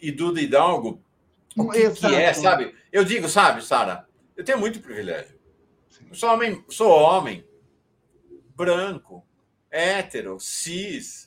E 0.01 0.11
Duda 0.11 0.41
Hidalgo, 0.41 0.99
o 1.55 1.69
que, 1.69 1.91
que 1.91 2.05
é, 2.07 2.33
sabe? 2.33 2.73
Eu 2.91 3.05
digo, 3.05 3.29
sabe, 3.29 3.63
Sara, 3.63 4.07
eu 4.35 4.43
tenho 4.43 4.57
muito 4.57 4.79
privilégio. 4.79 5.37
Eu 6.09 6.15
sou 6.15 6.33
homem, 6.33 6.65
sou 6.67 6.89
homem, 6.89 7.47
branco, 8.55 9.23
hétero, 9.69 10.39
cis, 10.39 11.26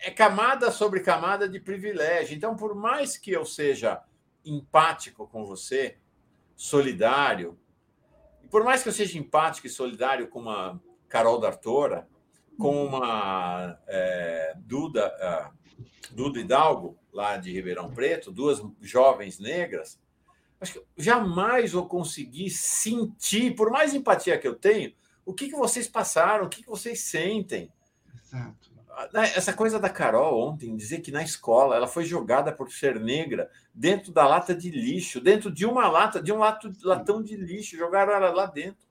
é 0.00 0.10
camada 0.10 0.70
sobre 0.70 1.00
camada 1.00 1.48
de 1.48 1.58
privilégio. 1.60 2.36
Então, 2.36 2.56
por 2.56 2.74
mais 2.74 3.16
que 3.16 3.30
eu 3.30 3.44
seja 3.44 4.02
empático 4.44 5.26
com 5.26 5.44
você, 5.44 5.98
solidário, 6.56 7.58
e 8.42 8.48
por 8.48 8.64
mais 8.64 8.82
que 8.82 8.88
eu 8.88 8.92
seja 8.92 9.18
empático 9.18 9.66
e 9.66 9.70
solidário 9.70 10.28
com 10.28 10.40
uma 10.40 10.80
Carol 11.08 11.38
D'Artora, 11.38 12.08
com 12.58 12.84
uma 12.84 13.78
é, 13.86 14.54
Duda, 14.56 15.14
uh, 15.52 16.14
Duda 16.14 16.40
Hidalgo, 16.40 16.98
lá 17.12 17.36
de 17.36 17.52
Ribeirão 17.52 17.90
Preto, 17.90 18.32
duas 18.32 18.60
jovens 18.80 19.38
negras, 19.38 20.00
acho 20.60 20.74
que 20.74 20.84
jamais 20.96 21.72
vou 21.72 21.86
conseguir 21.86 22.50
sentir, 22.50 23.54
por 23.54 23.70
mais 23.70 23.94
empatia 23.94 24.38
que 24.38 24.48
eu 24.48 24.56
tenho, 24.56 24.92
o 25.24 25.32
que, 25.32 25.48
que 25.48 25.56
vocês 25.56 25.86
passaram, 25.86 26.46
o 26.46 26.48
que, 26.48 26.62
que 26.62 26.68
vocês 26.68 27.00
sentem. 27.00 27.72
Exato. 28.14 28.67
Né, 29.12 29.32
essa 29.36 29.52
coisa 29.52 29.78
da 29.78 29.88
Carol 29.88 30.48
ontem, 30.48 30.76
dizer 30.76 31.00
que 31.00 31.12
na 31.12 31.22
escola 31.22 31.76
ela 31.76 31.86
foi 31.86 32.04
jogada 32.04 32.52
por 32.52 32.70
ser 32.70 32.98
negra 32.98 33.50
dentro 33.72 34.12
da 34.12 34.26
lata 34.26 34.54
de 34.54 34.70
lixo, 34.70 35.20
dentro 35.20 35.52
de 35.52 35.64
uma 35.64 35.88
lata, 35.88 36.20
de 36.20 36.32
um 36.32 36.38
lato, 36.38 36.72
latão 36.82 37.22
de 37.22 37.36
lixo, 37.36 37.76
jogaram 37.76 38.12
ela 38.12 38.30
lá 38.30 38.46
dentro. 38.46 38.88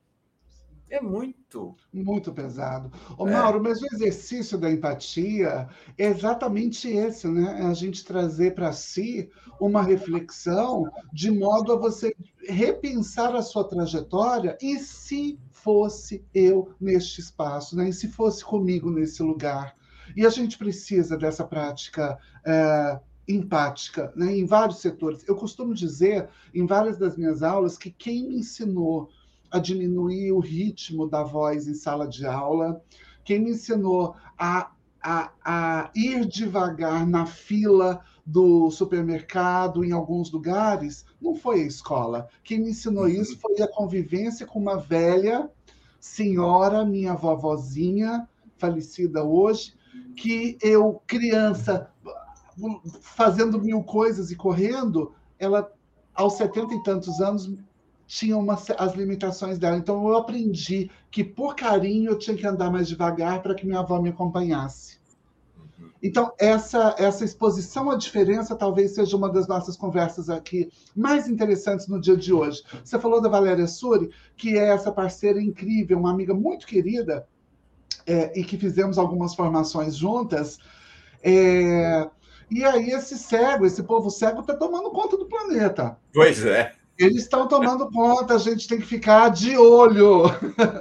É 0.90 1.02
muito. 1.02 1.76
Muito 1.92 2.32
pesado. 2.32 2.92
Ô, 3.18 3.28
é. 3.28 3.32
Mauro, 3.32 3.62
mas 3.62 3.82
o 3.82 3.88
exercício 3.94 4.58
da 4.58 4.72
empatia 4.72 5.68
é 5.98 6.06
exatamente 6.06 6.88
esse, 6.88 7.28
né? 7.28 7.62
É 7.62 7.66
a 7.66 7.74
gente 7.74 8.06
trazer 8.06 8.56
para 8.56 8.72
si 8.72 9.30
uma 9.60 9.82
reflexão 9.82 10.90
de 11.12 11.30
modo 11.30 11.74
a 11.74 11.76
você 11.76 12.16
repensar 12.48 13.36
a 13.36 13.42
sua 13.42 13.68
trajetória 13.68 14.58
e 14.62 14.80
se 14.80 15.38
fosse 15.52 16.26
eu 16.34 16.74
neste 16.80 17.20
espaço, 17.20 17.76
né? 17.76 17.90
E 17.90 17.94
se 17.94 18.08
fosse 18.08 18.46
comigo 18.46 18.90
nesse 18.90 19.22
lugar. 19.22 19.76
E 20.16 20.26
a 20.26 20.30
gente 20.30 20.58
precisa 20.58 21.18
dessa 21.18 21.44
prática 21.44 22.18
é, 22.46 23.00
empática 23.28 24.12
né, 24.16 24.36
em 24.36 24.46
vários 24.46 24.80
setores. 24.80 25.24
Eu 25.28 25.36
costumo 25.36 25.74
dizer, 25.74 26.30
em 26.54 26.66
várias 26.66 26.98
das 26.98 27.18
minhas 27.18 27.44
aulas, 27.44 27.78
que 27.78 27.92
quem 27.92 28.28
me 28.28 28.38
ensinou 28.38 29.10
a 29.52 29.60
diminuir 29.60 30.32
o 30.32 30.40
ritmo 30.40 31.08
da 31.08 31.24
voz 31.24 31.68
em 31.68 31.74
sala 31.74 32.08
de 32.08 32.26
aula, 32.26 32.82
quem 33.24 33.40
me 33.40 33.52
ensinou 33.52 34.16
a, 34.38 34.72
a, 35.02 35.32
a 35.44 35.92
ir 35.96 36.26
devagar 36.26 37.06
na 37.06 37.26
fila 37.26 38.02
do 38.26 38.70
supermercado 38.70 39.86
em 39.86 39.94
alguns 39.94 40.30
lugares, 40.32 41.06
não 41.22 41.34
foi 41.34 41.62
a 41.62 41.68
escola. 41.68 42.28
Quem 42.44 42.60
me 42.60 42.72
ensinou 42.72 43.04
uhum. 43.04 43.10
isso 43.10 43.38
foi 43.40 43.62
a 43.62 43.68
convivência 43.68 44.46
com 44.46 44.60
uma 44.60 44.78
velha 44.78 45.50
senhora, 46.00 46.86
minha 46.86 47.14
vovozinha, 47.14 48.28
falecida 48.58 49.24
hoje, 49.24 49.77
que 50.16 50.58
eu, 50.62 51.02
criança, 51.06 51.90
fazendo 53.02 53.62
mil 53.62 53.84
coisas 53.84 54.32
e 54.32 54.36
correndo, 54.36 55.14
ela, 55.38 55.72
aos 56.14 56.34
setenta 56.34 56.74
e 56.74 56.84
tantos 56.84 57.20
anos, 57.22 57.54
tinha 58.08 58.38
uma, 58.38 58.54
as 58.78 58.96
limitações 58.96 59.60
dela. 59.60 59.78
Então, 59.78 60.08
eu 60.08 60.18
aprendi 60.18 60.90
que, 61.12 61.24
por 61.24 61.56
carinho, 61.56 62.12
eu 62.12 62.18
tinha 62.18 62.38
que 62.38 62.48
andar 62.48 62.72
mais 62.72 62.88
devagar 62.88 63.42
para 63.42 63.54
que 63.54 63.66
minha 63.66 63.80
avó 63.80 64.02
me 64.02 64.10
acompanhasse. 64.10 64.98
Então, 66.02 66.32
essa, 66.40 66.96
essa 66.98 67.26
exposição 67.26 67.90
à 67.92 67.96
diferença 67.96 68.56
talvez 68.56 68.96
seja 68.96 69.18
uma 69.18 69.30
das 69.30 69.48
nossas 69.48 69.76
conversas 69.76 70.30
aqui 70.30 70.70
mais 70.96 71.28
interessantes 71.28 71.88
no 71.88 72.00
dia 72.00 72.16
de 72.16 72.32
hoje. 72.32 72.64
Você 72.84 73.00
falou 73.00 73.20
da 73.20 73.30
Valéria 73.30 73.68
Suri, 73.68 74.10
que 74.36 74.58
é 74.58 74.70
essa 74.70 74.92
parceira 74.92 75.42
incrível, 75.42 75.98
uma 75.98 76.12
amiga 76.12 76.34
muito 76.34 76.66
querida, 76.68 77.28
é, 78.08 78.32
e 78.40 78.44
que 78.44 78.58
fizemos 78.58 78.98
algumas 78.98 79.36
formações 79.36 79.96
juntas. 79.96 80.58
É, 81.22 82.10
e 82.50 82.64
aí 82.64 82.92
esse 82.92 83.18
cego, 83.18 83.66
esse 83.66 83.84
povo 83.84 84.10
cego 84.10 84.40
está 84.40 84.56
tomando 84.56 84.90
conta 84.92 85.18
do 85.18 85.26
planeta. 85.26 85.98
Pois 86.14 86.44
é. 86.46 86.74
Eles 86.98 87.24
estão 87.24 87.48
tomando 87.48 87.92
conta, 87.92 88.34
a 88.34 88.40
gente 88.40 88.68
tem 88.68 88.80
que 88.80 88.86
ficar 88.88 89.30
de 89.30 89.56
olho. 89.56 90.24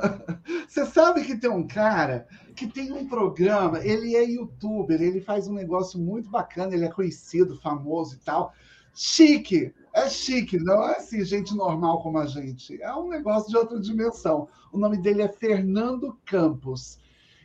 Você 0.66 0.86
sabe 0.86 1.24
que 1.24 1.36
tem 1.36 1.50
um 1.50 1.66
cara 1.66 2.26
que 2.54 2.66
tem 2.66 2.90
um 2.90 3.06
programa, 3.06 3.84
ele 3.84 4.16
é 4.16 4.24
youtuber, 4.24 5.02
ele 5.02 5.20
faz 5.20 5.46
um 5.46 5.52
negócio 5.52 6.00
muito 6.00 6.30
bacana, 6.30 6.74
ele 6.74 6.86
é 6.86 6.90
conhecido, 6.90 7.60
famoso 7.60 8.14
e 8.14 8.18
tal. 8.18 8.54
Chique, 8.94 9.74
é 9.92 10.08
chique, 10.08 10.58
não 10.58 10.88
é 10.88 10.96
assim, 10.96 11.22
gente 11.22 11.54
normal 11.54 12.00
como 12.00 12.16
a 12.16 12.24
gente. 12.24 12.80
É 12.80 12.94
um 12.94 13.08
negócio 13.08 13.50
de 13.50 13.56
outra 13.58 13.78
dimensão. 13.78 14.48
O 14.72 14.78
nome 14.78 14.96
dele 14.96 15.20
é 15.20 15.28
Fernando 15.28 16.18
Campos. 16.24 16.98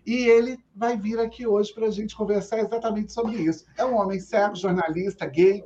E 0.05 0.25
ele 0.25 0.57
vai 0.75 0.97
vir 0.97 1.19
aqui 1.19 1.45
hoje 1.45 1.73
para 1.73 1.87
a 1.87 1.91
gente 1.91 2.15
conversar 2.15 2.59
exatamente 2.59 3.11
sobre 3.13 3.37
isso. 3.37 3.65
É 3.77 3.85
um 3.85 3.95
homem 3.95 4.19
cego, 4.19 4.55
jornalista, 4.55 5.25
gay, 5.25 5.63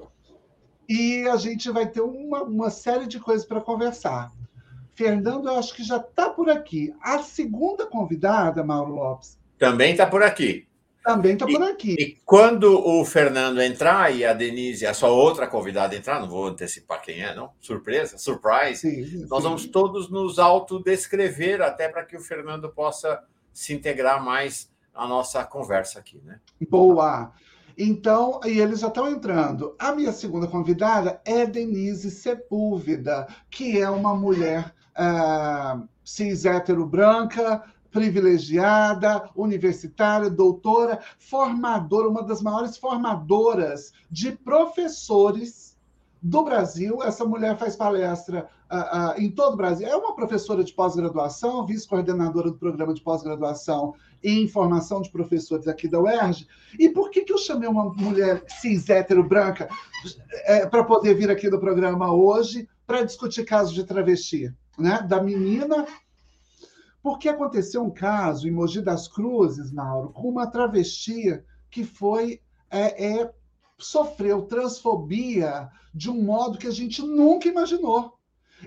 e 0.88 1.28
a 1.28 1.38
gente 1.38 1.70
vai 1.72 1.88
ter 1.88 2.02
uma, 2.02 2.44
uma 2.44 2.70
série 2.70 3.07
de 3.07 3.20
coisas 3.20 3.45
para 3.45 3.62
conversar. 3.62 4.32
Fernando, 4.94 5.48
eu 5.48 5.57
acho 5.57 5.74
que 5.74 5.84
já 5.84 5.98
está 5.98 6.30
por 6.30 6.49
aqui. 6.49 6.94
A 7.02 7.20
segunda 7.20 7.86
convidada, 7.86 8.64
Mauro 8.64 8.94
Lopes. 8.94 9.38
Também 9.57 9.91
está 9.91 10.06
por 10.06 10.24
aqui. 10.24 10.68
Também 11.03 11.34
está 11.34 11.45
por 11.45 11.62
aqui. 11.62 11.95
E 11.99 12.18
quando 12.26 12.80
o 12.80 13.06
Fernando 13.06 13.62
entrar 13.62 14.14
e 14.16 14.26
a 14.26 14.34
Denise, 14.34 14.88
a 14.88 14.94
sua 14.94 15.10
outra 15.10 15.45
convidada 15.45 15.95
entrar, 15.95 16.20
não 16.20 16.28
vou 16.28 16.48
antecipar 16.48 17.02
quem 17.02 17.22
é, 17.22 17.36
não? 17.36 17.52
Surpresa, 17.60 18.18
surprise. 18.18 18.82
Sim, 18.82 19.28
nós 19.30 19.44
sim. 19.44 19.49
vamos 19.49 19.66
todos 19.68 20.10
nos 20.10 20.40
autodescrever 20.40 21.62
até 21.62 21.88
para 21.90 22.03
que 22.03 22.18
o 22.18 22.22
Fernando 22.22 22.70
possa 22.70 23.22
se 23.56 23.73
integrar 23.73 24.22
mais 24.22 24.69
à 24.94 25.07
nossa 25.07 25.44
conversa 25.45 25.98
aqui, 25.98 26.22
né? 26.26 26.40
Boa! 26.69 27.32
Então, 27.77 28.41
e 28.45 28.60
eles 28.60 28.82
já 28.82 28.88
estão 28.88 29.10
entrando. 29.10 29.76
A 29.80 29.94
minha 29.94 30.11
segunda 30.11 30.45
convidada 30.45 31.22
é 31.26 31.45
Denise 31.45 32.11
Sepúlveda, 32.11 33.27
que 33.49 33.80
é 33.80 33.90
uma 33.90 34.14
mulher 34.14 34.73
uh, 34.98 35.88
cis 36.03 36.45
hétero 36.45 36.86
branca, 36.86 37.64
privilegiada, 37.91 39.30
universitária, 39.36 40.30
doutora, 40.30 40.99
formadora, 41.18 42.10
uma 42.10 42.23
das 42.23 42.41
maiores 42.41 42.77
formadoras 42.77 43.94
de 44.11 44.34
professores 44.34 45.77
do 46.22 46.44
Brasil. 46.44 47.02
Essa 47.03 47.23
mulher 47.23 47.57
faz 47.57 47.76
palestra 47.76 48.49
uh, 48.72 49.18
uh, 49.18 49.22
em 49.22 49.30
todo 49.30 49.54
o 49.54 49.58
Brasil. 49.58 49.88
É 49.88 49.96
uma 49.96 50.16
professora 50.16 50.64
de 50.64 50.74
pós-graduação, 50.74 51.66
vice-coordenadora 51.66 52.52
do 52.52 52.58
programa 52.58 52.94
de 52.94 53.02
pós-graduação 53.02 53.94
em 54.24 54.48
formação 54.48 55.02
de 55.02 55.12
professores 55.12 55.68
aqui 55.68 55.88
da 55.88 56.00
UERJ. 56.00 56.48
E 56.80 56.90
por 56.90 57.10
que, 57.10 57.22
que 57.22 57.34
eu 57.34 57.38
chamei 57.38 57.70
uma 57.70 57.86
mulher 57.94 58.44
cis, 58.60 58.90
hétero, 58.90 59.24
branca, 59.24 59.70
é, 60.46 60.66
para 60.66 60.84
poder 60.84 61.14
vir 61.14 61.30
aqui 61.30 61.50
no 61.50 61.60
programa 61.60 62.12
hoje 62.12 62.68
para 62.88 63.04
discutir 63.04 63.46
casos 63.46 63.74
de 63.74 63.84
travesti? 63.84 64.54
Né? 64.78 65.02
Da 65.08 65.22
menina. 65.22 65.86
Porque 67.02 67.30
aconteceu 67.30 67.84
um 67.84 67.92
caso 67.92 68.48
em 68.48 68.52
Mogi 68.52 68.82
das 68.82 69.08
Cruzes, 69.08 69.72
Mauro, 69.72 70.10
com 70.10 70.28
uma 70.28 70.48
travesti 70.48 71.40
que 71.70 71.84
foi. 71.84 72.42
É, 72.72 73.20
é, 73.20 73.32
sofreu 73.78 74.44
transfobia 74.44 75.70
de 75.94 76.10
um 76.10 76.22
modo 76.24 76.58
que 76.58 76.68
a 76.68 76.72
gente 76.72 77.02
nunca 77.02 77.48
imaginou. 77.48 78.15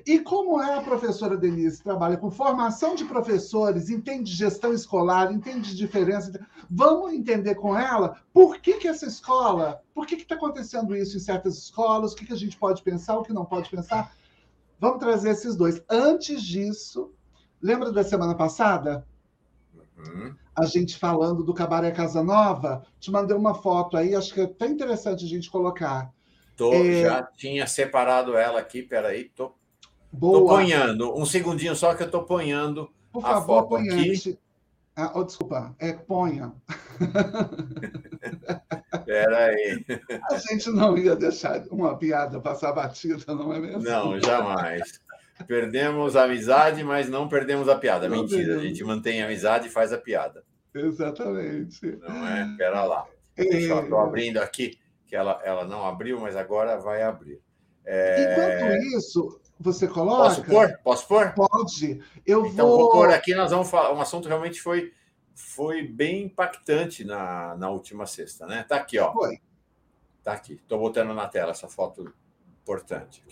E 0.07 0.19
como 0.19 0.61
é 0.61 0.77
a 0.77 0.83
professora 0.83 1.37
Denise, 1.37 1.83
trabalha 1.83 2.16
com 2.16 2.31
formação 2.31 2.95
de 2.95 3.05
professores, 3.05 3.91
entende 3.91 4.33
gestão 4.33 4.73
escolar, 4.73 5.33
entende 5.33 5.75
diferença, 5.75 6.47
vamos 6.70 7.12
entender 7.12 7.55
com 7.55 7.77
ela 7.77 8.20
por 8.33 8.59
que, 8.59 8.75
que 8.75 8.89
essa 8.89 9.07
escola, 9.07 9.83
por 9.95 10.07
que 10.07 10.16
está 10.16 10.35
acontecendo 10.35 10.97
isso 10.97 11.16
em 11.16 11.20
certas 11.20 11.57
escolas, 11.59 12.12
o 12.12 12.16
que, 12.16 12.27
que 12.27 12.33
a 12.33 12.37
gente 12.37 12.57
pode 12.57 12.83
pensar, 12.83 13.16
o 13.16 13.23
que 13.23 13.33
não 13.33 13.45
pode 13.45 13.70
pensar. 13.70 14.12
Vamos 14.79 14.99
trazer 14.99 15.31
esses 15.31 15.57
dois. 15.57 15.83
Antes 15.89 16.43
disso, 16.43 17.12
lembra 17.61 17.91
da 17.91 18.05
semana 18.05 18.35
passada? 18.35 19.07
Uhum. 19.97 20.35
A 20.55 20.65
gente 20.66 20.97
falando 20.97 21.43
do 21.43 21.55
Cabaré 21.55 21.91
Casa 21.91 22.23
Nova, 22.23 22.85
te 23.01 23.11
mandei 23.11 23.37
uma 23.37 23.55
foto 23.55 23.97
aí, 23.97 24.15
acho 24.15 24.33
que 24.33 24.41
é 24.41 24.45
até 24.45 24.66
interessante 24.66 25.25
a 25.25 25.29
gente 25.29 25.51
colocar. 25.51 26.12
Tô, 26.57 26.73
é... 26.73 27.03
Já 27.03 27.23
tinha 27.23 27.66
separado 27.66 28.37
ela 28.37 28.59
aqui, 28.59 28.83
peraí, 28.83 29.29
tô 29.29 29.55
Boa. 30.12 30.40
Tô 30.40 30.47
ponhando. 30.47 31.16
Um 31.18 31.26
segundinho 31.26 31.76
só 31.76 31.94
que 31.94 32.02
eu 32.02 32.10
tô 32.10 32.22
ponhando 32.22 32.90
Por 33.12 33.24
a 33.24 33.35
favor, 33.35 33.47
foto 33.47 33.68
ponha 33.68 33.94
aqui. 33.94 34.39
Ah, 34.97 35.12
oh, 35.14 35.22
desculpa, 35.22 35.76
é 35.78 35.93
ponha. 35.93 36.52
Espera 38.93 39.44
aí. 39.44 39.85
A 40.28 40.39
gente 40.39 40.70
não 40.70 40.98
ia 40.98 41.14
deixar 41.14 41.62
uma 41.70 41.97
piada 41.97 42.40
passar 42.40 42.72
batida, 42.72 43.32
não 43.32 43.52
é 43.52 43.60
mesmo? 43.60 43.82
Não, 43.82 44.20
jamais. 44.20 45.01
Perdemos 45.47 46.16
a 46.16 46.24
amizade, 46.24 46.82
mas 46.82 47.09
não 47.09 47.28
perdemos 47.28 47.68
a 47.68 47.76
piada. 47.76 48.09
Não 48.09 48.22
Mentira, 48.22 48.39
perdemos. 48.39 48.64
a 48.64 48.66
gente 48.66 48.82
mantém 48.82 49.22
a 49.22 49.26
amizade 49.26 49.68
e 49.68 49.70
faz 49.70 49.93
a 49.93 49.98
piada. 49.98 50.43
Exatamente. 50.74 51.97
Não 52.01 52.26
é? 52.26 52.43
Espera 52.51 52.82
lá. 52.82 53.06
Deixa 53.36 53.68
eu 53.68 53.82
estou 53.85 54.01
abrindo 54.01 54.39
aqui, 54.39 54.78
que 55.06 55.14
ela, 55.14 55.40
ela 55.44 55.64
não 55.64 55.86
abriu, 55.86 56.18
mas 56.18 56.35
agora 56.35 56.76
vai 56.76 57.02
abrir. 57.02 57.40
É... 57.85 58.32
Enquanto 58.32 58.97
isso, 58.97 59.40
você 59.59 59.89
coloca? 59.89 60.22
Posso 60.22 60.44
pôr? 60.44 60.78
Posso 60.85 61.09
pôr? 61.09 61.35
Pode. 61.35 62.02
Eu 62.24 62.47
então, 62.47 62.66
vou... 62.66 62.78
vou 62.78 62.90
pôr 62.93 63.10
aqui, 63.10 63.35
nós 63.35 63.51
vamos 63.51 63.68
falar. 63.68 63.93
Um 63.93 64.01
assunto 64.01 64.28
realmente 64.28 64.60
foi, 64.60 64.93
foi 65.35 65.82
bem 65.82 66.24
impactante 66.24 67.05
na, 67.05 67.56
na 67.56 67.70
última 67.70 68.06
sexta, 68.06 68.47
né? 68.47 68.64
Tá 68.68 68.76
aqui, 68.76 68.98
ó. 68.98 69.12
Foi. 69.12 69.40
Tá 70.22 70.32
aqui. 70.32 70.55
Estou 70.55 70.78
botando 70.78 71.12
na 71.14 71.26
tela 71.26 71.51
essa 71.51 71.68
foto 71.68 72.12
importante. 72.62 73.24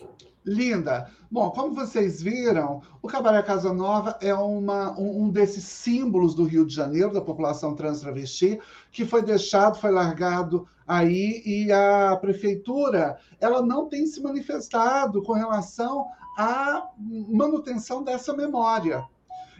Linda. 0.44 1.11
Bom, 1.31 1.51
como 1.51 1.74
vocês 1.74 2.23
viram, 2.23 2.81
o 3.03 3.09
Cabaré 3.09 3.43
Casa 3.43 3.73
Nova 3.73 4.16
é 4.20 4.32
uma, 4.32 4.98
um, 4.98 5.24
um, 5.24 5.28
desses 5.28 5.65
símbolos 5.65 6.35
do 6.35 6.44
Rio 6.44 6.65
de 6.65 6.74
Janeiro, 6.74 7.12
da 7.12 7.20
população 7.20 7.74
trans 7.74 8.01
travesti, 8.01 8.61
que 8.90 9.05
foi 9.05 9.23
deixado, 9.23 9.78
foi 9.78 9.90
largado 9.90 10.66
aí, 10.87 11.43
e 11.45 11.73
a 11.73 12.17
prefeitura 12.17 13.19
ela 13.41 13.63
não 13.63 13.89
tem 13.89 14.07
se 14.07 14.23
manifestado 14.23 15.23
com 15.23 15.33
relação 15.33 16.07
à 16.39 16.89
manutenção 16.99 18.03
dessa 18.03 18.35
memória. 18.35 19.05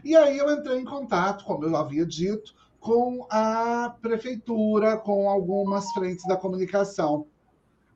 E 0.05 0.15
aí 0.15 0.39
eu 0.39 0.51
entrei 0.53 0.79
em 0.79 0.85
contato, 0.85 1.45
como 1.45 1.65
eu 1.65 1.77
havia 1.77 2.07
dito, 2.07 2.55
com 2.79 3.27
a 3.29 3.97
prefeitura, 4.01 4.97
com 4.97 5.29
algumas 5.29 5.91
frentes 5.93 6.25
da 6.27 6.37
comunicação. 6.37 7.27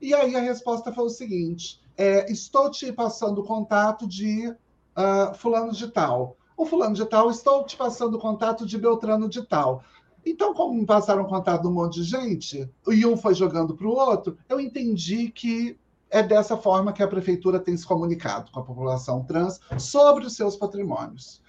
E 0.01 0.13
aí 0.13 0.35
a 0.35 0.41
resposta 0.41 0.91
foi 0.91 1.05
o 1.05 1.09
seguinte: 1.09 1.79
é, 1.97 2.29
estou 2.31 2.69
te 2.69 2.91
passando 2.91 3.39
o 3.39 3.45
contato 3.45 4.07
de 4.07 4.49
uh, 4.49 5.33
fulano 5.35 5.71
de 5.71 5.87
tal. 5.87 6.35
O 6.57 6.65
fulano 6.65 6.93
de 6.93 7.05
tal, 7.05 7.31
estou 7.31 7.65
te 7.65 7.77
passando 7.77 8.15
o 8.15 8.19
contato 8.19 8.65
de 8.65 8.77
Beltrano 8.77 9.29
de 9.29 9.43
tal. 9.43 9.83
Então, 10.25 10.53
como 10.53 10.85
passaram 10.85 11.25
contato 11.25 11.63
de 11.63 11.67
um 11.67 11.73
monte 11.73 12.01
de 12.01 12.03
gente, 12.03 12.69
e 12.87 13.05
um 13.05 13.17
foi 13.17 13.33
jogando 13.33 13.75
para 13.75 13.87
o 13.87 13.91
outro, 13.91 14.37
eu 14.47 14.59
entendi 14.59 15.29
que 15.29 15.77
é 16.09 16.21
dessa 16.21 16.57
forma 16.57 16.91
que 16.91 17.01
a 17.01 17.07
prefeitura 17.07 17.59
tem 17.59 17.75
se 17.75 17.85
comunicado 17.85 18.51
com 18.51 18.59
a 18.59 18.63
população 18.63 19.23
trans 19.23 19.59
sobre 19.79 20.25
os 20.25 20.35
seus 20.35 20.55
patrimônios. 20.55 21.41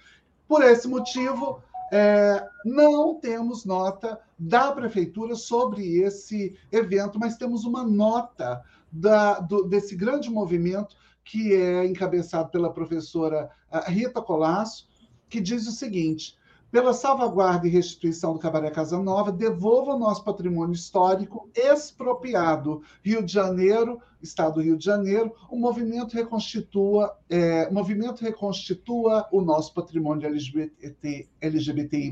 Por 0.47 0.63
esse 0.63 0.87
motivo, 0.87 1.61
é, 1.91 2.47
não 2.65 3.19
temos 3.19 3.65
nota 3.65 4.19
da 4.39 4.71
prefeitura 4.71 5.35
sobre 5.35 5.97
esse 6.01 6.57
evento, 6.71 7.19
mas 7.19 7.37
temos 7.37 7.65
uma 7.65 7.83
nota 7.83 8.63
da, 8.91 9.39
do, 9.39 9.63
desse 9.63 9.95
grande 9.95 10.29
movimento 10.29 10.95
que 11.23 11.53
é 11.53 11.85
encabeçado 11.85 12.49
pela 12.49 12.73
professora 12.73 13.49
Rita 13.87 14.21
Colasso, 14.21 14.87
que 15.29 15.39
diz 15.39 15.67
o 15.67 15.71
seguinte: 15.71 16.37
pela 16.73 16.91
salvaguarda 16.91 17.67
e 17.67 17.69
restituição 17.69 18.33
do 18.33 18.39
Cabaré 18.39 18.71
Casa 18.71 18.97
Nova, 18.97 19.31
devolva 19.31 19.93
o 19.93 19.99
nosso 19.99 20.23
patrimônio 20.23 20.73
histórico 20.73 21.47
expropriado. 21.53 22.81
Rio 23.03 23.23
de 23.23 23.31
Janeiro, 23.31 24.01
Estado 24.19 24.55
do 24.55 24.61
Rio 24.61 24.75
de 24.75 24.83
Janeiro, 24.83 25.31
o 25.51 25.55
movimento 25.55 26.15
reconstitua, 26.15 27.15
é, 27.29 27.67
o 27.69 27.73
movimento 27.75 28.23
reconstitua 28.23 29.27
o 29.31 29.39
nosso 29.41 29.71
patrimônio 29.71 30.25
LGBT, 30.25 31.29
LGBTI+, 31.39 32.11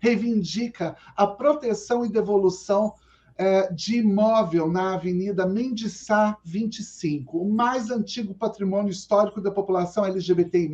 reivindica 0.00 0.96
a 1.14 1.26
proteção 1.26 2.02
e 2.02 2.08
devolução 2.08 2.94
é, 3.36 3.70
de 3.70 3.98
imóvel 3.98 4.72
na 4.72 4.94
Avenida 4.94 5.46
Mendiçá 5.46 6.38
25, 6.42 7.42
o 7.42 7.52
mais 7.52 7.90
antigo 7.90 8.32
patrimônio 8.32 8.90
histórico 8.90 9.38
da 9.38 9.50
população 9.50 10.02
LGBTI+, 10.02 10.72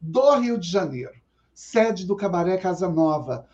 do 0.00 0.34
Rio 0.40 0.58
de 0.58 0.68
Janeiro 0.68 1.24
sede 1.56 2.04
do 2.04 2.14
Cabaré 2.14 2.58
Casa 2.58 2.86
Nova. 2.86 3.46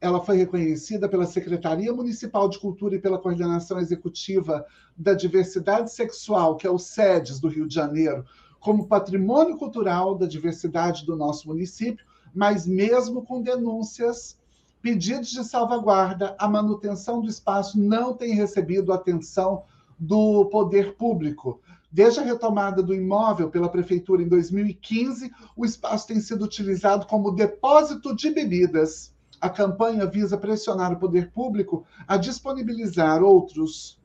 Ela 0.00 0.24
foi 0.24 0.38
reconhecida 0.38 1.06
pela 1.06 1.26
Secretaria 1.26 1.92
Municipal 1.92 2.48
de 2.48 2.58
Cultura 2.58 2.96
e 2.96 2.98
pela 2.98 3.18
Coordenação 3.18 3.78
Executiva 3.78 4.64
da 4.96 5.12
Diversidade 5.12 5.92
Sexual, 5.92 6.56
que 6.56 6.66
é 6.66 6.70
o 6.70 6.78
SEDES 6.78 7.38
do 7.38 7.48
Rio 7.48 7.68
de 7.68 7.74
Janeiro, 7.74 8.24
como 8.60 8.86
patrimônio 8.86 9.58
cultural 9.58 10.16
da 10.16 10.26
diversidade 10.26 11.04
do 11.04 11.14
nosso 11.14 11.48
município, 11.48 12.02
mas 12.34 12.66
mesmo 12.66 13.26
com 13.26 13.42
denúncias, 13.42 14.38
pedidos 14.80 15.28
de 15.28 15.44
salvaguarda, 15.44 16.34
a 16.38 16.48
manutenção 16.48 17.20
do 17.20 17.28
espaço 17.28 17.78
não 17.78 18.14
tem 18.14 18.34
recebido 18.34 18.90
atenção 18.90 19.64
do 19.98 20.46
poder 20.46 20.94
público. 20.94 21.60
Desde 21.92 22.20
a 22.20 22.22
retomada 22.22 22.82
do 22.82 22.94
imóvel 22.94 23.50
pela 23.50 23.68
prefeitura 23.68 24.22
em 24.22 24.28
2015, 24.28 25.30
o 25.56 25.64
espaço 25.64 26.06
tem 26.06 26.20
sido 26.20 26.44
utilizado 26.44 27.06
como 27.06 27.32
depósito 27.32 28.14
de 28.14 28.30
bebidas. 28.30 29.12
A 29.40 29.50
campanha 29.50 30.06
visa 30.06 30.38
pressionar 30.38 30.92
o 30.92 30.98
poder 30.98 31.32
público 31.32 31.84
a 32.06 32.16
disponibilizar 32.16 33.22
outros 33.22 33.98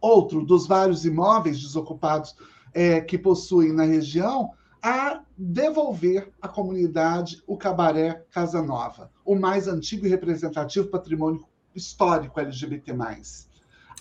outro 0.00 0.44
dos 0.44 0.66
vários 0.66 1.06
imóveis 1.06 1.58
desocupados 1.58 2.36
é, 2.74 3.00
que 3.00 3.16
possuem 3.16 3.72
na 3.72 3.84
região 3.84 4.50
a 4.82 5.22
devolver 5.38 6.30
à 6.42 6.48
comunidade 6.48 7.42
o 7.46 7.56
cabaré 7.56 8.22
Casa 8.30 8.60
Nova, 8.60 9.10
o 9.24 9.34
mais 9.34 9.66
antigo 9.66 10.04
e 10.04 10.10
representativo 10.10 10.88
patrimônio 10.88 11.46
histórico 11.74 12.38
LGBT+. 12.38 12.92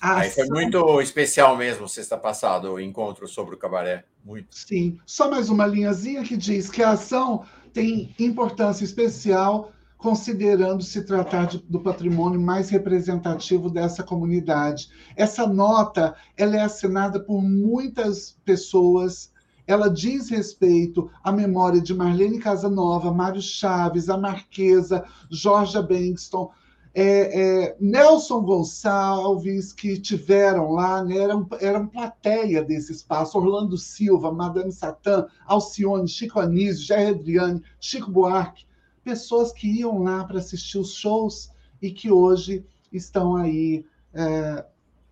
Aí 0.01 0.29
foi 0.29 0.47
muito 0.47 1.01
especial 1.01 1.55
mesmo, 1.55 1.87
sexta 1.87 2.17
passada, 2.17 2.71
o 2.71 2.79
encontro 2.79 3.27
sobre 3.27 3.55
o 3.55 3.57
cabaré. 3.57 4.03
Muito. 4.23 4.47
Sim. 4.51 4.99
Só 5.05 5.29
mais 5.29 5.49
uma 5.49 5.65
linhazinha 5.65 6.23
que 6.23 6.35
diz 6.35 6.69
que 6.69 6.83
a 6.83 6.91
ação 6.91 7.45
tem 7.73 8.13
importância 8.19 8.83
especial 8.83 9.71
considerando 10.03 10.83
se 10.83 11.05
tratar 11.05 11.47
de, 11.47 11.59
do 11.59 11.79
patrimônio 11.79 12.37
mais 12.37 12.69
representativo 12.69 13.69
dessa 13.69 14.03
comunidade. 14.03 14.89
Essa 15.15 15.47
nota 15.47 16.13
ela 16.35 16.57
é 16.57 16.61
assinada 16.61 17.21
por 17.21 17.41
muitas 17.41 18.37
pessoas. 18.43 19.31
Ela 19.65 19.89
diz 19.89 20.29
respeito 20.29 21.09
à 21.23 21.31
memória 21.31 21.79
de 21.79 21.93
Marlene 21.93 22.37
Casanova, 22.37 23.13
Mário 23.13 23.41
Chaves, 23.41 24.09
a 24.09 24.17
Marquesa, 24.17 25.05
Georgia 25.31 25.81
Bankston, 25.81 26.51
é, 26.95 27.63
é, 27.63 27.75
Nelson 27.79 28.41
Gonçalves, 28.41 29.73
que 29.73 29.97
tiveram 29.99 30.71
lá, 30.71 31.03
né, 31.03 31.17
eram, 31.17 31.47
eram 31.59 31.87
plateia 31.87 32.63
desse 32.63 32.91
espaço, 32.91 33.37
Orlando 33.37 33.77
Silva, 33.77 34.31
Madame 34.31 34.71
Satã, 34.71 35.25
Alcione, 35.45 36.07
Chico 36.07 36.39
Anísio, 36.39 36.85
Jair 36.85 37.09
Adriane, 37.09 37.63
Chico 37.79 38.11
Buarque, 38.11 38.65
pessoas 39.03 39.51
que 39.51 39.67
iam 39.67 40.03
lá 40.03 40.23
para 40.23 40.37
assistir 40.37 40.77
os 40.77 40.93
shows 40.93 41.49
e 41.81 41.89
que 41.91 42.11
hoje 42.11 42.63
estão 42.91 43.35
aí, 43.35 43.83
é, 44.13 44.63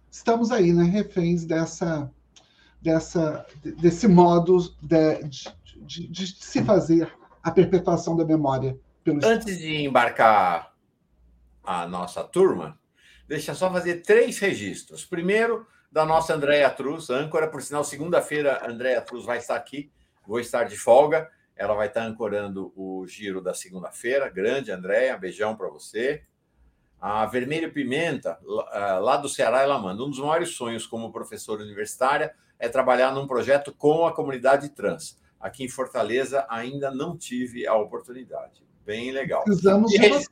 estamos 0.10 0.52
aí, 0.52 0.72
né, 0.72 0.84
reféns 0.84 1.46
dessa, 1.46 2.12
dessa, 2.80 3.44
desse 3.80 4.08
modo 4.08 4.72
de, 4.84 5.24
de, 5.82 6.08
de 6.08 6.28
se 6.28 6.64
fazer 6.64 7.12
a 7.42 7.50
perpetuação 7.50 8.16
da 8.16 8.24
memória. 8.24 8.78
Pelo 9.04 9.20
Antes 9.26 9.58
de 9.58 9.84
embarcar 9.84 10.71
a 11.64 11.88
nossa 11.88 12.24
turma, 12.24 12.80
deixa 13.28 13.54
só 13.54 13.72
fazer 13.72 14.02
três 14.02 14.40
registros. 14.40 15.06
Primeiro, 15.06 15.66
da 15.92 16.06
nossa 16.06 16.34
Andréia 16.34 16.70
Truz, 16.70 17.10
âncora, 17.10 17.48
por 17.48 17.62
sinal, 17.62 17.84
segunda-feira, 17.84 18.66
Andréia 18.68 19.02
Truz 19.02 19.26
vai 19.26 19.38
estar 19.38 19.56
aqui, 19.56 19.92
vou 20.26 20.40
estar 20.40 20.64
de 20.64 20.78
folga, 20.78 21.30
ela 21.56 21.74
vai 21.74 21.88
estar 21.88 22.04
ancorando 22.04 22.72
o 22.76 23.06
giro 23.06 23.42
da 23.42 23.54
segunda-feira. 23.54 24.30
Grande, 24.30 24.72
Andréia, 24.72 25.18
beijão 25.18 25.56
para 25.56 25.70
você. 25.70 26.24
A 27.00 27.26
Vermelho 27.26 27.72
Pimenta, 27.72 28.40
lá 29.02 29.18
do 29.18 29.28
Ceará, 29.28 29.62
ela 29.62 29.78
manda. 29.78 30.04
Um 30.04 30.10
dos 30.10 30.20
maiores 30.20 30.56
sonhos 30.56 30.86
como 30.86 31.12
professora 31.12 31.62
universitária 31.62 32.34
é 32.58 32.70
trabalhar 32.70 33.12
num 33.12 33.28
projeto 33.28 33.74
com 33.74 34.06
a 34.06 34.14
comunidade 34.14 34.70
trans. 34.70 35.20
Aqui 35.40 35.64
em 35.64 35.70
Fortaleza 35.70 36.46
ainda 36.50 36.92
não 36.92 37.18
tive 37.18 37.68
a 37.68 37.76
oportunidade. 37.76 38.64
Bem 38.86 39.12
legal. 39.12 39.44
Precisamos 39.44 39.92
e 39.94 40.00
de 40.00 40.10
você. 40.10 40.30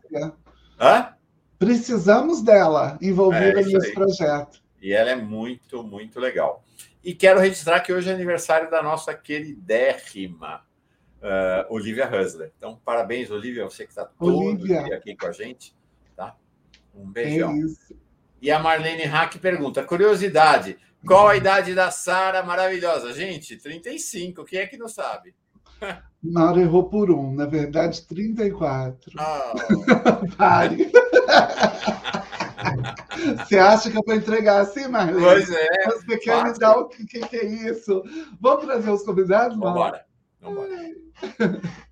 Hã? 0.80 1.15
Precisamos 1.60 2.41
dela 2.41 2.98
envolvida 3.02 3.60
é, 3.60 3.65
nesse 3.65 3.94
projeto. 3.94 4.61
E 4.81 4.94
ela 4.94 5.10
é 5.10 5.15
muito, 5.15 5.84
muito 5.84 6.18
legal. 6.18 6.64
E 7.03 7.14
quero 7.14 7.40
registrar 7.40 7.81
que 7.81 7.91
hoje 7.91 8.10
é 8.10 8.14
aniversário 8.14 8.72
da 8.72 8.81
nossa 8.81 9.14
queridérrima 9.14 10.64
uh, 11.22 11.73
Olivia 11.73 12.10
Husler. 12.10 12.53
Então, 12.57 12.80
parabéns, 12.84 13.30
Olivia, 13.30 13.65
você 13.65 13.84
que 13.84 13.91
está 13.91 14.06
todo 14.06 14.57
dia 14.57 14.95
aqui 14.95 15.15
com 15.15 15.27
a 15.27 15.31
gente. 15.34 15.76
Tá? 16.15 16.36
Um 16.95 17.11
beijão. 17.11 17.53
É 17.53 17.94
e 18.41 18.49
a 18.49 18.60
Marlene 18.60 19.03
Hack 19.03 19.38
pergunta: 19.40 19.84
curiosidade, 19.84 20.77
qual 21.06 21.27
a 21.27 21.36
idade 21.36 21.76
da 21.76 21.91
Sara 21.91 22.41
maravilhosa? 22.41 23.14
Gente, 23.14 23.57
35. 23.57 24.45
Quem 24.45 24.60
é 24.60 24.68
que 24.68 24.77
não 24.77 24.88
sabe? 24.88 25.36
Mauro 26.22 26.60
errou 26.60 26.90
por 26.90 27.10
um, 27.10 27.34
na 27.34 27.45
verdade, 27.45 28.06
34. 28.06 29.11
Oh. 29.18 30.36
Pare. 30.36 30.91
Você 33.38 33.57
acha 33.57 33.91
que 33.91 33.97
eu 33.97 34.03
vou 34.06 34.15
entregar 34.15 34.61
assim, 34.61 34.88
Marlene? 34.88 35.22
Pois 35.22 35.51
é. 35.51 35.68
Você 35.85 36.18
quer 36.18 36.38
fácil. 36.38 36.53
me 36.53 36.60
dar 36.60 36.77
o 36.77 36.88
que, 36.88 37.06
que, 37.06 37.19
que, 37.27 37.38
é 37.38 37.45
isso? 37.45 38.03
Vamos 38.39 38.65
trazer 38.65 38.89
os 38.89 39.03
convidados, 39.03 39.57
Vamos 39.57 39.72
embora. 39.72 40.06
Vamos 40.41 40.69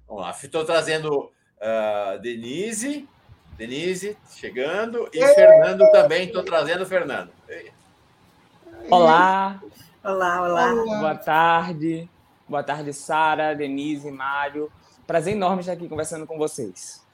lá. 0.10 0.36
Estou 0.42 0.66
trazendo 0.66 1.20
uh, 1.20 2.20
Denise. 2.22 3.08
Denise 3.58 4.18
chegando. 4.32 5.10
E 5.14 5.20
Ei! 5.20 5.34
Fernando 5.34 5.90
também. 5.92 6.28
Estou 6.28 6.44
trazendo 6.44 6.84
o 6.84 6.88
Fernando. 6.88 7.32
Olá. 8.90 9.60
Olá, 10.04 10.44
olá. 10.44 10.74
Boa 10.74 11.16
tarde. 11.16 12.10
Boa 12.48 12.64
tarde, 12.64 12.94
Sara, 12.94 13.54
Denise, 13.54 14.10
Mário. 14.10 14.72
Prazer 15.06 15.34
enorme 15.34 15.60
estar 15.60 15.74
aqui 15.74 15.90
conversando 15.90 16.26
com 16.26 16.38
vocês. 16.38 17.06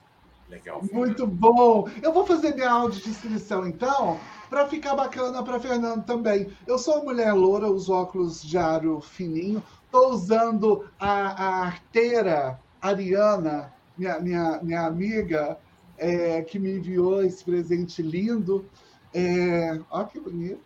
Legal. 0.53 0.84
Muito 0.91 1.25
bom. 1.25 1.89
Eu 2.03 2.13
vou 2.13 2.27
fazer 2.27 2.53
minha 2.53 2.69
audiodescrição, 2.69 3.65
então, 3.65 4.19
para 4.51 4.67
ficar 4.67 4.95
bacana 4.95 5.41
para 5.41 5.59
Fernando 5.59 6.05
também. 6.05 6.47
Eu 6.67 6.77
sou 6.77 7.03
mulher 7.03 7.34
loura, 7.34 7.67
uso 7.67 7.91
óculos 7.91 8.43
de 8.43 8.55
aro 8.55 9.01
fininho. 9.01 9.63
Estou 9.85 10.11
usando 10.11 10.88
a, 10.99 11.09
a 11.09 11.65
arteira 11.65 12.59
Ariana, 12.80 13.73
minha, 13.97 14.19
minha, 14.19 14.59
minha 14.61 14.85
amiga, 14.85 15.57
é, 15.97 16.43
que 16.43 16.59
me 16.59 16.77
enviou 16.77 17.23
esse 17.23 17.43
presente 17.43 18.03
lindo. 18.03 18.63
É, 19.11 19.80
olha 19.89 20.05
que 20.05 20.19
bonito. 20.19 20.61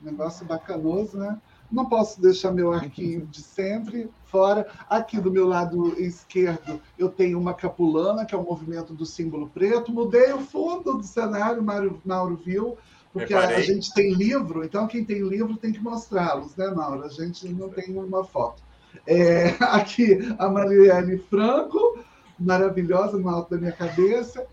Negócio 0.00 0.46
bacanoso, 0.46 1.18
né? 1.18 1.36
Não 1.72 1.86
posso 1.86 2.20
deixar 2.20 2.52
meu 2.52 2.70
arquinho 2.70 3.26
de 3.26 3.40
sempre 3.40 4.10
fora. 4.26 4.66
Aqui 4.90 5.18
do 5.18 5.30
meu 5.30 5.48
lado 5.48 5.98
esquerdo 5.98 6.78
eu 6.98 7.08
tenho 7.08 7.40
uma 7.40 7.54
capulana, 7.54 8.26
que 8.26 8.34
é 8.34 8.38
o 8.38 8.44
movimento 8.44 8.92
do 8.92 9.06
símbolo 9.06 9.48
preto. 9.48 9.90
Mudei 9.90 10.32
o 10.32 10.40
fundo 10.40 10.98
do 10.98 11.02
cenário, 11.02 11.62
Mário, 11.62 12.00
Mauro 12.04 12.36
viu, 12.36 12.76
porque 13.10 13.32
a, 13.32 13.48
a, 13.48 13.60
gente 13.60 13.92
tem 13.94 14.12
livro, 14.12 14.64
então 14.64 14.86
quem 14.86 15.04
tem 15.04 15.26
livro 15.26 15.56
tem 15.56 15.72
que 15.72 15.80
mostrá-los, 15.80 16.54
né, 16.56 16.68
Mauro? 16.68 17.04
A 17.04 17.08
gente 17.08 17.48
não 17.48 17.70
tem 17.70 17.96
uma 17.96 18.22
foto. 18.22 18.62
É, 19.06 19.54
aqui 19.64 20.18
a 20.38 20.48
Marielle 20.48 21.18
Franco, 21.30 21.98
maravilhosa 22.38 23.18
no 23.18 23.30
alto 23.30 23.50
da 23.50 23.56
minha 23.56 23.72
cabeça. 23.72 24.46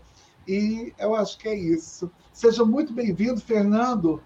E 0.48 0.92
eu 0.98 1.14
acho 1.14 1.38
que 1.38 1.48
é 1.48 1.54
isso. 1.54 2.10
Seja 2.32 2.64
muito 2.64 2.92
bem-vindo, 2.92 3.40
Fernando. 3.40 4.22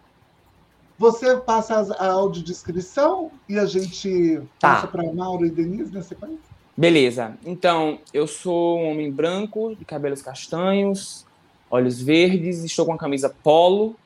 Você 0.99 1.37
passa 1.37 1.95
a 1.99 2.13
audiodescrição 2.13 3.31
e 3.49 3.59
a 3.59 3.67
gente 3.67 4.41
tá. 4.59 4.75
passa 4.75 4.87
para 4.87 5.13
Mauro 5.13 5.45
e 5.45 5.51
Denise 5.51 5.93
na 5.93 6.03
sequência? 6.03 6.39
Beleza. 6.77 7.37
Então, 7.45 7.99
eu 8.13 8.27
sou 8.27 8.79
um 8.79 8.91
homem 8.91 9.11
branco, 9.11 9.75
de 9.77 9.85
cabelos 9.85 10.23
castanhos, 10.23 11.27
olhos 11.71 12.01
verdes, 12.01 12.63
estou 12.63 12.87
com 12.87 12.93
a 12.93 12.99
camisa 12.99 13.29
polo. 13.43 13.97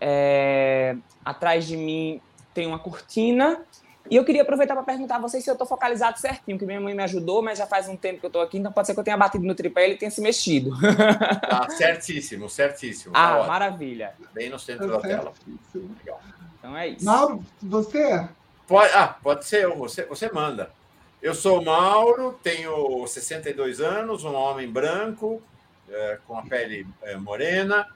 É... 0.00 0.96
Atrás 1.24 1.66
de 1.66 1.76
mim 1.76 2.20
tem 2.54 2.66
uma 2.66 2.78
cortina 2.78 3.60
e 4.10 4.16
eu 4.16 4.24
queria 4.24 4.42
aproveitar 4.42 4.74
para 4.74 4.82
perguntar 4.82 5.16
a 5.16 5.18
vocês 5.20 5.44
se 5.44 5.48
eu 5.48 5.52
estou 5.52 5.66
focalizado 5.66 6.18
certinho, 6.18 6.58
que 6.58 6.66
minha 6.66 6.80
mãe 6.80 6.92
me 6.92 7.02
ajudou, 7.04 7.40
mas 7.42 7.58
já 7.58 7.66
faz 7.66 7.88
um 7.88 7.96
tempo 7.96 8.18
que 8.18 8.26
eu 8.26 8.28
estou 8.28 8.42
aqui, 8.42 8.58
então 8.58 8.72
pode 8.72 8.88
ser 8.88 8.94
que 8.94 9.00
eu 9.00 9.04
tenha 9.04 9.16
batido 9.16 9.46
no 9.46 9.54
tripé 9.54 9.82
e 9.82 9.84
ele 9.90 9.96
tenha 9.96 10.10
se 10.10 10.20
mexido. 10.20 10.72
Ah, 11.42 11.68
certíssimo, 11.70 12.48
certíssimo. 12.48 13.12
Ah, 13.16 13.38
tá 13.38 13.46
maravilha. 13.46 14.14
Bem 14.32 14.50
no 14.50 14.58
centro 14.58 14.88
da 14.88 15.00
tela. 15.00 15.32
Legal. 15.74 16.20
Então 16.58 16.76
é 16.76 16.88
isso. 16.88 17.04
Mauro, 17.04 17.44
você? 17.62 18.28
Pode, 18.66 18.92
ah, 18.94 19.16
pode 19.22 19.44
ser 19.44 19.64
eu, 19.64 19.76
você, 19.76 20.04
você 20.04 20.30
manda. 20.32 20.70
Eu 21.22 21.34
sou 21.34 21.62
Mauro, 21.62 22.38
tenho 22.42 23.06
62 23.06 23.80
anos, 23.80 24.24
um 24.24 24.34
homem 24.34 24.70
branco, 24.70 25.42
é, 25.88 26.18
com 26.26 26.38
a 26.38 26.42
pele 26.42 26.86
é, 27.02 27.16
morena, 27.16 27.86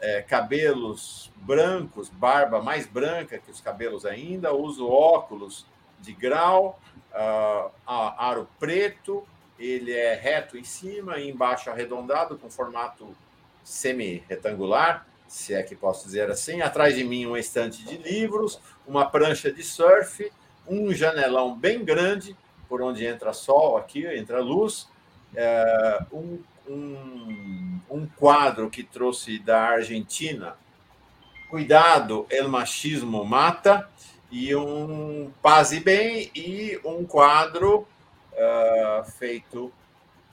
é, 0.00 0.22
cabelos 0.22 1.30
brancos, 1.36 2.08
barba 2.08 2.62
mais 2.62 2.86
branca 2.86 3.38
que 3.38 3.50
os 3.50 3.60
cabelos 3.60 4.04
ainda, 4.06 4.54
uso 4.54 4.88
óculos 4.88 5.66
de 6.00 6.12
grau, 6.12 6.80
uh, 7.12 7.70
aro 7.86 8.48
preto, 8.58 9.26
ele 9.58 9.92
é 9.92 10.14
reto 10.14 10.56
em 10.56 10.64
cima 10.64 11.18
e 11.18 11.28
embaixo 11.28 11.68
arredondado, 11.68 12.38
com 12.38 12.48
formato 12.48 13.16
semi-retangular, 13.64 15.06
se 15.26 15.52
é 15.52 15.62
que 15.62 15.74
posso 15.74 16.06
dizer 16.06 16.30
assim. 16.30 16.62
Atrás 16.62 16.94
de 16.94 17.04
mim, 17.04 17.26
um 17.26 17.36
estante 17.36 17.84
de 17.84 17.96
livros, 17.98 18.60
uma 18.86 19.10
prancha 19.10 19.52
de 19.52 19.62
surf, 19.62 20.30
um 20.66 20.92
janelão 20.92 21.56
bem 21.56 21.84
grande, 21.84 22.36
por 22.68 22.80
onde 22.80 23.04
entra 23.04 23.32
sol 23.32 23.76
aqui, 23.76 24.06
entra 24.06 24.40
luz, 24.40 24.88
é, 25.34 26.04
um 26.12 26.38
um, 26.68 27.80
um 27.90 28.06
quadro 28.06 28.70
que 28.70 28.82
trouxe 28.82 29.38
da 29.38 29.60
Argentina, 29.60 30.56
Cuidado, 31.48 32.26
el 32.28 32.46
machismo 32.46 33.24
mata, 33.24 33.88
e 34.30 34.54
um 34.54 35.32
Paz 35.40 35.72
e 35.72 35.80
Bem, 35.80 36.30
e 36.34 36.78
um 36.84 37.06
quadro 37.06 37.86
uh, 38.34 39.04
feito 39.12 39.72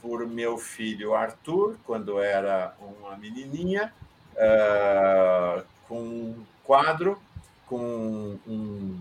por 0.01 0.27
meu 0.27 0.57
filho 0.57 1.15
Arthur, 1.15 1.77
quando 1.85 2.19
era 2.19 2.75
uma 2.81 3.15
menininha, 3.15 3.93
uh, 4.33 5.63
com 5.87 6.01
um 6.01 6.45
quadro, 6.65 7.17
com 7.65 8.37
um 8.45 8.99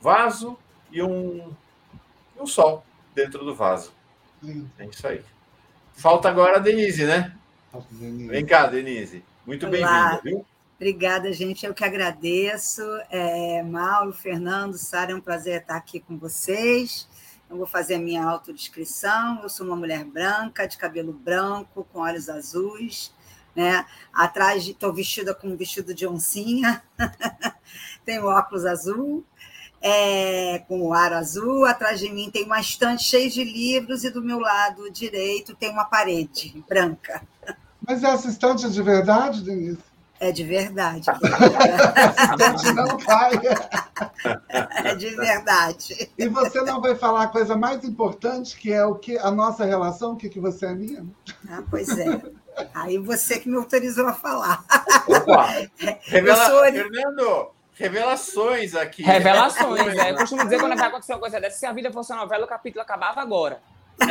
vaso 0.00 0.56
e 0.92 1.02
um, 1.02 1.52
um 2.38 2.46
sol 2.46 2.86
dentro 3.12 3.44
do 3.44 3.56
vaso. 3.56 3.92
É 4.78 4.84
isso 4.84 5.06
aí. 5.06 5.24
Falta 5.96 6.28
agora 6.28 6.56
a 6.56 6.60
Denise, 6.60 7.04
né? 7.06 7.34
Denise. 7.90 8.28
Vem 8.28 8.44
cá, 8.44 8.66
Denise. 8.66 9.24
Muito 9.46 9.66
bem-vinda, 9.66 10.20
viu? 10.22 10.44
Obrigada, 10.76 11.32
gente. 11.32 11.64
Eu 11.64 11.72
que 11.72 11.84
agradeço. 11.84 12.82
É, 13.10 13.62
Mauro, 13.62 14.12
Fernando, 14.12 14.76
Sara, 14.76 15.12
é 15.12 15.14
um 15.14 15.20
prazer 15.20 15.62
estar 15.62 15.74
aqui 15.74 16.00
com 16.00 16.18
vocês. 16.18 17.08
Eu 17.48 17.56
vou 17.56 17.66
fazer 17.66 17.94
a 17.94 17.98
minha 17.98 18.22
autodescrição. 18.22 19.40
Eu 19.42 19.48
sou 19.48 19.66
uma 19.66 19.74
mulher 19.74 20.04
branca, 20.04 20.66
de 20.66 20.76
cabelo 20.76 21.14
branco, 21.14 21.88
com 21.90 22.00
olhos 22.00 22.28
azuis. 22.28 23.10
Né? 23.54 23.86
Atrás 24.12 24.68
estou 24.68 24.92
vestida 24.92 25.34
com 25.34 25.48
um 25.48 25.56
vestido 25.56 25.94
de 25.94 26.06
oncinha, 26.06 26.82
tenho 28.04 28.26
óculos 28.26 28.66
azul, 28.66 29.24
é, 29.86 30.58
com 30.66 30.80
o 30.82 30.92
aro 30.92 31.14
azul. 31.14 31.64
Atrás 31.64 32.00
de 32.00 32.10
mim 32.10 32.28
tem 32.28 32.44
uma 32.44 32.60
estante 32.60 33.04
cheia 33.04 33.30
de 33.30 33.44
livros 33.44 34.02
e 34.02 34.10
do 34.10 34.20
meu 34.20 34.40
lado 34.40 34.90
direito 34.90 35.54
tem 35.54 35.70
uma 35.70 35.84
parede 35.84 36.64
branca. 36.68 37.22
Mas 37.86 38.02
essa 38.02 38.28
estante 38.28 38.66
é 38.66 38.68
de 38.68 38.82
verdade, 38.82 39.44
Denise? 39.44 39.78
É 40.18 40.32
de 40.32 40.42
verdade. 40.42 41.06
estante 42.32 42.72
não 42.72 42.96
cai. 42.98 43.32
É 44.82 44.94
de 44.96 45.10
verdade. 45.10 46.10
E 46.18 46.26
você 46.26 46.62
não 46.62 46.80
vai 46.80 46.96
falar 46.96 47.24
a 47.24 47.28
coisa 47.28 47.56
mais 47.56 47.84
importante, 47.84 48.56
que 48.56 48.72
é 48.72 48.84
o 48.84 48.96
que 48.96 49.16
a 49.18 49.30
nossa 49.30 49.64
relação, 49.64 50.14
o 50.14 50.16
que, 50.16 50.28
que 50.28 50.40
você 50.40 50.66
é 50.66 50.74
minha? 50.74 51.06
Ah, 51.48 51.62
pois 51.70 51.96
é. 51.96 52.20
Aí 52.74 52.98
você 52.98 53.38
que 53.38 53.48
me 53.48 53.56
autorizou 53.56 54.08
a 54.08 54.14
falar. 54.14 54.64
Opa! 55.06 55.48
Revela, 56.06 56.46
sou... 56.46 56.62
Fernando, 56.62 57.50
Revelações 57.76 58.74
aqui. 58.74 59.02
Revelações, 59.02 59.96
é. 59.98 60.10
Eu 60.10 60.16
costumo 60.16 60.42
dizer 60.44 60.58
quando 60.58 60.76
vai 60.76 60.88
acontecer 60.88 61.12
uma 61.12 61.20
coisa 61.20 61.38
dessa, 61.38 61.58
se 61.58 61.66
a 61.66 61.72
vida 61.72 61.92
fosse 61.92 62.10
uma 62.10 62.22
novela, 62.22 62.46
o 62.46 62.48
capítulo 62.48 62.82
acabava 62.82 63.20
agora. 63.20 63.60
É. 64.00 64.06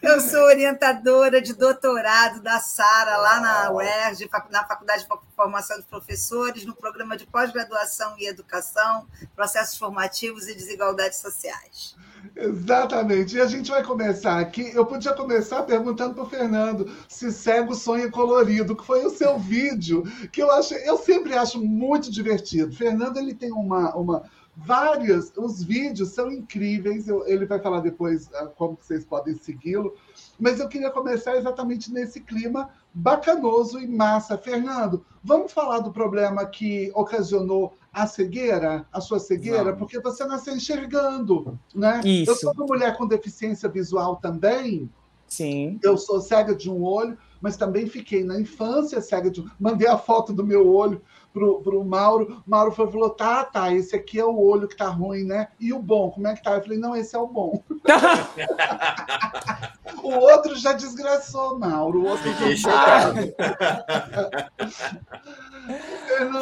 Eu 0.00 0.20
sou 0.20 0.40
orientadora 0.44 1.40
de 1.40 1.54
doutorado 1.54 2.40
da 2.40 2.60
Sara 2.60 3.16
lá 3.16 3.40
na 3.40 3.72
UERJ, 3.72 4.28
na 4.50 4.64
Faculdade 4.64 5.02
de 5.02 5.08
Formação 5.34 5.78
de 5.78 5.86
Professores, 5.86 6.64
no 6.64 6.74
programa 6.74 7.16
de 7.16 7.26
pós-graduação 7.26 8.14
e 8.18 8.26
educação, 8.26 9.06
processos 9.34 9.76
formativos 9.76 10.48
e 10.48 10.54
desigualdades 10.54 11.18
sociais. 11.18 11.96
Exatamente. 12.36 13.36
E 13.36 13.40
a 13.40 13.46
gente 13.46 13.70
vai 13.70 13.82
começar 13.82 14.38
aqui. 14.38 14.70
Eu 14.74 14.86
podia 14.86 15.12
começar 15.12 15.62
perguntando 15.62 16.14
para 16.14 16.24
o 16.24 16.28
Fernando 16.28 16.90
se 17.08 17.32
cego 17.32 17.74
sonha 17.74 18.10
colorido, 18.10 18.76
que 18.76 18.84
foi 18.84 19.04
o 19.04 19.10
seu 19.10 19.38
vídeo, 19.40 20.02
que 20.32 20.42
eu 20.42 20.50
acho, 20.52 20.74
eu 20.74 20.96
sempre 20.98 21.34
acho 21.34 21.60
muito 21.60 22.10
divertido. 22.10 22.74
Fernando 22.74 23.16
ele 23.16 23.34
tem 23.34 23.52
uma, 23.52 23.94
uma 23.94 24.22
várias, 24.56 25.32
os 25.36 25.62
vídeos 25.62 26.10
são 26.10 26.30
incríveis. 26.30 27.08
Eu, 27.08 27.26
ele 27.26 27.46
vai 27.46 27.60
falar 27.60 27.80
depois 27.80 28.26
uh, 28.28 28.50
como 28.56 28.76
vocês 28.80 29.04
podem 29.04 29.34
segui-lo. 29.34 29.94
Mas 30.38 30.58
eu 30.60 30.68
queria 30.68 30.90
começar 30.90 31.36
exatamente 31.36 31.92
nesse 31.92 32.20
clima 32.20 32.70
bacanoso 32.92 33.78
e 33.78 33.86
massa. 33.86 34.36
Fernando, 34.36 35.04
vamos 35.22 35.52
falar 35.52 35.80
do 35.80 35.92
problema 35.92 36.44
que 36.46 36.90
ocasionou 36.94 37.74
a 37.98 38.06
cegueira, 38.06 38.86
a 38.92 39.00
sua 39.00 39.18
cegueira, 39.18 39.64
vamos. 39.64 39.80
porque 39.80 39.98
você 40.00 40.24
nasceu 40.24 40.54
enxergando, 40.54 41.58
né? 41.74 42.00
Isso. 42.04 42.30
Eu 42.30 42.36
sou 42.36 42.52
uma 42.52 42.64
mulher 42.64 42.96
com 42.96 43.04
deficiência 43.06 43.68
visual 43.68 44.16
também. 44.16 44.88
Sim. 45.26 45.78
Eu 45.82 45.98
sou 45.98 46.20
cega 46.20 46.54
de 46.54 46.70
um 46.70 46.82
olho, 46.82 47.18
mas 47.40 47.56
também 47.56 47.86
fiquei 47.86 48.24
na 48.24 48.40
infância 48.40 49.00
cega 49.00 49.30
de 49.30 49.40
um... 49.40 49.48
Mandei 49.58 49.88
a 49.88 49.98
foto 49.98 50.32
do 50.32 50.46
meu 50.46 50.72
olho 50.72 51.02
pro, 51.32 51.60
pro 51.60 51.84
Mauro. 51.84 52.42
Mauro 52.46 52.70
falou: 52.72 53.10
tá, 53.10 53.44
tá, 53.44 53.74
esse 53.74 53.94
aqui 53.94 54.18
é 54.18 54.24
o 54.24 54.38
olho 54.38 54.68
que 54.68 54.76
tá 54.76 54.88
ruim, 54.88 55.24
né? 55.24 55.48
E 55.60 55.72
o 55.72 55.80
bom, 55.80 56.10
como 56.10 56.26
é 56.28 56.34
que 56.34 56.42
tá? 56.42 56.54
Eu 56.54 56.62
falei: 56.62 56.78
não, 56.78 56.96
esse 56.96 57.14
é 57.14 57.18
o 57.18 57.26
bom. 57.26 57.62
o 60.02 60.08
outro 60.08 60.56
já 60.56 60.72
desgraçou, 60.72 61.58
Mauro. 61.58 62.02
O 62.02 62.06
outro 62.06 62.30
já... 62.56 63.12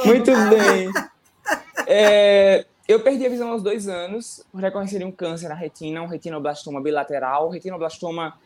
Muito 0.06 0.30
bem. 0.50 0.92
É, 1.86 2.64
eu 2.88 3.00
perdi 3.00 3.26
a 3.26 3.28
visão 3.28 3.50
aos 3.50 3.62
dois 3.62 3.88
anos 3.88 4.44
por 4.50 4.60
reconhecer 4.60 5.04
um 5.04 5.12
câncer 5.12 5.48
na 5.48 5.54
retina, 5.54 6.02
um 6.02 6.06
retinoblastoma 6.06 6.80
bilateral. 6.80 7.46
O 7.46 7.50
retinoblastoma 7.50 8.38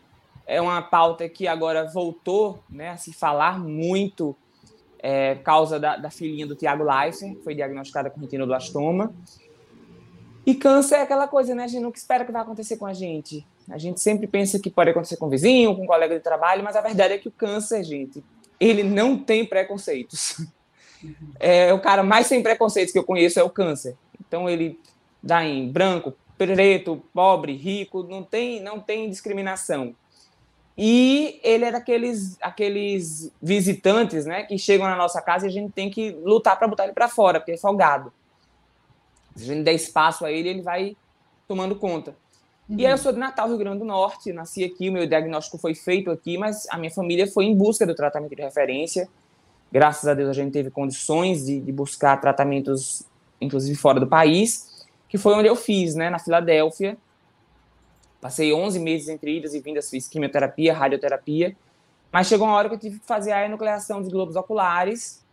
é 0.47 0.61
uma 0.61 0.83
pauta 0.83 1.29
que 1.29 1.47
agora 1.47 1.85
voltou 1.85 2.63
né, 2.69 2.91
a 2.91 2.97
se 2.97 3.13
falar 3.13 3.59
muito 3.59 4.37
é, 4.99 5.37
causa 5.37 5.79
da, 5.79 5.97
da 5.97 6.11
filhinha 6.11 6.47
do 6.47 6.55
Tiago 6.55 6.85
Leifert, 6.85 7.37
que 7.37 7.43
foi 7.43 7.55
diagnosticada 7.55 8.11
com 8.11 8.21
retinoblastoma. 8.21 9.15
E 10.45 10.55
câncer 10.55 10.97
é 10.97 11.03
aquela 11.03 11.29
coisa, 11.29 11.55
né? 11.55 11.65
A 11.65 11.69
gente 11.69 11.83
nunca 11.83 11.99
espera 11.99 12.25
que 12.25 12.33
vai 12.33 12.43
acontecer 12.43 12.77
com 12.77 12.87
a 12.87 12.93
gente. 12.93 13.47
A 13.69 13.79
gente 13.79 14.01
sempre 14.01 14.27
pensa 14.27 14.59
que 14.59 14.71
pode 14.71 14.91
acontecer 14.91 15.17
com 15.17 15.27
um 15.27 15.31
vizinho, 15.31 15.77
com 15.77 15.83
um 15.85 15.87
colega 15.87 16.15
de 16.15 16.21
trabalho, 16.21 16.65
mas 16.65 16.77
a 16.77 16.81
verdade 16.81 17.15
é 17.15 17.19
que 17.19 17.29
o 17.29 17.33
câncer, 17.33 17.85
gente, 17.85 18.25
ele 18.59 18.83
não 18.83 19.19
tem 19.19 19.45
preconceitos. 19.45 20.45
É, 21.39 21.73
o 21.73 21.81
cara 21.81 22.03
mais 22.03 22.27
sem 22.27 22.43
preconceitos 22.43 22.93
que 22.93 22.99
eu 22.99 23.05
conheço 23.05 23.39
é 23.39 23.43
o 23.43 23.51
câncer. 23.51 23.97
Então 24.21 24.49
ele 24.49 24.79
dá 25.23 25.45
em 25.45 25.71
branco, 25.71 26.15
preto, 26.37 27.03
pobre, 27.13 27.55
rico, 27.55 28.03
não 28.03 28.23
tem, 28.23 28.61
não 28.61 28.81
tem 28.81 29.09
discriminação. 29.11 29.95
E 30.77 31.39
ele 31.43 31.67
é 31.67 31.73
daqueles 31.73 32.39
aqueles 32.41 33.31
visitantes, 33.43 34.25
né, 34.25 34.45
que 34.45 34.57
chegam 34.57 34.87
na 34.87 34.97
nossa 34.97 35.21
casa 35.21 35.47
e 35.47 35.49
a 35.49 35.53
gente 35.53 35.73
tem 35.73 35.91
que 35.91 36.13
lutar 36.23 36.59
para 36.59 36.69
botar 36.69 36.85
ele 36.85 36.95
para 36.95 37.09
fora, 37.09 37.39
porque 37.39 37.53
é 37.53 37.57
folgado. 37.59 38.13
Se 39.37 39.45
a 39.45 39.47
gente 39.55 39.63
der 39.63 39.75
espaço 39.75 40.25
a 40.25 40.33
ele, 40.33 40.49
ele 40.49 40.63
vai 40.63 40.97
tomando 41.47 41.77
conta. 41.77 42.15
Uhum. 42.69 42.77
E 42.79 42.87
aí 42.87 42.93
eu 42.93 42.99
sou 42.99 43.13
de 43.13 43.19
Natal, 43.19 43.49
Rio 43.49 43.59
Grande 43.59 43.81
do 43.81 43.85
Norte, 43.85 44.33
nasci 44.33 44.65
aqui, 44.65 44.89
o 44.89 44.93
meu 44.93 45.07
diagnóstico 45.07 45.59
foi 45.59 45.75
feito 45.75 46.11
aqui, 46.11 46.39
mas 46.39 46.67
a 46.71 46.79
minha 46.79 46.91
família 46.91 47.27
foi 47.27 47.45
em 47.45 47.55
busca 47.55 47.85
do 47.85 47.95
tratamento 47.95 48.35
de 48.35 48.43
referência. 48.43 49.09
Graças 49.73 50.09
a 50.09 50.15
Deus 50.15 50.29
a 50.31 50.33
gente 50.33 50.53
teve 50.53 50.71
condições 50.71 51.45
de, 51.47 51.61
de 51.61 51.73
buscar 51.73 52.21
tratamentos, 52.21 53.05
inclusive 53.41 53.77
fora 53.77 54.01
do 54.01 54.07
país, 54.07 54.87
que 55.09 55.19
foi 55.19 55.35
onde 55.35 55.49
eu 55.49 55.57
fiz, 55.57 55.95
né, 55.95 56.11
na 56.11 56.19
Filadélfia, 56.19 56.97
Passei 58.21 58.53
11 58.53 58.79
meses 58.81 59.09
entre 59.09 59.39
idas 59.39 59.55
e 59.55 59.61
vindas, 59.61 59.89
fiz 59.89 60.07
quimioterapia, 60.07 60.75
radioterapia, 60.75 61.57
mas 62.13 62.27
chegou 62.27 62.47
uma 62.47 62.55
hora 62.55 62.69
que 62.69 62.75
eu 62.75 62.79
tive 62.79 62.99
que 62.99 63.07
fazer 63.07 63.33
a 63.33 63.47
enucleação 63.47 64.01
dos 64.01 64.11
globos 64.11 64.37
oculares 64.37 65.25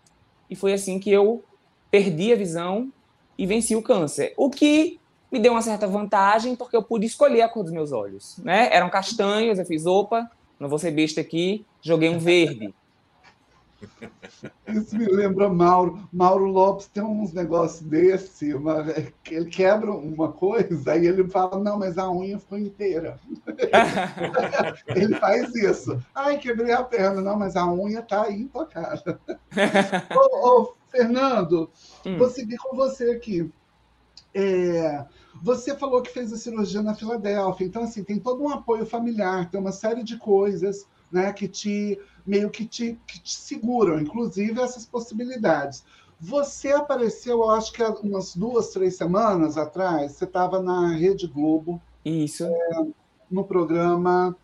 e 0.49 0.55
foi 0.55 0.71
assim 0.73 0.97
que 0.97 1.11
eu 1.11 1.43
perdi 1.91 2.31
a 2.31 2.35
visão 2.35 2.91
e 3.37 3.45
venci 3.45 3.75
o 3.75 3.81
câncer. 3.81 4.33
O 4.37 4.49
que 4.49 4.99
me 5.29 5.37
deu 5.37 5.51
uma 5.51 5.61
certa 5.61 5.85
vantagem 5.85 6.55
porque 6.55 6.77
eu 6.77 6.83
pude 6.83 7.05
escolher 7.05 7.41
a 7.41 7.49
cor 7.49 7.63
dos 7.63 7.73
meus 7.73 7.91
olhos, 7.91 8.37
né? 8.37 8.69
Eram 8.71 8.89
castanhos, 8.89 9.59
eu 9.59 9.65
fiz 9.65 9.85
opa, 9.85 10.31
não 10.57 10.69
vou 10.69 10.79
ser 10.79 10.91
besta 10.91 11.19
aqui, 11.19 11.65
joguei 11.81 12.07
um 12.07 12.19
verde. 12.19 12.73
Isso 14.67 14.97
me 14.97 15.05
lembra 15.05 15.49
Mauro. 15.49 16.07
Mauro 16.11 16.45
Lopes 16.45 16.87
tem 16.87 17.03
uns 17.03 17.33
negócios 17.33 17.81
desse, 17.81 18.53
uma, 18.53 18.85
ele 19.29 19.49
quebra 19.49 19.91
uma 19.91 20.31
coisa, 20.31 20.91
aí 20.91 21.05
ele 21.05 21.27
fala, 21.27 21.59
não, 21.59 21.77
mas 21.79 21.97
a 21.97 22.11
unha 22.11 22.39
ficou 22.39 22.57
inteira. 22.57 23.19
ele 24.87 25.15
faz 25.15 25.53
isso. 25.55 26.01
Ai, 26.13 26.37
quebrei 26.37 26.71
a 26.71 26.83
perna, 26.83 27.21
não, 27.21 27.37
mas 27.37 27.55
a 27.55 27.71
unha 27.71 27.99
está 27.99 28.23
aí 28.23 28.41
intocada. 28.41 29.19
ô, 30.15 30.61
ô, 30.61 30.73
Fernando, 30.89 31.69
hum. 32.05 32.17
vou 32.17 32.29
seguir 32.29 32.57
com 32.57 32.75
você 32.75 33.11
aqui. 33.11 33.51
É, 34.33 35.05
você 35.41 35.75
falou 35.75 36.01
que 36.01 36.11
fez 36.11 36.31
a 36.31 36.37
cirurgia 36.37 36.81
na 36.81 36.93
Filadélfia, 36.93 37.65
então 37.65 37.83
assim, 37.83 38.03
tem 38.03 38.19
todo 38.19 38.43
um 38.43 38.49
apoio 38.49 38.85
familiar, 38.85 39.49
tem 39.49 39.59
uma 39.59 39.71
série 39.71 40.03
de 40.03 40.17
coisas 40.17 40.87
né, 41.11 41.31
que 41.31 41.47
te 41.47 41.99
meio 42.27 42.49
que 42.49 42.65
te, 42.65 42.99
que 43.07 43.19
te 43.19 43.33
seguram, 43.33 43.99
inclusive 43.99 44.61
essas 44.61 44.85
possibilidades. 44.85 45.83
Você 46.19 46.71
apareceu, 46.71 47.43
eu 47.43 47.49
acho 47.51 47.71
que 47.71 47.81
há 47.81 47.89
umas 47.89 48.35
duas, 48.35 48.69
três 48.69 48.95
semanas 48.95 49.57
atrás, 49.57 50.13
você 50.13 50.25
estava 50.25 50.61
na 50.61 50.89
Rede 50.89 51.27
Globo. 51.27 51.81
Isso. 52.03 52.43
É, 52.45 52.85
no 53.29 53.43
programa. 53.43 54.35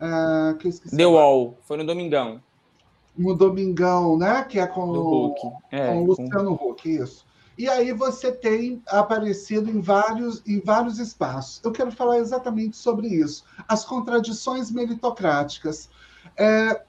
É, 0.00 0.54
que 0.54 0.66
eu 0.66 0.70
esqueci 0.70 0.96
The 0.96 1.06
Wall, 1.06 1.56
foi 1.62 1.76
no 1.76 1.86
Domingão. 1.86 2.42
No 3.16 3.34
Domingão, 3.34 4.18
né? 4.18 4.42
Que 4.44 4.58
é 4.58 4.66
com, 4.66 4.90
o, 4.90 5.34
é, 5.70 5.92
com 5.92 6.02
o 6.02 6.06
Luciano 6.06 6.58
com... 6.58 6.70
Huck, 6.70 6.88
isso. 6.88 7.24
E 7.56 7.68
aí 7.68 7.92
você 7.92 8.32
tem 8.32 8.82
aparecido 8.88 9.70
em 9.70 9.80
vários, 9.80 10.42
em 10.44 10.58
vários 10.58 10.98
espaços. 10.98 11.60
Eu 11.62 11.70
quero 11.70 11.92
falar 11.92 12.18
exatamente 12.18 12.76
sobre 12.76 13.06
isso. 13.06 13.44
As 13.68 13.84
contradições 13.84 14.70
meritocráticas. 14.70 15.88
É, 16.36 16.82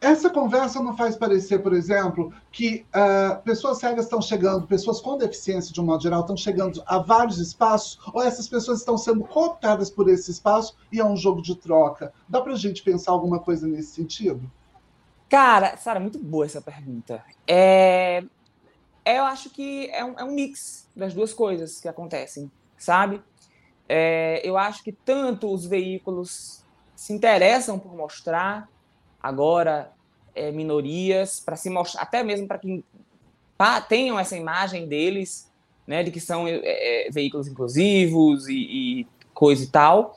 essa 0.00 0.30
conversa 0.30 0.80
não 0.80 0.96
faz 0.96 1.16
parecer, 1.16 1.58
por 1.60 1.72
exemplo, 1.72 2.32
que 2.52 2.86
uh, 2.94 3.42
pessoas 3.42 3.78
cegas 3.78 4.04
estão 4.04 4.22
chegando, 4.22 4.66
pessoas 4.66 5.00
com 5.00 5.18
deficiência, 5.18 5.72
de 5.72 5.80
um 5.80 5.84
modo 5.84 6.02
geral, 6.02 6.20
estão 6.20 6.36
chegando 6.36 6.82
a 6.86 6.98
vários 6.98 7.38
espaços, 7.38 7.98
ou 8.12 8.22
essas 8.22 8.48
pessoas 8.48 8.78
estão 8.78 8.96
sendo 8.96 9.24
cooptadas 9.24 9.90
por 9.90 10.08
esse 10.08 10.30
espaço 10.30 10.76
e 10.92 11.00
é 11.00 11.04
um 11.04 11.16
jogo 11.16 11.42
de 11.42 11.56
troca? 11.56 12.12
Dá 12.28 12.40
para 12.40 12.52
a 12.52 12.56
gente 12.56 12.82
pensar 12.82 13.10
alguma 13.10 13.40
coisa 13.40 13.66
nesse 13.66 13.90
sentido? 13.90 14.48
Cara, 15.28 15.76
Sara, 15.76 15.98
muito 15.98 16.18
boa 16.18 16.46
essa 16.46 16.60
pergunta. 16.60 17.22
É... 17.46 18.22
Eu 19.04 19.24
acho 19.24 19.50
que 19.50 19.90
é 19.90 20.04
um, 20.04 20.18
é 20.18 20.24
um 20.24 20.32
mix 20.32 20.88
das 20.94 21.12
duas 21.12 21.34
coisas 21.34 21.80
que 21.80 21.88
acontecem, 21.88 22.50
sabe? 22.76 23.20
É... 23.88 24.40
Eu 24.48 24.56
acho 24.56 24.84
que 24.84 24.92
tanto 24.92 25.52
os 25.52 25.66
veículos 25.66 26.64
se 26.94 27.12
interessam 27.12 27.78
por 27.78 27.94
mostrar 27.94 28.68
agora 29.28 29.92
é, 30.34 30.50
minorias, 30.50 31.40
para 31.40 31.56
se 31.56 31.68
mostrar, 31.68 32.02
até 32.02 32.22
mesmo 32.22 32.46
para 32.46 32.58
que 32.58 32.84
tenham 33.88 34.18
essa 34.18 34.36
imagem 34.36 34.86
deles, 34.86 35.50
né, 35.86 36.02
de 36.02 36.10
que 36.10 36.20
são 36.20 36.46
é, 36.46 36.60
é, 36.62 37.10
veículos 37.10 37.48
inclusivos 37.48 38.48
e, 38.48 38.54
e 39.00 39.06
coisa 39.34 39.64
e 39.64 39.66
tal, 39.66 40.16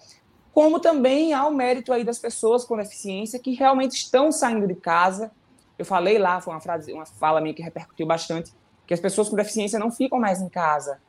como 0.53 0.79
também 0.79 1.33
há 1.33 1.45
o 1.47 1.53
mérito 1.53 1.93
aí 1.93 2.03
das 2.03 2.19
pessoas 2.19 2.65
com 2.65 2.77
deficiência 2.77 3.39
que 3.39 3.53
realmente 3.53 3.93
estão 3.93 4.31
saindo 4.31 4.67
de 4.67 4.75
casa. 4.75 5.31
Eu 5.77 5.85
falei 5.85 6.17
lá, 6.17 6.41
foi 6.41 6.53
uma 6.53 6.59
frase, 6.59 6.91
uma 6.91 7.05
fala 7.05 7.39
minha 7.39 7.53
que 7.53 7.61
repercutiu 7.61 8.05
bastante, 8.05 8.51
que 8.85 8.93
as 8.93 8.99
pessoas 8.99 9.29
com 9.29 9.35
deficiência 9.35 9.79
não 9.79 9.89
ficam 9.89 10.19
mais 10.19 10.41
em 10.41 10.49
casa, 10.49 10.99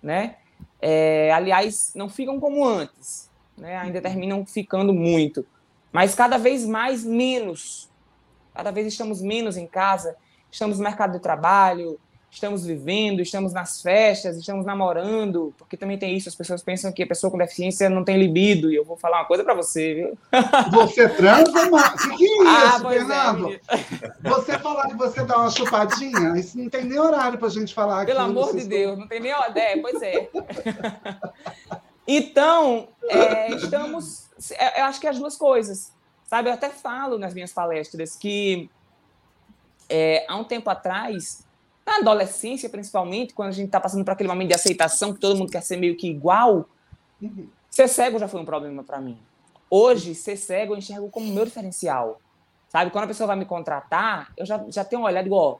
né? 0.00 0.36
É, 0.80 1.32
aliás, 1.32 1.92
não 1.94 2.08
ficam 2.08 2.38
como 2.38 2.64
antes, 2.64 3.28
né? 3.58 3.76
Ainda 3.76 4.00
terminam 4.00 4.46
ficando 4.46 4.94
muito 4.94 5.44
mas 5.92 6.14
cada 6.14 6.38
vez 6.38 6.66
mais 6.66 7.04
menos. 7.04 7.90
Cada 8.54 8.70
vez 8.70 8.86
estamos 8.86 9.22
menos 9.22 9.56
em 9.56 9.66
casa, 9.66 10.16
estamos 10.50 10.78
no 10.78 10.84
mercado 10.84 11.12
de 11.12 11.20
trabalho, 11.20 11.98
estamos 12.32 12.64
vivendo, 12.64 13.20
estamos 13.20 13.52
nas 13.52 13.82
festas, 13.82 14.38
estamos 14.38 14.64
namorando, 14.64 15.52
porque 15.58 15.76
também 15.76 15.98
tem 15.98 16.16
isso, 16.16 16.30
as 16.30 16.34
pessoas 16.34 16.62
pensam 16.62 16.90
que 16.90 17.02
a 17.02 17.06
pessoa 17.06 17.30
com 17.30 17.36
deficiência 17.36 17.90
não 17.90 18.02
tem 18.02 18.18
libido, 18.18 18.72
e 18.72 18.74
eu 18.74 18.84
vou 18.84 18.96
falar 18.96 19.18
uma 19.18 19.26
coisa 19.26 19.44
para 19.44 19.52
você, 19.52 19.94
viu? 19.94 20.18
Você 20.72 21.08
transa, 21.10 21.70
mas... 21.70 22.02
O 22.12 22.16
que, 22.16 22.24
é 22.24 22.42
isso, 22.42 22.46
ah, 22.48 22.80
Fernando? 22.88 23.52
É, 23.52 23.60
você 24.28 24.58
falar 24.58 24.88
que 24.88 24.96
você 24.96 25.22
dá 25.24 25.38
uma 25.38 25.50
chupadinha, 25.50 26.38
isso 26.38 26.58
não 26.58 26.70
tem 26.70 26.84
nem 26.84 26.98
horário 26.98 27.38
para 27.38 27.48
a 27.48 27.50
gente 27.50 27.74
falar 27.74 28.02
aqui. 28.02 28.12
Pelo 28.12 28.24
amor 28.24 28.56
de 28.56 28.66
Deus, 28.66 28.98
não 28.98 29.06
tem 29.06 29.20
nem 29.20 29.32
horário, 29.32 29.58
é, 29.58 29.76
pois 29.76 30.00
é. 30.02 30.30
então, 32.08 32.88
é, 33.08 33.52
estamos, 33.54 34.30
é, 34.30 34.31
eu 34.50 34.84
acho 34.84 35.00
que 35.00 35.06
é 35.06 35.10
as 35.10 35.18
duas 35.18 35.36
coisas, 35.36 35.92
sabe? 36.24 36.48
Eu 36.48 36.54
até 36.54 36.68
falo 36.68 37.18
nas 37.18 37.34
minhas 37.34 37.52
palestras 37.52 38.16
que 38.16 38.68
é, 39.88 40.24
há 40.28 40.36
um 40.36 40.44
tempo 40.44 40.68
atrás 40.70 41.44
na 41.84 41.96
adolescência, 41.96 42.68
principalmente, 42.68 43.34
quando 43.34 43.48
a 43.48 43.52
gente 43.52 43.66
está 43.66 43.80
passando 43.80 44.04
por 44.04 44.12
aquele 44.12 44.28
momento 44.28 44.48
de 44.48 44.54
aceitação, 44.54 45.12
que 45.12 45.20
todo 45.20 45.36
mundo 45.36 45.50
quer 45.50 45.62
ser 45.62 45.76
meio 45.76 45.96
que 45.96 46.08
igual, 46.08 46.68
uhum. 47.20 47.48
ser 47.68 47.88
cego 47.88 48.18
já 48.18 48.28
foi 48.28 48.40
um 48.40 48.44
problema 48.44 48.84
para 48.84 49.00
mim. 49.00 49.18
Hoje, 49.68 50.14
ser 50.14 50.36
cego 50.36 50.74
eu 50.74 50.78
enxergo 50.78 51.10
como 51.10 51.26
meu 51.32 51.44
diferencial. 51.44 52.20
Sabe? 52.68 52.90
Quando 52.90 53.04
a 53.04 53.08
pessoa 53.08 53.26
vai 53.26 53.36
me 53.36 53.44
contratar, 53.44 54.32
eu 54.36 54.46
já, 54.46 54.64
já 54.68 54.84
tenho 54.84 55.02
um 55.02 55.04
olhar 55.04 55.20
e 55.20 55.24
digo, 55.24 55.36
ó, 55.36 55.58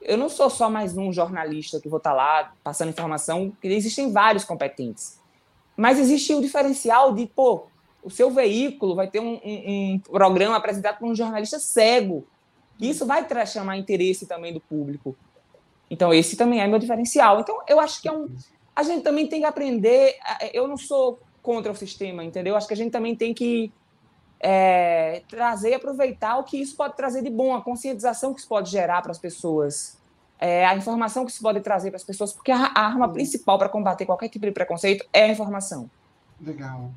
eu 0.00 0.18
não 0.18 0.28
sou 0.28 0.50
só 0.50 0.68
mais 0.68 0.96
um 0.96 1.12
jornalista 1.12 1.80
que 1.80 1.88
vou 1.88 1.96
estar 1.96 2.10
tá 2.10 2.16
lá 2.16 2.52
passando 2.62 2.90
informação, 2.90 3.52
existem 3.62 4.12
vários 4.12 4.44
competentes. 4.44 5.18
Mas 5.76 5.98
existe 5.98 6.34
o 6.34 6.40
diferencial 6.40 7.12
de, 7.12 7.26
pô, 7.26 7.66
o 8.04 8.10
seu 8.10 8.30
veículo 8.30 8.94
vai 8.94 9.08
ter 9.08 9.18
um, 9.18 9.40
um, 9.42 9.94
um 9.94 9.98
programa 9.98 10.56
apresentado 10.56 10.98
por 10.98 11.08
um 11.08 11.14
jornalista 11.14 11.58
cego. 11.58 12.26
Isso 12.78 13.06
vai 13.06 13.26
chamar 13.46 13.78
interesse 13.78 14.26
também 14.26 14.52
do 14.52 14.60
público. 14.60 15.16
Então, 15.90 16.12
esse 16.12 16.36
também 16.36 16.60
é 16.60 16.66
meu 16.66 16.78
diferencial. 16.78 17.40
Então, 17.40 17.60
eu 17.66 17.80
acho 17.80 18.02
que 18.02 18.08
é 18.08 18.12
um. 18.12 18.28
A 18.76 18.82
gente 18.82 19.02
também 19.02 19.26
tem 19.26 19.40
que 19.40 19.46
aprender. 19.46 20.16
Eu 20.52 20.68
não 20.68 20.76
sou 20.76 21.18
contra 21.42 21.72
o 21.72 21.74
sistema, 21.74 22.22
entendeu? 22.22 22.56
Acho 22.56 22.66
que 22.66 22.74
a 22.74 22.76
gente 22.76 22.90
também 22.90 23.14
tem 23.14 23.32
que 23.32 23.72
é, 24.40 25.22
trazer 25.28 25.70
e 25.70 25.74
aproveitar 25.74 26.36
o 26.38 26.44
que 26.44 26.60
isso 26.60 26.76
pode 26.76 26.96
trazer 26.96 27.22
de 27.22 27.30
bom, 27.30 27.54
a 27.54 27.62
conscientização 27.62 28.34
que 28.34 28.40
isso 28.40 28.48
pode 28.48 28.70
gerar 28.70 29.00
para 29.00 29.10
as 29.10 29.18
pessoas, 29.18 29.96
é, 30.38 30.66
a 30.66 30.76
informação 30.76 31.24
que 31.24 31.30
isso 31.30 31.42
pode 31.42 31.60
trazer 31.60 31.90
para 31.90 31.96
as 31.96 32.04
pessoas, 32.04 32.32
porque 32.32 32.50
a, 32.50 32.72
a 32.74 32.80
arma 32.86 33.10
principal 33.10 33.58
para 33.58 33.68
combater 33.68 34.04
qualquer 34.04 34.28
tipo 34.28 34.44
de 34.44 34.52
preconceito 34.52 35.06
é 35.12 35.24
a 35.24 35.28
informação. 35.28 35.88
Legal. 36.40 36.92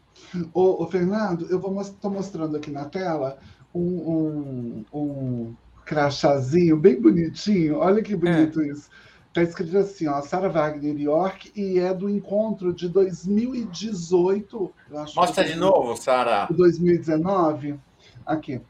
Ô, 0.54 0.84
ô 0.84 0.88
Fernando, 0.88 1.48
eu 1.50 1.60
estou 1.82 2.12
mostrando 2.12 2.58
aqui 2.58 2.72
na 2.72 2.86
tela 2.86 3.38
um, 3.74 3.82
um, 3.82 4.86
um 4.94 5.56
crachazinho 5.86 6.78
bem 6.78 7.00
bonitinho. 7.02 7.78
Olha 7.78 8.02
que 8.02 8.16
bonito 8.16 8.62
é. 8.62 8.68
isso. 8.68 8.90
Está 9.28 9.44
escrito 9.44 9.78
assim, 9.78 10.08
ó, 10.08 10.22
Sarah 10.22 10.50
Wagner 10.50 11.00
York, 11.00 11.52
e 11.56 11.78
é 11.78 11.94
do 11.94 12.10
encontro 12.10 12.74
de 12.74 12.90
2018. 12.90 14.74
Mostra 15.16 15.44
de 15.44 15.56
novo, 15.56 15.96
Sara. 15.96 16.48
2019. 16.50 17.80
Aqui 18.26 18.62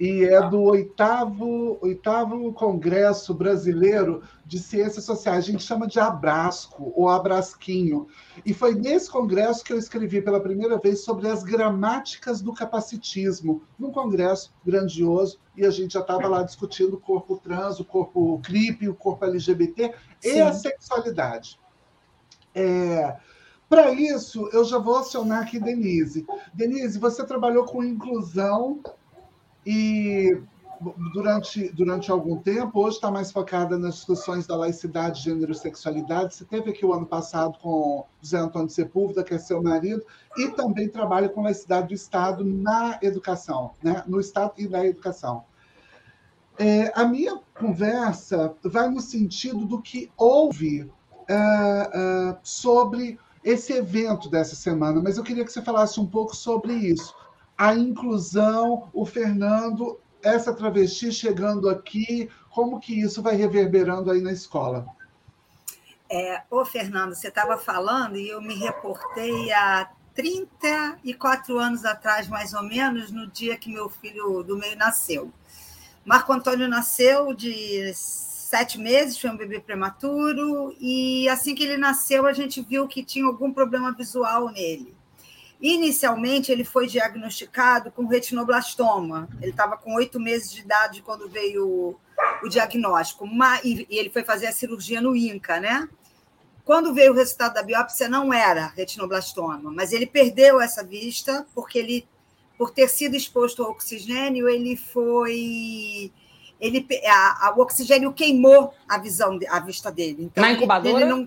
e 0.00 0.24
é 0.24 0.48
do 0.48 0.62
oitavo, 0.62 1.78
oitavo 1.82 2.50
Congresso 2.54 3.34
Brasileiro 3.34 4.22
de 4.46 4.58
Ciências 4.58 5.04
Sociais. 5.04 5.44
A 5.44 5.46
gente 5.46 5.62
chama 5.62 5.86
de 5.86 6.00
Abrasco 6.00 6.90
ou 6.96 7.10
Abrasquinho. 7.10 8.08
E 8.42 8.54
foi 8.54 8.74
nesse 8.74 9.10
congresso 9.10 9.62
que 9.62 9.74
eu 9.74 9.78
escrevi 9.78 10.22
pela 10.22 10.40
primeira 10.40 10.78
vez 10.78 11.04
sobre 11.04 11.28
as 11.28 11.42
gramáticas 11.42 12.40
do 12.40 12.54
capacitismo, 12.54 13.62
num 13.78 13.92
congresso 13.92 14.54
grandioso, 14.64 15.38
e 15.54 15.66
a 15.66 15.70
gente 15.70 15.92
já 15.92 16.00
estava 16.00 16.26
lá 16.26 16.42
discutindo 16.42 16.94
o 16.94 17.00
corpo 17.00 17.36
trans, 17.36 17.78
o 17.78 17.84
corpo 17.84 18.40
CRIP, 18.42 18.88
o 18.88 18.94
corpo 18.94 19.26
LGBT 19.26 19.92
Sim. 20.18 20.36
e 20.36 20.40
a 20.40 20.54
sexualidade. 20.54 21.60
É, 22.54 23.18
para 23.68 23.92
isso, 23.92 24.48
eu 24.50 24.64
já 24.64 24.78
vou 24.78 24.96
acionar 24.96 25.42
aqui 25.42 25.60
Denise. 25.60 26.26
Denise, 26.54 26.98
você 26.98 27.22
trabalhou 27.22 27.66
com 27.66 27.84
inclusão 27.84 28.80
e 29.64 30.40
durante, 31.12 31.70
durante 31.72 32.10
algum 32.10 32.36
tempo, 32.36 32.80
hoje 32.80 32.96
está 32.96 33.10
mais 33.10 33.30
focada 33.30 33.78
nas 33.78 33.96
discussões 33.96 34.46
da 34.46 34.56
laicidade, 34.56 35.22
gênero 35.22 35.52
e 35.52 35.54
sexualidade. 35.54 36.34
Você 36.34 36.44
teve 36.44 36.70
aqui 36.70 36.84
o 36.84 36.92
ano 36.92 37.06
passado 37.06 37.58
com 37.58 38.06
José 38.22 38.38
Antônio 38.38 38.70
Sepúlveda, 38.70 39.22
que 39.22 39.34
é 39.34 39.38
seu 39.38 39.62
marido, 39.62 40.02
e 40.38 40.48
também 40.48 40.88
trabalha 40.88 41.28
com 41.28 41.42
laicidade 41.42 41.88
do 41.88 41.94
Estado 41.94 42.44
na 42.44 42.98
educação, 43.02 43.72
né? 43.82 44.02
no 44.06 44.20
Estado 44.20 44.54
e 44.56 44.66
na 44.66 44.84
educação. 44.86 45.44
É, 46.58 46.92
a 46.94 47.04
minha 47.04 47.40
conversa 47.58 48.54
vai 48.62 48.88
no 48.88 49.00
sentido 49.00 49.64
do 49.64 49.80
que 49.80 50.10
houve 50.16 50.82
uh, 50.82 50.88
uh, 52.32 52.38
sobre 52.42 53.18
esse 53.42 53.72
evento 53.72 54.28
dessa 54.28 54.54
semana, 54.54 55.00
mas 55.02 55.16
eu 55.16 55.24
queria 55.24 55.44
que 55.44 55.52
você 55.52 55.62
falasse 55.62 55.98
um 55.98 56.06
pouco 56.06 56.36
sobre 56.36 56.74
isso 56.74 57.14
a 57.60 57.74
inclusão, 57.74 58.88
o 58.90 59.04
Fernando, 59.04 60.00
essa 60.22 60.54
travesti 60.54 61.12
chegando 61.12 61.68
aqui, 61.68 62.30
como 62.48 62.80
que 62.80 62.98
isso 62.98 63.20
vai 63.20 63.36
reverberando 63.36 64.10
aí 64.10 64.22
na 64.22 64.32
escola? 64.32 64.86
É, 66.10 66.42
ô, 66.50 66.64
Fernando, 66.64 67.14
você 67.14 67.28
estava 67.28 67.58
falando 67.58 68.16
e 68.16 68.30
eu 68.30 68.40
me 68.40 68.54
reportei 68.54 69.52
há 69.52 69.90
34 70.14 71.58
anos 71.58 71.84
atrás, 71.84 72.28
mais 72.28 72.54
ou 72.54 72.62
menos, 72.62 73.12
no 73.12 73.26
dia 73.26 73.58
que 73.58 73.70
meu 73.70 73.90
filho 73.90 74.42
do 74.42 74.56
meio 74.56 74.78
nasceu. 74.78 75.30
Marco 76.02 76.32
Antônio 76.32 76.66
nasceu 76.66 77.34
de 77.34 77.92
sete 77.92 78.78
meses, 78.78 79.18
foi 79.18 79.28
um 79.28 79.36
bebê 79.36 79.60
prematuro, 79.60 80.74
e 80.80 81.28
assim 81.28 81.54
que 81.54 81.64
ele 81.64 81.76
nasceu, 81.76 82.26
a 82.26 82.32
gente 82.32 82.62
viu 82.62 82.88
que 82.88 83.04
tinha 83.04 83.26
algum 83.26 83.52
problema 83.52 83.92
visual 83.92 84.48
nele. 84.48 84.98
Inicialmente, 85.60 86.50
ele 86.50 86.64
foi 86.64 86.86
diagnosticado 86.86 87.90
com 87.90 88.06
retinoblastoma. 88.06 89.28
Ele 89.40 89.50
estava 89.50 89.76
com 89.76 89.94
oito 89.94 90.18
meses 90.18 90.50
de 90.50 90.60
idade 90.60 91.02
quando 91.02 91.28
veio 91.28 91.98
o, 92.42 92.48
diagnóstico. 92.48 93.28
e 93.62 93.86
ele 93.90 94.08
foi 94.08 94.24
fazer 94.24 94.46
a 94.46 94.52
cirurgia 94.52 95.00
no 95.00 95.14
INCA, 95.14 95.60
né? 95.60 95.88
Quando 96.64 96.94
veio 96.94 97.12
o 97.12 97.16
resultado 97.16 97.54
da 97.54 97.62
biópsia, 97.62 98.08
não 98.08 98.32
era 98.32 98.68
retinoblastoma, 98.76 99.70
mas 99.72 99.92
ele 99.92 100.06
perdeu 100.06 100.60
essa 100.60 100.84
vista 100.84 101.46
porque 101.54 101.78
ele, 101.78 102.08
por 102.56 102.70
ter 102.70 102.88
sido 102.88 103.16
exposto 103.16 103.62
ao 103.62 103.70
oxigênio, 103.70 104.48
ele 104.48 104.76
foi 104.76 106.12
ele 106.60 106.86
a, 107.06 107.48
a, 107.48 107.54
o 107.56 107.60
oxigênio 107.60 108.12
queimou 108.12 108.72
a 108.86 108.98
visão 108.98 109.38
a 109.48 109.60
vista 109.60 109.90
dele. 109.90 110.24
Então, 110.24 110.42
Na 110.42 110.52
incubadora? 110.52 111.00
Ele 111.00 111.10
não... 111.10 111.26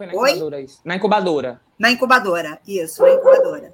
Foi 0.00 0.06
na 0.06 0.12
incubadora 0.14 0.56
Oi? 0.56 0.62
isso. 0.62 0.80
Na 0.82 0.96
incubadora. 0.96 1.60
Na 1.78 1.90
incubadora, 1.90 2.60
isso, 2.66 3.02
na 3.02 3.12
incubadora. 3.12 3.70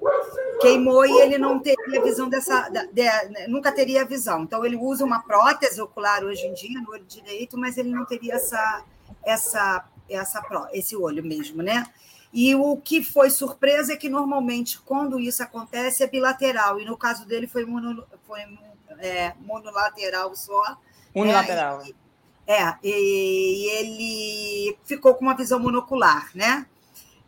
Queimou 0.59 1.05
e 1.05 1.21
ele 1.21 1.37
não 1.37 1.57
teria 1.59 2.03
visão 2.03 2.27
dessa. 2.27 2.67
De, 2.67 2.83
de, 2.91 3.47
nunca 3.47 3.71
teria 3.71 4.03
visão. 4.03 4.43
Então, 4.43 4.65
ele 4.65 4.75
usa 4.75 5.05
uma 5.05 5.21
prótese 5.21 5.79
ocular 5.79 6.25
hoje 6.25 6.45
em 6.45 6.53
dia 6.53 6.81
no 6.81 6.91
olho 6.91 7.05
direito, 7.05 7.57
mas 7.57 7.77
ele 7.77 7.91
não 7.91 8.03
teria 8.03 8.33
essa, 8.33 8.83
essa, 9.23 9.85
essa, 10.09 10.69
esse 10.73 10.97
olho 10.97 11.23
mesmo, 11.23 11.63
né? 11.63 11.85
E 12.33 12.53
o 12.55 12.75
que 12.75 13.01
foi 13.01 13.29
surpresa 13.29 13.93
é 13.93 13.95
que 13.95 14.09
normalmente, 14.09 14.81
quando 14.81 15.21
isso 15.21 15.41
acontece, 15.41 16.03
é 16.03 16.07
bilateral. 16.07 16.77
E 16.77 16.83
no 16.83 16.97
caso 16.97 17.25
dele 17.25 17.47
foi, 17.47 17.63
mono, 17.63 18.03
foi 18.25 18.41
é, 18.99 19.33
monolateral 19.39 20.35
só. 20.35 20.77
Unilateral. 21.15 21.83
É, 21.83 22.06
é, 22.47 22.75
e 22.81 23.69
ele 23.77 24.77
ficou 24.85 25.13
com 25.13 25.25
uma 25.25 25.35
visão 25.35 25.59
monocular, 25.59 26.31
né? 26.33 26.65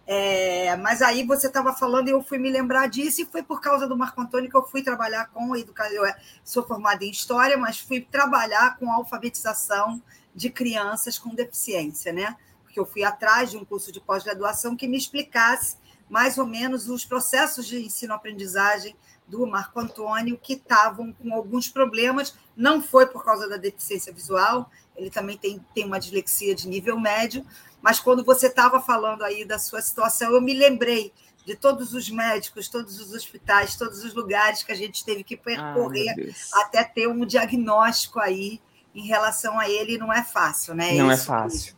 É, 0.08 0.76
mas 0.78 1.04
aí 1.04 1.24
você 1.24 1.46
estava 1.46 1.72
falando 1.72 2.08
e 2.08 2.12
eu 2.12 2.24
fui 2.24 2.40
me 2.40 2.50
lembrar 2.50 2.88
disso, 2.88 3.22
e 3.22 3.26
foi 3.26 3.44
por 3.44 3.62
causa 3.62 3.86
do 3.86 3.98
Marco 3.98 4.20
Antônio 4.20 4.50
que 4.50 4.58
eu 4.58 4.64
fui 4.64 4.82
trabalhar 4.82 5.28
com 5.28 5.56
educação. 5.56 6.06
Eu 6.06 6.14
sou 6.44 6.66
formada 6.66 7.04
em 7.04 7.12
História, 7.12 7.58
mas 7.58 7.80
fui 7.80 8.02
trabalhar 8.02 8.78
com 8.80 8.92
alfabetização 8.92 10.02
de 10.34 10.50
crianças 10.50 11.20
com 11.20 11.36
deficiência, 11.36 12.14
né? 12.14 12.38
Porque 12.64 12.80
eu 12.80 12.86
fui 12.86 13.04
atrás 13.04 13.52
de 13.52 13.58
um 13.58 13.66
curso 13.66 13.92
de 13.92 14.00
pós-graduação 14.00 14.76
que 14.76 14.88
me 14.88 14.98
explicasse 14.98 15.78
mais 16.10 16.38
ou 16.38 16.46
menos 16.48 16.90
os 16.90 17.06
processos 17.06 17.68
de 17.68 17.86
ensino-aprendizagem 17.86 18.96
do 19.28 19.46
Marco 19.46 19.80
Antônio 19.80 20.40
que 20.42 20.54
estavam 20.54 21.14
com 21.14 21.34
alguns 21.36 21.68
problemas. 21.68 22.36
Não 22.58 22.82
foi 22.82 23.06
por 23.06 23.24
causa 23.24 23.48
da 23.48 23.58
deficiência 23.58 24.12
visual, 24.12 24.72
ele 25.00 25.10
também 25.10 25.38
tem, 25.38 25.66
tem 25.74 25.86
uma 25.86 26.00
dislexia 26.00 26.54
de 26.54 26.68
nível 26.68 27.00
médio, 27.00 27.46
mas 27.82 28.00
quando 28.00 28.24
você 28.24 28.48
estava 28.48 28.82
falando 28.82 29.24
aí 29.24 29.46
da 29.46 29.58
sua 29.58 29.82
situação, 29.82 30.34
eu 30.34 30.42
me 30.42 30.54
lembrei 30.54 31.14
de 31.46 31.56
todos 31.56 31.94
os 31.94 32.10
médicos, 32.10 32.68
todos 32.68 33.00
os 33.00 33.14
hospitais, 33.14 33.76
todos 33.76 34.04
os 34.04 34.14
lugares 34.14 34.62
que 34.62 34.72
a 34.72 34.76
gente 34.76 35.04
teve 35.06 35.24
que 35.24 35.38
percorrer 35.38 36.36
ah, 36.54 36.62
até 36.62 36.84
ter 36.84 37.08
um 37.08 37.26
diagnóstico 37.26 38.20
aí 38.20 38.62
em 38.94 39.08
relação 39.08 39.58
a 39.58 39.70
ele, 39.70 39.98
não 39.98 40.12
é 40.12 40.24
fácil, 40.24 40.76
né? 40.76 40.94
Não 40.94 41.10
é 41.10 41.18
fácil. 41.18 41.74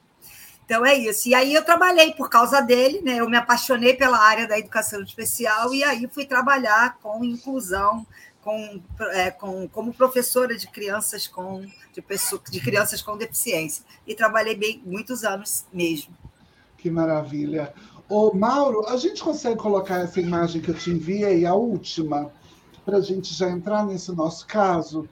Então 0.66 0.86
é 0.86 0.96
isso. 0.96 1.30
E 1.30 1.36
aí 1.36 1.54
eu 1.54 1.64
trabalhei 1.64 2.14
por 2.14 2.30
causa 2.30 2.62
dele, 2.62 3.02
né? 3.02 3.18
Eu 3.18 3.30
me 3.30 3.38
apaixonei 3.38 3.94
pela 3.94 4.18
área 4.18 4.48
da 4.48 4.58
educação 4.58 5.02
especial 5.04 5.74
e 5.74 5.84
aí 5.84 6.10
fui 6.12 6.26
trabalhar 6.26 6.98
com 7.02 7.24
inclusão 7.24 8.06
com, 8.42 8.82
é, 9.12 9.32
com, 9.32 9.68
como 9.68 9.94
professora 9.94 10.58
de 10.58 10.68
crianças 10.68 11.28
com 11.28 11.66
de, 11.94 12.02
pessoa, 12.02 12.42
de 12.50 12.60
crianças 12.60 13.02
com 13.02 13.18
deficiência 13.18 13.86
e 14.06 14.16
trabalhei 14.16 14.56
bem 14.56 14.82
muitos 14.86 15.24
anos 15.24 15.66
mesmo. 15.72 16.14
Que 16.78 16.90
maravilha! 16.90 17.74
Ô, 18.10 18.34
Mauro, 18.34 18.86
a 18.88 18.98
gente 18.98 19.24
consegue 19.24 19.58
colocar 19.58 20.00
essa 20.00 20.20
imagem 20.20 20.62
que 20.62 20.70
eu 20.70 20.76
te 20.76 20.90
enviei, 20.90 21.46
a 21.46 21.54
última, 21.54 22.32
para 22.84 22.98
a 22.98 23.02
gente 23.02 23.34
já 23.34 23.50
entrar 23.50 23.86
nesse 23.86 24.12
nosso 24.12 24.46
caso? 24.46 25.08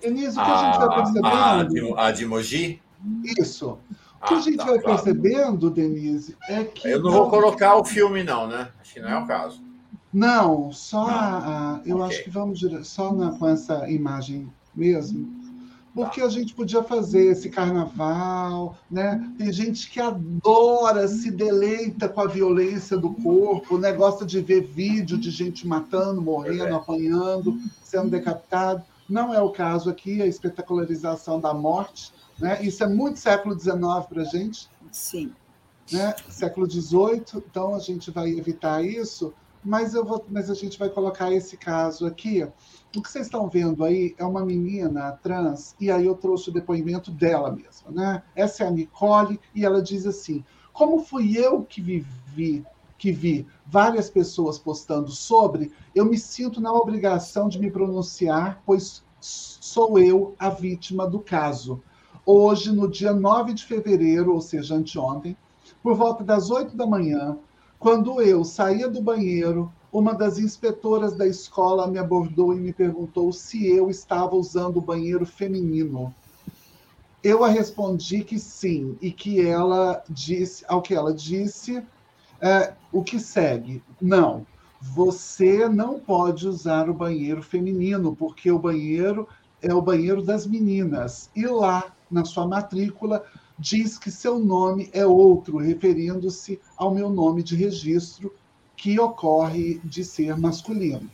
Denise, 0.00 0.38
o 0.38 0.42
que 0.42 0.50
a, 0.50 0.54
a 0.54 0.64
gente 0.64 0.78
vai 0.78 0.96
percebendo. 0.96 1.26
A 1.26 1.62
de, 1.64 1.94
a 1.98 2.10
de 2.12 2.26
Mogi? 2.26 2.82
Isso. 3.38 3.78
O 4.22 4.26
que 4.26 4.34
ah, 4.34 4.38
a 4.38 4.40
gente 4.40 4.56
tá, 4.56 4.64
vai 4.64 4.78
claro. 4.78 5.02
percebendo, 5.02 5.70
Denise, 5.70 6.36
é 6.48 6.64
que. 6.64 6.88
Eu 6.88 7.02
não 7.02 7.10
vou 7.10 7.28
colocar 7.28 7.76
o 7.76 7.84
filme, 7.84 8.22
não, 8.22 8.46
né? 8.46 8.70
Acho 8.80 8.94
que 8.94 9.00
não 9.00 9.10
é 9.10 9.18
o 9.18 9.26
caso. 9.26 9.65
Não, 10.16 10.72
só 10.72 11.06
a, 11.10 11.80
eu 11.84 11.98
okay. 11.98 12.08
acho 12.08 12.24
que 12.24 12.30
vamos 12.30 12.64
só 12.84 13.12
na, 13.12 13.32
com 13.32 13.46
essa 13.46 13.86
imagem 13.86 14.50
mesmo, 14.74 15.28
porque 15.94 16.22
a 16.22 16.28
gente 16.30 16.54
podia 16.54 16.82
fazer 16.82 17.26
esse 17.26 17.50
carnaval, 17.50 18.78
né? 18.90 19.30
Tem 19.36 19.52
gente 19.52 19.90
que 19.90 20.00
adora, 20.00 21.06
se 21.06 21.30
deleita 21.30 22.08
com 22.08 22.22
a 22.22 22.26
violência 22.26 22.96
do 22.96 23.12
corpo, 23.12 23.76
né? 23.76 23.92
Gosta 23.92 24.24
de 24.24 24.40
ver 24.40 24.62
vídeo 24.62 25.18
de 25.18 25.30
gente 25.30 25.66
matando, 25.66 26.22
morrendo, 26.22 26.64
é. 26.64 26.72
apanhando, 26.72 27.58
sendo 27.84 28.08
decapitado. 28.08 28.82
Não 29.06 29.34
é 29.34 29.42
o 29.42 29.50
caso 29.50 29.90
aqui, 29.90 30.22
a 30.22 30.26
espetacularização 30.26 31.38
da 31.38 31.52
morte, 31.52 32.10
né? 32.38 32.58
Isso 32.62 32.82
é 32.82 32.88
muito 32.88 33.18
século 33.18 33.54
XIX 33.54 33.76
para 34.08 34.22
a 34.22 34.24
gente. 34.24 34.66
Sim. 34.90 35.30
Né? 35.92 36.14
Século 36.30 36.66
XVIII, 36.68 37.22
então 37.36 37.74
a 37.74 37.78
gente 37.80 38.10
vai 38.10 38.30
evitar 38.30 38.82
isso 38.82 39.34
mas, 39.66 39.94
eu 39.94 40.04
vou, 40.04 40.24
mas 40.30 40.48
a 40.48 40.54
gente 40.54 40.78
vai 40.78 40.88
colocar 40.88 41.32
esse 41.32 41.56
caso 41.56 42.06
aqui. 42.06 42.44
O 42.96 43.02
que 43.02 43.10
vocês 43.10 43.26
estão 43.26 43.48
vendo 43.48 43.84
aí 43.84 44.14
é 44.16 44.24
uma 44.24 44.44
menina 44.44 45.18
trans, 45.22 45.74
e 45.80 45.90
aí 45.90 46.06
eu 46.06 46.14
trouxe 46.14 46.50
o 46.50 46.52
depoimento 46.52 47.10
dela 47.10 47.50
mesma. 47.50 47.90
Né? 47.90 48.22
Essa 48.34 48.64
é 48.64 48.68
a 48.68 48.70
Nicole, 48.70 49.40
e 49.54 49.64
ela 49.64 49.82
diz 49.82 50.06
assim: 50.06 50.44
como 50.72 51.02
fui 51.02 51.36
eu 51.36 51.62
que 51.62 51.80
vivi, 51.80 52.64
que 52.96 53.10
vi 53.10 53.46
várias 53.66 54.08
pessoas 54.08 54.58
postando 54.58 55.10
sobre, 55.10 55.72
eu 55.94 56.04
me 56.04 56.16
sinto 56.16 56.60
na 56.60 56.72
obrigação 56.72 57.48
de 57.48 57.58
me 57.58 57.70
pronunciar, 57.70 58.62
pois 58.64 59.02
sou 59.20 59.98
eu 59.98 60.34
a 60.38 60.48
vítima 60.48 61.08
do 61.08 61.18
caso. 61.18 61.82
Hoje, 62.24 62.72
no 62.72 62.88
dia 62.88 63.12
9 63.12 63.54
de 63.54 63.64
fevereiro, 63.64 64.32
ou 64.32 64.40
seja, 64.40 64.74
anteontem, 64.74 65.36
por 65.82 65.94
volta 65.94 66.22
das 66.22 66.50
8 66.50 66.76
da 66.76 66.86
manhã, 66.86 67.38
quando 67.86 68.20
eu 68.20 68.44
saía 68.44 68.88
do 68.88 69.00
banheiro, 69.00 69.72
uma 69.92 70.12
das 70.12 70.40
inspetoras 70.40 71.14
da 71.14 71.24
escola 71.24 71.86
me 71.86 72.00
abordou 72.00 72.52
e 72.52 72.56
me 72.56 72.72
perguntou 72.72 73.32
se 73.32 73.64
eu 73.64 73.88
estava 73.88 74.34
usando 74.34 74.78
o 74.78 74.80
banheiro 74.80 75.24
feminino. 75.24 76.12
Eu 77.22 77.44
a 77.44 77.48
respondi 77.48 78.24
que 78.24 78.40
sim, 78.40 78.98
e 79.00 79.12
que 79.12 79.40
ela 79.40 80.02
disse, 80.10 80.64
ao 80.66 80.82
que 80.82 80.96
ela 80.96 81.14
disse, 81.14 81.80
é, 82.40 82.72
o 82.90 83.04
que 83.04 83.20
segue. 83.20 83.80
Não, 84.02 84.44
você 84.80 85.68
não 85.68 86.00
pode 86.00 86.48
usar 86.48 86.90
o 86.90 86.94
banheiro 86.94 87.40
feminino, 87.40 88.16
porque 88.16 88.50
o 88.50 88.58
banheiro 88.58 89.28
é 89.62 89.72
o 89.72 89.80
banheiro 89.80 90.22
das 90.22 90.44
meninas. 90.44 91.30
E 91.36 91.46
lá, 91.46 91.94
na 92.10 92.24
sua 92.24 92.48
matrícula, 92.48 93.24
diz 93.58 93.98
que 93.98 94.10
seu 94.10 94.38
nome 94.38 94.90
é 94.92 95.06
outro, 95.06 95.58
referindo-se 95.58 96.60
ao 96.76 96.94
meu 96.94 97.08
nome 97.08 97.42
de 97.42 97.56
registro, 97.56 98.32
que 98.76 98.98
ocorre 99.00 99.80
de 99.82 100.04
ser 100.04 100.36
masculino. 100.36 101.10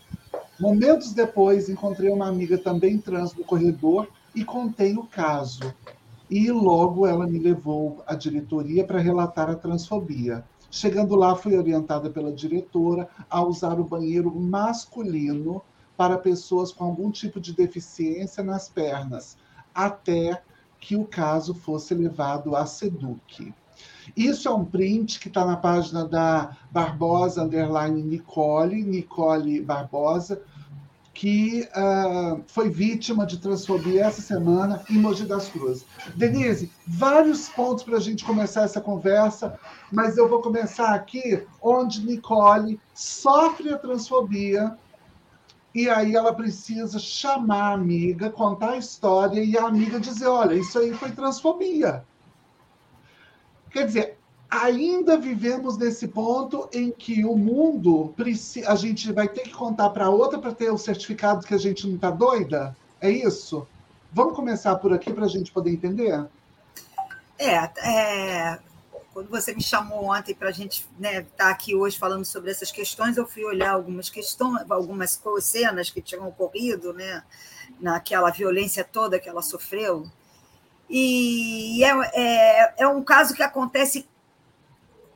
Momentos 0.58 1.12
depois, 1.12 1.68
encontrei 1.68 2.10
uma 2.10 2.28
amiga 2.28 2.58
também 2.58 2.98
trans 2.98 3.34
no 3.34 3.44
corredor 3.44 4.08
e 4.34 4.44
contei 4.44 4.96
o 4.96 5.04
caso. 5.04 5.72
E 6.28 6.50
logo 6.50 7.06
ela 7.06 7.26
me 7.26 7.38
levou 7.38 8.02
à 8.06 8.14
diretoria 8.14 8.84
para 8.84 8.98
relatar 8.98 9.50
a 9.50 9.54
transfobia. 9.54 10.44
Chegando 10.70 11.14
lá, 11.14 11.36
fui 11.36 11.56
orientada 11.56 12.08
pela 12.08 12.32
diretora 12.32 13.08
a 13.28 13.42
usar 13.42 13.78
o 13.78 13.84
banheiro 13.84 14.34
masculino 14.34 15.62
para 15.96 16.16
pessoas 16.16 16.72
com 16.72 16.84
algum 16.84 17.10
tipo 17.10 17.38
de 17.38 17.54
deficiência 17.54 18.42
nas 18.42 18.68
pernas, 18.68 19.36
até 19.74 20.42
que 20.82 20.96
o 20.96 21.04
caso 21.04 21.54
fosse 21.54 21.94
levado 21.94 22.56
à 22.56 22.66
SEDUC. 22.66 23.54
Isso 24.16 24.48
é 24.48 24.50
um 24.50 24.64
print 24.64 25.20
que 25.20 25.28
está 25.28 25.44
na 25.46 25.56
página 25.56 26.04
da 26.04 26.56
Barbosa 26.72 27.44
Underline 27.44 28.02
Nicole, 28.02 28.82
Nicole 28.82 29.62
Barbosa, 29.62 30.42
que 31.14 31.68
uh, 31.76 32.42
foi 32.48 32.68
vítima 32.68 33.24
de 33.24 33.38
transfobia 33.38 34.06
essa 34.06 34.20
semana 34.20 34.82
em 34.90 34.98
Mogi 34.98 35.24
das 35.24 35.48
Cruzes. 35.48 35.86
Denise, 36.16 36.68
vários 36.84 37.48
pontos 37.48 37.84
para 37.84 37.98
a 37.98 38.00
gente 38.00 38.24
começar 38.24 38.62
essa 38.62 38.80
conversa, 38.80 39.56
mas 39.92 40.16
eu 40.16 40.28
vou 40.28 40.42
começar 40.42 40.94
aqui 40.94 41.46
onde 41.62 42.04
Nicole 42.04 42.80
sofre 42.92 43.72
a 43.72 43.78
transfobia 43.78 44.76
e 45.74 45.88
aí 45.88 46.14
ela 46.14 46.34
precisa 46.34 46.98
chamar 46.98 47.70
a 47.70 47.72
amiga, 47.72 48.30
contar 48.30 48.72
a 48.72 48.76
história 48.76 49.42
e 49.42 49.56
a 49.56 49.64
amiga 49.64 49.98
dizer: 49.98 50.26
olha, 50.26 50.54
isso 50.54 50.78
aí 50.78 50.92
foi 50.92 51.10
transfobia. 51.12 52.04
Quer 53.70 53.86
dizer, 53.86 54.18
ainda 54.50 55.16
vivemos 55.16 55.78
nesse 55.78 56.08
ponto 56.08 56.68
em 56.74 56.90
que 56.90 57.24
o 57.24 57.34
mundo 57.34 58.14
a 58.66 58.74
gente 58.74 59.10
vai 59.10 59.26
ter 59.26 59.42
que 59.42 59.52
contar 59.52 59.88
para 59.90 60.10
outra 60.10 60.38
para 60.38 60.52
ter 60.52 60.70
o 60.70 60.76
certificado 60.76 61.46
que 61.46 61.54
a 61.54 61.58
gente 61.58 61.86
não 61.86 61.96
está 61.96 62.10
doida? 62.10 62.76
É 63.00 63.10
isso? 63.10 63.66
Vamos 64.12 64.36
começar 64.36 64.76
por 64.76 64.92
aqui 64.92 65.10
para 65.10 65.24
a 65.24 65.28
gente 65.28 65.50
poder 65.50 65.70
entender? 65.70 66.26
É, 67.38 67.70
é, 67.78 68.58
quando 69.12 69.28
você 69.28 69.54
me 69.54 69.62
chamou 69.62 70.10
ontem 70.10 70.34
para 70.34 70.48
a 70.48 70.52
gente 70.52 70.80
estar 70.80 70.98
né, 70.98 71.26
tá 71.36 71.50
aqui 71.50 71.74
hoje 71.74 71.98
falando 71.98 72.24
sobre 72.24 72.50
essas 72.50 72.72
questões, 72.72 73.16
eu 73.16 73.26
fui 73.26 73.44
olhar 73.44 73.72
algumas 73.72 74.08
questões, 74.08 74.64
algumas 74.70 75.20
cenas 75.40 75.90
que 75.90 76.00
tinham 76.00 76.26
ocorrido, 76.26 76.92
né, 76.92 77.22
naquela 77.78 78.30
violência 78.30 78.82
toda 78.82 79.18
que 79.18 79.28
ela 79.28 79.42
sofreu. 79.42 80.10
E 80.88 81.82
é, 81.84 81.90
é, 82.14 82.74
é 82.78 82.88
um 82.88 83.02
caso 83.02 83.34
que 83.34 83.42
acontece 83.42 84.08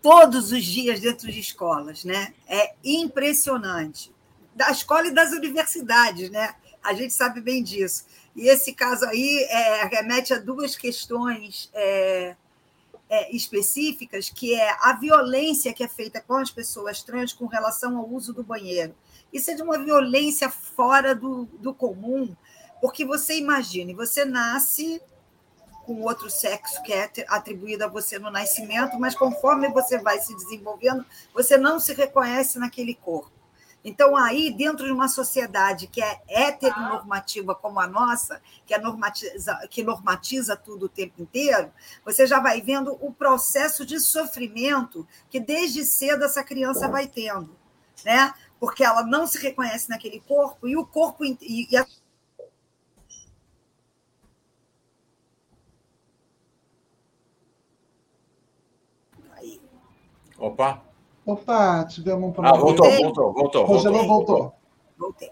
todos 0.03 0.53
os 0.53 0.65
dias 0.65 1.01
dentro 1.01 1.31
de 1.31 1.41
escolas, 1.41 2.05
né? 2.05 2.33
É 2.47 2.75
impressionante. 2.85 4.15
Da 4.55 4.71
escola 4.71 5.09
e 5.09 5.11
das 5.11 5.33
universidades, 5.33 6.31
né? 6.31 6.55
A 6.83 6.95
gente 6.95 7.13
sabe 7.13 7.41
bem 7.41 7.63
disso. 7.63 8.07
E 8.35 8.49
esse 8.49 8.73
caso 8.73 9.05
aí 9.05 9.47
é, 9.51 9.85
remete 9.87 10.33
a 10.33 10.39
duas 10.39 10.77
questões 10.77 11.69
é, 11.75 12.37
é, 13.09 13.35
específicas, 13.35 14.29
que 14.29 14.55
é 14.55 14.77
a 14.81 14.93
violência 14.95 15.73
que 15.73 15.85
é 15.85 15.89
feita 15.89 16.21
com 16.21 16.35
as 16.35 16.51
pessoas 16.51 17.03
trans 17.03 17.33
com 17.33 17.47
relação 17.47 17.97
ao 17.97 18.09
uso 18.09 18.33
do 18.33 18.43
banheiro. 18.43 18.95
Isso 19.33 19.51
é 19.51 19.55
de 19.55 19.63
uma 19.63 19.79
violência 19.79 20.51
fora 20.51 21.15
do, 21.15 21.45
do 21.61 21.75
comum, 21.75 22.35
porque 22.81 23.05
você 23.05 23.39
imagine, 23.39 23.95
você 23.95 24.25
nasce 24.25 25.01
com 25.85 26.03
outro 26.03 26.29
sexo 26.29 26.83
que 26.83 26.93
é 26.93 27.09
atribuído 27.29 27.85
a 27.85 27.89
você 27.89 28.19
no 28.19 28.31
nascimento, 28.31 28.99
mas 28.99 29.15
conforme 29.15 29.69
você 29.69 29.99
vai 29.99 30.19
se 30.19 30.35
desenvolvendo, 30.35 31.07
você 31.33 31.57
não 31.57 31.79
se 31.79 31.95
reconhece 31.95 32.59
naquele 32.59 32.95
corpo. 32.95 33.36
Então, 33.89 34.17
aí, 34.17 34.51
dentro 34.51 34.85
de 34.85 34.91
uma 34.91 35.07
sociedade 35.07 35.87
que 35.87 36.03
é 36.03 36.21
heteronormativa 36.27 37.55
como 37.55 37.79
a 37.79 37.87
nossa, 37.87 38.43
que, 38.67 38.75
é 38.75 38.81
normatiza, 38.81 39.57
que 39.71 39.85
normatiza 39.85 40.57
tudo 40.57 40.87
o 40.87 40.89
tempo 40.89 41.23
inteiro, 41.23 41.71
você 42.05 42.27
já 42.27 42.41
vai 42.41 42.61
vendo 42.61 42.99
o 43.01 43.13
processo 43.13 43.87
de 43.87 44.01
sofrimento 44.01 45.07
que 45.31 45.39
desde 45.39 45.85
cedo 45.85 46.25
essa 46.25 46.43
criança 46.43 46.89
vai 46.89 47.07
tendo, 47.07 47.57
né? 48.05 48.35
Porque 48.59 48.83
ela 48.83 49.05
não 49.05 49.25
se 49.25 49.39
reconhece 49.39 49.89
naquele 49.89 50.19
corpo 50.19 50.67
e 50.67 50.77
o 50.77 50.85
corpo 50.85 51.25
e, 51.25 51.39
e 51.41 51.77
a 51.77 51.87
Opa! 60.39 60.86
Opa, 61.27 61.85
tivemos 61.87 62.29
um 62.29 62.33
problema. 62.33 62.57
Ah, 62.57 62.61
voltou, 62.61 62.89
voltou, 62.89 63.33
voltou. 63.33 63.67
Congelou, 63.67 64.07
voltou. 64.07 64.55
Voltei. 64.97 65.31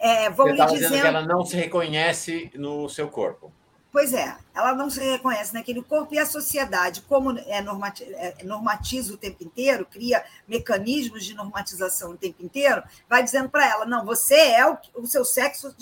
É, 0.00 0.28
vou 0.28 0.46
Você 0.46 0.52
estava 0.52 0.72
dizendo 0.72 1.00
que 1.00 1.06
ela 1.06 1.22
não 1.22 1.44
se 1.46 1.56
reconhece 1.56 2.50
no 2.56 2.88
seu 2.88 3.08
corpo. 3.08 3.52
Pois 3.92 4.14
é, 4.14 4.36
ela 4.54 4.72
não 4.72 4.88
se 4.88 5.00
reconhece 5.00 5.52
naquele 5.52 5.82
corpo 5.82 6.14
e 6.14 6.18
a 6.18 6.24
sociedade, 6.24 7.02
como 7.02 7.36
é, 7.38 7.60
normatiza, 7.60 8.10
é 8.16 8.44
normatiza 8.44 9.12
o 9.12 9.16
tempo 9.16 9.42
inteiro, 9.42 9.84
cria 9.84 10.24
mecanismos 10.46 11.24
de 11.24 11.34
normatização 11.34 12.12
o 12.12 12.16
tempo 12.16 12.40
inteiro, 12.42 12.84
vai 13.08 13.22
dizendo 13.22 13.48
para 13.48 13.68
ela: 13.68 13.84
não, 13.84 14.04
você 14.04 14.34
é 14.34 14.68
o, 14.68 14.78
o 14.94 15.06
seu 15.06 15.24
sexo, 15.24 15.74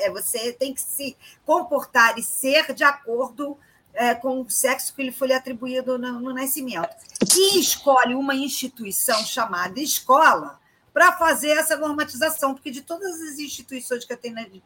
é, 0.00 0.10
você 0.10 0.52
tem 0.52 0.72
que 0.72 0.80
se 0.80 1.16
comportar 1.44 2.16
e 2.18 2.22
ser 2.22 2.72
de 2.72 2.84
acordo 2.84 3.58
é, 3.96 4.14
com 4.14 4.40
o 4.40 4.50
sexo 4.50 4.94
que 4.94 5.02
lhe 5.02 5.10
foi 5.10 5.32
atribuído 5.32 5.98
no, 5.98 6.20
no 6.20 6.32
nascimento. 6.32 6.88
E 7.36 7.58
escolhe 7.58 8.14
uma 8.14 8.34
instituição 8.34 9.18
chamada 9.24 9.80
escola 9.80 10.60
para 10.92 11.12
fazer 11.12 11.50
essa 11.50 11.76
normatização, 11.76 12.54
porque 12.54 12.70
de 12.70 12.80
todas 12.80 13.20
as 13.20 13.38
instituições 13.38 14.04
que 14.04 14.18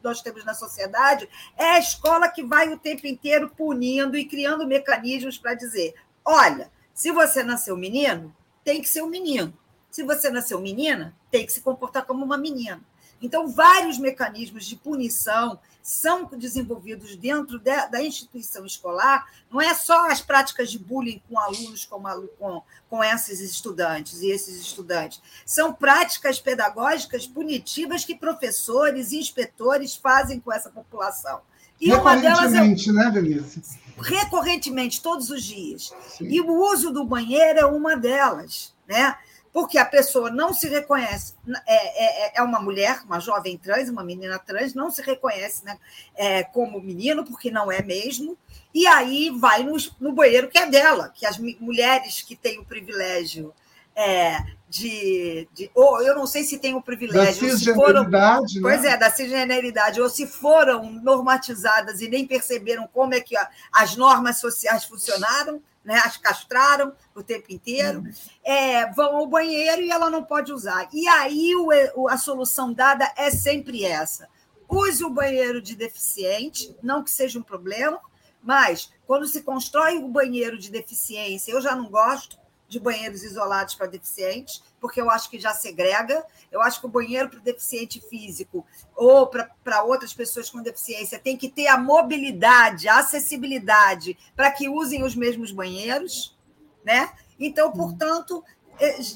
nós 0.03 0.23
temos 0.23 0.45
na 0.45 0.55
sociedade, 0.55 1.29
é 1.57 1.73
a 1.73 1.79
escola 1.79 2.29
que 2.29 2.45
vai 2.45 2.73
o 2.73 2.79
tempo 2.79 3.07
inteiro 3.07 3.51
punindo 3.57 4.17
e 4.17 4.25
criando 4.25 4.67
mecanismos 4.67 5.39
para 5.39 5.55
dizer: 5.55 5.95
olha, 6.25 6.71
se 6.95 7.11
você 7.11 7.43
nasceu 7.43 7.77
menino, 7.77 8.35
tem 8.63 8.81
que 8.81 8.89
ser 8.89 9.03
um 9.03 9.09
menino. 9.09 9.53
Se 9.91 10.05
você 10.05 10.31
nasceu 10.31 10.61
menina, 10.61 11.17
tem 11.31 11.45
que 11.45 11.53
se 11.53 11.63
comportar 11.63 12.05
como 12.05 12.25
uma 12.25 12.39
menina. 12.39 12.81
Então, 13.21 13.49
vários 13.49 13.99
mecanismos 13.99 14.65
de 14.65 14.77
punição 14.77 15.59
são 15.91 16.25
desenvolvidos 16.37 17.17
dentro 17.17 17.59
de, 17.59 17.89
da 17.89 18.01
instituição 18.01 18.65
escolar, 18.65 19.27
não 19.51 19.61
é 19.61 19.75
só 19.75 20.09
as 20.09 20.21
práticas 20.21 20.71
de 20.71 20.79
bullying 20.79 21.21
com 21.29 21.37
alunos, 21.37 21.85
com, 21.85 22.01
com, 22.39 22.63
com 22.89 23.03
esses 23.03 23.41
estudantes 23.41 24.23
e 24.23 24.31
esses 24.31 24.61
estudantes, 24.61 25.21
são 25.45 25.73
práticas 25.73 26.39
pedagógicas 26.39 27.27
punitivas 27.27 28.05
que 28.05 28.15
professores 28.15 29.11
e 29.11 29.19
inspetores 29.19 29.97
fazem 29.97 30.39
com 30.39 30.53
essa 30.53 30.71
população. 30.71 31.41
E 31.81 31.93
uma 31.93 32.15
delas 32.15 32.55
é. 32.55 32.93
né, 32.93 33.11
Denise? 33.11 33.61
Recorrentemente, 33.99 35.03
todos 35.03 35.29
os 35.29 35.43
dias. 35.43 35.93
Sim. 36.07 36.29
E 36.29 36.41
o 36.41 36.53
uso 36.73 36.93
do 36.93 37.05
banheiro 37.05 37.59
é 37.59 37.67
uma 37.67 37.97
delas. 37.97 38.73
Né? 38.87 39.17
Porque 39.53 39.79
a 39.79 39.85
pessoa 39.85 40.31
não 40.31 40.55
se 40.55 40.69
reconhece, 40.69 41.35
é, 41.67 42.35
é, 42.35 42.39
é, 42.39 42.43
uma 42.43 42.61
mulher, 42.61 43.03
uma 43.05 43.19
jovem 43.19 43.59
trans, 43.59 43.89
uma 43.89 44.05
menina 44.05 44.39
trans, 44.39 44.75
não 44.75 44.91
se 44.91 45.03
reconhece 45.03 45.65
né, 45.65 45.77
é, 46.15 46.43
como 46.45 46.81
menino, 46.81 47.25
porque 47.25 47.51
não 47.51 47.71
é 47.71 47.83
mesmo, 47.83 48.39
e 48.73 48.87
aí 48.87 49.31
vai 49.31 49.65
no, 49.65 49.77
no 49.99 50.13
banheiro 50.13 50.49
que 50.49 50.59
é 50.59 50.67
dela, 50.67 51.09
que 51.09 51.27
as 51.27 51.39
mulheres 51.39 52.23
que 52.23 52.37
têm 52.37 52.61
o 52.61 52.65
privilégio 52.65 53.53
é, 53.95 54.39
de, 54.69 55.49
de, 55.53 55.71
Ou 55.75 56.01
eu 56.01 56.15
não 56.15 56.27
sei 56.27 56.45
se 56.45 56.59
tem 56.59 56.75
o 56.75 56.81
privilégio. 56.81 57.43
Da 57.43 57.57
cisgeneridade. 57.57 57.75
Foram, 57.75 58.09
né? 58.09 58.61
Pois 58.63 58.85
é, 58.85 58.97
da 58.97 59.11
cisgeneridade, 59.11 60.01
ou 60.01 60.09
se 60.09 60.27
foram 60.27 60.91
normatizadas 61.03 62.01
e 62.01 62.09
nem 62.09 62.27
perceberam 62.27 62.89
como 62.93 63.15
é 63.15 63.21
que 63.21 63.35
as 63.73 63.97
normas 63.97 64.39
sociais 64.39 64.85
funcionaram, 64.85 65.61
né? 65.85 66.01
as 66.05 66.17
castraram 66.17 66.93
o 67.15 67.23
tempo 67.23 67.53
inteiro, 67.53 68.01
uhum. 68.01 68.13
é, 68.45 68.93
vão 68.93 69.17
ao 69.17 69.27
banheiro 69.27 69.83
e 69.83 69.91
ela 69.91 70.11
não 70.11 70.25
pode 70.25 70.53
usar. 70.53 70.89
E 70.93 71.07
aí 71.09 71.55
o, 71.95 72.09
a 72.09 72.17
solução 72.17 72.73
dada 72.73 73.13
é 73.17 73.31
sempre 73.31 73.85
essa: 73.85 74.29
use 74.69 75.05
o 75.05 75.11
banheiro 75.11 75.61
de 75.61 75.75
deficiente, 75.75 76.75
não 76.83 77.03
que 77.03 77.11
seja 77.11 77.39
um 77.39 77.43
problema, 77.43 78.01
mas 78.43 78.93
quando 79.07 79.27
se 79.27 79.43
constrói 79.43 79.99
o 79.99 80.09
banheiro 80.09 80.59
de 80.59 80.71
deficiência, 80.71 81.53
eu 81.53 81.61
já 81.61 81.75
não 81.75 81.91
gosto, 81.91 82.39
de 82.71 82.79
banheiros 82.79 83.25
isolados 83.25 83.75
para 83.75 83.89
deficientes, 83.89 84.63
porque 84.81 85.01
eu 85.01 85.11
acho 85.11 85.29
que 85.29 85.41
já 85.41 85.53
segrega. 85.53 86.25
Eu 86.51 86.63
acho 86.63 86.81
que 86.81 86.87
o 86.87 86.89
banheiro 86.89 87.29
para 87.29 87.41
o 87.41 87.43
deficiente 87.43 88.01
físico 88.09 88.65
ou 88.95 89.27
para 89.27 89.83
outras 89.83 90.15
pessoas 90.15 90.49
com 90.49 90.63
deficiência 90.63 91.19
tem 91.19 91.37
que 91.37 91.49
ter 91.49 91.67
a 91.67 91.77
mobilidade, 91.77 92.89
a 92.89 93.01
acessibilidade 93.01 94.17
para 94.37 94.51
que 94.53 94.69
usem 94.69 95.03
os 95.03 95.17
mesmos 95.17 95.51
banheiros, 95.51 96.39
né? 96.85 97.13
Então, 97.39 97.73
portanto, 97.73 98.45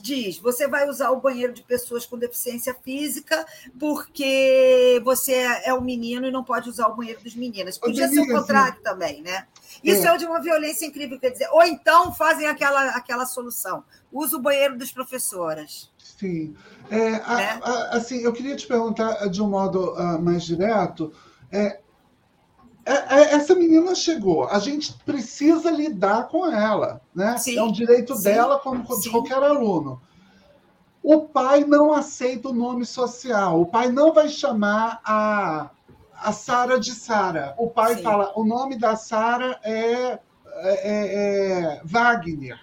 diz: 0.03 0.39
você 0.39 0.69
vai 0.69 0.89
usar 0.89 1.11
o 1.11 1.21
banheiro 1.21 1.53
de 1.53 1.63
pessoas 1.63 2.07
com 2.07 2.19
deficiência 2.19 2.75
física 2.75 3.45
porque 3.79 5.01
você 5.05 5.33
é 5.65 5.73
um 5.75 5.81
menino 5.81 6.27
e 6.27 6.31
não 6.31 6.45
pode 6.45 6.69
usar 6.69 6.89
o 6.89 6.97
banheiro 6.97 7.21
dos 7.23 7.35
meninas. 7.35 7.79
Podia 7.79 8.09
ser 8.09 8.21
o 8.21 8.29
contrário 8.29 8.81
também, 8.83 9.23
né? 9.23 9.47
Isso 9.83 10.07
é. 10.07 10.15
é 10.15 10.17
de 10.17 10.25
uma 10.25 10.41
violência 10.41 10.87
incrível, 10.87 11.19
quer 11.19 11.31
dizer, 11.31 11.49
ou 11.51 11.63
então 11.63 12.13
fazem 12.15 12.47
aquela, 12.47 12.91
aquela 12.91 13.27
solução, 13.27 13.85
usa 14.13 14.37
o 14.37 14.41
banheiro 14.41 14.79
das 14.79 14.91
professoras. 14.91 15.91
Sim. 15.99 16.55
É, 16.91 17.17
a, 17.25 17.35
né? 17.37 17.61
a, 17.63 17.97
assim, 17.97 18.23
eu 18.23 18.33
queria 18.33 18.57
te 18.57 18.67
perguntar 18.67 19.29
de 19.29 19.43
um 19.43 19.49
modo 19.49 19.93
uh, 19.93 20.21
mais 20.21 20.45
direto. 20.45 21.13
É, 21.51 21.59
é, 21.61 21.67
é, 21.67 21.81
essa 22.85 23.55
menina 23.55 23.95
chegou, 23.95 24.47
a 24.47 24.59
gente 24.59 24.93
precisa 25.05 25.71
lidar 25.71 26.29
com 26.29 26.47
ela, 26.47 27.01
né? 27.15 27.37
Sim, 27.39 27.57
é 27.57 27.63
um 27.63 27.73
direito 27.73 28.15
sim, 28.17 28.25
dela, 28.25 28.59
como 28.59 28.87
sim. 28.95 29.01
de 29.01 29.11
qualquer 29.11 29.43
aluno. 29.43 30.01
O 31.03 31.23
pai 31.23 31.65
não 31.65 31.93
aceita 31.93 32.49
o 32.49 32.53
nome 32.53 32.85
social, 32.85 33.61
o 33.61 33.67
pai 33.67 33.91
não 33.91 34.13
vai 34.13 34.29
chamar 34.29 35.01
a 35.05 35.71
a 36.25 36.33
Sara 36.33 36.81
de 36.81 36.93
Sara. 36.93 37.55
O 37.59 37.69
pai 37.69 37.97
Sim. 37.97 38.03
fala: 38.03 38.33
o 38.35 38.45
nome 38.45 38.79
da 38.79 38.97
Sara 38.97 39.61
é, 39.63 39.73
é, 39.73 40.19
é, 40.55 41.75
é, 41.75 41.81
Wagner. 41.85 42.59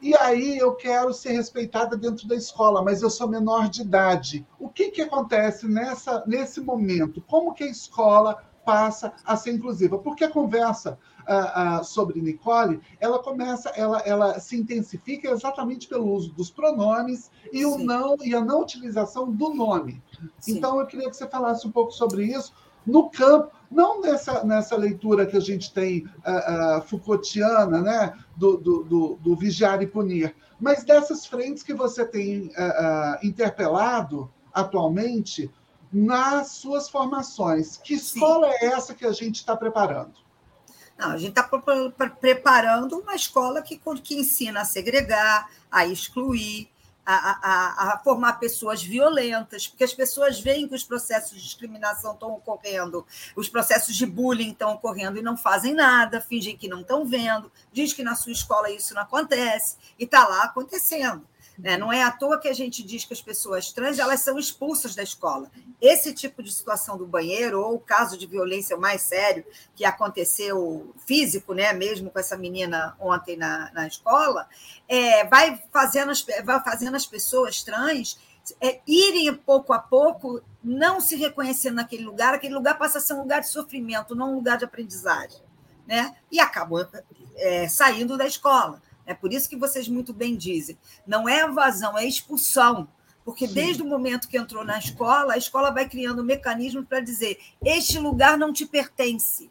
E 0.00 0.14
aí 0.14 0.56
eu 0.56 0.74
quero 0.74 1.12
ser 1.12 1.32
respeitada 1.32 1.96
dentro 1.96 2.28
da 2.28 2.36
escola, 2.36 2.82
mas 2.82 3.02
eu 3.02 3.10
sou 3.10 3.26
menor 3.26 3.68
de 3.68 3.80
idade. 3.80 4.46
O 4.58 4.68
que, 4.68 4.90
que 4.90 5.02
acontece 5.02 5.66
nessa, 5.66 6.22
nesse 6.26 6.60
momento? 6.60 7.20
Como 7.22 7.54
que 7.54 7.64
a 7.64 7.68
escola 7.68 8.44
passa 8.66 9.12
a 9.24 9.36
ser 9.36 9.52
inclusiva? 9.52 9.96
Porque 9.96 10.24
a 10.24 10.30
conversa 10.30 10.98
uh, 11.26 11.80
uh, 11.80 11.84
sobre 11.84 12.20
Nicole, 12.20 12.80
ela 12.98 13.20
começa, 13.20 13.70
ela, 13.70 14.00
ela 14.00 14.40
se 14.40 14.56
intensifica 14.56 15.30
exatamente 15.30 15.86
pelo 15.86 16.12
uso 16.12 16.32
dos 16.32 16.50
pronomes 16.50 17.30
e 17.52 17.64
o 17.64 17.78
não 17.78 18.16
e 18.20 18.34
a 18.34 18.44
não 18.44 18.60
utilização 18.60 19.30
do 19.30 19.54
nome. 19.54 20.02
Sim. 20.40 20.58
Então 20.58 20.80
eu 20.80 20.86
queria 20.86 21.08
que 21.08 21.16
você 21.16 21.28
falasse 21.28 21.66
um 21.66 21.70
pouco 21.70 21.92
sobre 21.92 22.24
isso, 22.24 22.52
no 22.84 23.08
campo, 23.08 23.50
não 23.70 24.00
nessa, 24.00 24.44
nessa 24.44 24.76
leitura 24.76 25.26
que 25.26 25.36
a 25.36 25.40
gente 25.40 25.72
tem 25.72 26.04
uh, 26.04 26.78
uh, 26.78 26.82
Foucaultiana, 26.82 27.80
né, 27.80 28.12
do, 28.36 28.56
do, 28.56 28.84
do, 28.84 29.18
do, 29.20 29.36
vigiar 29.36 29.82
e 29.82 29.86
punir, 29.86 30.34
mas 30.60 30.84
dessas 30.84 31.26
frentes 31.26 31.62
que 31.62 31.74
você 31.74 32.04
tem 32.04 32.46
uh, 32.48 33.26
interpelado 33.26 34.30
atualmente 34.54 35.50
nas 35.92 36.48
suas 36.48 36.88
formações. 36.88 37.76
Que 37.76 37.94
escola 37.94 38.48
Sim. 38.48 38.58
é 38.60 38.66
essa 38.66 38.94
que 38.94 39.06
a 39.06 39.12
gente 39.12 39.36
está 39.36 39.56
preparando? 39.56 40.14
Não, 40.98 41.10
a 41.10 41.18
gente 41.18 41.38
está 41.38 41.42
preparando 42.18 42.98
uma 42.98 43.14
escola 43.14 43.60
que, 43.60 43.80
que 44.02 44.14
ensina 44.18 44.62
a 44.62 44.64
segregar, 44.64 45.50
a 45.70 45.86
excluir, 45.86 46.70
a, 47.06 47.14
a, 47.14 47.92
a, 47.92 47.98
formar 47.98 48.34
pessoas 48.34 48.82
violentas, 48.82 49.68
porque 49.68 49.84
as 49.84 49.94
pessoas 49.94 50.40
veem 50.40 50.66
que 50.66 50.74
os 50.74 50.82
processos 50.82 51.38
de 51.38 51.44
discriminação 51.44 52.14
estão 52.14 52.32
ocorrendo, 52.32 53.06
os 53.36 53.48
processos 53.48 53.94
de 53.94 54.04
bullying 54.04 54.50
estão 54.50 54.72
ocorrendo 54.72 55.16
e 55.16 55.22
não 55.22 55.36
fazem 55.36 55.72
nada, 55.72 56.20
fingem 56.20 56.56
que 56.56 56.66
não 56.66 56.80
estão 56.80 57.06
vendo, 57.06 57.52
diz 57.72 57.92
que 57.92 58.02
na 58.02 58.16
sua 58.16 58.32
escola 58.32 58.70
isso 58.70 58.92
não 58.92 59.02
acontece, 59.02 59.76
e 59.96 60.04
está 60.04 60.26
lá 60.26 60.44
acontecendo. 60.44 61.24
Né? 61.58 61.76
Não 61.76 61.92
é 61.92 62.02
à 62.02 62.10
toa 62.10 62.38
que 62.38 62.48
a 62.48 62.52
gente 62.52 62.82
diz 62.82 63.04
que 63.04 63.14
as 63.14 63.22
pessoas 63.22 63.72
trans 63.72 63.98
elas 63.98 64.20
são 64.20 64.38
expulsas 64.38 64.94
da 64.94 65.02
escola. 65.02 65.50
Esse 65.80 66.12
tipo 66.12 66.42
de 66.42 66.52
situação 66.52 66.98
do 66.98 67.06
banheiro, 67.06 67.60
ou 67.60 67.74
o 67.76 67.80
caso 67.80 68.16
de 68.18 68.26
violência 68.26 68.76
mais 68.76 69.02
sério 69.02 69.44
que 69.74 69.84
aconteceu 69.84 70.94
físico, 71.06 71.54
né, 71.54 71.72
mesmo 71.72 72.10
com 72.10 72.18
essa 72.18 72.36
menina 72.36 72.96
ontem 73.00 73.36
na, 73.36 73.70
na 73.72 73.86
escola, 73.86 74.48
é, 74.88 75.24
vai, 75.26 75.62
fazendo 75.72 76.10
as, 76.10 76.24
vai 76.44 76.62
fazendo 76.62 76.94
as 76.94 77.06
pessoas 77.06 77.62
trans 77.62 78.18
é, 78.60 78.80
irem 78.86 79.34
pouco 79.34 79.72
a 79.72 79.78
pouco 79.78 80.40
não 80.62 81.00
se 81.00 81.16
reconhecendo 81.16 81.76
naquele 81.76 82.04
lugar, 82.04 82.34
aquele 82.34 82.54
lugar 82.54 82.78
passa 82.78 82.98
a 82.98 83.00
ser 83.00 83.14
um 83.14 83.20
lugar 83.20 83.40
de 83.40 83.48
sofrimento, 83.48 84.14
não 84.14 84.32
um 84.32 84.34
lugar 84.36 84.58
de 84.58 84.64
aprendizagem. 84.64 85.40
Né? 85.86 86.16
E 86.30 86.40
acabam 86.40 86.86
é, 87.36 87.68
saindo 87.68 88.16
da 88.16 88.26
escola. 88.26 88.82
É 89.06 89.14
por 89.14 89.32
isso 89.32 89.48
que 89.48 89.56
vocês 89.56 89.88
muito 89.88 90.12
bem 90.12 90.36
dizem. 90.36 90.76
Não 91.06 91.28
é 91.28 91.40
evasão, 91.40 91.96
é 91.96 92.04
expulsão. 92.04 92.88
Porque 93.24 93.48
desde 93.48 93.82
o 93.82 93.86
momento 93.86 94.28
que 94.28 94.38
entrou 94.38 94.64
na 94.64 94.78
escola, 94.78 95.34
a 95.34 95.38
escola 95.38 95.72
vai 95.72 95.88
criando 95.88 96.22
um 96.22 96.24
mecanismo 96.24 96.84
para 96.84 97.00
dizer: 97.00 97.38
este 97.64 97.98
lugar 97.98 98.38
não 98.38 98.52
te 98.52 98.64
pertence. 98.64 99.50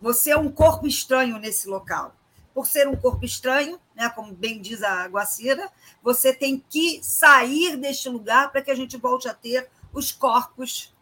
Você 0.00 0.30
é 0.30 0.36
um 0.36 0.50
corpo 0.50 0.86
estranho 0.86 1.38
nesse 1.38 1.68
local. 1.68 2.14
Por 2.54 2.66
ser 2.66 2.86
um 2.86 2.96
corpo 2.96 3.24
estranho, 3.24 3.80
né, 3.94 4.08
como 4.08 4.32
bem 4.32 4.60
diz 4.60 4.82
a 4.82 5.06
Guacira, 5.06 5.70
você 6.02 6.32
tem 6.32 6.64
que 6.68 7.00
sair 7.02 7.76
deste 7.76 8.08
lugar 8.08 8.50
para 8.52 8.62
que 8.62 8.70
a 8.70 8.74
gente 8.74 8.96
volte 8.96 9.28
a 9.28 9.34
ter 9.34 9.68
os 9.92 10.12
corpos 10.12 10.94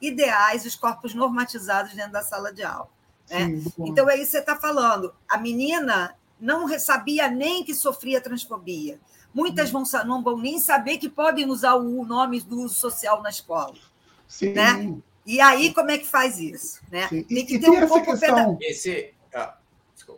ideais, 0.00 0.64
os 0.64 0.74
corpos 0.74 1.14
normatizados 1.14 1.92
dentro 1.94 2.12
da 2.12 2.22
sala 2.22 2.52
de 2.52 2.62
aula. 2.62 2.88
Né? 3.30 3.60
Sim, 3.60 3.72
então, 3.78 4.08
é 4.08 4.14
isso 4.16 4.24
que 4.24 4.30
você 4.32 4.38
está 4.38 4.56
falando. 4.56 5.14
A 5.28 5.38
menina 5.38 6.16
não 6.42 6.68
sabia 6.78 7.30
nem 7.30 7.64
que 7.64 7.72
sofria 7.72 8.20
transfobia. 8.20 8.98
Muitas 9.32 9.72
hum. 9.72 9.84
vão, 9.84 10.04
não 10.04 10.22
vão 10.22 10.36
nem 10.36 10.58
saber 10.58 10.98
que 10.98 11.08
podem 11.08 11.48
usar 11.48 11.76
o 11.76 12.04
nome 12.04 12.40
do 12.40 12.60
uso 12.60 12.74
social 12.74 13.22
na 13.22 13.30
escola. 13.30 13.76
Sim. 14.26 14.52
Né? 14.52 14.94
E 15.24 15.40
aí, 15.40 15.72
como 15.72 15.90
é 15.90 15.98
que 15.98 16.06
faz 16.06 16.40
isso? 16.40 16.80
Né? 16.90 17.06
Tem 17.08 17.46
que 17.46 17.54
e, 17.54 17.60
ter 17.60 17.70
um 17.70 17.86
pouco 17.86 18.04
questão... 18.04 18.58
Esse... 18.60 19.14
Ah, 19.32 19.54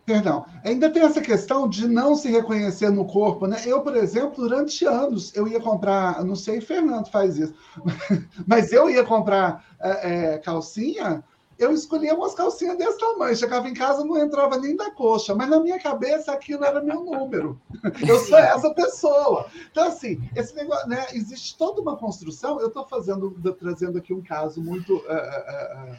Perdão, 0.07 0.47
ainda 0.65 0.91
tem 0.91 1.03
essa 1.03 1.21
questão 1.21 1.69
de 1.69 1.87
não 1.87 2.15
se 2.15 2.31
reconhecer 2.31 2.91
no 2.91 3.05
corpo, 3.07 3.47
né? 3.47 3.61
Eu, 3.65 3.83
por 3.83 3.97
exemplo, 3.97 4.37
durante 4.37 4.85
anos, 4.85 5.35
eu 5.35 5.47
ia 5.47 5.61
comprar, 5.61 6.25
não 6.25 6.35
sei, 6.35 6.61
Fernando 6.61 7.11
faz 7.11 7.39
isso, 7.39 7.55
mas 8.47 8.73
eu 8.73 8.89
ia 8.91 9.05
comprar 9.05 9.65
é, 9.81 10.35
é, 10.35 10.39
calcinha 10.39 11.23
eu 11.59 11.73
escolhia 11.73 12.15
umas 12.15 12.35
calcinhas 12.35 12.77
desse 12.77 12.99
tamanho. 12.99 13.37
Chegava 13.37 13.69
em 13.69 13.75
casa, 13.75 14.05
não 14.05 14.17
entrava 14.17 14.59
nem 14.59 14.77
da 14.77 14.91
coxa, 14.91 15.35
mas 15.35 15.49
na 15.49 15.61
minha 15.61 15.79
cabeça 15.79 16.33
aquilo 16.33 16.65
era 16.65 16.83
meu 16.83 17.05
número. 17.05 17.61
Eu 18.07 18.19
sou 18.21 18.39
essa 18.39 18.73
pessoa. 18.75 19.47
Então, 19.71 19.87
assim, 19.89 20.21
esse 20.35 20.55
negócio, 20.55 20.89
né? 20.89 21.07
Existe 21.13 21.57
toda 21.57 21.81
uma 21.81 21.97
construção. 21.97 22.61
Eu 22.61 22.69
estou 22.69 22.87
fazendo, 22.87 23.31
trazendo 23.59 23.99
aqui 23.99 24.13
um 24.13 24.23
caso 24.23 24.63
muito, 24.63 24.97
uh, 24.97 24.99
uh, 24.99 25.93
uh, 25.93 25.97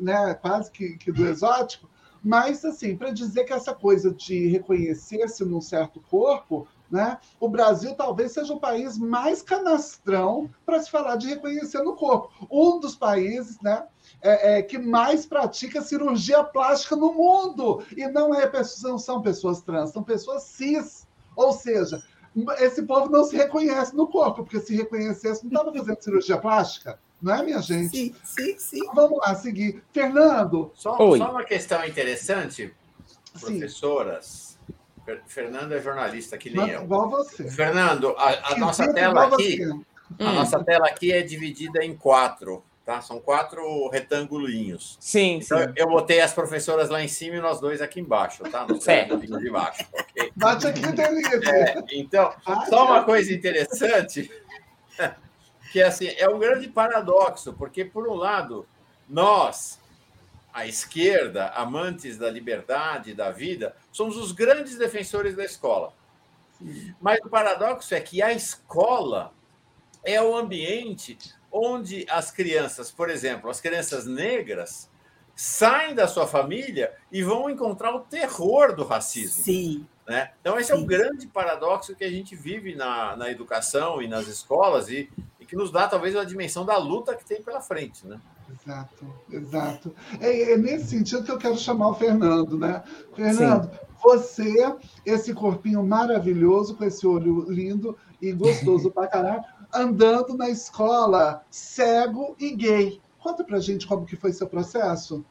né? 0.00 0.34
Quase 0.34 0.70
que, 0.70 0.96
que 0.96 1.10
do 1.10 1.26
exótico. 1.26 1.88
Mas, 2.22 2.64
assim, 2.64 2.96
para 2.96 3.10
dizer 3.10 3.44
que 3.44 3.52
essa 3.52 3.74
coisa 3.74 4.12
de 4.12 4.48
reconhecer-se 4.48 5.44
num 5.44 5.60
certo 5.60 6.00
corpo 6.10 6.66
né? 6.90 7.18
O 7.38 7.48
Brasil 7.48 7.94
talvez 7.94 8.32
seja 8.32 8.52
o 8.52 8.60
país 8.60 8.96
mais 8.96 9.42
canastrão 9.42 10.48
para 10.64 10.80
se 10.80 10.90
falar 10.90 11.16
de 11.16 11.28
reconhecer 11.28 11.82
no 11.82 11.94
corpo. 11.94 12.30
Um 12.50 12.80
dos 12.80 12.96
países 12.96 13.60
né, 13.60 13.86
é, 14.22 14.58
é, 14.58 14.62
que 14.62 14.78
mais 14.78 15.26
pratica 15.26 15.80
cirurgia 15.80 16.42
plástica 16.44 16.96
no 16.96 17.12
mundo. 17.12 17.84
E 17.96 18.06
não, 18.08 18.34
é, 18.34 18.50
não 18.82 18.98
são 18.98 19.22
pessoas 19.22 19.60
trans, 19.62 19.90
são 19.90 20.02
pessoas 20.02 20.44
cis. 20.44 21.06
Ou 21.36 21.52
seja, 21.52 22.02
esse 22.58 22.82
povo 22.82 23.10
não 23.10 23.24
se 23.24 23.36
reconhece 23.36 23.94
no 23.94 24.08
corpo, 24.08 24.42
porque 24.42 24.60
se 24.60 24.76
reconhecesse, 24.76 25.44
não 25.44 25.50
estava 25.50 25.72
fazendo 25.72 26.02
cirurgia 26.02 26.38
plástica. 26.38 26.98
Não 27.20 27.34
é, 27.34 27.42
minha 27.42 27.60
gente? 27.60 27.96
Sim, 27.96 28.14
sim, 28.22 28.58
sim. 28.58 28.78
Então, 28.78 28.94
vamos 28.94 29.18
lá, 29.18 29.34
seguir. 29.34 29.82
Fernando. 29.92 30.70
Só, 30.74 30.96
só 30.96 31.30
uma 31.30 31.44
questão 31.44 31.84
interessante, 31.84 32.74
professoras. 33.40 34.24
Sim 34.26 34.48
Fernando 35.26 35.72
é 35.72 35.80
jornalista, 35.80 36.36
que 36.36 36.50
nem 36.50 36.60
Mas, 36.60 36.72
eu. 36.72 36.82
Igual 36.82 37.08
você. 37.08 37.50
Fernando, 37.50 38.14
a, 38.18 38.52
a 38.52 38.58
nossa 38.58 38.92
tela 38.92 39.26
aqui, 39.26 39.62
a 39.62 39.74
hum. 39.74 39.82
nossa 40.34 40.62
tela 40.62 40.86
aqui 40.86 41.12
é 41.12 41.22
dividida 41.22 41.84
em 41.84 41.96
quatro, 41.96 42.62
tá? 42.88 43.02
São 43.02 43.20
quatro 43.20 43.86
retângulozinhos. 43.90 44.96
Sim, 44.98 45.40
então, 45.44 45.58
sim. 45.58 45.72
Eu 45.76 45.88
botei 45.88 46.22
as 46.22 46.32
professoras 46.32 46.88
lá 46.88 47.04
em 47.04 47.08
cima 47.08 47.36
e 47.36 47.40
nós 47.40 47.60
dois 47.60 47.82
aqui 47.82 48.00
embaixo, 48.00 48.42
tá? 48.44 48.66
No 48.66 48.78
retângulo 48.78 49.38
de 49.38 49.50
baixo, 49.50 49.84
ok? 49.92 50.32
Bate 50.34 50.66
aqui, 50.68 50.80
Denise. 50.80 51.50
É, 51.50 51.84
então, 51.92 52.32
Bate 52.46 52.70
só 52.70 52.86
uma 52.86 53.04
coisa 53.04 53.30
interessante, 53.30 54.30
que 55.70 55.82
assim, 55.82 56.08
é 56.16 56.30
um 56.30 56.38
grande 56.38 56.66
paradoxo, 56.66 57.52
porque 57.52 57.84
por 57.84 58.08
um 58.08 58.14
lado, 58.14 58.66
nós 59.06 59.78
a 60.50 60.66
esquerda, 60.66 61.48
amantes 61.50 62.16
da 62.16 62.30
liberdade, 62.30 63.12
da 63.12 63.30
vida, 63.30 63.76
somos 63.92 64.16
os 64.16 64.32
grandes 64.32 64.78
defensores 64.78 65.36
da 65.36 65.44
escola. 65.44 65.92
Mas 67.02 67.20
o 67.20 67.28
paradoxo 67.28 67.94
é 67.94 68.00
que 68.00 68.22
a 68.22 68.32
escola 68.32 69.30
é 70.02 70.22
o 70.22 70.34
ambiente 70.34 71.18
onde 71.58 72.06
as 72.08 72.30
crianças, 72.30 72.90
por 72.90 73.10
exemplo, 73.10 73.50
as 73.50 73.60
crianças 73.60 74.06
negras, 74.06 74.88
saem 75.34 75.94
da 75.94 76.06
sua 76.08 76.26
família 76.26 76.92
e 77.12 77.22
vão 77.22 77.48
encontrar 77.48 77.94
o 77.94 78.00
terror 78.00 78.74
do 78.74 78.84
racismo. 78.84 79.42
Sim. 79.42 79.86
Né? 80.06 80.30
Então, 80.40 80.58
esse 80.58 80.72
Sim. 80.72 80.80
é 80.80 80.82
o 80.82 80.86
grande 80.86 81.26
paradoxo 81.26 81.94
que 81.94 82.02
a 82.02 82.10
gente 82.10 82.34
vive 82.34 82.74
na, 82.74 83.16
na 83.16 83.30
educação 83.30 84.00
e 84.00 84.08
nas 84.08 84.26
escolas 84.26 84.88
e, 84.88 85.10
e 85.38 85.44
que 85.44 85.54
nos 85.54 85.70
dá, 85.70 85.86
talvez, 85.86 86.16
a 86.16 86.24
dimensão 86.24 86.64
da 86.64 86.78
luta 86.78 87.14
que 87.14 87.24
tem 87.24 87.42
pela 87.42 87.60
frente. 87.60 88.06
Né? 88.06 88.18
Exato, 88.50 89.14
exato. 89.30 89.94
É, 90.20 90.52
é, 90.52 90.56
nesse 90.56 90.88
sentido 90.88 91.22
que 91.22 91.30
eu 91.30 91.38
quero 91.38 91.58
chamar 91.58 91.90
o 91.90 91.94
Fernando, 91.94 92.58
né? 92.58 92.82
Fernando, 93.14 93.70
Sim. 93.70 93.78
você, 94.02 94.76
esse 95.04 95.34
corpinho 95.34 95.82
maravilhoso, 95.84 96.74
com 96.74 96.84
esse 96.84 97.06
olho 97.06 97.44
lindo 97.50 97.96
e 98.20 98.32
gostoso 98.32 98.90
pra 98.90 99.06
caralho, 99.06 99.44
andando 99.72 100.36
na 100.36 100.48
escola, 100.48 101.44
cego 101.50 102.34
e 102.38 102.54
gay. 102.54 103.00
Conta 103.18 103.44
pra 103.44 103.58
gente 103.60 103.86
como 103.86 104.06
que 104.06 104.16
foi 104.16 104.32
seu 104.32 104.46
processo. 104.46 105.24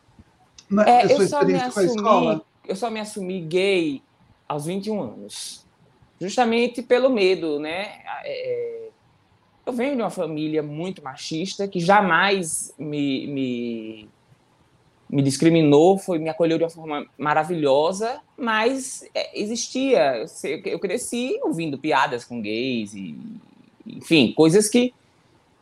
Na, 0.70 0.88
é, 0.88 1.06
eu 1.06 1.28
só 1.28 1.44
me 1.44 1.56
assumi, 1.56 2.42
Eu 2.66 2.76
só 2.76 2.90
me 2.90 3.00
assumi 3.00 3.42
gay 3.42 4.02
aos 4.48 4.66
21 4.66 5.02
anos. 5.02 5.66
Justamente 6.20 6.82
pelo 6.82 7.10
medo, 7.10 7.60
né? 7.60 8.02
É, 8.24 8.86
é 8.86 8.88
eu 9.68 9.74
venho 9.74 9.98
de 9.98 10.02
uma 10.02 10.10
família 10.10 10.64
muito 10.64 11.04
machista 11.04 11.68
que 11.68 11.82
jamais 11.82 12.74
me, 12.80 13.28
me, 13.28 14.10
me 15.10 15.22
discriminou, 15.22 15.98
foi 15.98 16.20
me 16.20 16.30
acolheu 16.30 16.58
de 16.58 16.64
uma 16.64 16.70
forma 16.70 17.06
maravilhosa, 17.18 18.22
mas 18.38 19.04
é, 19.14 19.38
existia. 19.38 20.26
Eu 20.64 20.80
cresci 20.80 21.38
ouvindo 21.44 21.78
piadas 21.78 22.24
com 22.24 22.42
gays 22.42 22.94
e, 22.94 23.20
enfim, 23.96 24.34
coisas 24.34 24.68
que 24.70 24.94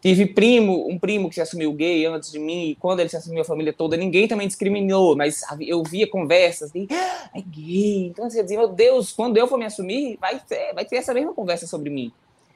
tive 0.01 0.27
primo, 0.27 0.87
um 0.87 0.99
primo 0.99 1.29
que 1.29 1.35
se 1.35 1.41
assumiu 1.41 1.73
gay 1.73 2.05
antes 2.05 2.31
de 2.31 2.37
mim, 2.37 2.69
e 2.69 2.75
quando 2.75 2.99
ele 2.99 3.09
se 3.09 3.17
assumiu 3.17 3.41
a 3.41 3.45
família 3.45 3.73
toda, 3.73 3.97
ninguém 3.97 4.27
também 4.27 4.47
discriminou, 4.47 5.15
mas 5.15 5.41
eu 5.59 5.81
via 5.83 6.07
conversas 6.07 6.71
de 6.71 6.87
ah, 6.91 7.29
é 7.33 7.41
gay. 7.41 8.07
Então 8.07 8.29
você 8.29 8.43
dizia, 8.43 8.59
meu 8.59 8.67
Deus, 8.67 9.11
quando 9.11 9.37
eu 9.37 9.47
for 9.47 9.57
me 9.57 9.65
assumir, 9.65 10.17
vai 10.21 10.39
ter, 10.39 10.73
vai 10.73 10.85
ter 10.85 10.97
essa 10.97 11.13
mesma 11.13 11.33
conversa 11.33 11.65
sobre 11.65 11.89
mim. 11.89 12.11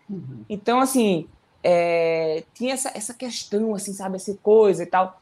Uhum. 0.08 0.44
Então, 0.48 0.80
assim, 0.80 1.28
é, 1.64 2.44
tinha 2.54 2.74
essa, 2.74 2.92
essa 2.96 3.14
questão, 3.14 3.74
assim, 3.74 3.94
sabe, 3.94 4.16
essa 4.18 4.34
coisa 4.42 4.84
e 4.84 4.86
tal. 4.86 5.20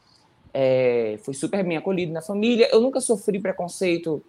É, 0.52 1.18
foi 1.22 1.34
super 1.34 1.64
bem 1.64 1.76
acolhido 1.76 2.12
na 2.12 2.22
família. 2.22 2.68
Eu 2.70 2.80
nunca 2.80 3.00
sofri 3.00 3.38
preconceito, 3.38 4.22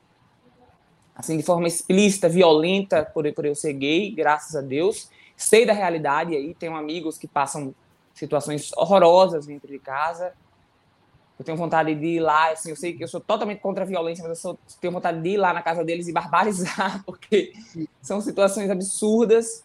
assim, 1.16 1.38
de 1.38 1.44
forma 1.44 1.68
explícita, 1.68 2.30
violenta, 2.30 3.04
por, 3.04 3.32
por 3.34 3.46
eu 3.46 3.56
ser 3.56 3.74
gay, 3.74 4.12
graças 4.12 4.56
a 4.56 4.62
Deus. 4.62 5.10
Sei 5.40 5.66
da 5.66 5.72
realidade 5.72 6.36
aí, 6.36 6.54
tenho 6.54 6.76
amigos 6.76 7.18
que 7.18 7.26
passam 7.26 7.74
situações 8.14 8.72
horrorosas 8.76 9.46
dentro 9.46 9.70
de 9.70 9.80
casa. 9.80 10.34
Eu 11.40 11.46
tenho 11.46 11.58
vontade 11.58 11.96
de 11.96 12.06
ir 12.06 12.20
lá, 12.20 12.52
assim, 12.52 12.72
eu 12.72 12.76
sei 12.76 12.92
que 12.92 13.02
eu 13.02 13.08
sou 13.08 13.22
totalmente 13.22 13.62
contra 13.62 13.86
a 13.86 13.88
violência, 13.88 14.22
mas 14.22 14.32
eu 14.32 14.36
sou, 14.36 14.60
tenho 14.82 14.92
vontade 14.92 15.22
de 15.22 15.30
ir 15.30 15.38
lá 15.38 15.54
na 15.54 15.62
casa 15.62 15.82
deles 15.82 16.10
e 16.10 16.12
barbarizar, 16.12 17.02
porque 17.08 17.54
são 18.02 18.20
situações 18.20 18.70
absurdas. 18.70 19.64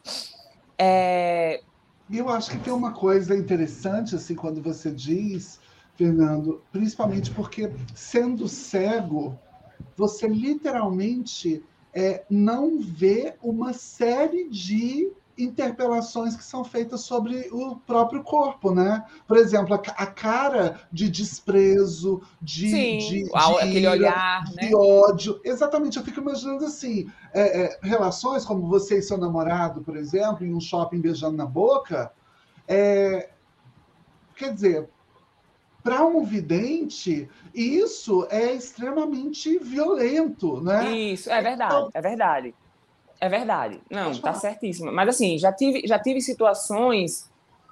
É, 0.78 1.60
eu 2.08 2.28
acho 2.28 2.52
que 2.52 2.58
tem 2.58 2.72
uma 2.72 2.92
coisa 2.92 3.34
interessante, 3.34 4.14
assim, 4.14 4.36
quando 4.36 4.62
você 4.62 4.92
diz, 4.92 5.58
Fernando, 5.96 6.62
principalmente 6.70 7.32
porque, 7.32 7.68
sendo 7.96 8.46
cego, 8.46 9.36
você 9.96 10.28
literalmente 10.28 11.64
é, 11.92 12.24
não 12.30 12.80
vê 12.80 13.34
uma 13.42 13.72
série 13.72 14.48
de 14.48 15.10
interpelações 15.36 16.36
que 16.36 16.44
são 16.44 16.64
feitas 16.64 17.02
sobre 17.02 17.48
o 17.50 17.76
próprio 17.76 18.22
corpo, 18.22 18.72
né? 18.72 19.04
Por 19.26 19.36
exemplo, 19.36 19.74
a, 19.74 19.78
a 19.78 20.06
cara 20.06 20.80
de 20.92 21.08
desprezo, 21.08 22.22
de, 22.40 22.70
Sim, 22.70 22.98
de, 22.98 23.24
de 23.24 23.30
aquele 23.34 23.80
ira, 23.80 23.90
olhar, 23.90 24.44
de 24.44 24.56
né? 24.56 24.70
ódio. 24.74 25.40
Exatamente, 25.44 25.96
eu 25.96 26.04
fico 26.04 26.20
imaginando 26.20 26.64
assim, 26.64 27.10
é, 27.32 27.62
é, 27.62 27.78
relações 27.82 28.44
como 28.44 28.68
você 28.68 28.98
e 28.98 29.02
seu 29.02 29.18
namorado, 29.18 29.82
por 29.82 29.96
exemplo, 29.96 30.44
em 30.44 30.54
um 30.54 30.60
shopping 30.60 31.00
beijando 31.00 31.36
na 31.36 31.46
boca, 31.46 32.12
é, 32.68 33.30
quer 34.36 34.52
dizer, 34.52 34.88
para 35.82 36.04
um 36.04 36.24
vidente, 36.24 37.28
isso 37.54 38.26
é 38.30 38.54
extremamente 38.54 39.58
violento, 39.58 40.60
né? 40.62 40.90
Isso, 40.96 41.30
é 41.30 41.42
verdade, 41.42 41.74
então, 41.74 41.90
é 41.92 42.00
verdade. 42.00 42.54
É 43.20 43.28
verdade. 43.28 43.80
Não, 43.90 44.14
tá 44.18 44.34
certíssimo. 44.34 44.92
Mas 44.92 45.08
assim, 45.08 45.38
já 45.38 45.52
tive, 45.52 45.86
já 45.86 45.98
tive 45.98 46.20
situações 46.20 47.30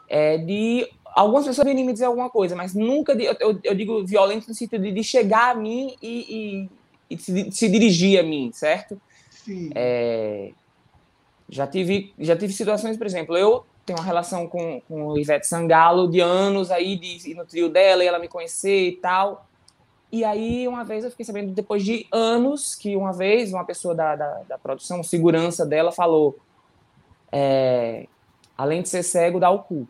é, 0.08 0.38
de. 0.38 0.88
Algumas 1.14 1.46
pessoas 1.46 1.66
virem 1.66 1.84
me 1.84 1.92
dizer 1.92 2.06
alguma 2.06 2.30
coisa, 2.30 2.56
mas 2.56 2.74
nunca. 2.74 3.14
De, 3.14 3.24
eu, 3.24 3.58
eu, 3.62 3.74
digo 3.74 4.04
violento 4.06 4.48
no 4.48 4.54
sentido 4.54 4.82
de, 4.82 4.92
de 4.92 5.04
chegar 5.04 5.50
a 5.50 5.54
mim 5.54 5.94
e, 6.00 6.68
e, 7.10 7.14
e 7.14 7.18
se, 7.18 7.52
se, 7.52 7.68
dirigir 7.68 8.18
a 8.18 8.22
mim, 8.22 8.50
certo? 8.52 9.00
Sim. 9.30 9.70
É, 9.74 10.52
já, 11.48 11.66
tive, 11.66 12.14
já 12.18 12.36
tive 12.36 12.52
situações, 12.52 12.96
por 12.96 13.06
exemplo, 13.06 13.36
eu 13.36 13.64
tenho 13.84 13.98
uma 13.98 14.04
relação 14.04 14.46
com, 14.46 14.80
com 14.88 15.08
o 15.08 15.18
Ivete 15.18 15.46
Sangalo 15.46 16.08
de 16.08 16.20
anos 16.20 16.70
aí, 16.70 16.96
de 16.96 17.30
ir 17.30 17.34
no 17.34 17.44
trio 17.44 17.68
dela 17.68 18.02
e 18.02 18.06
ela 18.06 18.18
me 18.18 18.28
conhecer 18.28 18.88
e 18.88 18.92
tal. 18.92 19.46
E 20.12 20.24
aí, 20.24 20.68
uma 20.68 20.84
vez 20.84 21.04
eu 21.04 21.10
fiquei 21.10 21.24
sabendo, 21.24 21.52
depois 21.52 21.82
de 21.82 22.06
anos, 22.12 22.74
que 22.74 22.94
uma 22.94 23.14
vez 23.14 23.50
uma 23.50 23.64
pessoa 23.64 23.94
da, 23.94 24.14
da, 24.14 24.42
da 24.46 24.58
produção, 24.58 25.02
segurança 25.02 25.64
dela, 25.64 25.90
falou: 25.90 26.38
é, 27.32 28.06
além 28.56 28.82
de 28.82 28.90
ser 28.90 29.02
cego, 29.02 29.40
dá 29.40 29.48
o 29.48 29.62
cu. 29.62 29.88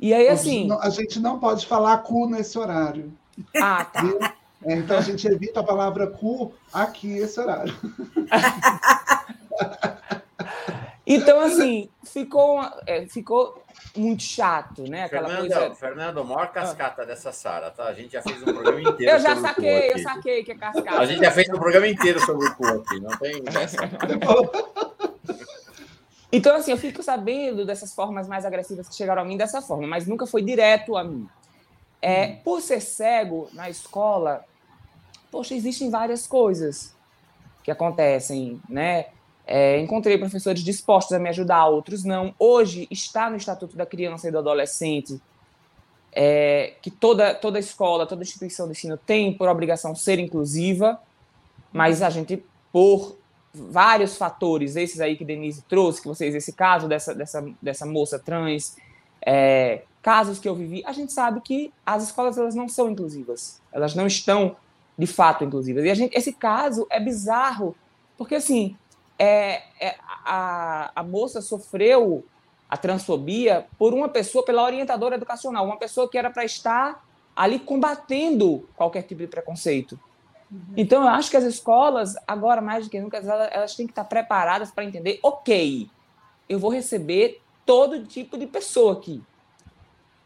E 0.00 0.12
aí, 0.12 0.28
assim. 0.28 0.68
A 0.80 0.90
gente 0.90 1.20
não 1.20 1.38
pode 1.38 1.64
falar 1.64 1.98
cu 1.98 2.28
nesse 2.28 2.58
horário. 2.58 3.12
Ah, 3.56 3.84
tá. 3.84 4.34
É, 4.64 4.74
então 4.74 4.98
a 4.98 5.00
gente 5.00 5.24
evita 5.28 5.60
a 5.60 5.64
palavra 5.64 6.08
cu 6.08 6.52
aqui 6.72 7.18
esse 7.18 7.38
horário. 7.38 7.72
então, 11.06 11.38
assim, 11.40 11.88
ficou, 12.02 12.60
é, 12.84 13.06
ficou 13.06 13.62
muito 13.96 14.22
chato, 14.22 14.82
né? 14.88 15.04
Aquela 15.04 15.28
Fernando, 15.28 15.48
coisa... 15.48 15.74
Fernando, 15.74 16.24
maior 16.24 16.52
cascata 16.52 17.02
ah. 17.02 17.04
dessa 17.04 17.32
Sara, 17.32 17.70
tá? 17.70 17.84
A 17.84 17.92
gente 17.94 18.12
já 18.12 18.22
fez 18.22 18.40
um 18.42 18.44
programa 18.44 18.80
inteiro. 18.80 19.12
eu 19.12 19.20
já 19.20 19.36
saquei, 19.36 19.92
eu 19.92 19.98
saquei 19.98 20.44
que 20.44 20.52
é 20.52 20.54
cascata. 20.54 20.98
A 20.98 21.06
gente 21.06 21.20
já 21.20 21.30
fez 21.30 21.48
um 21.48 21.58
programa 21.58 21.86
inteiro 21.88 22.20
sobre 22.20 22.46
o 22.46 22.54
cu 22.54 22.66
aqui, 22.66 23.00
não 23.00 23.16
tem. 23.18 23.42
então, 26.32 26.56
assim, 26.56 26.70
eu 26.70 26.78
fico 26.78 27.02
sabendo 27.02 27.64
dessas 27.64 27.94
formas 27.94 28.28
mais 28.28 28.44
agressivas 28.44 28.88
que 28.88 28.94
chegaram 28.94 29.22
a 29.22 29.24
mim 29.24 29.36
dessa 29.36 29.62
forma, 29.62 29.86
mas 29.86 30.06
nunca 30.06 30.26
foi 30.26 30.42
direto 30.42 30.96
a 30.96 31.04
mim. 31.04 31.28
É, 32.00 32.36
por 32.44 32.60
ser 32.60 32.80
cego 32.80 33.48
na 33.52 33.70
escola, 33.70 34.44
poxa, 35.30 35.54
existem 35.54 35.90
várias 35.90 36.26
coisas 36.26 36.94
que 37.62 37.70
acontecem, 37.70 38.60
né? 38.68 39.06
É, 39.46 39.78
encontrei 39.80 40.18
professores 40.18 40.62
dispostos 40.62 41.12
a 41.12 41.18
me 41.18 41.28
ajudar, 41.28 41.66
outros 41.66 42.02
não. 42.02 42.34
Hoje 42.38 42.88
está 42.90 43.30
no 43.30 43.36
Estatuto 43.36 43.76
da 43.76 43.86
Criança 43.86 44.28
e 44.28 44.30
do 44.32 44.38
Adolescente 44.38 45.20
é, 46.18 46.72
que 46.80 46.90
toda, 46.90 47.34
toda 47.34 47.58
escola, 47.58 48.06
toda 48.06 48.22
instituição 48.22 48.64
de 48.66 48.72
ensino 48.72 48.96
tem 48.96 49.34
por 49.34 49.48
obrigação 49.48 49.94
ser 49.94 50.18
inclusiva, 50.18 50.98
mas 51.70 52.00
a 52.00 52.08
gente, 52.08 52.42
por 52.72 53.18
vários 53.52 54.16
fatores, 54.16 54.76
esses 54.76 54.98
aí 54.98 55.14
que 55.14 55.26
Denise 55.26 55.62
trouxe, 55.68 56.00
que 56.00 56.08
vocês, 56.08 56.34
esse 56.34 56.54
caso 56.54 56.88
dessa, 56.88 57.14
dessa, 57.14 57.46
dessa 57.60 57.84
moça 57.84 58.18
trans, 58.18 58.76
é, 59.24 59.82
casos 60.00 60.38
que 60.38 60.48
eu 60.48 60.54
vivi, 60.54 60.82
a 60.86 60.92
gente 60.92 61.12
sabe 61.12 61.42
que 61.42 61.70
as 61.84 62.04
escolas 62.04 62.38
elas 62.38 62.54
não 62.54 62.68
são 62.68 62.90
inclusivas, 62.90 63.60
elas 63.70 63.94
não 63.94 64.06
estão 64.06 64.56
de 64.98 65.06
fato 65.06 65.44
inclusivas. 65.44 65.84
E 65.84 65.94
gente, 65.94 66.16
esse 66.16 66.32
caso 66.32 66.86
é 66.88 66.98
bizarro, 66.98 67.76
porque 68.16 68.36
assim, 68.36 68.74
é, 69.18 69.62
é, 69.80 69.96
a, 70.24 70.90
a 70.94 71.02
moça 71.02 71.40
sofreu 71.40 72.24
a 72.68 72.76
transfobia 72.76 73.66
por 73.78 73.94
uma 73.94 74.08
pessoa, 74.08 74.44
pela 74.44 74.62
orientadora 74.62 75.14
educacional, 75.14 75.64
uma 75.64 75.78
pessoa 75.78 76.08
que 76.08 76.18
era 76.18 76.30
para 76.30 76.44
estar 76.44 77.04
ali 77.34 77.58
combatendo 77.58 78.68
qualquer 78.76 79.02
tipo 79.02 79.20
de 79.20 79.28
preconceito. 79.28 79.98
Uhum. 80.50 80.74
Então, 80.76 81.02
eu 81.02 81.08
acho 81.08 81.30
que 81.30 81.36
as 81.36 81.44
escolas, 81.44 82.14
agora 82.26 82.60
mais 82.60 82.84
do 82.84 82.90
que 82.90 83.00
nunca, 83.00 83.18
elas, 83.18 83.48
elas 83.52 83.74
têm 83.74 83.86
que 83.86 83.92
estar 83.92 84.04
preparadas 84.04 84.70
para 84.70 84.84
entender: 84.84 85.18
ok, 85.22 85.88
eu 86.48 86.58
vou 86.58 86.70
receber 86.70 87.40
todo 87.64 88.04
tipo 88.04 88.36
de 88.38 88.46
pessoa 88.46 88.94
aqui. 88.94 89.22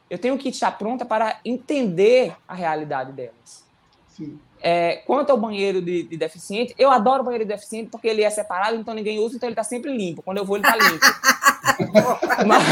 Eu 0.08 0.18
tenho 0.18 0.36
que 0.36 0.48
estar 0.48 0.72
pronta 0.72 1.04
para 1.04 1.40
entender 1.44 2.36
a 2.46 2.54
realidade 2.54 3.12
delas. 3.12 3.64
Sim. 4.08 4.38
É, 4.62 4.96
quanto 5.06 5.30
ao 5.30 5.38
banheiro 5.38 5.80
de, 5.80 6.02
de, 6.02 6.16
deficiente, 6.16 6.74
eu 6.78 6.90
adoro 6.90 7.24
banheiro 7.24 7.44
de 7.44 7.52
deficiente 7.52 7.90
porque 7.90 8.06
ele 8.06 8.22
é 8.22 8.28
separado, 8.28 8.76
então 8.76 8.92
ninguém 8.92 9.18
usa, 9.18 9.36
então 9.36 9.48
ele 9.48 9.54
está 9.54 9.64
sempre 9.64 9.96
limpo. 9.96 10.22
Quando 10.22 10.36
eu 10.36 10.44
vou, 10.44 10.56
ele 10.56 10.66
está 10.66 10.76
limpo. 10.76 11.06
mas, 12.46 12.64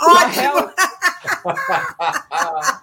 Ótimo! 0.00 0.70
Mas, 1.44 2.82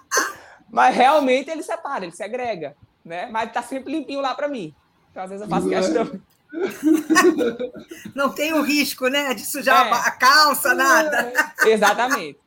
mas, 0.70 0.96
realmente 0.96 1.50
ele 1.50 1.62
separa, 1.62 2.04
ele 2.04 2.14
segrega, 2.14 2.76
né? 3.04 3.26
Mas 3.30 3.48
está 3.48 3.62
sempre 3.62 3.92
limpinho 3.92 4.20
lá 4.20 4.34
para 4.34 4.48
mim. 4.48 4.74
Então, 5.10 5.22
às 5.22 5.30
vezes 5.30 5.42
eu 5.42 5.48
faço 5.48 5.68
questão. 5.68 6.20
Não 8.14 8.30
tem 8.30 8.52
o 8.52 8.62
risco, 8.62 9.08
né, 9.08 9.32
de 9.34 9.44
sujar 9.46 9.86
é. 9.86 9.92
a 9.92 10.10
calça, 10.10 10.74
nada. 10.74 11.32
Exatamente. 11.64 12.38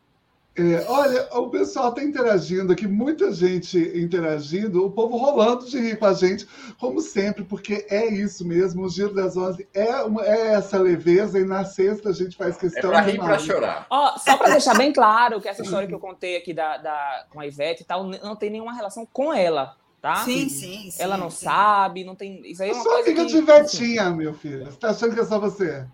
É, 0.59 0.85
olha, 0.89 1.27
o 1.31 1.49
pessoal 1.49 1.89
está 1.89 2.03
interagindo 2.03 2.73
aqui, 2.73 2.85
muita 2.85 3.31
gente 3.31 3.77
interagindo, 3.95 4.85
o 4.85 4.91
povo 4.91 5.15
rolando 5.15 5.65
de 5.65 5.79
rir 5.79 5.97
com 5.97 6.05
a 6.05 6.13
gente, 6.13 6.45
como 6.77 6.99
sempre, 6.99 7.45
porque 7.45 7.85
é 7.89 8.05
isso 8.07 8.45
mesmo, 8.45 8.83
o 8.83 8.89
Giro 8.89 9.13
das 9.13 9.37
Onze 9.37 9.67
é, 9.73 9.95
uma, 10.03 10.21
é 10.25 10.55
essa 10.55 10.77
leveza, 10.77 11.39
e 11.39 11.45
na 11.45 11.63
sexta 11.63 12.09
a 12.09 12.13
gente 12.13 12.35
faz 12.35 12.57
questão... 12.57 12.89
É 12.89 12.93
para 12.93 13.01
rir 13.01 13.15
e 13.15 13.19
para 13.19 13.39
chorar. 13.39 13.87
Oh, 13.89 14.19
só 14.19 14.35
para 14.35 14.51
deixar 14.51 14.77
bem 14.77 14.91
claro 14.91 15.39
que 15.39 15.47
essa 15.47 15.61
história 15.61 15.87
que 15.87 15.93
eu 15.93 15.99
contei 15.99 16.35
aqui 16.35 16.53
da, 16.53 16.77
da, 16.77 17.25
com 17.29 17.39
a 17.39 17.47
Ivete 17.47 17.83
e 17.83 17.85
tal, 17.85 18.03
não 18.03 18.35
tem 18.35 18.49
nenhuma 18.49 18.73
relação 18.73 19.05
com 19.05 19.33
ela, 19.33 19.77
tá? 20.01 20.17
Sim, 20.23 20.49
sim, 20.49 20.89
sim 20.91 21.01
Ela 21.01 21.17
não 21.17 21.29
sim. 21.29 21.45
sabe, 21.45 22.03
não 22.03 22.15
tem. 22.15 22.41
Isso 22.49 22.63
aí 22.63 22.69
é 22.69 22.73
uma 22.73 22.83
só 22.83 22.89
coisa. 22.89 23.05
amiga 23.09 23.25
que... 23.25 23.31
de 23.31 23.41
Vetinha, 23.41 24.09
meu 24.09 24.33
filho. 24.33 24.65
Você 24.65 24.77
tá 24.77 24.89
achando 24.89 25.13
que 25.13 25.19
é 25.21 25.25
só 25.25 25.39
você? 25.39 25.85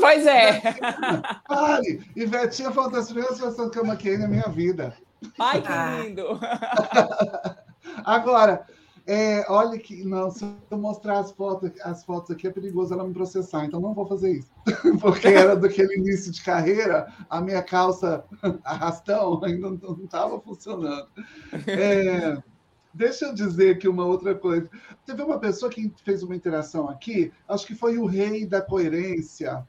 Pois 0.00 0.26
é. 0.26 0.60
Pare! 1.48 2.00
E 2.16 2.26
Vetinha 2.26 2.70
foi 2.72 2.84
uma 2.84 2.92
das 2.92 3.06
primeiras 3.10 3.40
pessoas 3.40 3.70
que 3.70 3.78
eu 3.78 3.84
maquiei 3.84 4.16
na 4.18 4.28
minha 4.28 4.48
vida. 4.48 4.94
Ai, 5.38 5.60
que 5.60 5.68
Ah. 5.68 5.98
lindo! 6.02 6.40
Agora, 8.04 8.66
é, 9.06 9.44
olha 9.48 9.78
que. 9.78 10.04
Não, 10.04 10.30
se 10.30 10.44
eu 10.70 10.78
mostrar 10.78 11.18
as 11.18 11.32
fotos, 11.32 11.70
as 11.82 12.04
fotos 12.04 12.30
aqui 12.30 12.46
é 12.46 12.50
perigoso 12.50 12.94
ela 12.94 13.04
me 13.04 13.12
processar, 13.12 13.64
então 13.64 13.80
não 13.80 13.92
vou 13.94 14.06
fazer 14.06 14.30
isso. 14.32 14.50
Porque 15.00 15.28
era 15.28 15.56
daquele 15.56 15.96
início 15.96 16.30
de 16.30 16.42
carreira, 16.42 17.12
a 17.28 17.40
minha 17.40 17.62
calça 17.62 18.24
arrastão 18.64 19.42
ainda 19.42 19.70
não 19.70 19.98
estava 20.04 20.40
funcionando. 20.40 21.08
É, 21.66 22.40
Deixa 22.92 23.26
eu 23.26 23.34
dizer 23.34 23.76
aqui 23.76 23.88
uma 23.88 24.04
outra 24.04 24.34
coisa. 24.34 24.68
Teve 25.06 25.22
uma 25.22 25.38
pessoa 25.38 25.70
que 25.70 25.92
fez 26.04 26.22
uma 26.22 26.34
interação 26.34 26.88
aqui, 26.88 27.32
acho 27.48 27.66
que 27.66 27.74
foi 27.74 27.98
o 27.98 28.06
rei 28.06 28.44
da 28.44 28.60
coerência. 28.60 29.66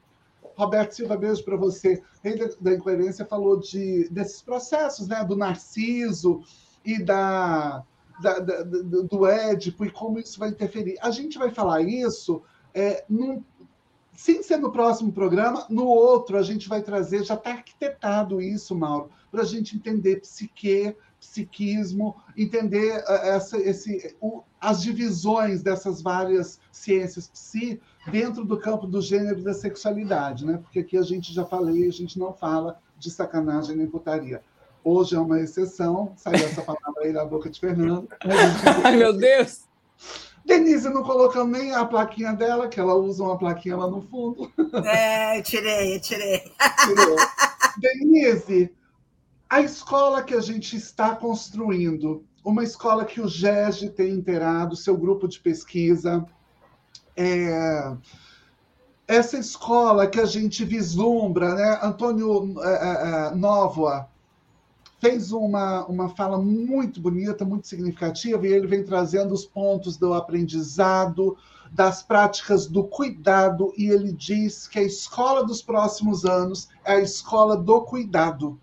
Roberto 0.56 0.94
Silva, 0.94 1.16
beijo 1.16 1.44
para 1.44 1.56
você. 1.56 2.02
O 2.24 2.28
rei 2.28 2.38
da, 2.60 2.74
incoerência 2.74 3.26
falou 3.26 3.60
de, 3.60 4.08
desses 4.10 4.42
processos, 4.42 5.08
né? 5.08 5.24
Do 5.24 5.36
Narciso 5.36 6.42
e 6.84 7.02
da, 7.02 7.84
da, 8.22 8.40
da, 8.40 8.64
do, 8.64 9.04
do 9.04 9.26
Édipo 9.26 9.86
e 9.86 9.92
como 9.92 10.20
isso 10.20 10.40
vai 10.40 10.50
interferir. 10.50 10.98
A 11.02 11.12
gente 11.12 11.38
vai 11.38 11.52
falar 11.52 11.82
isso 11.82 12.42
é, 12.74 13.04
num, 13.10 13.44
sem 14.14 14.44
ser 14.44 14.58
no 14.58 14.72
próximo 14.72 15.12
programa, 15.12 15.66
no 15.70 15.86
outro 15.86 16.38
a 16.38 16.44
gente 16.44 16.68
vai 16.68 16.82
trazer, 16.82 17.24
já 17.24 17.36
está 17.36 17.52
arquitetado 17.52 18.42
isso, 18.42 18.76
Mauro, 18.76 19.10
para 19.32 19.42
a 19.42 19.46
gente 19.46 19.76
entender 19.76 20.22
psique, 20.22 20.96
psiquismo, 21.22 22.16
entender 22.36 22.98
uh, 23.08 23.12
essa, 23.12 23.58
esse, 23.58 24.16
o, 24.20 24.42
as 24.60 24.82
divisões 24.82 25.62
dessas 25.62 26.02
várias 26.02 26.60
ciências 26.72 27.28
psi 27.28 27.80
dentro 28.12 28.44
do 28.44 28.58
campo 28.58 28.88
do 28.88 29.00
gênero 29.00 29.40
e 29.40 29.44
da 29.44 29.54
sexualidade, 29.54 30.46
né? 30.46 30.58
Porque 30.58 30.80
aqui 30.80 30.98
a 30.98 31.04
gente 31.04 31.32
já 31.32 31.46
falei, 31.46 31.88
a 31.88 31.92
gente 31.92 32.18
não 32.18 32.34
fala 32.34 32.80
de 32.98 33.12
sacanagem 33.12 33.78
nem 33.78 33.88
putaria. 33.88 34.42
Hoje 34.84 35.16
é 35.16 35.20
uma 35.20 35.40
exceção, 35.40 36.12
saiu 36.18 36.44
essa 36.44 36.64
palavra 36.64 37.04
aí 37.04 37.14
da 37.14 37.24
boca 37.24 37.50
de 37.52 37.60
Fernando. 37.60 38.10
Ai, 38.84 38.98
meu 38.98 39.14
Deus! 39.14 39.66
Denise 40.44 40.90
não 40.90 41.04
colocou 41.04 41.46
nem 41.46 41.76
a 41.76 41.86
plaquinha 41.86 42.34
dela, 42.34 42.68
que 42.68 42.80
ela 42.80 42.96
usa 42.96 43.24
uma 43.24 43.38
plaquinha 43.38 43.78
lá 43.78 43.88
no 43.88 44.02
fundo. 44.02 44.52
É, 44.84 45.38
eu 45.38 45.44
tirei, 45.44 45.96
eu 45.96 46.02
tirei. 46.02 46.52
Tirou. 46.84 47.16
Denise, 47.78 48.74
a 49.52 49.60
escola 49.60 50.24
que 50.24 50.34
a 50.34 50.40
gente 50.40 50.78
está 50.78 51.14
construindo, 51.14 52.24
uma 52.42 52.64
escola 52.64 53.04
que 53.04 53.20
o 53.20 53.28
GESG 53.28 53.90
tem 53.90 54.14
inteirado, 54.14 54.78
seu 54.78 54.98
grupo 54.98 55.28
de 55.28 55.42
pesquisa, 55.42 56.26
é, 57.18 57.94
essa 59.06 59.38
escola 59.38 60.08
que 60.08 60.22
a 60.22 60.26
gente 60.26 60.64
vislumbra, 60.64 61.54
né? 61.54 61.80
Antônio 61.84 62.56
é, 62.62 63.32
é, 63.32 63.36
Novoa 63.36 64.08
fez 65.02 65.34
uma, 65.34 65.86
uma 65.86 66.08
fala 66.16 66.42
muito 66.42 67.02
bonita, 67.02 67.44
muito 67.44 67.68
significativa, 67.68 68.48
e 68.48 68.54
ele 68.54 68.68
vem 68.68 68.86
trazendo 68.86 69.34
os 69.34 69.44
pontos 69.44 69.98
do 69.98 70.14
aprendizado, 70.14 71.36
das 71.70 72.02
práticas 72.02 72.68
do 72.68 72.86
cuidado, 72.86 73.74
e 73.78 73.90
ele 73.90 74.14
diz 74.14 74.66
que 74.66 74.80
a 74.80 74.84
escola 74.84 75.44
dos 75.44 75.62
próximos 75.62 76.24
anos 76.24 76.70
é 76.86 76.94
a 76.94 77.02
escola 77.02 77.58
do 77.58 77.82
cuidado. 77.82 78.58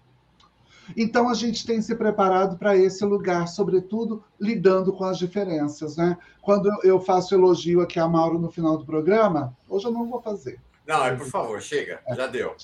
Então 0.97 1.29
a 1.29 1.35
gente 1.35 1.67
tem 1.67 1.81
se 1.81 1.95
preparado 1.95 2.57
para 2.59 2.77
esse 2.77 3.05
lugar, 3.05 3.49
sobretudo 3.49 4.23
lidando 4.41 4.93
com 4.93 5.05
as 5.05 5.19
diferenças, 5.19 5.97
né? 5.97 6.17
Quando 6.43 6.71
eu 6.83 7.01
faço 7.01 7.35
elogio 7.35 7.81
aqui 7.81 7.99
a 7.99 8.09
Mauro 8.09 8.39
no 8.39 8.51
final 8.51 8.77
do 8.77 8.85
programa, 8.85 9.57
hoje 9.69 9.87
eu 9.87 9.93
não 9.93 10.07
vou 10.07 10.21
fazer. 10.21 10.61
Não, 10.87 11.05
é 11.05 11.15
por 11.15 11.27
favor, 11.27 11.61
chega, 11.61 12.01
já 12.17 12.27
deu. 12.27 12.55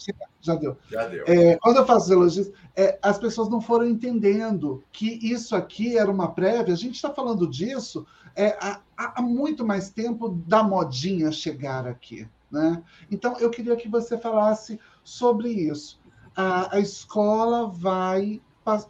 Já 0.40 0.54
deu. 0.54 0.76
Já 0.90 1.06
deu. 1.06 1.24
É, 1.26 1.56
quando 1.56 1.76
eu 1.76 1.86
faço 1.86 2.06
os 2.06 2.10
elogios, 2.10 2.50
é, 2.74 2.98
as 3.02 3.18
pessoas 3.18 3.50
não 3.50 3.60
foram 3.60 3.86
entendendo 3.86 4.82
que 4.90 5.18
isso 5.22 5.54
aqui 5.54 5.98
era 5.98 6.10
uma 6.10 6.32
prévia. 6.32 6.72
A 6.72 6.76
gente 6.76 6.94
está 6.94 7.10
falando 7.12 7.46
disso 7.46 8.06
é, 8.34 8.56
há, 8.60 8.80
há 8.96 9.20
muito 9.20 9.64
mais 9.66 9.90
tempo 9.90 10.30
da 10.30 10.62
modinha 10.62 11.30
chegar 11.30 11.86
aqui. 11.86 12.26
Né? 12.50 12.82
Então, 13.10 13.36
eu 13.38 13.50
queria 13.50 13.76
que 13.76 13.88
você 13.88 14.16
falasse 14.16 14.78
sobre 15.02 15.50
isso 15.50 16.00
a, 16.36 16.76
a 16.76 16.80
escola 16.80 17.68
vai, 17.68 18.40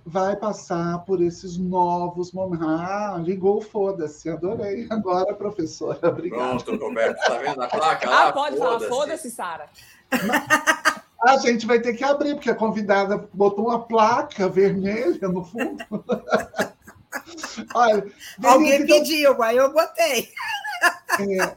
vai 0.04 0.36
passar 0.36 0.98
por 1.04 1.20
esses 1.22 1.56
novos 1.58 2.32
momentos. 2.32 2.66
Ah, 2.66 3.16
ligou, 3.22 3.60
foda-se, 3.60 4.28
adorei. 4.28 4.86
Agora, 4.90 5.34
professora, 5.34 6.08
obrigada. 6.08 6.62
Pronto, 6.62 6.84
Roberto, 6.84 7.18
tá 7.26 7.38
vendo 7.38 7.62
a 7.62 7.68
placa 7.68 8.08
Ah, 8.08 8.24
lá? 8.26 8.32
pode 8.32 8.56
falar, 8.56 8.80
foda-se, 8.80 9.30
Sara. 9.30 9.68
A 11.22 11.38
gente 11.38 11.66
vai 11.66 11.80
ter 11.80 11.94
que 11.94 12.04
abrir, 12.04 12.34
porque 12.34 12.50
a 12.50 12.54
convidada 12.54 13.28
botou 13.32 13.66
uma 13.68 13.80
placa 13.82 14.48
vermelha 14.48 15.28
no 15.28 15.44
fundo. 15.44 15.84
Olha, 17.74 18.10
Alguém 18.42 18.84
Denise, 18.84 18.86
pediu, 18.86 19.42
aí 19.42 19.56
eu 19.56 19.72
botei. 19.72 20.28
É, 21.20 21.56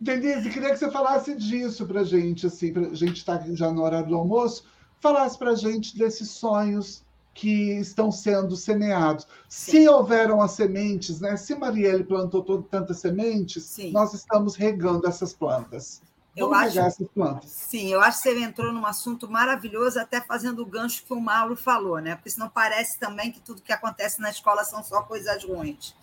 Denise, 0.00 0.50
queria 0.50 0.70
que 0.70 0.76
você 0.76 0.90
falasse 0.90 1.34
disso 1.36 1.86
para 1.86 2.00
a 2.00 2.04
gente, 2.04 2.46
assim, 2.46 2.72
para 2.72 2.88
a 2.88 2.94
gente 2.94 3.16
estar 3.16 3.38
tá 3.38 3.44
já 3.50 3.70
no 3.70 3.82
horário 3.82 4.08
do 4.08 4.16
almoço 4.16 4.64
falasse 5.00 5.38
para 5.38 5.50
a 5.50 5.54
gente 5.54 5.96
desses 5.96 6.30
sonhos 6.30 7.04
que 7.36 7.78
estão 7.78 8.10
sendo 8.10 8.56
semeados. 8.56 9.26
Sim. 9.48 9.72
Se 9.72 9.88
houveram 9.88 10.40
as 10.40 10.52
sementes, 10.52 11.20
né? 11.20 11.36
Se 11.36 11.54
Marielle 11.54 12.02
plantou 12.02 12.42
todo, 12.42 12.62
tantas 12.62 12.98
sementes, 12.98 13.62
Sim. 13.62 13.92
nós 13.92 14.14
estamos 14.14 14.56
regando 14.56 15.06
essas 15.06 15.34
plantas. 15.34 16.00
eu 16.34 16.52
acho, 16.54 16.78
essas 16.78 17.06
plantas. 17.08 17.50
Sim, 17.50 17.92
eu 17.92 18.00
acho 18.00 18.22
que 18.22 18.30
você 18.30 18.40
entrou 18.40 18.72
num 18.72 18.86
assunto 18.86 19.30
maravilhoso, 19.30 19.98
até 20.00 20.20
fazendo 20.20 20.62
o 20.62 20.66
gancho 20.66 21.04
que 21.04 21.12
o 21.12 21.20
Mauro 21.20 21.56
falou, 21.56 21.98
né? 21.98 22.14
Porque 22.16 22.30
senão 22.30 22.48
parece 22.48 22.98
também 22.98 23.30
que 23.30 23.40
tudo 23.40 23.62
que 23.62 23.72
acontece 23.72 24.20
na 24.20 24.30
escola 24.30 24.64
são 24.64 24.82
só 24.82 25.02
coisas 25.02 25.44
ruins. 25.44 25.94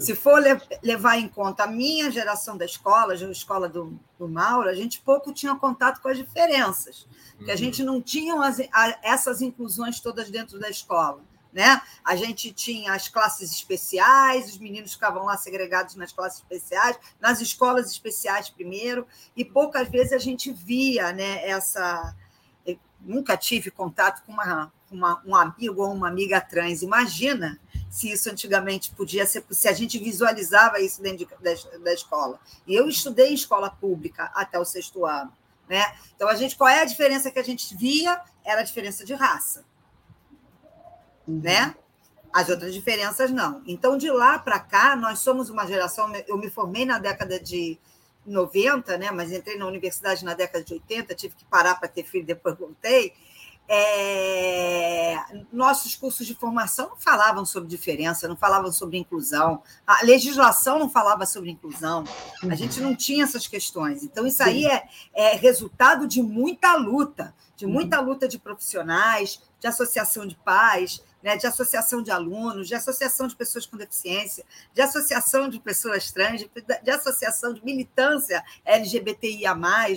Se 0.00 0.14
for 0.14 0.42
levar 0.82 1.18
em 1.18 1.28
conta 1.28 1.64
a 1.64 1.66
minha 1.66 2.10
geração 2.10 2.56
da 2.56 2.64
escola, 2.64 3.12
a 3.12 3.16
escola 3.30 3.68
do, 3.68 3.98
do 4.18 4.28
Mauro, 4.28 4.68
a 4.68 4.74
gente 4.74 5.00
pouco 5.00 5.32
tinha 5.32 5.54
contato 5.54 6.00
com 6.00 6.08
as 6.08 6.16
diferenças, 6.16 7.06
porque 7.36 7.50
a 7.50 7.54
uhum. 7.54 7.58
gente 7.58 7.82
não 7.82 8.00
tinha 8.00 8.34
as, 8.42 8.60
a, 8.72 8.98
essas 9.02 9.42
inclusões 9.42 10.00
todas 10.00 10.30
dentro 10.30 10.58
da 10.58 10.68
escola. 10.68 11.22
Né? 11.52 11.82
A 12.04 12.14
gente 12.14 12.52
tinha 12.52 12.92
as 12.94 13.08
classes 13.08 13.50
especiais, 13.50 14.48
os 14.48 14.58
meninos 14.58 14.92
ficavam 14.92 15.24
lá 15.24 15.36
segregados 15.36 15.96
nas 15.96 16.12
classes 16.12 16.38
especiais, 16.38 16.96
nas 17.20 17.40
escolas 17.40 17.90
especiais 17.90 18.48
primeiro, 18.48 19.06
e 19.36 19.44
poucas 19.44 19.88
vezes 19.88 20.12
a 20.12 20.18
gente 20.18 20.52
via 20.52 21.12
né, 21.12 21.44
essa. 21.48 22.14
Eu 22.64 22.78
nunca 23.00 23.36
tive 23.36 23.70
contato 23.70 24.24
com 24.24 24.32
uma, 24.32 24.72
uma, 24.90 25.22
um 25.24 25.34
amigo 25.34 25.82
ou 25.82 25.92
uma 25.92 26.08
amiga 26.08 26.40
trans. 26.40 26.82
Imagina 26.82 27.58
se 27.88 28.10
isso 28.10 28.30
antigamente 28.30 28.92
podia 28.94 29.26
ser, 29.26 29.44
se 29.50 29.68
a 29.68 29.72
gente 29.72 29.98
visualizava 29.98 30.80
isso 30.80 31.02
dentro 31.02 31.18
de, 31.18 31.28
da, 31.42 31.78
da 31.78 31.92
escola. 31.92 32.38
E 32.66 32.74
eu 32.74 32.88
estudei 32.88 33.30
em 33.30 33.34
escola 33.34 33.70
pública 33.70 34.30
até 34.34 34.58
o 34.58 34.64
sexto 34.64 35.04
ano. 35.04 35.32
Né? 35.68 35.84
Então, 36.16 36.28
a 36.28 36.34
gente, 36.34 36.56
qual 36.56 36.68
é 36.68 36.82
a 36.82 36.84
diferença 36.84 37.30
que 37.30 37.38
a 37.38 37.44
gente 37.44 37.76
via? 37.76 38.20
Era 38.44 38.60
a 38.60 38.64
diferença 38.64 39.04
de 39.04 39.14
raça 39.14 39.64
uhum. 41.30 41.40
né? 41.42 41.74
As 42.32 42.48
outras 42.48 42.72
diferenças 42.72 43.30
não. 43.30 43.62
Então, 43.66 43.96
de 43.96 44.10
lá 44.10 44.38
para 44.38 44.60
cá, 44.60 44.94
nós 44.94 45.18
somos 45.18 45.50
uma 45.50 45.66
geração. 45.66 46.12
Eu 46.28 46.38
me 46.38 46.48
formei 46.48 46.84
na 46.84 46.98
década 46.98 47.40
de 47.40 47.76
90, 48.24 48.98
né? 48.98 49.10
Mas 49.10 49.32
entrei 49.32 49.56
na 49.56 49.66
universidade 49.66 50.24
na 50.24 50.34
década 50.34 50.64
de 50.64 50.74
80, 50.74 51.14
tive 51.14 51.34
que 51.34 51.44
parar 51.46 51.74
para 51.74 51.88
ter 51.88 52.04
filho, 52.04 52.24
depois 52.24 52.56
voltei. 52.56 53.12
É, 53.72 55.16
nossos 55.52 55.94
cursos 55.94 56.26
de 56.26 56.34
formação 56.34 56.88
não 56.88 56.96
falavam 56.96 57.44
sobre 57.44 57.68
diferença, 57.68 58.26
não 58.26 58.36
falavam 58.36 58.72
sobre 58.72 58.98
inclusão, 58.98 59.62
a 59.86 60.04
legislação 60.04 60.80
não 60.80 60.90
falava 60.90 61.24
sobre 61.24 61.50
inclusão, 61.50 62.02
a 62.42 62.54
gente 62.56 62.80
não 62.80 62.96
tinha 62.96 63.22
essas 63.22 63.46
questões. 63.46 64.02
Então, 64.02 64.26
isso 64.26 64.42
aí 64.42 64.66
é, 64.66 64.88
é 65.14 65.36
resultado 65.36 66.08
de 66.08 66.20
muita 66.20 66.74
luta, 66.74 67.32
de 67.54 67.64
muita 67.64 68.00
luta 68.00 68.26
de 68.26 68.40
profissionais, 68.40 69.40
de 69.60 69.68
associação 69.68 70.26
de 70.26 70.34
pais, 70.34 71.00
né, 71.22 71.36
de 71.36 71.46
associação 71.46 72.02
de 72.02 72.10
alunos, 72.10 72.68
de 72.68 72.74
associação 72.74 73.26
de 73.26 73.36
pessoas 73.36 73.66
com 73.66 73.76
deficiência, 73.76 74.44
de 74.72 74.80
associação 74.80 75.48
de 75.48 75.60
pessoas 75.60 76.10
trans, 76.10 76.40
de, 76.40 76.50
de 76.82 76.90
associação 76.90 77.52
de 77.52 77.64
militância 77.64 78.42
LGBTIA, 78.64 79.54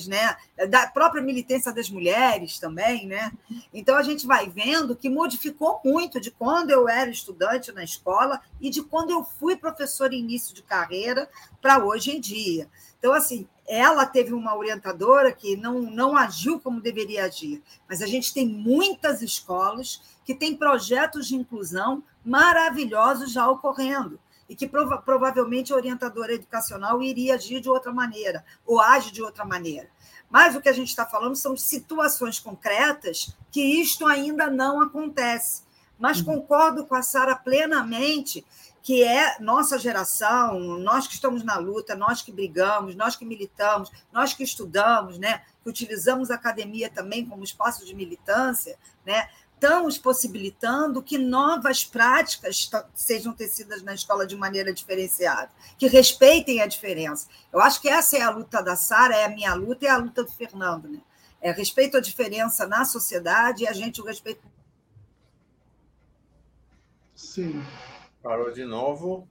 né, 0.08 0.38
da 0.70 0.88
própria 0.88 1.22
militância 1.22 1.74
das 1.74 1.90
mulheres 1.90 2.60
também. 2.60 3.08
Né? 3.08 3.32
Então, 3.74 3.95
a 3.95 4.04
gente 4.04 4.28
vai 4.28 4.50
vendo 4.50 4.95
que 4.95 5.10
modificou 5.10 5.80
muito 5.84 6.20
de 6.20 6.32
quando 6.32 6.72
eu 6.72 6.88
era 6.88 7.10
estudante 7.10 7.72
na 7.72 7.84
escola 7.84 8.41
e 8.60 8.70
de 8.70 8.82
quando 8.84 9.12
eu 9.12 9.24
fui 9.24 9.56
professora 9.56 10.14
em 10.14 10.20
início 10.20 10.54
de 10.54 10.62
carreira 10.64 11.30
para 11.62 11.84
hoje 11.84 12.12
em 12.12 12.20
dia. 12.20 12.70
Então, 13.00 13.14
assim, 13.14 13.48
ela 13.68 14.06
teve 14.06 14.34
uma 14.34 14.56
orientadora 14.56 15.31
que 15.31 15.56
não, 15.56 15.81
não 15.81 16.18
agiu 16.18 16.60
como 16.60 16.81
deveria 16.81 17.26
agir, 17.26 17.64
mas 17.88 18.02
a 18.02 18.06
gente 18.06 18.34
tem 18.34 18.48
muitas 18.48 19.22
escolas 19.22 20.02
que 20.26 20.35
têm 20.35 20.56
projetos 20.56 21.27
de 21.27 21.35
inclusão 21.35 22.03
maravilhosos 22.23 23.31
já 23.31 23.48
ocorrendo 23.49 24.19
e 24.48 24.56
que 24.56 24.68
prova 24.68 24.98
provavelmente 24.98 25.72
a 25.72 25.76
orientadora 25.76 26.34
educacional 26.34 27.02
iria 27.02 27.35
agir 27.35 27.61
de 27.61 27.69
outra 27.69 27.91
maneira 27.91 28.44
ou 28.65 28.80
age 28.80 29.11
de 29.11 29.22
outra 29.22 29.45
maneira. 29.45 29.90
Mas 30.30 30.56
o 30.56 30.61
que 30.61 30.69
a 30.69 30.73
gente 30.73 30.90
está 30.90 31.06
falando 31.06 31.35
são 31.35 31.56
situações 31.56 32.40
concretas 32.40 33.35
que 33.52 33.61
isto 33.61 34.06
ainda 34.06 34.49
não 34.49 34.81
acontece. 34.81 35.64
Mas 35.98 36.19
uhum. 36.19 36.26
concordo 36.26 36.85
com 36.85 36.95
a 36.95 37.03
Sara 37.03 37.35
plenamente 37.35 38.44
que 38.84 39.01
é 39.01 39.39
nossa 39.39 39.80
geração, 39.80 40.60
nós 40.77 41.07
que 41.07 41.14
estamos 41.14 41.41
na 41.41 41.57
luta, 41.57 41.95
nós 41.95 42.22
que 42.22 42.34
brigamos, 42.34 42.95
nós 42.95 43.15
que 43.15 43.23
militamos, 43.23 43.89
nós 44.11 44.34
que 44.34 44.43
estudamos, 44.43 45.18
né, 45.18 45.41
que 45.64 45.69
utilizamos 45.69 46.30
a 46.30 46.35
academia 46.35 46.89
também 46.89 47.26
como 47.26 47.45
espaço 47.45 47.85
de 47.85 47.95
militância, 47.95 48.77
né, 49.05 49.30
estamos 49.53 49.97
possibilitando 49.97 51.01
que 51.01 51.18
novas 51.18 51.85
práticas 51.85 52.69
sejam 52.93 53.31
tecidas 53.31 53.81
na 53.81 53.93
escola 53.93 54.27
de 54.27 54.35
maneira 54.35 54.73
diferenciada, 54.73 55.49
que 55.77 55.88
respeitem 55.88 56.61
a 56.61 56.68
diferença. 56.68 57.30
Eu 57.53 57.61
acho 57.61 57.81
que 57.81 57.88
essa 57.88 58.18
é 58.18 58.22
a 58.22 58.30
luta 58.30 58.61
da 58.61 58.76
Sara, 58.76 59.15
é 59.15 59.23
a 59.23 59.30
minha 59.30 59.53
luta 59.53 59.85
e 59.85 59.88
é 59.88 59.91
a 59.91 59.97
luta 59.97 60.26
do 60.26 60.31
Fernando, 60.34 60.89
né? 60.89 60.99
É 61.39 61.51
respeito 61.51 61.95
à 61.95 62.01
diferença 62.01 62.68
na 62.68 62.84
sociedade 62.84 63.64
e 63.64 63.68
a 63.68 63.72
gente 63.72 64.01
o 64.01 64.05
respeito. 64.05 64.45
Sim. 67.15 67.64
Parou 68.24 68.52
de 68.54 68.64
novo. 68.64 69.28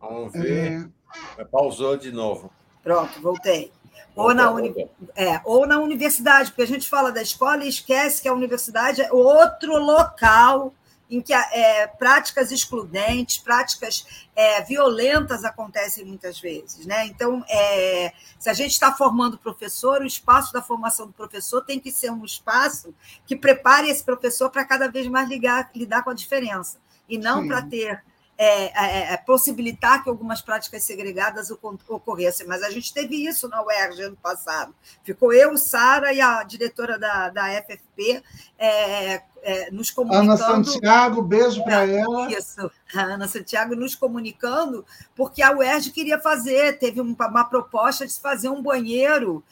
Vamos 0.00 0.32
ver. 0.32 0.88
É... 1.36 1.44
Pausou 1.44 1.96
de 1.96 2.12
novo. 2.12 2.52
Pronto, 2.82 3.20
voltei. 3.20 3.72
Ou 4.14 4.32
na, 4.32 4.50
uni... 4.50 4.72
é, 5.16 5.40
ou 5.44 5.66
na 5.66 5.78
universidade, 5.80 6.50
porque 6.50 6.62
a 6.62 6.66
gente 6.66 6.88
fala 6.88 7.10
da 7.10 7.20
escola 7.20 7.64
e 7.64 7.68
esquece 7.68 8.22
que 8.22 8.28
a 8.28 8.32
universidade 8.32 9.02
é 9.02 9.12
outro 9.12 9.76
local 9.76 10.72
em 11.10 11.20
que 11.20 11.32
é, 11.32 11.86
práticas 11.86 12.52
excludentes, 12.52 13.38
práticas 13.38 14.06
é, 14.36 14.62
violentas 14.62 15.42
acontecem 15.44 16.04
muitas 16.04 16.38
vezes. 16.38 16.84
Né? 16.84 17.06
Então, 17.06 17.42
é, 17.48 18.12
se 18.38 18.50
a 18.50 18.52
gente 18.52 18.72
está 18.72 18.92
formando 18.92 19.38
professor, 19.38 20.02
o 20.02 20.06
espaço 20.06 20.52
da 20.52 20.60
formação 20.60 21.06
do 21.06 21.12
professor 21.12 21.64
tem 21.64 21.80
que 21.80 21.90
ser 21.90 22.10
um 22.10 22.24
espaço 22.24 22.94
que 23.26 23.34
prepare 23.34 23.88
esse 23.88 24.04
professor 24.04 24.50
para 24.50 24.64
cada 24.64 24.88
vez 24.88 25.08
mais 25.08 25.28
ligar, 25.28 25.70
lidar 25.74 26.02
com 26.02 26.10
a 26.10 26.14
diferença 26.14 26.78
e 27.08 27.18
não 27.18 27.46
para 27.46 27.62
ter 27.62 28.02
é, 28.40 28.66
é, 28.66 29.12
é, 29.14 29.16
possibilitar 29.16 30.00
que 30.00 30.08
algumas 30.08 30.40
práticas 30.40 30.84
segregadas 30.84 31.50
ocorressem. 31.50 32.46
Mas 32.46 32.62
a 32.62 32.70
gente 32.70 32.94
teve 32.94 33.16
isso 33.26 33.48
na 33.48 33.60
UERJ 33.60 34.02
ano 34.02 34.16
passado. 34.16 34.72
Ficou 35.02 35.32
eu, 35.32 35.58
Sara 35.58 36.12
e 36.12 36.20
a 36.20 36.44
diretora 36.44 36.96
da, 36.96 37.30
da 37.30 37.48
FFP 37.62 38.22
é, 38.56 39.22
é, 39.42 39.70
nos 39.72 39.90
comunicando. 39.90 40.40
Ana 40.40 40.64
Santiago, 40.64 41.20
beijo 41.20 41.64
para 41.64 41.84
é, 41.84 41.96
ela. 41.96 42.30
Isso, 42.30 42.70
a 42.94 43.00
Ana 43.00 43.26
Santiago 43.26 43.74
nos 43.74 43.96
comunicando, 43.96 44.86
porque 45.16 45.42
a 45.42 45.50
UERJ 45.50 45.90
queria 45.90 46.20
fazer, 46.20 46.78
teve 46.78 47.00
uma, 47.00 47.26
uma 47.26 47.44
proposta 47.44 48.06
de 48.06 48.12
se 48.12 48.20
fazer 48.20 48.48
um 48.50 48.62
banheiro 48.62 49.42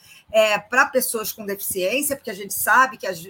para 0.69 0.85
pessoas 0.85 1.33
com 1.33 1.45
deficiência, 1.45 2.15
porque 2.15 2.31
a 2.31 2.33
gente 2.33 2.53
sabe 2.53 2.97
que 2.97 3.07
as 3.07 3.21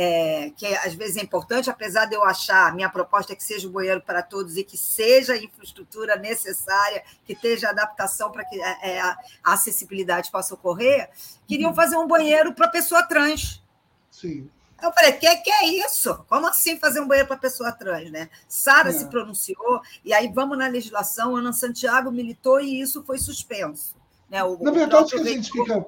é, 0.00 0.52
que 0.56 0.64
às 0.64 0.94
vezes 0.94 1.16
é 1.16 1.22
importante, 1.22 1.68
apesar 1.68 2.04
de 2.04 2.14
eu 2.14 2.22
achar, 2.22 2.72
minha 2.72 2.88
proposta 2.88 3.32
é 3.32 3.36
que 3.36 3.42
seja 3.42 3.66
o 3.66 3.70
banheiro 3.72 4.00
para 4.00 4.22
todos 4.22 4.56
e 4.56 4.62
que 4.62 4.78
seja 4.78 5.32
a 5.32 5.36
infraestrutura 5.36 6.14
necessária, 6.14 7.02
que 7.24 7.32
esteja 7.32 7.70
adaptação 7.70 8.30
para 8.30 8.44
que 8.44 8.62
é, 8.62 8.90
é, 8.90 9.00
a, 9.00 9.18
acessibilidade 9.42 10.30
possa 10.30 10.54
ocorrer, 10.54 11.10
queriam 11.48 11.74
fazer 11.74 11.96
um 11.96 12.06
banheiro 12.06 12.54
para 12.54 12.68
pessoa 12.68 13.02
trans. 13.02 13.60
Sim. 14.08 14.48
Eu 14.80 14.92
falei, 14.92 15.14
que, 15.14 15.36
que 15.38 15.50
é 15.50 15.66
isso? 15.66 16.14
Como 16.28 16.46
assim 16.46 16.78
fazer 16.78 17.00
um 17.00 17.08
banheiro 17.08 17.26
para 17.26 17.36
pessoa 17.36 17.72
trans, 17.72 18.08
né? 18.12 18.30
Sara 18.46 18.90
é. 18.90 18.92
se 18.92 19.06
pronunciou, 19.06 19.82
e 20.04 20.14
aí 20.14 20.30
vamos 20.32 20.56
na 20.56 20.68
legislação, 20.68 21.34
Ana 21.34 21.52
Santiago 21.52 22.12
militou 22.12 22.60
e 22.60 22.80
isso 22.80 23.02
foi 23.02 23.18
suspenso. 23.18 23.96
Né? 24.30 24.44
O, 24.44 24.62
na 24.62 24.70
verdade, 24.70 25.06
o 25.06 25.08
que, 25.08 25.28
a 25.28 25.32
gente 25.32 25.50
fica, 25.50 25.86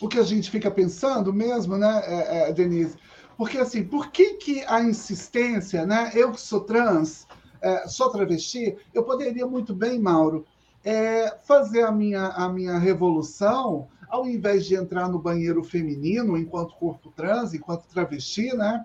o 0.00 0.08
que 0.08 0.18
a 0.20 0.22
gente 0.22 0.48
fica 0.52 0.70
pensando 0.70 1.32
mesmo, 1.32 1.76
né, 1.76 2.00
é, 2.04 2.50
é, 2.50 2.52
Denise, 2.52 2.96
porque, 3.40 3.56
assim, 3.56 3.82
por 3.82 4.10
que, 4.10 4.34
que 4.34 4.62
a 4.66 4.82
insistência, 4.82 5.86
né? 5.86 6.12
Eu 6.14 6.30
que 6.30 6.38
sou 6.38 6.60
trans, 6.60 7.26
é, 7.62 7.88
sou 7.88 8.10
travesti, 8.10 8.76
eu 8.92 9.02
poderia 9.02 9.46
muito 9.46 9.74
bem, 9.74 9.98
Mauro, 9.98 10.44
é, 10.84 11.38
fazer 11.42 11.84
a 11.84 11.90
minha, 11.90 12.26
a 12.26 12.50
minha 12.50 12.76
revolução, 12.76 13.88
ao 14.10 14.26
invés 14.26 14.66
de 14.66 14.74
entrar 14.74 15.08
no 15.08 15.18
banheiro 15.18 15.64
feminino 15.64 16.36
enquanto 16.36 16.74
corpo 16.74 17.10
trans, 17.16 17.54
enquanto 17.54 17.88
travesti, 17.88 18.54
né? 18.54 18.84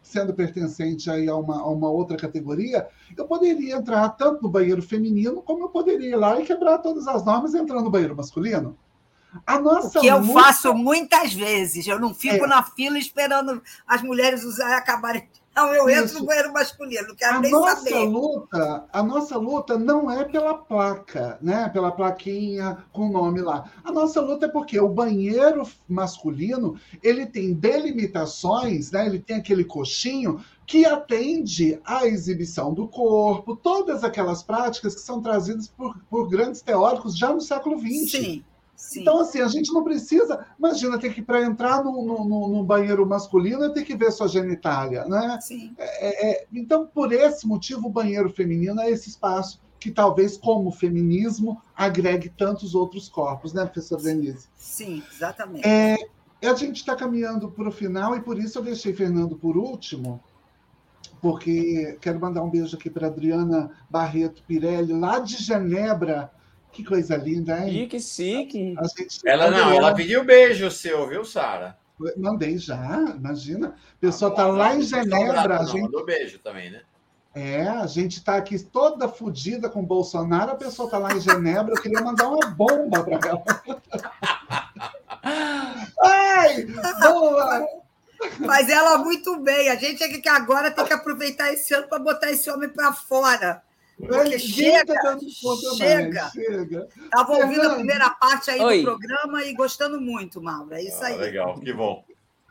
Sendo 0.00 0.32
pertencente 0.32 1.10
aí 1.10 1.28
a 1.28 1.34
uma, 1.34 1.58
a 1.58 1.68
uma 1.68 1.90
outra 1.90 2.16
categoria, 2.16 2.86
eu 3.18 3.26
poderia 3.26 3.74
entrar 3.74 4.08
tanto 4.10 4.40
no 4.40 4.48
banheiro 4.48 4.82
feminino, 4.82 5.42
como 5.42 5.64
eu 5.64 5.68
poderia 5.68 6.10
ir 6.10 6.16
lá 6.16 6.40
e 6.40 6.44
quebrar 6.44 6.78
todas 6.78 7.08
as 7.08 7.24
normas 7.24 7.56
entrando 7.56 7.82
no 7.82 7.90
banheiro 7.90 8.14
masculino. 8.14 8.78
A 9.46 9.58
nossa 9.58 10.00
que 10.00 10.06
eu 10.06 10.22
faço 10.24 10.72
muitas 10.74 11.32
vezes. 11.32 11.86
Eu 11.86 12.00
não 12.00 12.14
fico 12.14 12.44
é. 12.44 12.48
na 12.48 12.62
fila 12.62 12.98
esperando 12.98 13.62
as 13.86 14.02
mulheres 14.02 14.44
usarem 14.44 14.74
acabarem. 14.74 15.28
Não, 15.56 15.72
eu 15.72 15.88
Isso. 15.88 16.02
entro 16.02 16.18
no 16.20 16.26
banheiro 16.26 16.52
masculino, 16.52 17.08
não 17.08 17.14
quero 17.14 17.36
a 17.38 17.40
nem 17.40 17.50
nossa 17.50 17.76
saber. 17.76 18.04
Luta, 18.04 18.84
a 18.92 19.02
nossa 19.02 19.38
luta 19.38 19.78
não 19.78 20.10
é 20.10 20.22
pela 20.22 20.52
placa, 20.52 21.38
né? 21.40 21.70
pela 21.70 21.90
plaquinha 21.90 22.84
com 22.92 23.08
o 23.08 23.12
nome 23.12 23.40
lá. 23.40 23.64
A 23.82 23.90
nossa 23.90 24.20
luta 24.20 24.44
é 24.44 24.48
porque 24.50 24.78
o 24.78 24.86
banheiro 24.86 25.66
masculino 25.88 26.78
ele 27.02 27.24
tem 27.24 27.54
delimitações, 27.54 28.90
né? 28.90 29.06
ele 29.06 29.18
tem 29.18 29.36
aquele 29.36 29.64
coxinho 29.64 30.44
que 30.66 30.84
atende 30.84 31.80
à 31.86 32.06
exibição 32.06 32.74
do 32.74 32.86
corpo, 32.86 33.56
todas 33.56 34.04
aquelas 34.04 34.42
práticas 34.42 34.94
que 34.94 35.00
são 35.00 35.22
trazidas 35.22 35.68
por, 35.68 35.96
por 36.10 36.28
grandes 36.28 36.60
teóricos 36.60 37.16
já 37.16 37.32
no 37.32 37.40
século 37.40 37.78
XX. 37.78 38.10
Sim. 38.10 38.44
Sim. 38.76 39.00
Então, 39.00 39.20
assim, 39.20 39.40
a 39.40 39.48
gente 39.48 39.72
não 39.72 39.82
precisa. 39.82 40.46
Imagina, 40.58 40.98
ter 40.98 41.12
que 41.14 41.22
para 41.22 41.42
entrar 41.42 41.82
no, 41.82 42.62
banheiro 42.62 43.06
masculino 43.06 43.64
é 43.64 43.70
ter 43.70 43.84
que 43.84 43.96
ver 43.96 44.12
sua 44.12 44.28
genitália, 44.28 45.04
né? 45.06 45.38
Sim. 45.40 45.74
É, 45.78 46.30
é, 46.30 46.46
então, 46.52 46.86
por 46.86 47.12
esse 47.12 47.46
motivo, 47.46 47.88
o 47.88 47.90
banheiro 47.90 48.28
feminino 48.30 48.80
é 48.80 48.90
esse 48.90 49.08
espaço 49.08 49.60
que 49.78 49.90
talvez, 49.90 50.36
como 50.36 50.70
feminismo, 50.70 51.60
agregue 51.74 52.28
tantos 52.28 52.74
outros 52.74 53.08
corpos, 53.08 53.52
né, 53.52 53.64
professor 53.64 54.00
Denise? 54.00 54.48
Sim, 54.56 55.02
exatamente. 55.12 55.66
É, 55.66 55.96
a 56.42 56.54
gente 56.54 56.76
está 56.76 56.96
caminhando 56.96 57.50
para 57.50 57.68
o 57.68 57.72
final 57.72 58.16
e 58.16 58.20
por 58.20 58.38
isso 58.38 58.58
eu 58.58 58.62
deixei 58.62 58.92
Fernando 58.92 59.36
por 59.36 59.56
último, 59.56 60.20
porque 61.20 61.98
quero 62.00 62.20
mandar 62.20 62.42
um 62.42 62.50
beijo 62.50 62.76
aqui 62.76 62.90
para 62.90 63.06
Adriana 63.06 63.70
Barreto 63.88 64.42
Pirelli, 64.46 64.92
lá 64.92 65.18
de 65.18 65.36
Genebra. 65.36 66.30
Que 66.76 66.84
coisa 66.84 67.16
linda, 67.16 67.58
hein? 67.58 67.72
Chique, 67.72 67.98
chique. 67.98 68.74
Ela 69.24 69.50
não, 69.50 69.72
ela 69.72 69.94
pediu 69.94 70.22
beijo 70.22 70.70
seu, 70.70 71.08
viu, 71.08 71.24
Sara? 71.24 71.78
Mandei 72.18 72.58
já, 72.58 73.00
imagina. 73.16 73.68
A 73.68 73.98
pessoa 73.98 74.30
está 74.30 74.46
lá 74.46 74.76
em 74.76 74.82
Genebra. 74.82 75.56
Não, 75.56 75.66
gente... 75.66 75.80
mandou 75.80 76.04
beijo 76.04 76.38
também, 76.38 76.70
né? 76.70 76.82
É, 77.34 77.66
a 77.66 77.86
gente 77.86 78.18
está 78.18 78.36
aqui 78.36 78.58
toda 78.58 79.08
fodida 79.08 79.70
com 79.70 79.80
o 79.80 79.86
Bolsonaro, 79.86 80.52
a 80.52 80.56
pessoa 80.56 80.84
está 80.86 80.98
lá 80.98 81.14
em 81.14 81.20
Genebra, 81.20 81.72
eu 81.74 81.80
queria 81.80 82.02
mandar 82.02 82.28
uma 82.28 82.46
bomba 82.50 83.02
para 83.02 83.26
ela. 83.26 83.42
Ai, 86.04 86.66
boa! 87.00 87.66
Mas 88.38 88.68
ela 88.68 88.98
muito 88.98 89.38
bem. 89.38 89.70
A 89.70 89.76
gente 89.76 90.04
é 90.04 90.08
que 90.08 90.28
agora 90.28 90.70
tem 90.70 90.84
que 90.84 90.92
aproveitar 90.92 91.50
esse 91.54 91.72
ano 91.72 91.88
para 91.88 91.98
botar 91.98 92.30
esse 92.30 92.50
homem 92.50 92.68
para 92.68 92.92
fora. 92.92 93.62
Porque 93.98 94.38
chega, 94.38 94.94
chega. 95.76 96.30
chega. 96.30 96.88
Estava 97.02 97.32
ouvindo 97.32 97.62
a 97.62 97.74
primeira 97.74 98.10
parte 98.10 98.50
aí 98.50 98.60
Oi. 98.60 98.78
do 98.78 98.84
programa 98.84 99.42
e 99.42 99.54
gostando 99.54 99.98
muito, 99.98 100.40
Mauro. 100.40 100.74
É 100.74 100.82
isso 100.82 101.02
ah, 101.02 101.06
aí. 101.06 101.16
Legal, 101.16 101.58
que 101.58 101.72
bom. 101.72 102.04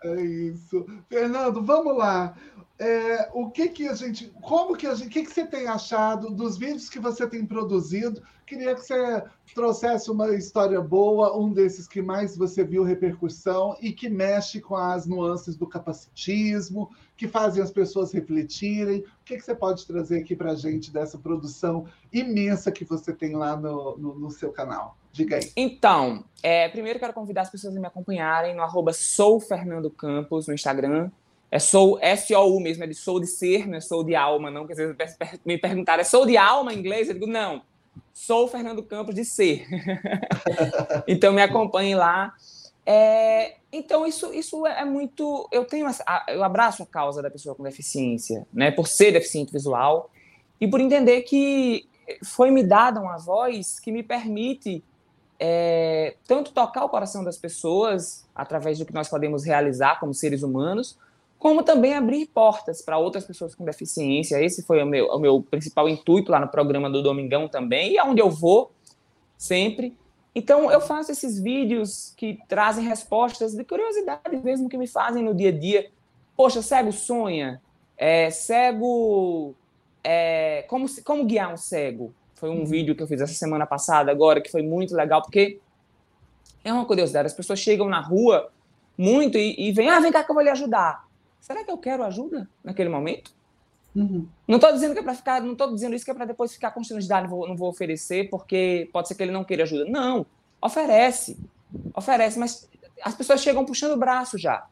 É 0.04 0.22
isso. 0.22 0.86
Fernando, 1.08 1.64
vamos 1.64 1.96
lá. 1.96 2.36
É, 2.78 3.30
o 3.34 3.50
que 3.50 3.70
que 3.70 3.88
a 3.88 3.94
gente, 3.94 4.28
como 4.42 4.76
que 4.76 4.86
a 4.86 4.94
gente, 4.94 5.08
o 5.08 5.12
que 5.12 5.24
que 5.24 5.32
você 5.32 5.46
tem 5.46 5.66
achado 5.66 6.30
dos 6.30 6.58
vídeos 6.58 6.90
que 6.90 7.00
você 7.00 7.26
tem 7.26 7.46
produzido? 7.46 8.22
Queria 8.46 8.76
que 8.76 8.82
você 8.82 9.24
trouxesse 9.56 10.12
uma 10.12 10.36
história 10.36 10.80
boa, 10.82 11.38
um 11.38 11.52
desses 11.52 11.88
que 11.88 12.02
mais 12.02 12.36
você 12.38 12.64
viu 12.66 12.84
repercussão 12.84 13.78
e 13.82 13.94
que 13.94 14.10
mexe 14.10 14.60
com 14.60 14.76
as 14.76 15.08
nuances 15.08 15.56
do 15.56 15.66
capacitismo, 15.66 16.90
que 17.16 17.30
fazem 17.30 17.64
as 17.64 17.72
pessoas 17.72 18.12
refletirem. 18.12 19.00
O 19.00 19.24
que 19.24 19.38
que 19.38 19.42
você 19.42 19.56
pode 19.56 19.88
trazer 19.88 20.20
aqui 20.20 20.36
para 20.36 20.52
a 20.52 20.56
gente 20.56 20.92
dessa 20.92 21.18
produção 21.18 21.86
imensa 22.12 22.72
que 22.74 22.84
você 22.84 23.14
tem 23.14 23.36
lá 23.36 23.56
no, 23.56 23.98
no, 23.98 24.20
no 24.20 24.30
seu 24.30 24.52
canal? 24.52 24.98
Diga 25.14 25.38
aí. 25.38 25.50
Então, 25.56 26.26
é, 26.44 26.68
primeiro 26.68 27.00
quero 27.00 27.14
convidar 27.14 27.44
as 27.44 27.50
pessoas 27.50 27.76
a 27.76 27.80
me 27.80 27.88
acompanharem 27.88 28.54
no 28.54 28.62
arroba 28.62 28.92
soufernandocampos 28.92 30.48
no 30.48 30.54
Instagram 30.54 31.10
é 31.56 31.60
sou 31.60 31.98
S-O-U 32.02 32.60
mesmo, 32.60 32.84
é 32.84 32.88
de 32.88 32.94
sou 32.94 33.18
de 33.18 33.28
ser, 33.28 33.66
não 33.66 33.78
é 33.78 33.82
sou 33.82 34.04
de 34.04 34.14
alma, 34.14 34.52
não. 34.52 34.68
Porque 34.68 34.74
às 34.74 34.96
vezes 34.98 35.40
me 35.46 35.58
perguntaram, 35.58 36.02
é 36.02 36.04
sou 36.04 36.26
de 36.26 36.36
alma 36.36 36.74
em 36.74 36.80
inglês? 36.80 37.08
Eu 37.08 37.14
digo, 37.14 37.28
não, 37.28 37.62
sou 38.14 38.46
Fernando 38.50 38.84
Campos 38.84 39.16
de 39.16 39.24
ser. 39.24 39.66
então 41.08 41.32
me 41.32 41.42
acompanhem 41.42 41.96
lá. 41.96 42.34
É, 42.86 43.56
então 43.72 44.06
isso, 44.06 44.34
isso 44.34 44.68
é 44.68 44.84
muito. 44.84 45.48
Eu 45.50 45.64
tenho, 45.64 45.88
eu 46.28 46.44
abraço 46.44 46.84
a 46.84 46.86
causa 46.86 47.22
da 47.22 47.32
pessoa 47.32 47.56
com 47.56 47.64
deficiência, 47.64 48.46
né? 48.52 48.70
Por 48.70 48.86
ser 48.86 49.14
deficiente 49.14 49.54
visual 49.54 50.12
e 50.60 50.68
por 50.68 50.82
entender 50.82 51.22
que 51.22 51.88
foi 52.22 52.52
me 52.52 52.64
dada 52.64 53.00
uma 53.00 53.18
voz 53.18 53.80
que 53.80 53.94
me 53.94 54.04
permite 54.04 54.84
é, 55.40 56.16
tanto 56.28 56.52
tocar 56.52 56.84
o 56.84 56.90
coração 56.90 57.24
das 57.24 57.38
pessoas 57.38 58.28
através 58.36 58.78
do 58.78 58.86
que 58.86 58.94
nós 58.94 59.08
podemos 59.08 59.46
realizar 59.46 60.02
como 60.02 60.14
seres 60.14 60.44
humanos, 60.44 60.98
como 61.46 61.62
também 61.62 61.94
abrir 61.94 62.26
portas 62.26 62.82
para 62.82 62.98
outras 62.98 63.24
pessoas 63.24 63.54
com 63.54 63.64
deficiência. 63.64 64.44
Esse 64.44 64.64
foi 64.64 64.82
o 64.82 64.86
meu, 64.88 65.06
o 65.10 65.20
meu 65.20 65.44
principal 65.44 65.88
intuito 65.88 66.32
lá 66.32 66.40
no 66.40 66.48
programa 66.48 66.90
do 66.90 67.04
Domingão 67.04 67.48
também, 67.48 67.92
e 67.92 68.00
aonde 68.00 68.20
eu 68.20 68.32
vou 68.32 68.72
sempre. 69.38 69.96
Então, 70.34 70.72
eu 70.72 70.82
faço 70.82 71.12
esses 71.12 71.40
vídeos 71.40 72.16
que 72.18 72.40
trazem 72.48 72.84
respostas 72.84 73.54
de 73.54 73.64
curiosidades 73.64 74.42
mesmo 74.42 74.68
que 74.68 74.76
me 74.76 74.88
fazem 74.88 75.22
no 75.22 75.36
dia 75.36 75.50
a 75.50 75.52
dia. 75.52 75.92
Poxa, 76.36 76.64
cego 76.64 76.92
sonha? 76.92 77.62
É, 77.96 78.32
cego. 78.32 79.54
É, 80.04 80.66
como, 80.68 80.88
como 81.04 81.26
guiar 81.26 81.54
um 81.54 81.58
cego? 81.58 82.12
Foi 82.34 82.50
um 82.50 82.62
uhum. 82.62 82.66
vídeo 82.66 82.96
que 82.96 83.04
eu 83.04 83.08
fiz 83.08 83.22
essa 83.22 83.36
semana 83.36 83.68
passada, 83.68 84.10
agora, 84.10 84.42
que 84.42 84.50
foi 84.50 84.64
muito 84.64 84.96
legal, 84.96 85.22
porque 85.22 85.60
é 86.64 86.74
uma 86.74 86.86
curiosidade. 86.86 87.28
As 87.28 87.36
pessoas 87.36 87.60
chegam 87.60 87.88
na 87.88 88.02
rua 88.02 88.50
muito 88.98 89.38
e, 89.38 89.70
e 89.70 89.72
vêm, 89.72 89.90
ah, 89.90 90.00
vem 90.00 90.12
cá 90.12 90.24
que 90.24 90.32
eu 90.32 90.34
vou 90.34 90.44
lhe 90.44 90.50
ajudar. 90.50 91.06
Será 91.46 91.64
que 91.64 91.70
eu 91.70 91.78
quero 91.78 92.04
ajuda 92.04 92.50
naquele 92.64 92.90
momento? 92.90 93.32
Uhum. 93.96 94.28
Não 94.48 94.56
estou 94.56 94.74
dizendo 94.74 94.94
que 94.94 95.00
é 95.00 95.04
para 95.04 95.14
ficar, 95.14 95.44
não 95.44 95.52
estou 95.52 95.72
dizendo 95.72 95.96
isso 95.96 96.04
que 96.04 96.10
é 96.10 96.14
para 96.16 96.26
depois 96.26 96.52
ficar 96.52 96.72
constrangido, 96.72 97.14
ah, 97.14 97.22
não 97.22 97.30
vou, 97.30 97.48
não 97.48 97.56
vou 97.56 97.70
oferecer 97.70 98.32
porque 98.32 98.90
pode 98.92 99.08
ser 99.08 99.14
que 99.14 99.22
ele 99.22 99.32
não 99.32 99.44
queira 99.44 99.62
ajuda. 99.62 99.86
Não, 99.86 100.26
oferece, 100.60 101.38
oferece, 101.94 102.40
mas 102.40 102.68
as 103.00 103.14
pessoas 103.14 103.42
chegam 103.42 103.64
puxando 103.64 103.92
o 103.92 103.98
braço 103.98 104.40
já. 104.40 104.66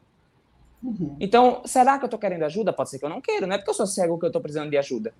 Uhum. 0.82 1.14
Então, 1.20 1.62
será 1.64 1.96
que 1.96 2.02
eu 2.02 2.08
estou 2.08 2.18
querendo 2.18 2.42
ajuda? 2.42 2.72
Pode 2.72 2.90
ser 2.90 2.98
que 2.98 3.04
eu 3.04 3.08
não 3.08 3.20
quero, 3.20 3.46
não 3.46 3.54
é 3.54 3.58
porque 3.58 3.70
eu 3.70 3.74
sou 3.74 3.86
cego 3.86 4.18
que 4.18 4.24
eu 4.24 4.30
estou 4.30 4.42
precisando 4.42 4.68
de 4.68 4.76
ajuda. 4.76 5.14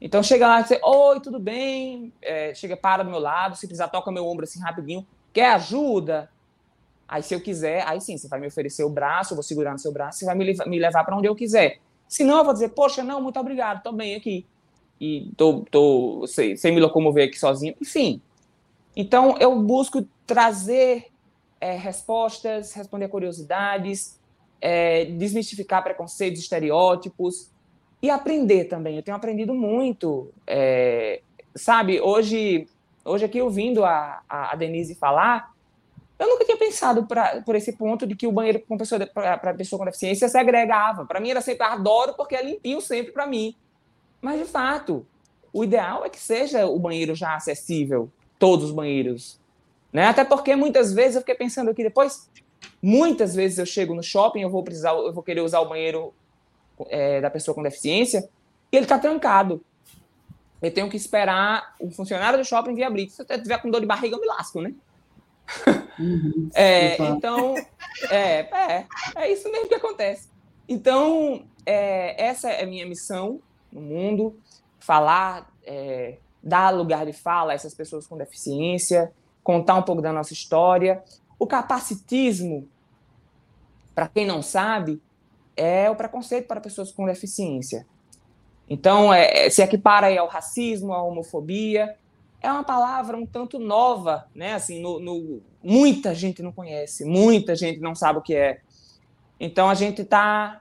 Então 0.00 0.24
chega 0.24 0.48
lá 0.48 0.60
e 0.60 0.64
diz, 0.64 0.80
oi, 0.82 1.20
tudo 1.20 1.38
bem? 1.38 2.12
É, 2.20 2.52
chega, 2.52 2.76
para 2.76 3.04
do 3.04 3.10
meu 3.10 3.20
lado, 3.20 3.54
se 3.54 3.68
precisar, 3.68 3.86
toca 3.86 4.10
meu 4.10 4.26
ombro 4.26 4.42
assim 4.42 4.58
rapidinho. 4.58 5.06
Quer 5.32 5.52
ajuda? 5.52 6.28
Aí, 7.08 7.22
se 7.22 7.34
eu 7.34 7.40
quiser, 7.40 7.82
aí 7.86 8.00
sim, 8.02 8.18
você 8.18 8.28
vai 8.28 8.38
me 8.38 8.46
oferecer 8.46 8.84
o 8.84 8.90
braço, 8.90 9.32
eu 9.32 9.36
vou 9.36 9.42
segurar 9.42 9.72
no 9.72 9.78
seu 9.78 9.90
braço, 9.90 10.18
você 10.18 10.26
vai 10.26 10.34
me, 10.34 10.78
levar 10.78 11.04
para 11.04 11.16
onde 11.16 11.26
eu 11.26 11.34
quiser. 11.34 11.78
Se 12.06 12.22
não, 12.22 12.38
eu 12.38 12.44
vou 12.44 12.52
dizer, 12.52 12.68
poxa, 12.70 13.02
não, 13.02 13.20
muito 13.20 13.40
obrigado, 13.40 13.78
estou 13.78 13.94
bem 13.94 14.14
aqui. 14.14 14.44
E 15.00 15.30
tô, 15.36 15.64
tô 15.70 16.26
sem 16.26 16.74
me 16.74 16.80
locomover 16.80 17.28
aqui 17.28 17.38
sozinho. 17.38 17.74
Enfim. 17.80 18.20
Então, 18.94 19.36
eu 19.38 19.58
busco 19.60 20.06
trazer 20.26 21.06
é, 21.60 21.76
respostas, 21.76 22.74
responder 22.74 23.08
curiosidades, 23.08 24.18
é, 24.60 25.06
desmistificar 25.06 25.82
preconceitos, 25.82 26.40
estereótipos 26.40 27.50
e 28.02 28.10
aprender 28.10 28.64
também. 28.64 28.96
Eu 28.96 29.02
tenho 29.02 29.16
aprendido 29.16 29.54
muito. 29.54 30.30
É, 30.46 31.22
sabe, 31.54 32.00
hoje, 32.00 32.68
hoje 33.04 33.24
aqui 33.24 33.40
ouvindo 33.40 33.84
a, 33.84 34.22
a 34.28 34.54
Denise 34.56 34.94
falar, 34.94 35.54
eu 36.18 36.28
nunca 36.28 36.44
tinha 36.44 36.56
pensado 36.56 37.06
pra, 37.06 37.42
por 37.42 37.54
esse 37.54 37.72
ponto 37.72 38.06
de 38.06 38.16
que 38.16 38.26
o 38.26 38.32
banheiro 38.32 38.60
pessoa 38.76 39.06
para 39.06 39.54
pessoa 39.54 39.78
com 39.78 39.84
deficiência 39.84 40.28
segregava. 40.28 41.06
Para 41.06 41.20
mim 41.20 41.30
era 41.30 41.40
sempre 41.40 41.64
adoro 41.64 42.14
porque 42.14 42.34
é 42.34 42.42
limpinho 42.42 42.80
sempre 42.80 43.12
para 43.12 43.26
mim. 43.26 43.54
Mas 44.20 44.40
de 44.40 44.44
fato, 44.44 45.06
o 45.52 45.62
ideal 45.62 46.04
é 46.04 46.08
que 46.08 46.18
seja 46.18 46.66
o 46.66 46.78
banheiro 46.78 47.14
já 47.14 47.36
acessível, 47.36 48.10
todos 48.38 48.66
os 48.66 48.72
banheiros, 48.72 49.40
né? 49.92 50.06
Até 50.06 50.24
porque 50.24 50.56
muitas 50.56 50.92
vezes 50.92 51.14
eu 51.14 51.20
fiquei 51.20 51.36
pensando 51.36 51.70
aqui 51.70 51.84
depois, 51.84 52.28
muitas 52.82 53.34
vezes 53.34 53.58
eu 53.58 53.66
chego 53.66 53.94
no 53.94 54.02
shopping, 54.02 54.40
eu 54.40 54.50
vou 54.50 54.64
precisar, 54.64 54.90
eu 54.90 55.12
vou 55.12 55.22
querer 55.22 55.40
usar 55.40 55.60
o 55.60 55.68
banheiro 55.68 56.12
é, 56.88 57.20
da 57.20 57.30
pessoa 57.30 57.54
com 57.54 57.62
deficiência 57.62 58.28
e 58.72 58.76
ele 58.76 58.86
está 58.86 58.98
trancado. 58.98 59.64
Eu 60.60 60.74
tenho 60.74 60.90
que 60.90 60.96
esperar 60.96 61.76
o 61.78 61.92
funcionário 61.92 62.36
do 62.36 62.44
shopping 62.44 62.74
vir 62.74 62.82
abrir. 62.82 63.08
Se 63.08 63.22
eu 63.22 63.26
estiver 63.36 63.62
com 63.62 63.70
dor 63.70 63.80
de 63.80 63.86
barriga, 63.86 64.16
eu 64.16 64.20
me 64.20 64.26
lasco, 64.26 64.60
né? 64.60 64.74
Uhum, 65.98 66.48
é, 66.54 67.02
então, 67.02 67.56
é, 68.10 68.40
é, 68.40 68.86
é 69.16 69.32
isso 69.32 69.50
mesmo 69.50 69.68
que 69.68 69.74
acontece. 69.74 70.28
Então, 70.68 71.44
é, 71.66 72.22
essa 72.22 72.50
é 72.50 72.62
a 72.62 72.66
minha 72.66 72.86
missão 72.86 73.40
no 73.72 73.80
mundo, 73.80 74.38
falar, 74.78 75.50
é, 75.66 76.18
dar 76.42 76.70
lugar 76.70 77.04
de 77.04 77.12
fala 77.12 77.52
a 77.52 77.54
essas 77.54 77.74
pessoas 77.74 78.06
com 78.06 78.16
deficiência, 78.16 79.12
contar 79.42 79.74
um 79.74 79.82
pouco 79.82 80.02
da 80.02 80.12
nossa 80.12 80.32
história. 80.32 81.02
O 81.38 81.46
capacitismo, 81.46 82.68
para 83.94 84.08
quem 84.08 84.26
não 84.26 84.42
sabe, 84.42 85.00
é 85.56 85.90
o 85.90 85.96
preconceito 85.96 86.46
para 86.46 86.60
pessoas 86.60 86.92
com 86.92 87.06
deficiência. 87.06 87.86
Então, 88.70 89.12
é, 89.12 89.48
se 89.50 89.62
equipara 89.62 90.18
ao 90.20 90.28
racismo, 90.28 90.92
à 90.92 91.02
homofobia, 91.02 91.96
é 92.40 92.50
uma 92.50 92.64
palavra 92.64 93.16
um 93.16 93.26
tanto 93.26 93.58
nova, 93.58 94.26
né? 94.34 94.54
Assim, 94.54 94.80
no, 94.80 95.00
no, 95.00 95.42
muita 95.62 96.14
gente 96.14 96.42
não 96.42 96.52
conhece, 96.52 97.04
muita 97.04 97.56
gente 97.56 97.80
não 97.80 97.94
sabe 97.94 98.18
o 98.18 98.22
que 98.22 98.34
é. 98.34 98.60
Então 99.40 99.68
a 99.68 99.74
gente 99.74 100.02
está 100.02 100.60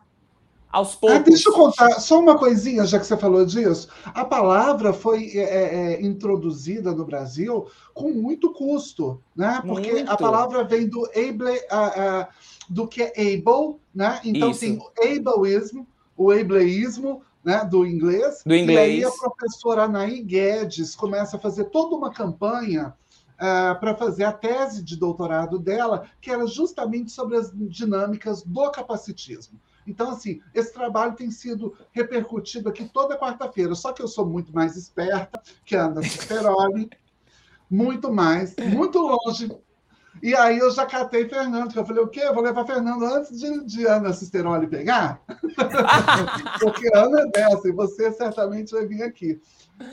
aos 0.72 0.94
ah, 0.94 0.98
poucos. 1.00 1.18
Ah, 1.18 1.24
deixa 1.24 1.50
eu 1.50 1.54
contar 1.54 2.00
só 2.00 2.20
uma 2.20 2.38
coisinha, 2.38 2.86
já 2.86 3.00
que 3.00 3.06
você 3.06 3.18
falou 3.18 3.46
disso. 3.46 3.88
A 4.06 4.26
palavra 4.26 4.94
foi 4.94 5.32
é, 5.36 5.40
é, 5.40 5.94
é 5.94 6.02
introduzida 6.02 6.94
no 6.94 7.06
Brasil 7.06 7.68
com 7.94 8.12
muito 8.12 8.52
custo, 8.54 9.22
né? 9.36 9.62
Porque 9.66 9.92
muito. 9.92 10.12
a 10.12 10.18
palavra 10.18 10.64
vem 10.64 10.88
do 10.88 11.06
able, 11.16 11.58
uh, 11.58 12.22
uh, 12.22 12.28
do 12.70 12.88
que 12.88 13.04
é 13.04 13.12
able, 13.34 13.78
né? 13.94 14.20
Então 14.24 14.52
Isso. 14.52 14.60
tem 14.62 14.78
o 14.78 15.34
ableismo, 15.34 15.88
o 16.16 16.32
ableísmo, 16.32 17.22
né, 17.48 17.64
do 17.64 17.86
inglês. 17.86 18.44
Do 18.46 18.54
inglês. 18.54 18.78
E 18.78 18.78
aí 18.78 19.04
a 19.06 19.10
professora 19.10 19.84
Anaí 19.84 20.22
Guedes 20.22 20.94
começa 20.94 21.38
a 21.38 21.40
fazer 21.40 21.64
toda 21.70 21.96
uma 21.96 22.12
campanha 22.12 22.94
uh, 23.36 23.80
para 23.80 23.96
fazer 23.96 24.26
a 24.26 24.34
tese 24.34 24.84
de 24.84 24.98
doutorado 24.98 25.58
dela, 25.58 26.10
que 26.20 26.30
era 26.30 26.46
justamente 26.46 27.10
sobre 27.10 27.38
as 27.38 27.50
dinâmicas 27.56 28.44
do 28.44 28.70
capacitismo. 28.70 29.58
Então, 29.88 30.10
assim, 30.10 30.42
esse 30.54 30.74
trabalho 30.74 31.16
tem 31.16 31.32
sido 31.32 31.74
repercutido 31.94 32.68
aqui 32.68 32.84
toda 32.84 33.18
quarta-feira, 33.18 33.74
só 33.76 33.94
que 33.94 34.02
eu 34.02 34.10
sou 34.10 34.26
muito 34.26 34.54
mais 34.54 34.76
esperta 34.76 35.42
que 35.64 35.74
a 35.74 35.86
Ana 35.86 36.04
Ciceroli, 36.04 36.90
muito 37.72 38.12
mais, 38.12 38.58
muito 38.58 39.00
longe. 39.00 39.50
E 40.22 40.36
aí 40.36 40.58
eu 40.58 40.72
já 40.72 40.86
catei 40.86 41.28
Fernando, 41.28 41.72
que 41.72 41.80
eu 41.80 41.86
falei, 41.86 42.04
o 42.04 42.08
quê? 42.08 42.22
Eu 42.22 42.34
vou 42.34 42.44
levar 42.44 42.66
Fernando 42.66 43.04
antes 43.04 43.40
de, 43.40 43.66
de 43.66 43.86
Ana 43.86 44.14
Cisteroli 44.14 44.68
pegar? 44.68 45.22
Porque 46.60 46.90
Ana 46.96 47.22
é 47.22 47.28
dessa, 47.28 47.68
e 47.68 47.72
você 47.72 48.12
certamente 48.12 48.72
vai 48.72 48.86
vir 48.86 49.04
aqui. 49.04 49.40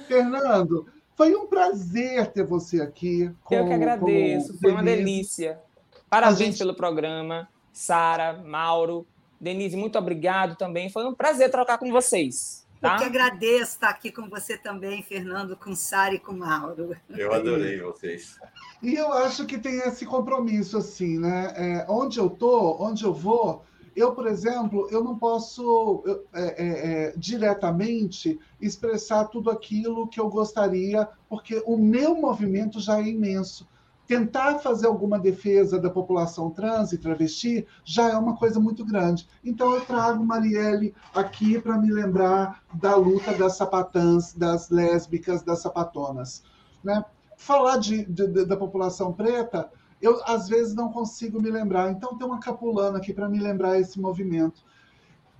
Fernando, 0.06 0.86
foi 1.14 1.34
um 1.34 1.46
prazer 1.46 2.28
ter 2.32 2.44
você 2.44 2.80
aqui. 2.80 3.30
Com, 3.44 3.54
eu 3.54 3.66
que 3.66 3.72
agradeço, 3.72 4.58
foi 4.58 4.72
uma 4.72 4.82
delícia. 4.82 5.60
Parabéns 6.08 6.38
gente... 6.38 6.58
pelo 6.58 6.74
programa, 6.74 7.48
Sara, 7.72 8.42
Mauro. 8.44 9.06
Denise, 9.40 9.76
muito 9.76 9.98
obrigado 9.98 10.56
também. 10.56 10.88
Foi 10.88 11.04
um 11.04 11.14
prazer 11.14 11.50
trocar 11.50 11.78
com 11.78 11.90
vocês. 11.90 12.63
Tá? 12.84 12.96
Eu 12.96 12.98
que 12.98 13.04
agradeço 13.04 13.72
estar 13.72 13.88
aqui 13.88 14.12
com 14.12 14.28
você 14.28 14.58
também, 14.58 15.02
Fernando, 15.02 15.56
com 15.56 15.74
Sara 15.74 16.14
e 16.14 16.18
com 16.18 16.34
Mauro. 16.34 16.94
Eu 17.08 17.32
adorei 17.32 17.80
vocês. 17.80 18.38
E 18.82 18.94
eu 18.94 19.10
acho 19.10 19.46
que 19.46 19.56
tem 19.56 19.78
esse 19.78 20.04
compromisso, 20.04 20.76
assim, 20.76 21.18
né? 21.18 21.54
É, 21.56 21.86
onde 21.88 22.18
eu 22.18 22.28
tô, 22.28 22.76
onde 22.78 23.02
eu 23.02 23.14
vou, 23.14 23.64
eu, 23.96 24.12
por 24.12 24.26
exemplo, 24.26 24.86
eu 24.90 25.02
não 25.02 25.16
posso 25.16 26.02
eu, 26.04 26.26
é, 26.34 26.42
é, 26.42 26.66
é, 26.66 27.14
diretamente 27.16 28.38
expressar 28.60 29.24
tudo 29.28 29.50
aquilo 29.50 30.06
que 30.06 30.20
eu 30.20 30.28
gostaria, 30.28 31.08
porque 31.26 31.62
o 31.64 31.78
meu 31.78 32.14
movimento 32.14 32.80
já 32.80 32.98
é 32.98 33.08
imenso. 33.08 33.66
Tentar 34.06 34.58
fazer 34.58 34.86
alguma 34.86 35.18
defesa 35.18 35.80
da 35.80 35.88
população 35.88 36.50
trans 36.50 36.92
e 36.92 36.98
travesti 36.98 37.66
já 37.84 38.10
é 38.10 38.16
uma 38.16 38.36
coisa 38.36 38.60
muito 38.60 38.84
grande. 38.84 39.26
Então, 39.44 39.72
eu 39.74 39.80
trago 39.80 40.24
Marielle 40.24 40.94
aqui 41.14 41.60
para 41.60 41.78
me 41.78 41.90
lembrar 41.90 42.62
da 42.74 42.96
luta 42.96 43.32
das 43.32 43.56
sapatãs, 43.56 44.34
das 44.34 44.68
lésbicas, 44.68 45.42
das 45.42 45.60
sapatonas. 45.60 46.42
Né? 46.82 47.04
Falar 47.36 47.78
de, 47.78 48.04
de, 48.04 48.44
da 48.44 48.56
população 48.56 49.12
preta 49.12 49.70
eu 50.04 50.20
às 50.26 50.48
vezes 50.48 50.74
não 50.74 50.92
consigo 50.92 51.40
me 51.40 51.50
lembrar. 51.50 51.90
Então 51.90 52.16
tem 52.16 52.26
uma 52.26 52.38
capulana 52.38 52.98
aqui 52.98 53.12
para 53.12 53.28
me 53.28 53.38
lembrar 53.38 53.80
esse 53.80 53.98
movimento. 53.98 54.62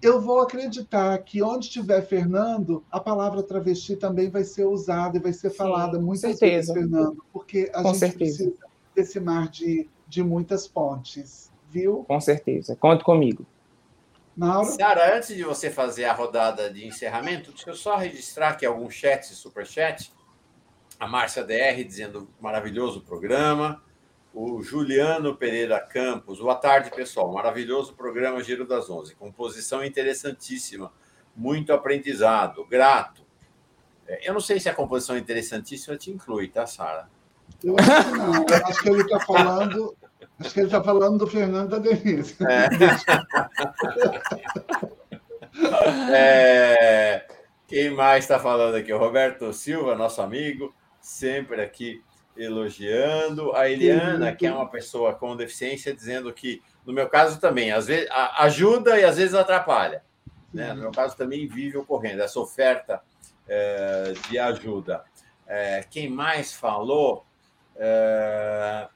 Eu 0.05 0.21
vou 0.21 0.41
acreditar 0.41 1.17
que 1.21 1.43
onde 1.43 1.71
tiver 1.71 2.03
Fernando, 2.03 2.85
a 2.91 3.01
palavra 3.01 3.43
travesti 3.43 3.97
também 3.97 4.29
vai 4.29 4.45
ser 4.45 4.65
usada 4.65 5.17
e 5.17 5.21
vai 5.21 5.33
ser 5.33 5.49
falada 5.49 5.97
Sim, 5.99 6.05
muitas 6.05 6.39
vezes, 6.39 6.71
Fernando, 6.71 7.25
porque 7.33 7.71
a 7.73 7.81
com 7.81 7.89
gente 7.89 7.99
certeza. 8.01 8.19
precisa 8.19 8.67
desse 8.95 9.19
mar 9.19 9.49
de, 9.49 9.89
de 10.07 10.23
muitas 10.23 10.69
pontes, 10.69 11.51
viu? 11.71 12.05
Com 12.07 12.21
certeza. 12.21 12.77
Conte 12.77 13.03
comigo. 13.03 13.47
Mauro? 14.37 14.67
Sara, 14.73 15.17
antes 15.17 15.35
de 15.35 15.43
você 15.43 15.71
fazer 15.71 16.05
a 16.05 16.13
rodada 16.13 16.71
de 16.71 16.87
encerramento, 16.87 17.51
deixa 17.53 17.71
eu 17.71 17.75
só 17.75 17.97
registrar 17.97 18.51
aqui 18.51 18.67
algum 18.67 18.91
chat, 18.91 19.25
superchat. 19.35 20.13
A 21.01 21.09
Márcia 21.09 21.43
DR 21.43 21.83
dizendo 21.83 22.29
maravilhoso 22.39 23.01
programa 23.01 23.83
o 24.35 24.61
Juliano 24.61 25.37
Pereira 25.37 25.79
Campos. 25.79 26.41
Boa 26.41 26.57
tarde, 26.57 26.91
pessoal. 26.91 27.33
Maravilhoso 27.33 27.95
programa 27.95 28.43
Giro 28.43 28.67
das 28.67 28.91
Onze. 28.91 29.15
Composição 29.15 29.85
interessantíssima. 29.85 30.93
Muito 31.37 31.73
aprendizado. 31.73 32.67
Grato. 32.67 33.23
É, 34.09 34.29
eu 34.29 34.35
não 34.35 34.41
sei 34.41 34.59
se 34.59 34.69
a 34.69 34.75
composição 34.75 35.17
interessantíssima 35.17 35.97
te 35.97 36.11
inclui, 36.11 36.49
tá, 36.49 36.67
Sara? 36.67 37.09
Eu 37.63 37.77
acho 37.79 38.05
que 38.05 38.11
não. 38.19 38.35
Eu 38.35 38.67
acho 38.67 38.83
que 38.83 38.89
ele 38.89 39.03
está 39.03 39.21
falando. 39.21 39.97
Acho 40.41 40.53
que 40.53 40.61
ele 40.61 40.67
está 40.67 40.83
falando 40.83 41.19
do 41.19 41.27
Fernando 41.29 41.71
da 41.71 41.79
Denise. 41.79 42.37
É. 42.45 42.69
é... 46.13 47.27
Quem 47.69 47.91
mais 47.91 48.25
está 48.25 48.41
falando 48.41 48.75
aqui? 48.75 48.93
O 48.93 48.99
Roberto 48.99 49.53
Silva, 49.53 49.95
nosso 49.95 50.21
amigo, 50.21 50.75
sempre 51.01 51.63
aqui 51.63 52.03
elogiando. 52.37 53.55
A 53.55 53.69
Eliana, 53.69 54.35
que 54.35 54.47
é 54.47 54.53
uma 54.53 54.69
pessoa 54.69 55.15
com 55.15 55.37
deficiência, 55.37 55.95
dizendo 55.95 56.33
que, 56.33 56.63
no 56.85 56.93
meu 56.93 57.09
caso 57.09 57.41
também, 57.41 57.73
às 57.73 57.87
vezes 57.87 58.09
ajuda 58.39 58.99
e 58.99 59.05
às 59.05 59.17
vezes 59.17 59.35
atrapalha. 59.35 60.03
Né? 60.53 60.73
No 60.73 60.83
meu 60.83 60.93
caso 60.93 61.17
também 61.17 61.47
vive 61.47 61.77
ocorrendo 61.77 62.23
essa 62.23 62.39
oferta 62.39 63.03
é, 63.49 64.15
de 64.29 64.39
ajuda. 64.39 65.05
É, 65.47 65.85
quem 65.91 66.09
mais 66.09 66.53
falou? 66.53 67.27
É, 67.77 68.89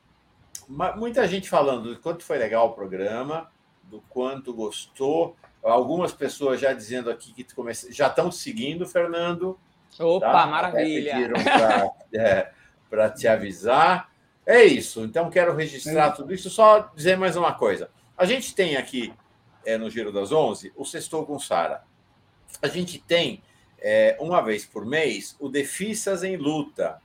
muita 0.69 1.27
gente 1.27 1.49
falando 1.49 1.95
do 1.95 2.01
quanto 2.01 2.23
foi 2.23 2.39
legal 2.39 2.69
o 2.69 2.73
programa, 2.75 3.51
do 3.85 4.01
quanto 4.09 4.55
gostou. 4.55 5.37
Algumas 5.63 6.13
pessoas 6.13 6.61
já 6.61 6.73
dizendo 6.73 7.11
aqui 7.11 7.33
que 7.33 7.45
já 7.91 8.07
estão 8.07 8.31
seguindo, 8.31 8.87
Fernando. 8.87 9.59
Opa, 9.99 10.31
tá? 10.31 10.47
maravilha! 10.47 11.33
Pra, 11.33 11.91
é, 12.15 12.53
para 12.89 13.11
te 13.11 13.29
avisar. 13.29 14.11
É 14.47 14.65
isso. 14.65 15.05
Então, 15.05 15.31
quero 15.31 15.55
registrar 15.55 16.13
tudo 16.13 16.33
isso. 16.33 16.49
Só 16.49 16.91
dizer 16.95 17.17
mais 17.17 17.37
uma 17.37 17.53
coisa. 17.53 17.91
A 18.17 18.25
gente 18.25 18.55
tem 18.55 18.77
aqui 18.77 19.13
é, 19.65 19.77
no 19.77 19.91
Giro 19.91 20.11
das 20.11 20.33
Onze 20.33 20.73
o 20.75 20.85
Sextou 20.85 21.27
com 21.27 21.39
Sara. 21.39 21.85
A 22.63 22.69
gente 22.69 22.99
tem, 22.99 23.43
é, 23.79 24.17
uma 24.19 24.41
vez 24.41 24.65
por 24.65 24.87
mês, 24.87 25.37
o 25.39 25.49
Defissas 25.49 26.25
em 26.25 26.37
Luta. 26.37 27.01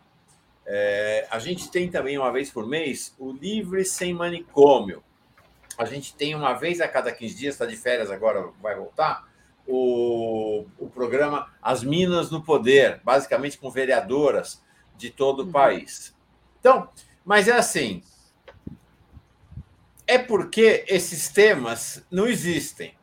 É, 0.66 1.28
a 1.30 1.38
gente 1.38 1.70
tem 1.70 1.90
também, 1.90 2.18
uma 2.18 2.32
vez 2.32 2.50
por 2.50 2.66
mês, 2.66 3.14
o 3.20 3.34
Livre 3.34 3.84
Sem 3.84 4.14
Manicômio. 4.14 5.04
A 5.78 5.84
gente 5.84 6.16
tem, 6.16 6.34
uma 6.34 6.54
vez 6.54 6.80
a 6.80 6.88
cada 6.88 7.12
15 7.12 7.36
dias, 7.36 7.56
está 7.56 7.66
de 7.66 7.76
férias 7.76 8.10
agora, 8.10 8.50
vai 8.62 8.76
voltar, 8.76 9.28
o, 9.68 10.66
o 10.80 10.90
programa 10.90 11.52
As 11.62 11.84
Minas 11.84 12.32
no 12.32 12.42
Poder, 12.42 13.02
basicamente 13.04 13.58
com 13.58 13.70
vereadoras 13.70 14.63
de 14.98 15.10
todo 15.10 15.42
o 15.42 15.46
uhum. 15.46 15.52
país. 15.52 16.16
Então, 16.60 16.90
mas 17.26 17.48
é 17.48 17.54
assim, 17.54 18.04
é 20.06 20.18
porque 20.18 20.86
esses 20.88 21.30
temas 21.30 22.06
não 22.12 22.28
existem. 22.28 22.96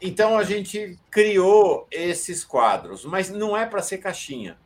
Então 0.00 0.38
a 0.38 0.44
gente 0.44 0.98
criou 1.10 1.86
esses 1.90 2.44
quadros, 2.44 3.04
mas 3.04 3.30
não 3.30 3.56
é 3.56 3.64
para 3.64 3.82
ser 3.82 3.98
caixinha, 3.98 4.58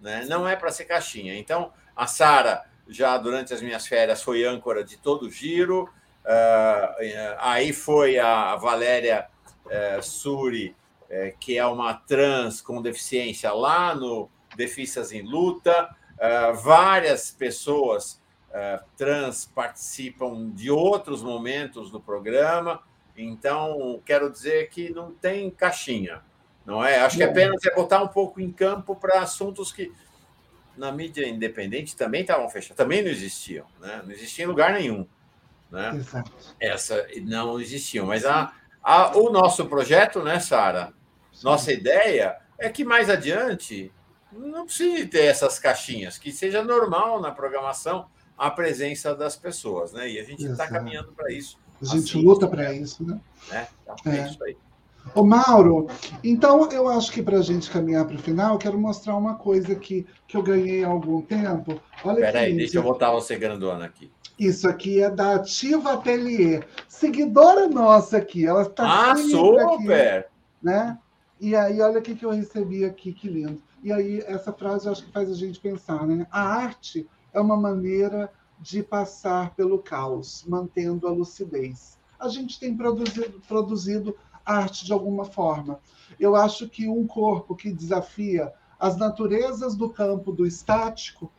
né? 0.00 0.24
Não 0.28 0.46
é 0.46 0.54
para 0.54 0.70
ser 0.70 0.84
caixinha. 0.84 1.34
Então 1.34 1.72
a 1.94 2.06
Sara 2.06 2.64
já 2.88 3.16
durante 3.18 3.52
as 3.52 3.60
minhas 3.60 3.86
férias 3.86 4.22
foi 4.22 4.44
âncora 4.44 4.84
de 4.84 4.96
todo 4.96 5.26
o 5.26 5.30
giro. 5.30 5.84
Uh, 6.24 7.36
aí 7.38 7.72
foi 7.72 8.18
a 8.18 8.56
Valéria 8.56 9.28
uh, 9.66 10.02
Suri, 10.02 10.76
uh, 11.02 11.36
que 11.38 11.58
é 11.58 11.66
uma 11.66 11.94
trans 11.94 12.60
com 12.60 12.80
deficiência 12.82 13.52
lá 13.52 13.94
no 13.94 14.30
Defisas 14.56 15.12
em 15.12 15.22
Luta. 15.22 15.94
Uh, 16.14 16.54
várias 16.54 17.30
pessoas 17.30 18.20
uh, 18.50 18.82
trans 18.96 19.46
participam 19.46 20.50
de 20.50 20.70
outros 20.70 21.22
momentos 21.22 21.90
do 21.90 22.00
programa. 22.00 22.82
Então, 23.16 24.00
quero 24.04 24.30
dizer 24.30 24.68
que 24.68 24.90
não 24.90 25.12
tem 25.12 25.50
caixinha, 25.50 26.22
não 26.64 26.84
é? 26.84 27.00
Acho 27.00 27.16
que 27.16 27.22
apenas 27.22 27.64
é 27.64 27.74
botar 27.74 28.02
um 28.02 28.08
pouco 28.08 28.40
em 28.40 28.52
campo 28.52 28.94
para 28.94 29.20
assuntos 29.20 29.72
que 29.72 29.92
na 30.76 30.92
mídia 30.92 31.26
independente 31.26 31.96
também 31.96 32.20
estavam 32.20 32.48
fechados, 32.50 32.76
também 32.76 33.02
não 33.02 33.10
existiam, 33.10 33.66
né? 33.80 34.02
Não 34.04 34.12
existia 34.12 34.44
em 34.44 34.48
lugar 34.48 34.74
nenhum, 34.74 35.06
né? 35.70 35.92
Exato. 35.94 36.32
Essa 36.60 37.06
não 37.22 37.58
existiam, 37.58 38.04
mas 38.06 38.26
a, 38.26 38.52
a, 38.82 39.16
o 39.16 39.30
nosso 39.30 39.66
projeto, 39.66 40.22
né, 40.22 40.38
Sara? 40.38 40.92
Nossa 41.42 41.72
ideia 41.72 42.36
é 42.58 42.68
que 42.68 42.84
mais 42.84 43.08
adiante 43.08 43.90
não 44.32 44.66
precise 44.66 45.06
ter 45.06 45.24
essas 45.24 45.58
caixinhas, 45.58 46.18
que 46.18 46.32
seja 46.32 46.62
normal 46.62 47.20
na 47.20 47.30
programação 47.30 48.06
a 48.36 48.50
presença 48.50 49.14
das 49.14 49.36
pessoas, 49.36 49.92
né? 49.92 50.10
E 50.10 50.18
a 50.18 50.24
gente 50.24 50.44
está 50.44 50.66
caminhando 50.66 51.12
para 51.12 51.32
isso. 51.32 51.58
A 51.80 51.84
gente 51.84 52.16
assim, 52.16 52.22
luta 52.22 52.46
para 52.46 52.72
isso, 52.72 53.04
né? 53.04 53.20
né? 53.50 53.68
Então, 53.82 54.12
é. 54.12 54.18
é 54.18 54.28
isso 54.28 54.44
aí. 54.44 54.56
Ô, 55.14 55.24
Mauro, 55.24 55.86
então 56.22 56.68
eu 56.70 56.88
acho 56.88 57.12
que 57.12 57.22
para 57.22 57.38
a 57.38 57.42
gente 57.42 57.70
caminhar 57.70 58.04
para 58.04 58.16
o 58.16 58.18
final, 58.18 58.54
eu 58.54 58.58
quero 58.58 58.78
mostrar 58.78 59.16
uma 59.16 59.36
coisa 59.36 59.74
que, 59.74 60.04
que 60.26 60.36
eu 60.36 60.42
ganhei 60.42 60.84
há 60.84 60.88
algum 60.88 61.22
tempo. 61.22 61.80
Olha 62.04 62.20
Peraí, 62.20 62.56
deixa 62.56 62.78
eu 62.78 62.82
botar 62.82 63.12
você 63.12 63.36
grandona 63.36 63.84
aqui. 63.84 64.10
Isso 64.38 64.68
aqui 64.68 65.00
é 65.00 65.08
da 65.08 65.36
Ativa 65.36 65.92
Atelier, 65.92 66.66
seguidora 66.88 67.68
nossa 67.68 68.18
aqui. 68.18 68.46
Ela 68.46 68.62
está 68.62 69.12
ah, 69.12 69.16
super! 69.16 70.18
Aqui, 70.18 70.28
né? 70.62 70.98
E 71.40 71.54
aí, 71.54 71.80
olha 71.80 72.00
o 72.00 72.02
que 72.02 72.22
eu 72.22 72.30
recebi 72.30 72.84
aqui, 72.84 73.12
que 73.12 73.28
lindo. 73.28 73.62
E 73.82 73.92
aí, 73.92 74.20
essa 74.26 74.52
frase 74.52 74.88
acho 74.88 75.04
que 75.04 75.12
faz 75.12 75.30
a 75.30 75.34
gente 75.34 75.60
pensar, 75.60 76.06
né? 76.06 76.26
A 76.30 76.40
arte 76.40 77.08
é 77.32 77.40
uma 77.40 77.56
maneira 77.56 78.32
de 78.58 78.82
passar 78.82 79.54
pelo 79.54 79.78
caos, 79.78 80.44
mantendo 80.48 81.06
a 81.06 81.12
lucidez. 81.12 81.98
A 82.18 82.28
gente 82.28 82.58
tem 82.58 82.76
produzido, 82.76 83.40
produzido 83.46 84.16
arte 84.44 84.84
de 84.84 84.92
alguma 84.92 85.24
forma. 85.24 85.80
Eu 86.18 86.36
acho 86.36 86.68
que 86.68 86.88
um 86.88 87.06
corpo 87.06 87.54
que 87.54 87.72
desafia 87.72 88.52
as 88.78 88.96
naturezas 88.96 89.74
do 89.74 89.90
campo 89.90 90.32
do 90.32 90.46
estático 90.46 91.30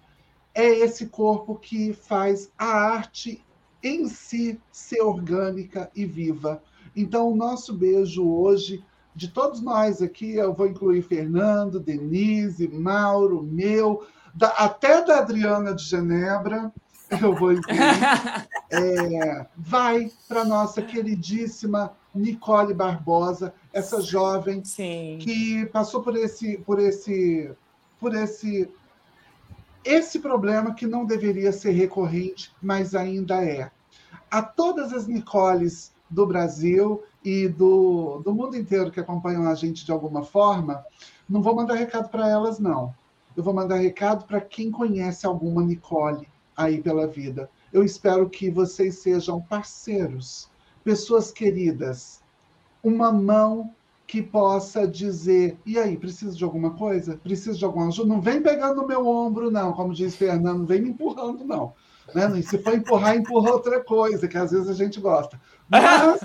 é 0.54 0.68
esse 0.68 1.08
corpo 1.08 1.56
que 1.56 1.94
faz 1.94 2.52
a 2.58 2.66
arte 2.66 3.44
em 3.82 4.08
si 4.08 4.60
ser 4.72 5.02
orgânica 5.02 5.90
e 5.96 6.06
viva. 6.06 6.62
Então, 6.96 7.32
o 7.32 7.36
nosso 7.36 7.74
beijo 7.74 8.28
hoje, 8.28 8.84
de 9.18 9.30
todos 9.30 9.62
nós 9.62 10.00
aqui, 10.00 10.36
eu 10.36 10.54
vou 10.54 10.68
incluir 10.68 11.02
Fernando, 11.02 11.80
Denise, 11.80 12.68
Mauro, 12.68 13.42
meu, 13.42 14.06
da, 14.32 14.50
até 14.50 15.04
da 15.04 15.18
Adriana 15.18 15.74
de 15.74 15.84
Genebra, 15.84 16.72
eu 17.10 17.34
vou 17.34 17.52
incluir, 17.52 17.80
é, 18.70 19.48
vai 19.58 20.12
para 20.28 20.46
nossa 20.46 20.84
queridíssima 20.84 21.94
Nicole 22.14 22.76
Barbosa, 22.76 23.56
essa 23.74 24.00
jovem 24.02 24.64
Sim. 24.64 25.18
que 25.20 25.66
passou 25.66 26.04
por 26.04 26.16
esse, 26.16 26.60
por 26.60 26.80
esse, 26.80 27.50
por 28.00 28.14
esse, 28.14 28.70
esse 29.84 30.20
problema 30.20 30.76
que 30.76 30.86
não 30.86 31.06
deveria 31.06 31.52
ser 31.52 31.72
recorrente, 31.72 32.52
mas 32.62 32.94
ainda 32.94 33.44
é. 33.44 33.72
A 34.30 34.44
todas 34.44 34.94
as 34.94 35.08
Nicoles 35.08 35.92
do 36.08 36.24
Brasil 36.28 37.04
e 37.28 37.50
do, 37.50 38.22
do 38.24 38.34
mundo 38.34 38.56
inteiro 38.56 38.90
que 38.90 39.02
acompanham 39.02 39.46
a 39.50 39.54
gente 39.54 39.86
de 39.86 39.92
alguma 39.92 40.24
forma, 40.24 40.86
não 41.28 41.42
vou 41.42 41.54
mandar 41.54 41.74
recado 41.74 42.08
para 42.08 42.30
elas, 42.30 42.58
não. 42.58 42.96
Eu 43.36 43.44
vou 43.44 43.54
mandar 43.54 43.76
recado 43.76 44.26
para 44.26 44.40
quem 44.40 44.72
conhece 44.72 45.26
alguma 45.26 45.62
Nicole 45.62 46.26
aí 46.56 46.82
pela 46.82 47.06
vida. 47.06 47.50
Eu 47.74 47.84
espero 47.84 48.30
que 48.30 48.50
vocês 48.50 49.00
sejam 49.00 49.42
parceiros, 49.42 50.50
pessoas 50.86 51.30
queridas, 51.30 52.22
uma 52.82 53.12
mão 53.12 53.74
que 54.08 54.24
possa 54.24 54.88
dizer: 54.88 55.60
e 55.66 55.78
aí, 55.78 55.98
precisa 55.98 56.34
de 56.34 56.46
alguma 56.46 56.76
coisa? 56.76 57.18
Precisa 57.18 57.58
de 57.58 57.66
alguma 57.66 57.90
ajuda? 57.90 58.08
Não 58.08 58.22
vem 58.22 58.42
pegando 58.42 58.82
no 58.82 58.88
meu 58.88 59.06
ombro, 59.06 59.52
não, 59.52 59.74
como 59.74 59.94
diz 59.94 60.16
Fernando, 60.16 60.60
não 60.60 60.66
vem 60.66 60.82
me 60.82 60.92
empurrando, 60.92 61.44
não. 61.44 61.74
Né? 62.16 62.42
Se 62.42 62.58
for 62.60 62.74
empurrar, 62.74 63.18
empurra 63.18 63.52
outra 63.52 63.84
coisa, 63.84 64.30
que 64.30 64.38
às 64.38 64.52
vezes 64.52 64.70
a 64.70 64.74
gente 64.74 65.02
gosta. 65.02 65.38
Mas, 65.68 66.22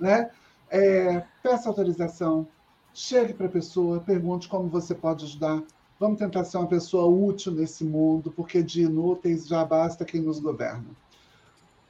né? 0.00 0.30
É, 0.70 1.24
peça 1.42 1.68
autorização, 1.68 2.46
chegue 2.94 3.34
para 3.34 3.46
a 3.46 3.50
pessoa, 3.50 4.00
pergunte 4.00 4.48
como 4.48 4.68
você 4.68 4.94
pode 4.94 5.24
ajudar. 5.24 5.62
Vamos 5.98 6.18
tentar 6.18 6.44
ser 6.44 6.56
uma 6.56 6.66
pessoa 6.66 7.06
útil 7.06 7.52
nesse 7.52 7.84
mundo, 7.84 8.30
porque 8.30 8.62
de 8.62 8.82
inúteis 8.82 9.46
já 9.46 9.64
basta 9.64 10.04
quem 10.04 10.20
nos 10.20 10.40
governa. 10.40 10.86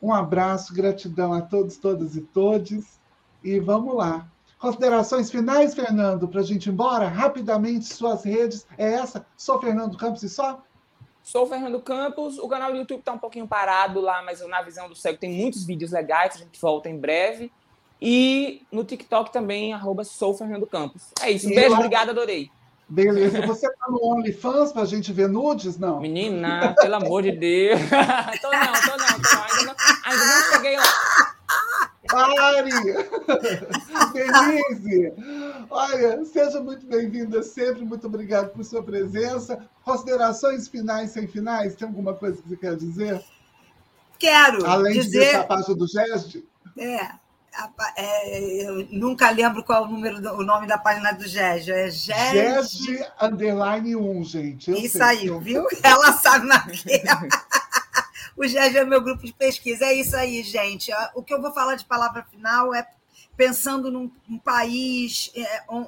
Um 0.03 0.13
abraço, 0.13 0.75
gratidão 0.75 1.33
a 1.33 1.43
todos, 1.43 1.77
todas 1.77 2.17
e 2.17 2.23
todes. 2.23 2.99
E 3.45 3.61
vamos 3.61 3.95
lá. 3.95 4.27
Considerações 4.59 5.31
finais, 5.31 5.75
Fernando, 5.75 6.27
para 6.27 6.41
a 6.41 6.45
gente 6.45 6.67
ir 6.67 6.73
embora? 6.73 7.09
Rapidamente, 7.09 7.87
suas 7.87 8.25
redes. 8.25 8.67
É 8.77 8.95
essa? 8.95 9.25
Sou 9.37 9.61
Fernando 9.61 9.97
Campos 9.97 10.23
e 10.23 10.29
só? 10.29 10.63
Sou 11.23 11.45
o 11.45 11.47
Fernando 11.47 11.81
Campos. 11.81 12.39
O 12.39 12.49
canal 12.49 12.73
do 12.73 12.79
YouTube 12.79 13.01
está 13.01 13.13
um 13.13 13.19
pouquinho 13.19 13.47
parado 13.47 14.01
lá, 14.01 14.23
mas 14.23 14.47
na 14.47 14.63
visão 14.63 14.89
do 14.89 14.97
cego 14.97 15.19
tem 15.19 15.33
muitos 15.33 15.65
vídeos 15.65 15.93
legais. 15.93 16.35
A 16.35 16.39
gente 16.39 16.61
volta 16.61 16.89
em 16.89 16.99
breve. 16.99 17.53
E 18.01 18.63
no 18.73 18.83
TikTok 18.85 19.33
também, 19.33 19.73
arroba 19.73 20.05
sou 20.05 20.35
Fernando 20.35 20.67
Campos. 20.67 21.11
É 21.21 21.31
isso. 21.31 21.49
Um 21.49 21.55
beijo, 21.55 21.75
obrigada, 21.75 22.13
adorei. 22.13 22.51
Beleza. 22.89 23.47
Você 23.47 23.71
tá 23.71 23.87
no 23.89 24.03
OnlyFans 24.03 24.73
para 24.73 24.83
a 24.83 24.87
gente 24.87 25.13
ver 25.13 25.29
nudes? 25.29 25.79
Não. 25.79 26.01
Menina, 26.01 26.75
pelo 26.81 26.97
amor 26.97 27.23
de 27.23 27.33
Deus. 27.33 27.79
tô 28.43 28.51
não, 28.51 28.73
tô 28.73 28.97
não, 28.97 29.21
tô. 29.21 29.59
Ainda 29.59 29.67
não, 29.67 29.77
ainda 30.05 30.25
não 30.25 30.53
cheguei 30.53 30.77
lá. 30.77 30.85
Pare! 32.09 32.71
Denise, 34.13 35.13
olha, 35.71 36.25
seja 36.25 36.61
muito 36.61 36.85
bem-vinda 36.85 37.41
sempre, 37.43 37.85
muito 37.85 38.09
obrigado 38.09 38.51
por 38.51 38.65
sua 38.65 38.83
presença. 38.83 39.65
Considerações 39.85 40.67
finais 40.67 41.11
sem 41.11 41.29
finais? 41.29 41.77
Tem 41.77 41.87
alguma 41.87 42.15
coisa 42.15 42.43
que 42.43 42.49
você 42.49 42.57
quer 42.57 42.75
dizer? 42.75 43.23
Quero. 44.19 44.67
Além 44.67 44.95
dizer... 44.95 45.11
de 45.11 45.19
ver 45.19 45.37
a 45.37 45.45
página 45.45 45.77
do 45.77 45.87
GESD? 45.87 46.45
É, 46.77 47.11
é, 47.97 48.65
eu 48.65 48.87
nunca 48.91 49.31
lembro 49.31 49.65
qual 49.65 49.83
é 49.83 49.87
o 49.87 49.91
número 49.91 50.21
do, 50.21 50.33
o 50.35 50.45
nome 50.45 50.67
da 50.67 50.79
página 50.79 51.13
do 51.13 51.27
GESD. 51.27 51.73
É 51.73 51.91
GESD 51.91 53.07
underline 53.21 53.97
1, 53.97 54.25
gente. 54.25 54.71
e 54.71 54.89
sei. 54.89 54.89
saiu, 54.89 55.41
viu? 55.41 55.67
Ela 55.83 56.13
sabe 56.13 56.47
na 56.47 56.65
o 58.37 58.47
GESD 58.47 58.79
é 58.79 58.85
meu 58.85 59.03
grupo 59.03 59.25
de 59.25 59.33
pesquisa. 59.33 59.85
É 59.85 59.95
isso 59.95 60.17
aí, 60.17 60.43
gente. 60.43 60.91
O 61.15 61.23
que 61.23 61.35
eu 61.35 61.43
vou 61.43 61.53
falar 61.53 61.75
de 61.75 61.85
palavra 61.85 62.25
final 62.31 62.75
é 62.75 62.87
pensando 63.37 63.91
num, 63.91 64.11
num 64.29 64.39
país, 64.39 65.33
é, 65.35 65.63
um, 65.71 65.87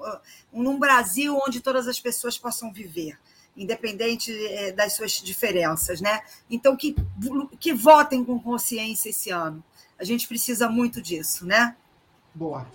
num 0.52 0.78
Brasil 0.78 1.38
onde 1.46 1.60
todas 1.60 1.86
as 1.86 2.00
pessoas 2.00 2.38
possam 2.38 2.72
viver 2.72 3.18
independente 3.56 4.32
é, 4.46 4.72
das 4.72 4.94
suas 4.94 5.12
diferenças, 5.12 6.00
né? 6.00 6.22
Então 6.50 6.76
que, 6.76 6.96
que 7.60 7.72
votem 7.72 8.24
com 8.24 8.40
consciência 8.40 9.10
esse 9.10 9.30
ano. 9.30 9.62
A 10.02 10.04
gente 10.04 10.26
precisa 10.26 10.68
muito 10.68 11.00
disso, 11.00 11.46
né? 11.46 11.76
Boa. 12.34 12.66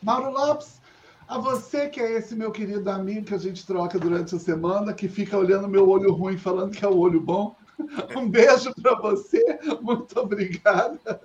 Mauro 0.00 0.30
Lopes, 0.30 0.80
a 1.26 1.38
você 1.38 1.88
que 1.88 1.98
é 2.00 2.12
esse 2.18 2.36
meu 2.36 2.52
querido 2.52 2.88
amigo 2.88 3.26
que 3.26 3.34
a 3.34 3.38
gente 3.38 3.66
troca 3.66 3.98
durante 3.98 4.36
a 4.36 4.38
semana, 4.38 4.94
que 4.94 5.08
fica 5.08 5.36
olhando 5.36 5.66
meu 5.66 5.88
olho 5.88 6.12
ruim 6.12 6.38
falando 6.38 6.70
que 6.70 6.84
é 6.84 6.88
o 6.88 6.96
olho 6.96 7.20
bom. 7.20 7.56
Um 8.16 8.30
beijo 8.30 8.72
para 8.80 8.94
você, 8.94 9.58
muito 9.82 10.20
obrigada. 10.20 11.20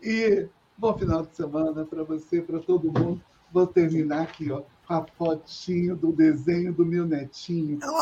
E 0.00 0.46
bom 0.76 0.96
final 0.96 1.26
de 1.26 1.34
semana 1.34 1.84
para 1.84 2.04
você, 2.04 2.40
para 2.40 2.60
todo 2.60 2.92
mundo. 2.96 3.20
Vou 3.52 3.66
terminar 3.66 4.22
aqui, 4.22 4.52
ó, 4.52 4.62
com 4.86 4.94
a 4.94 5.04
fotinho 5.18 5.96
do 5.96 6.12
desenho 6.12 6.72
do 6.72 6.86
meu 6.86 7.04
netinho. 7.04 7.80
Oh! 7.82 7.98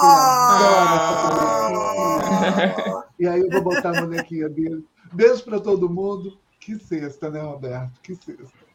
E 3.19 3.27
aí 3.27 3.41
eu 3.41 3.51
vou 3.51 3.63
botar 3.63 3.97
a 3.97 4.03
bonequinha 4.03 4.47
dele. 4.47 4.85
Beijo 5.17 5.43
para 5.45 5.59
todo 5.59 5.89
mundo. 5.89 6.39
Que 6.61 6.79
sexta, 6.79 7.31
né, 7.31 7.41
Roberto? 7.41 8.01
Que 8.03 8.15
sexta. 8.15 8.67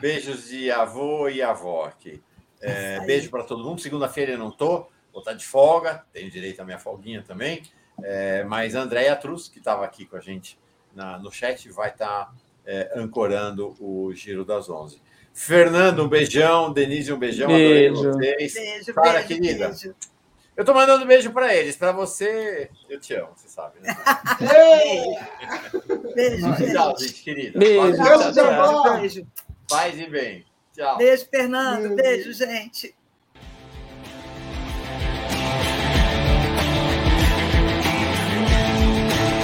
Beijos 0.00 0.48
de 0.48 0.70
avô 0.70 1.28
e 1.28 1.40
avó 1.40 1.84
aqui. 1.84 2.20
É, 2.60 2.98
beijo 3.06 3.30
para 3.30 3.44
todo 3.44 3.62
mundo. 3.62 3.80
Segunda-feira 3.80 4.32
eu 4.32 4.38
não 4.38 4.48
estou, 4.48 4.90
vou 5.12 5.20
estar 5.20 5.34
de 5.34 5.44
folga, 5.44 6.04
tenho 6.12 6.30
direito 6.30 6.60
à 6.60 6.64
minha 6.64 6.78
folguinha 6.78 7.22
também. 7.22 7.62
É, 8.02 8.42
mas 8.44 8.74
a 8.74 8.80
Andréia 8.80 9.14
Trus, 9.14 9.48
que 9.48 9.58
estava 9.58 9.84
aqui 9.84 10.04
com 10.04 10.16
a 10.16 10.20
gente 10.20 10.58
na, 10.94 11.18
no 11.18 11.30
chat, 11.30 11.70
vai 11.70 11.90
estar 11.90 12.26
tá, 12.26 12.34
é, 12.66 12.90
ancorando 12.96 13.76
o 13.78 14.12
Giro 14.14 14.44
das 14.44 14.68
Onze. 14.68 15.00
Fernando, 15.32 16.04
um 16.04 16.08
beijão. 16.08 16.72
Denise, 16.72 17.12
um 17.12 17.18
beijão. 17.18 17.48
Beijo. 17.48 18.08
Adorei 18.08 18.48
vocês. 18.48 18.54
Beijo, 18.54 18.94
Cara, 18.94 19.12
beijo, 19.12 19.28
querida. 19.28 19.68
Beijo. 19.68 19.94
Eu 20.56 20.62
estou 20.62 20.74
mandando 20.74 21.04
um 21.04 21.06
beijo 21.06 21.30
para 21.32 21.54
eles. 21.54 21.76
Para 21.76 21.92
você, 21.92 22.70
eu 22.88 22.98
te 23.00 23.14
amo, 23.14 23.30
você 23.34 23.48
sabe, 23.48 23.80
né? 23.80 23.94
beijo, 26.14 26.54
gente. 26.56 26.72
Tchau, 26.72 26.98
gente 26.98 27.22
querida. 27.22 27.58
Beijo, 27.58 27.96
tchau, 27.96 28.32
tchau. 28.32 29.26
Paz 29.68 29.98
e 29.98 30.06
bem. 30.06 30.46
Tchau. 30.72 30.96
Beijo, 30.96 31.26
Fernando. 31.28 31.96
Beijo, 31.96 31.96
beijo 31.96 32.32
gente. 32.32 32.94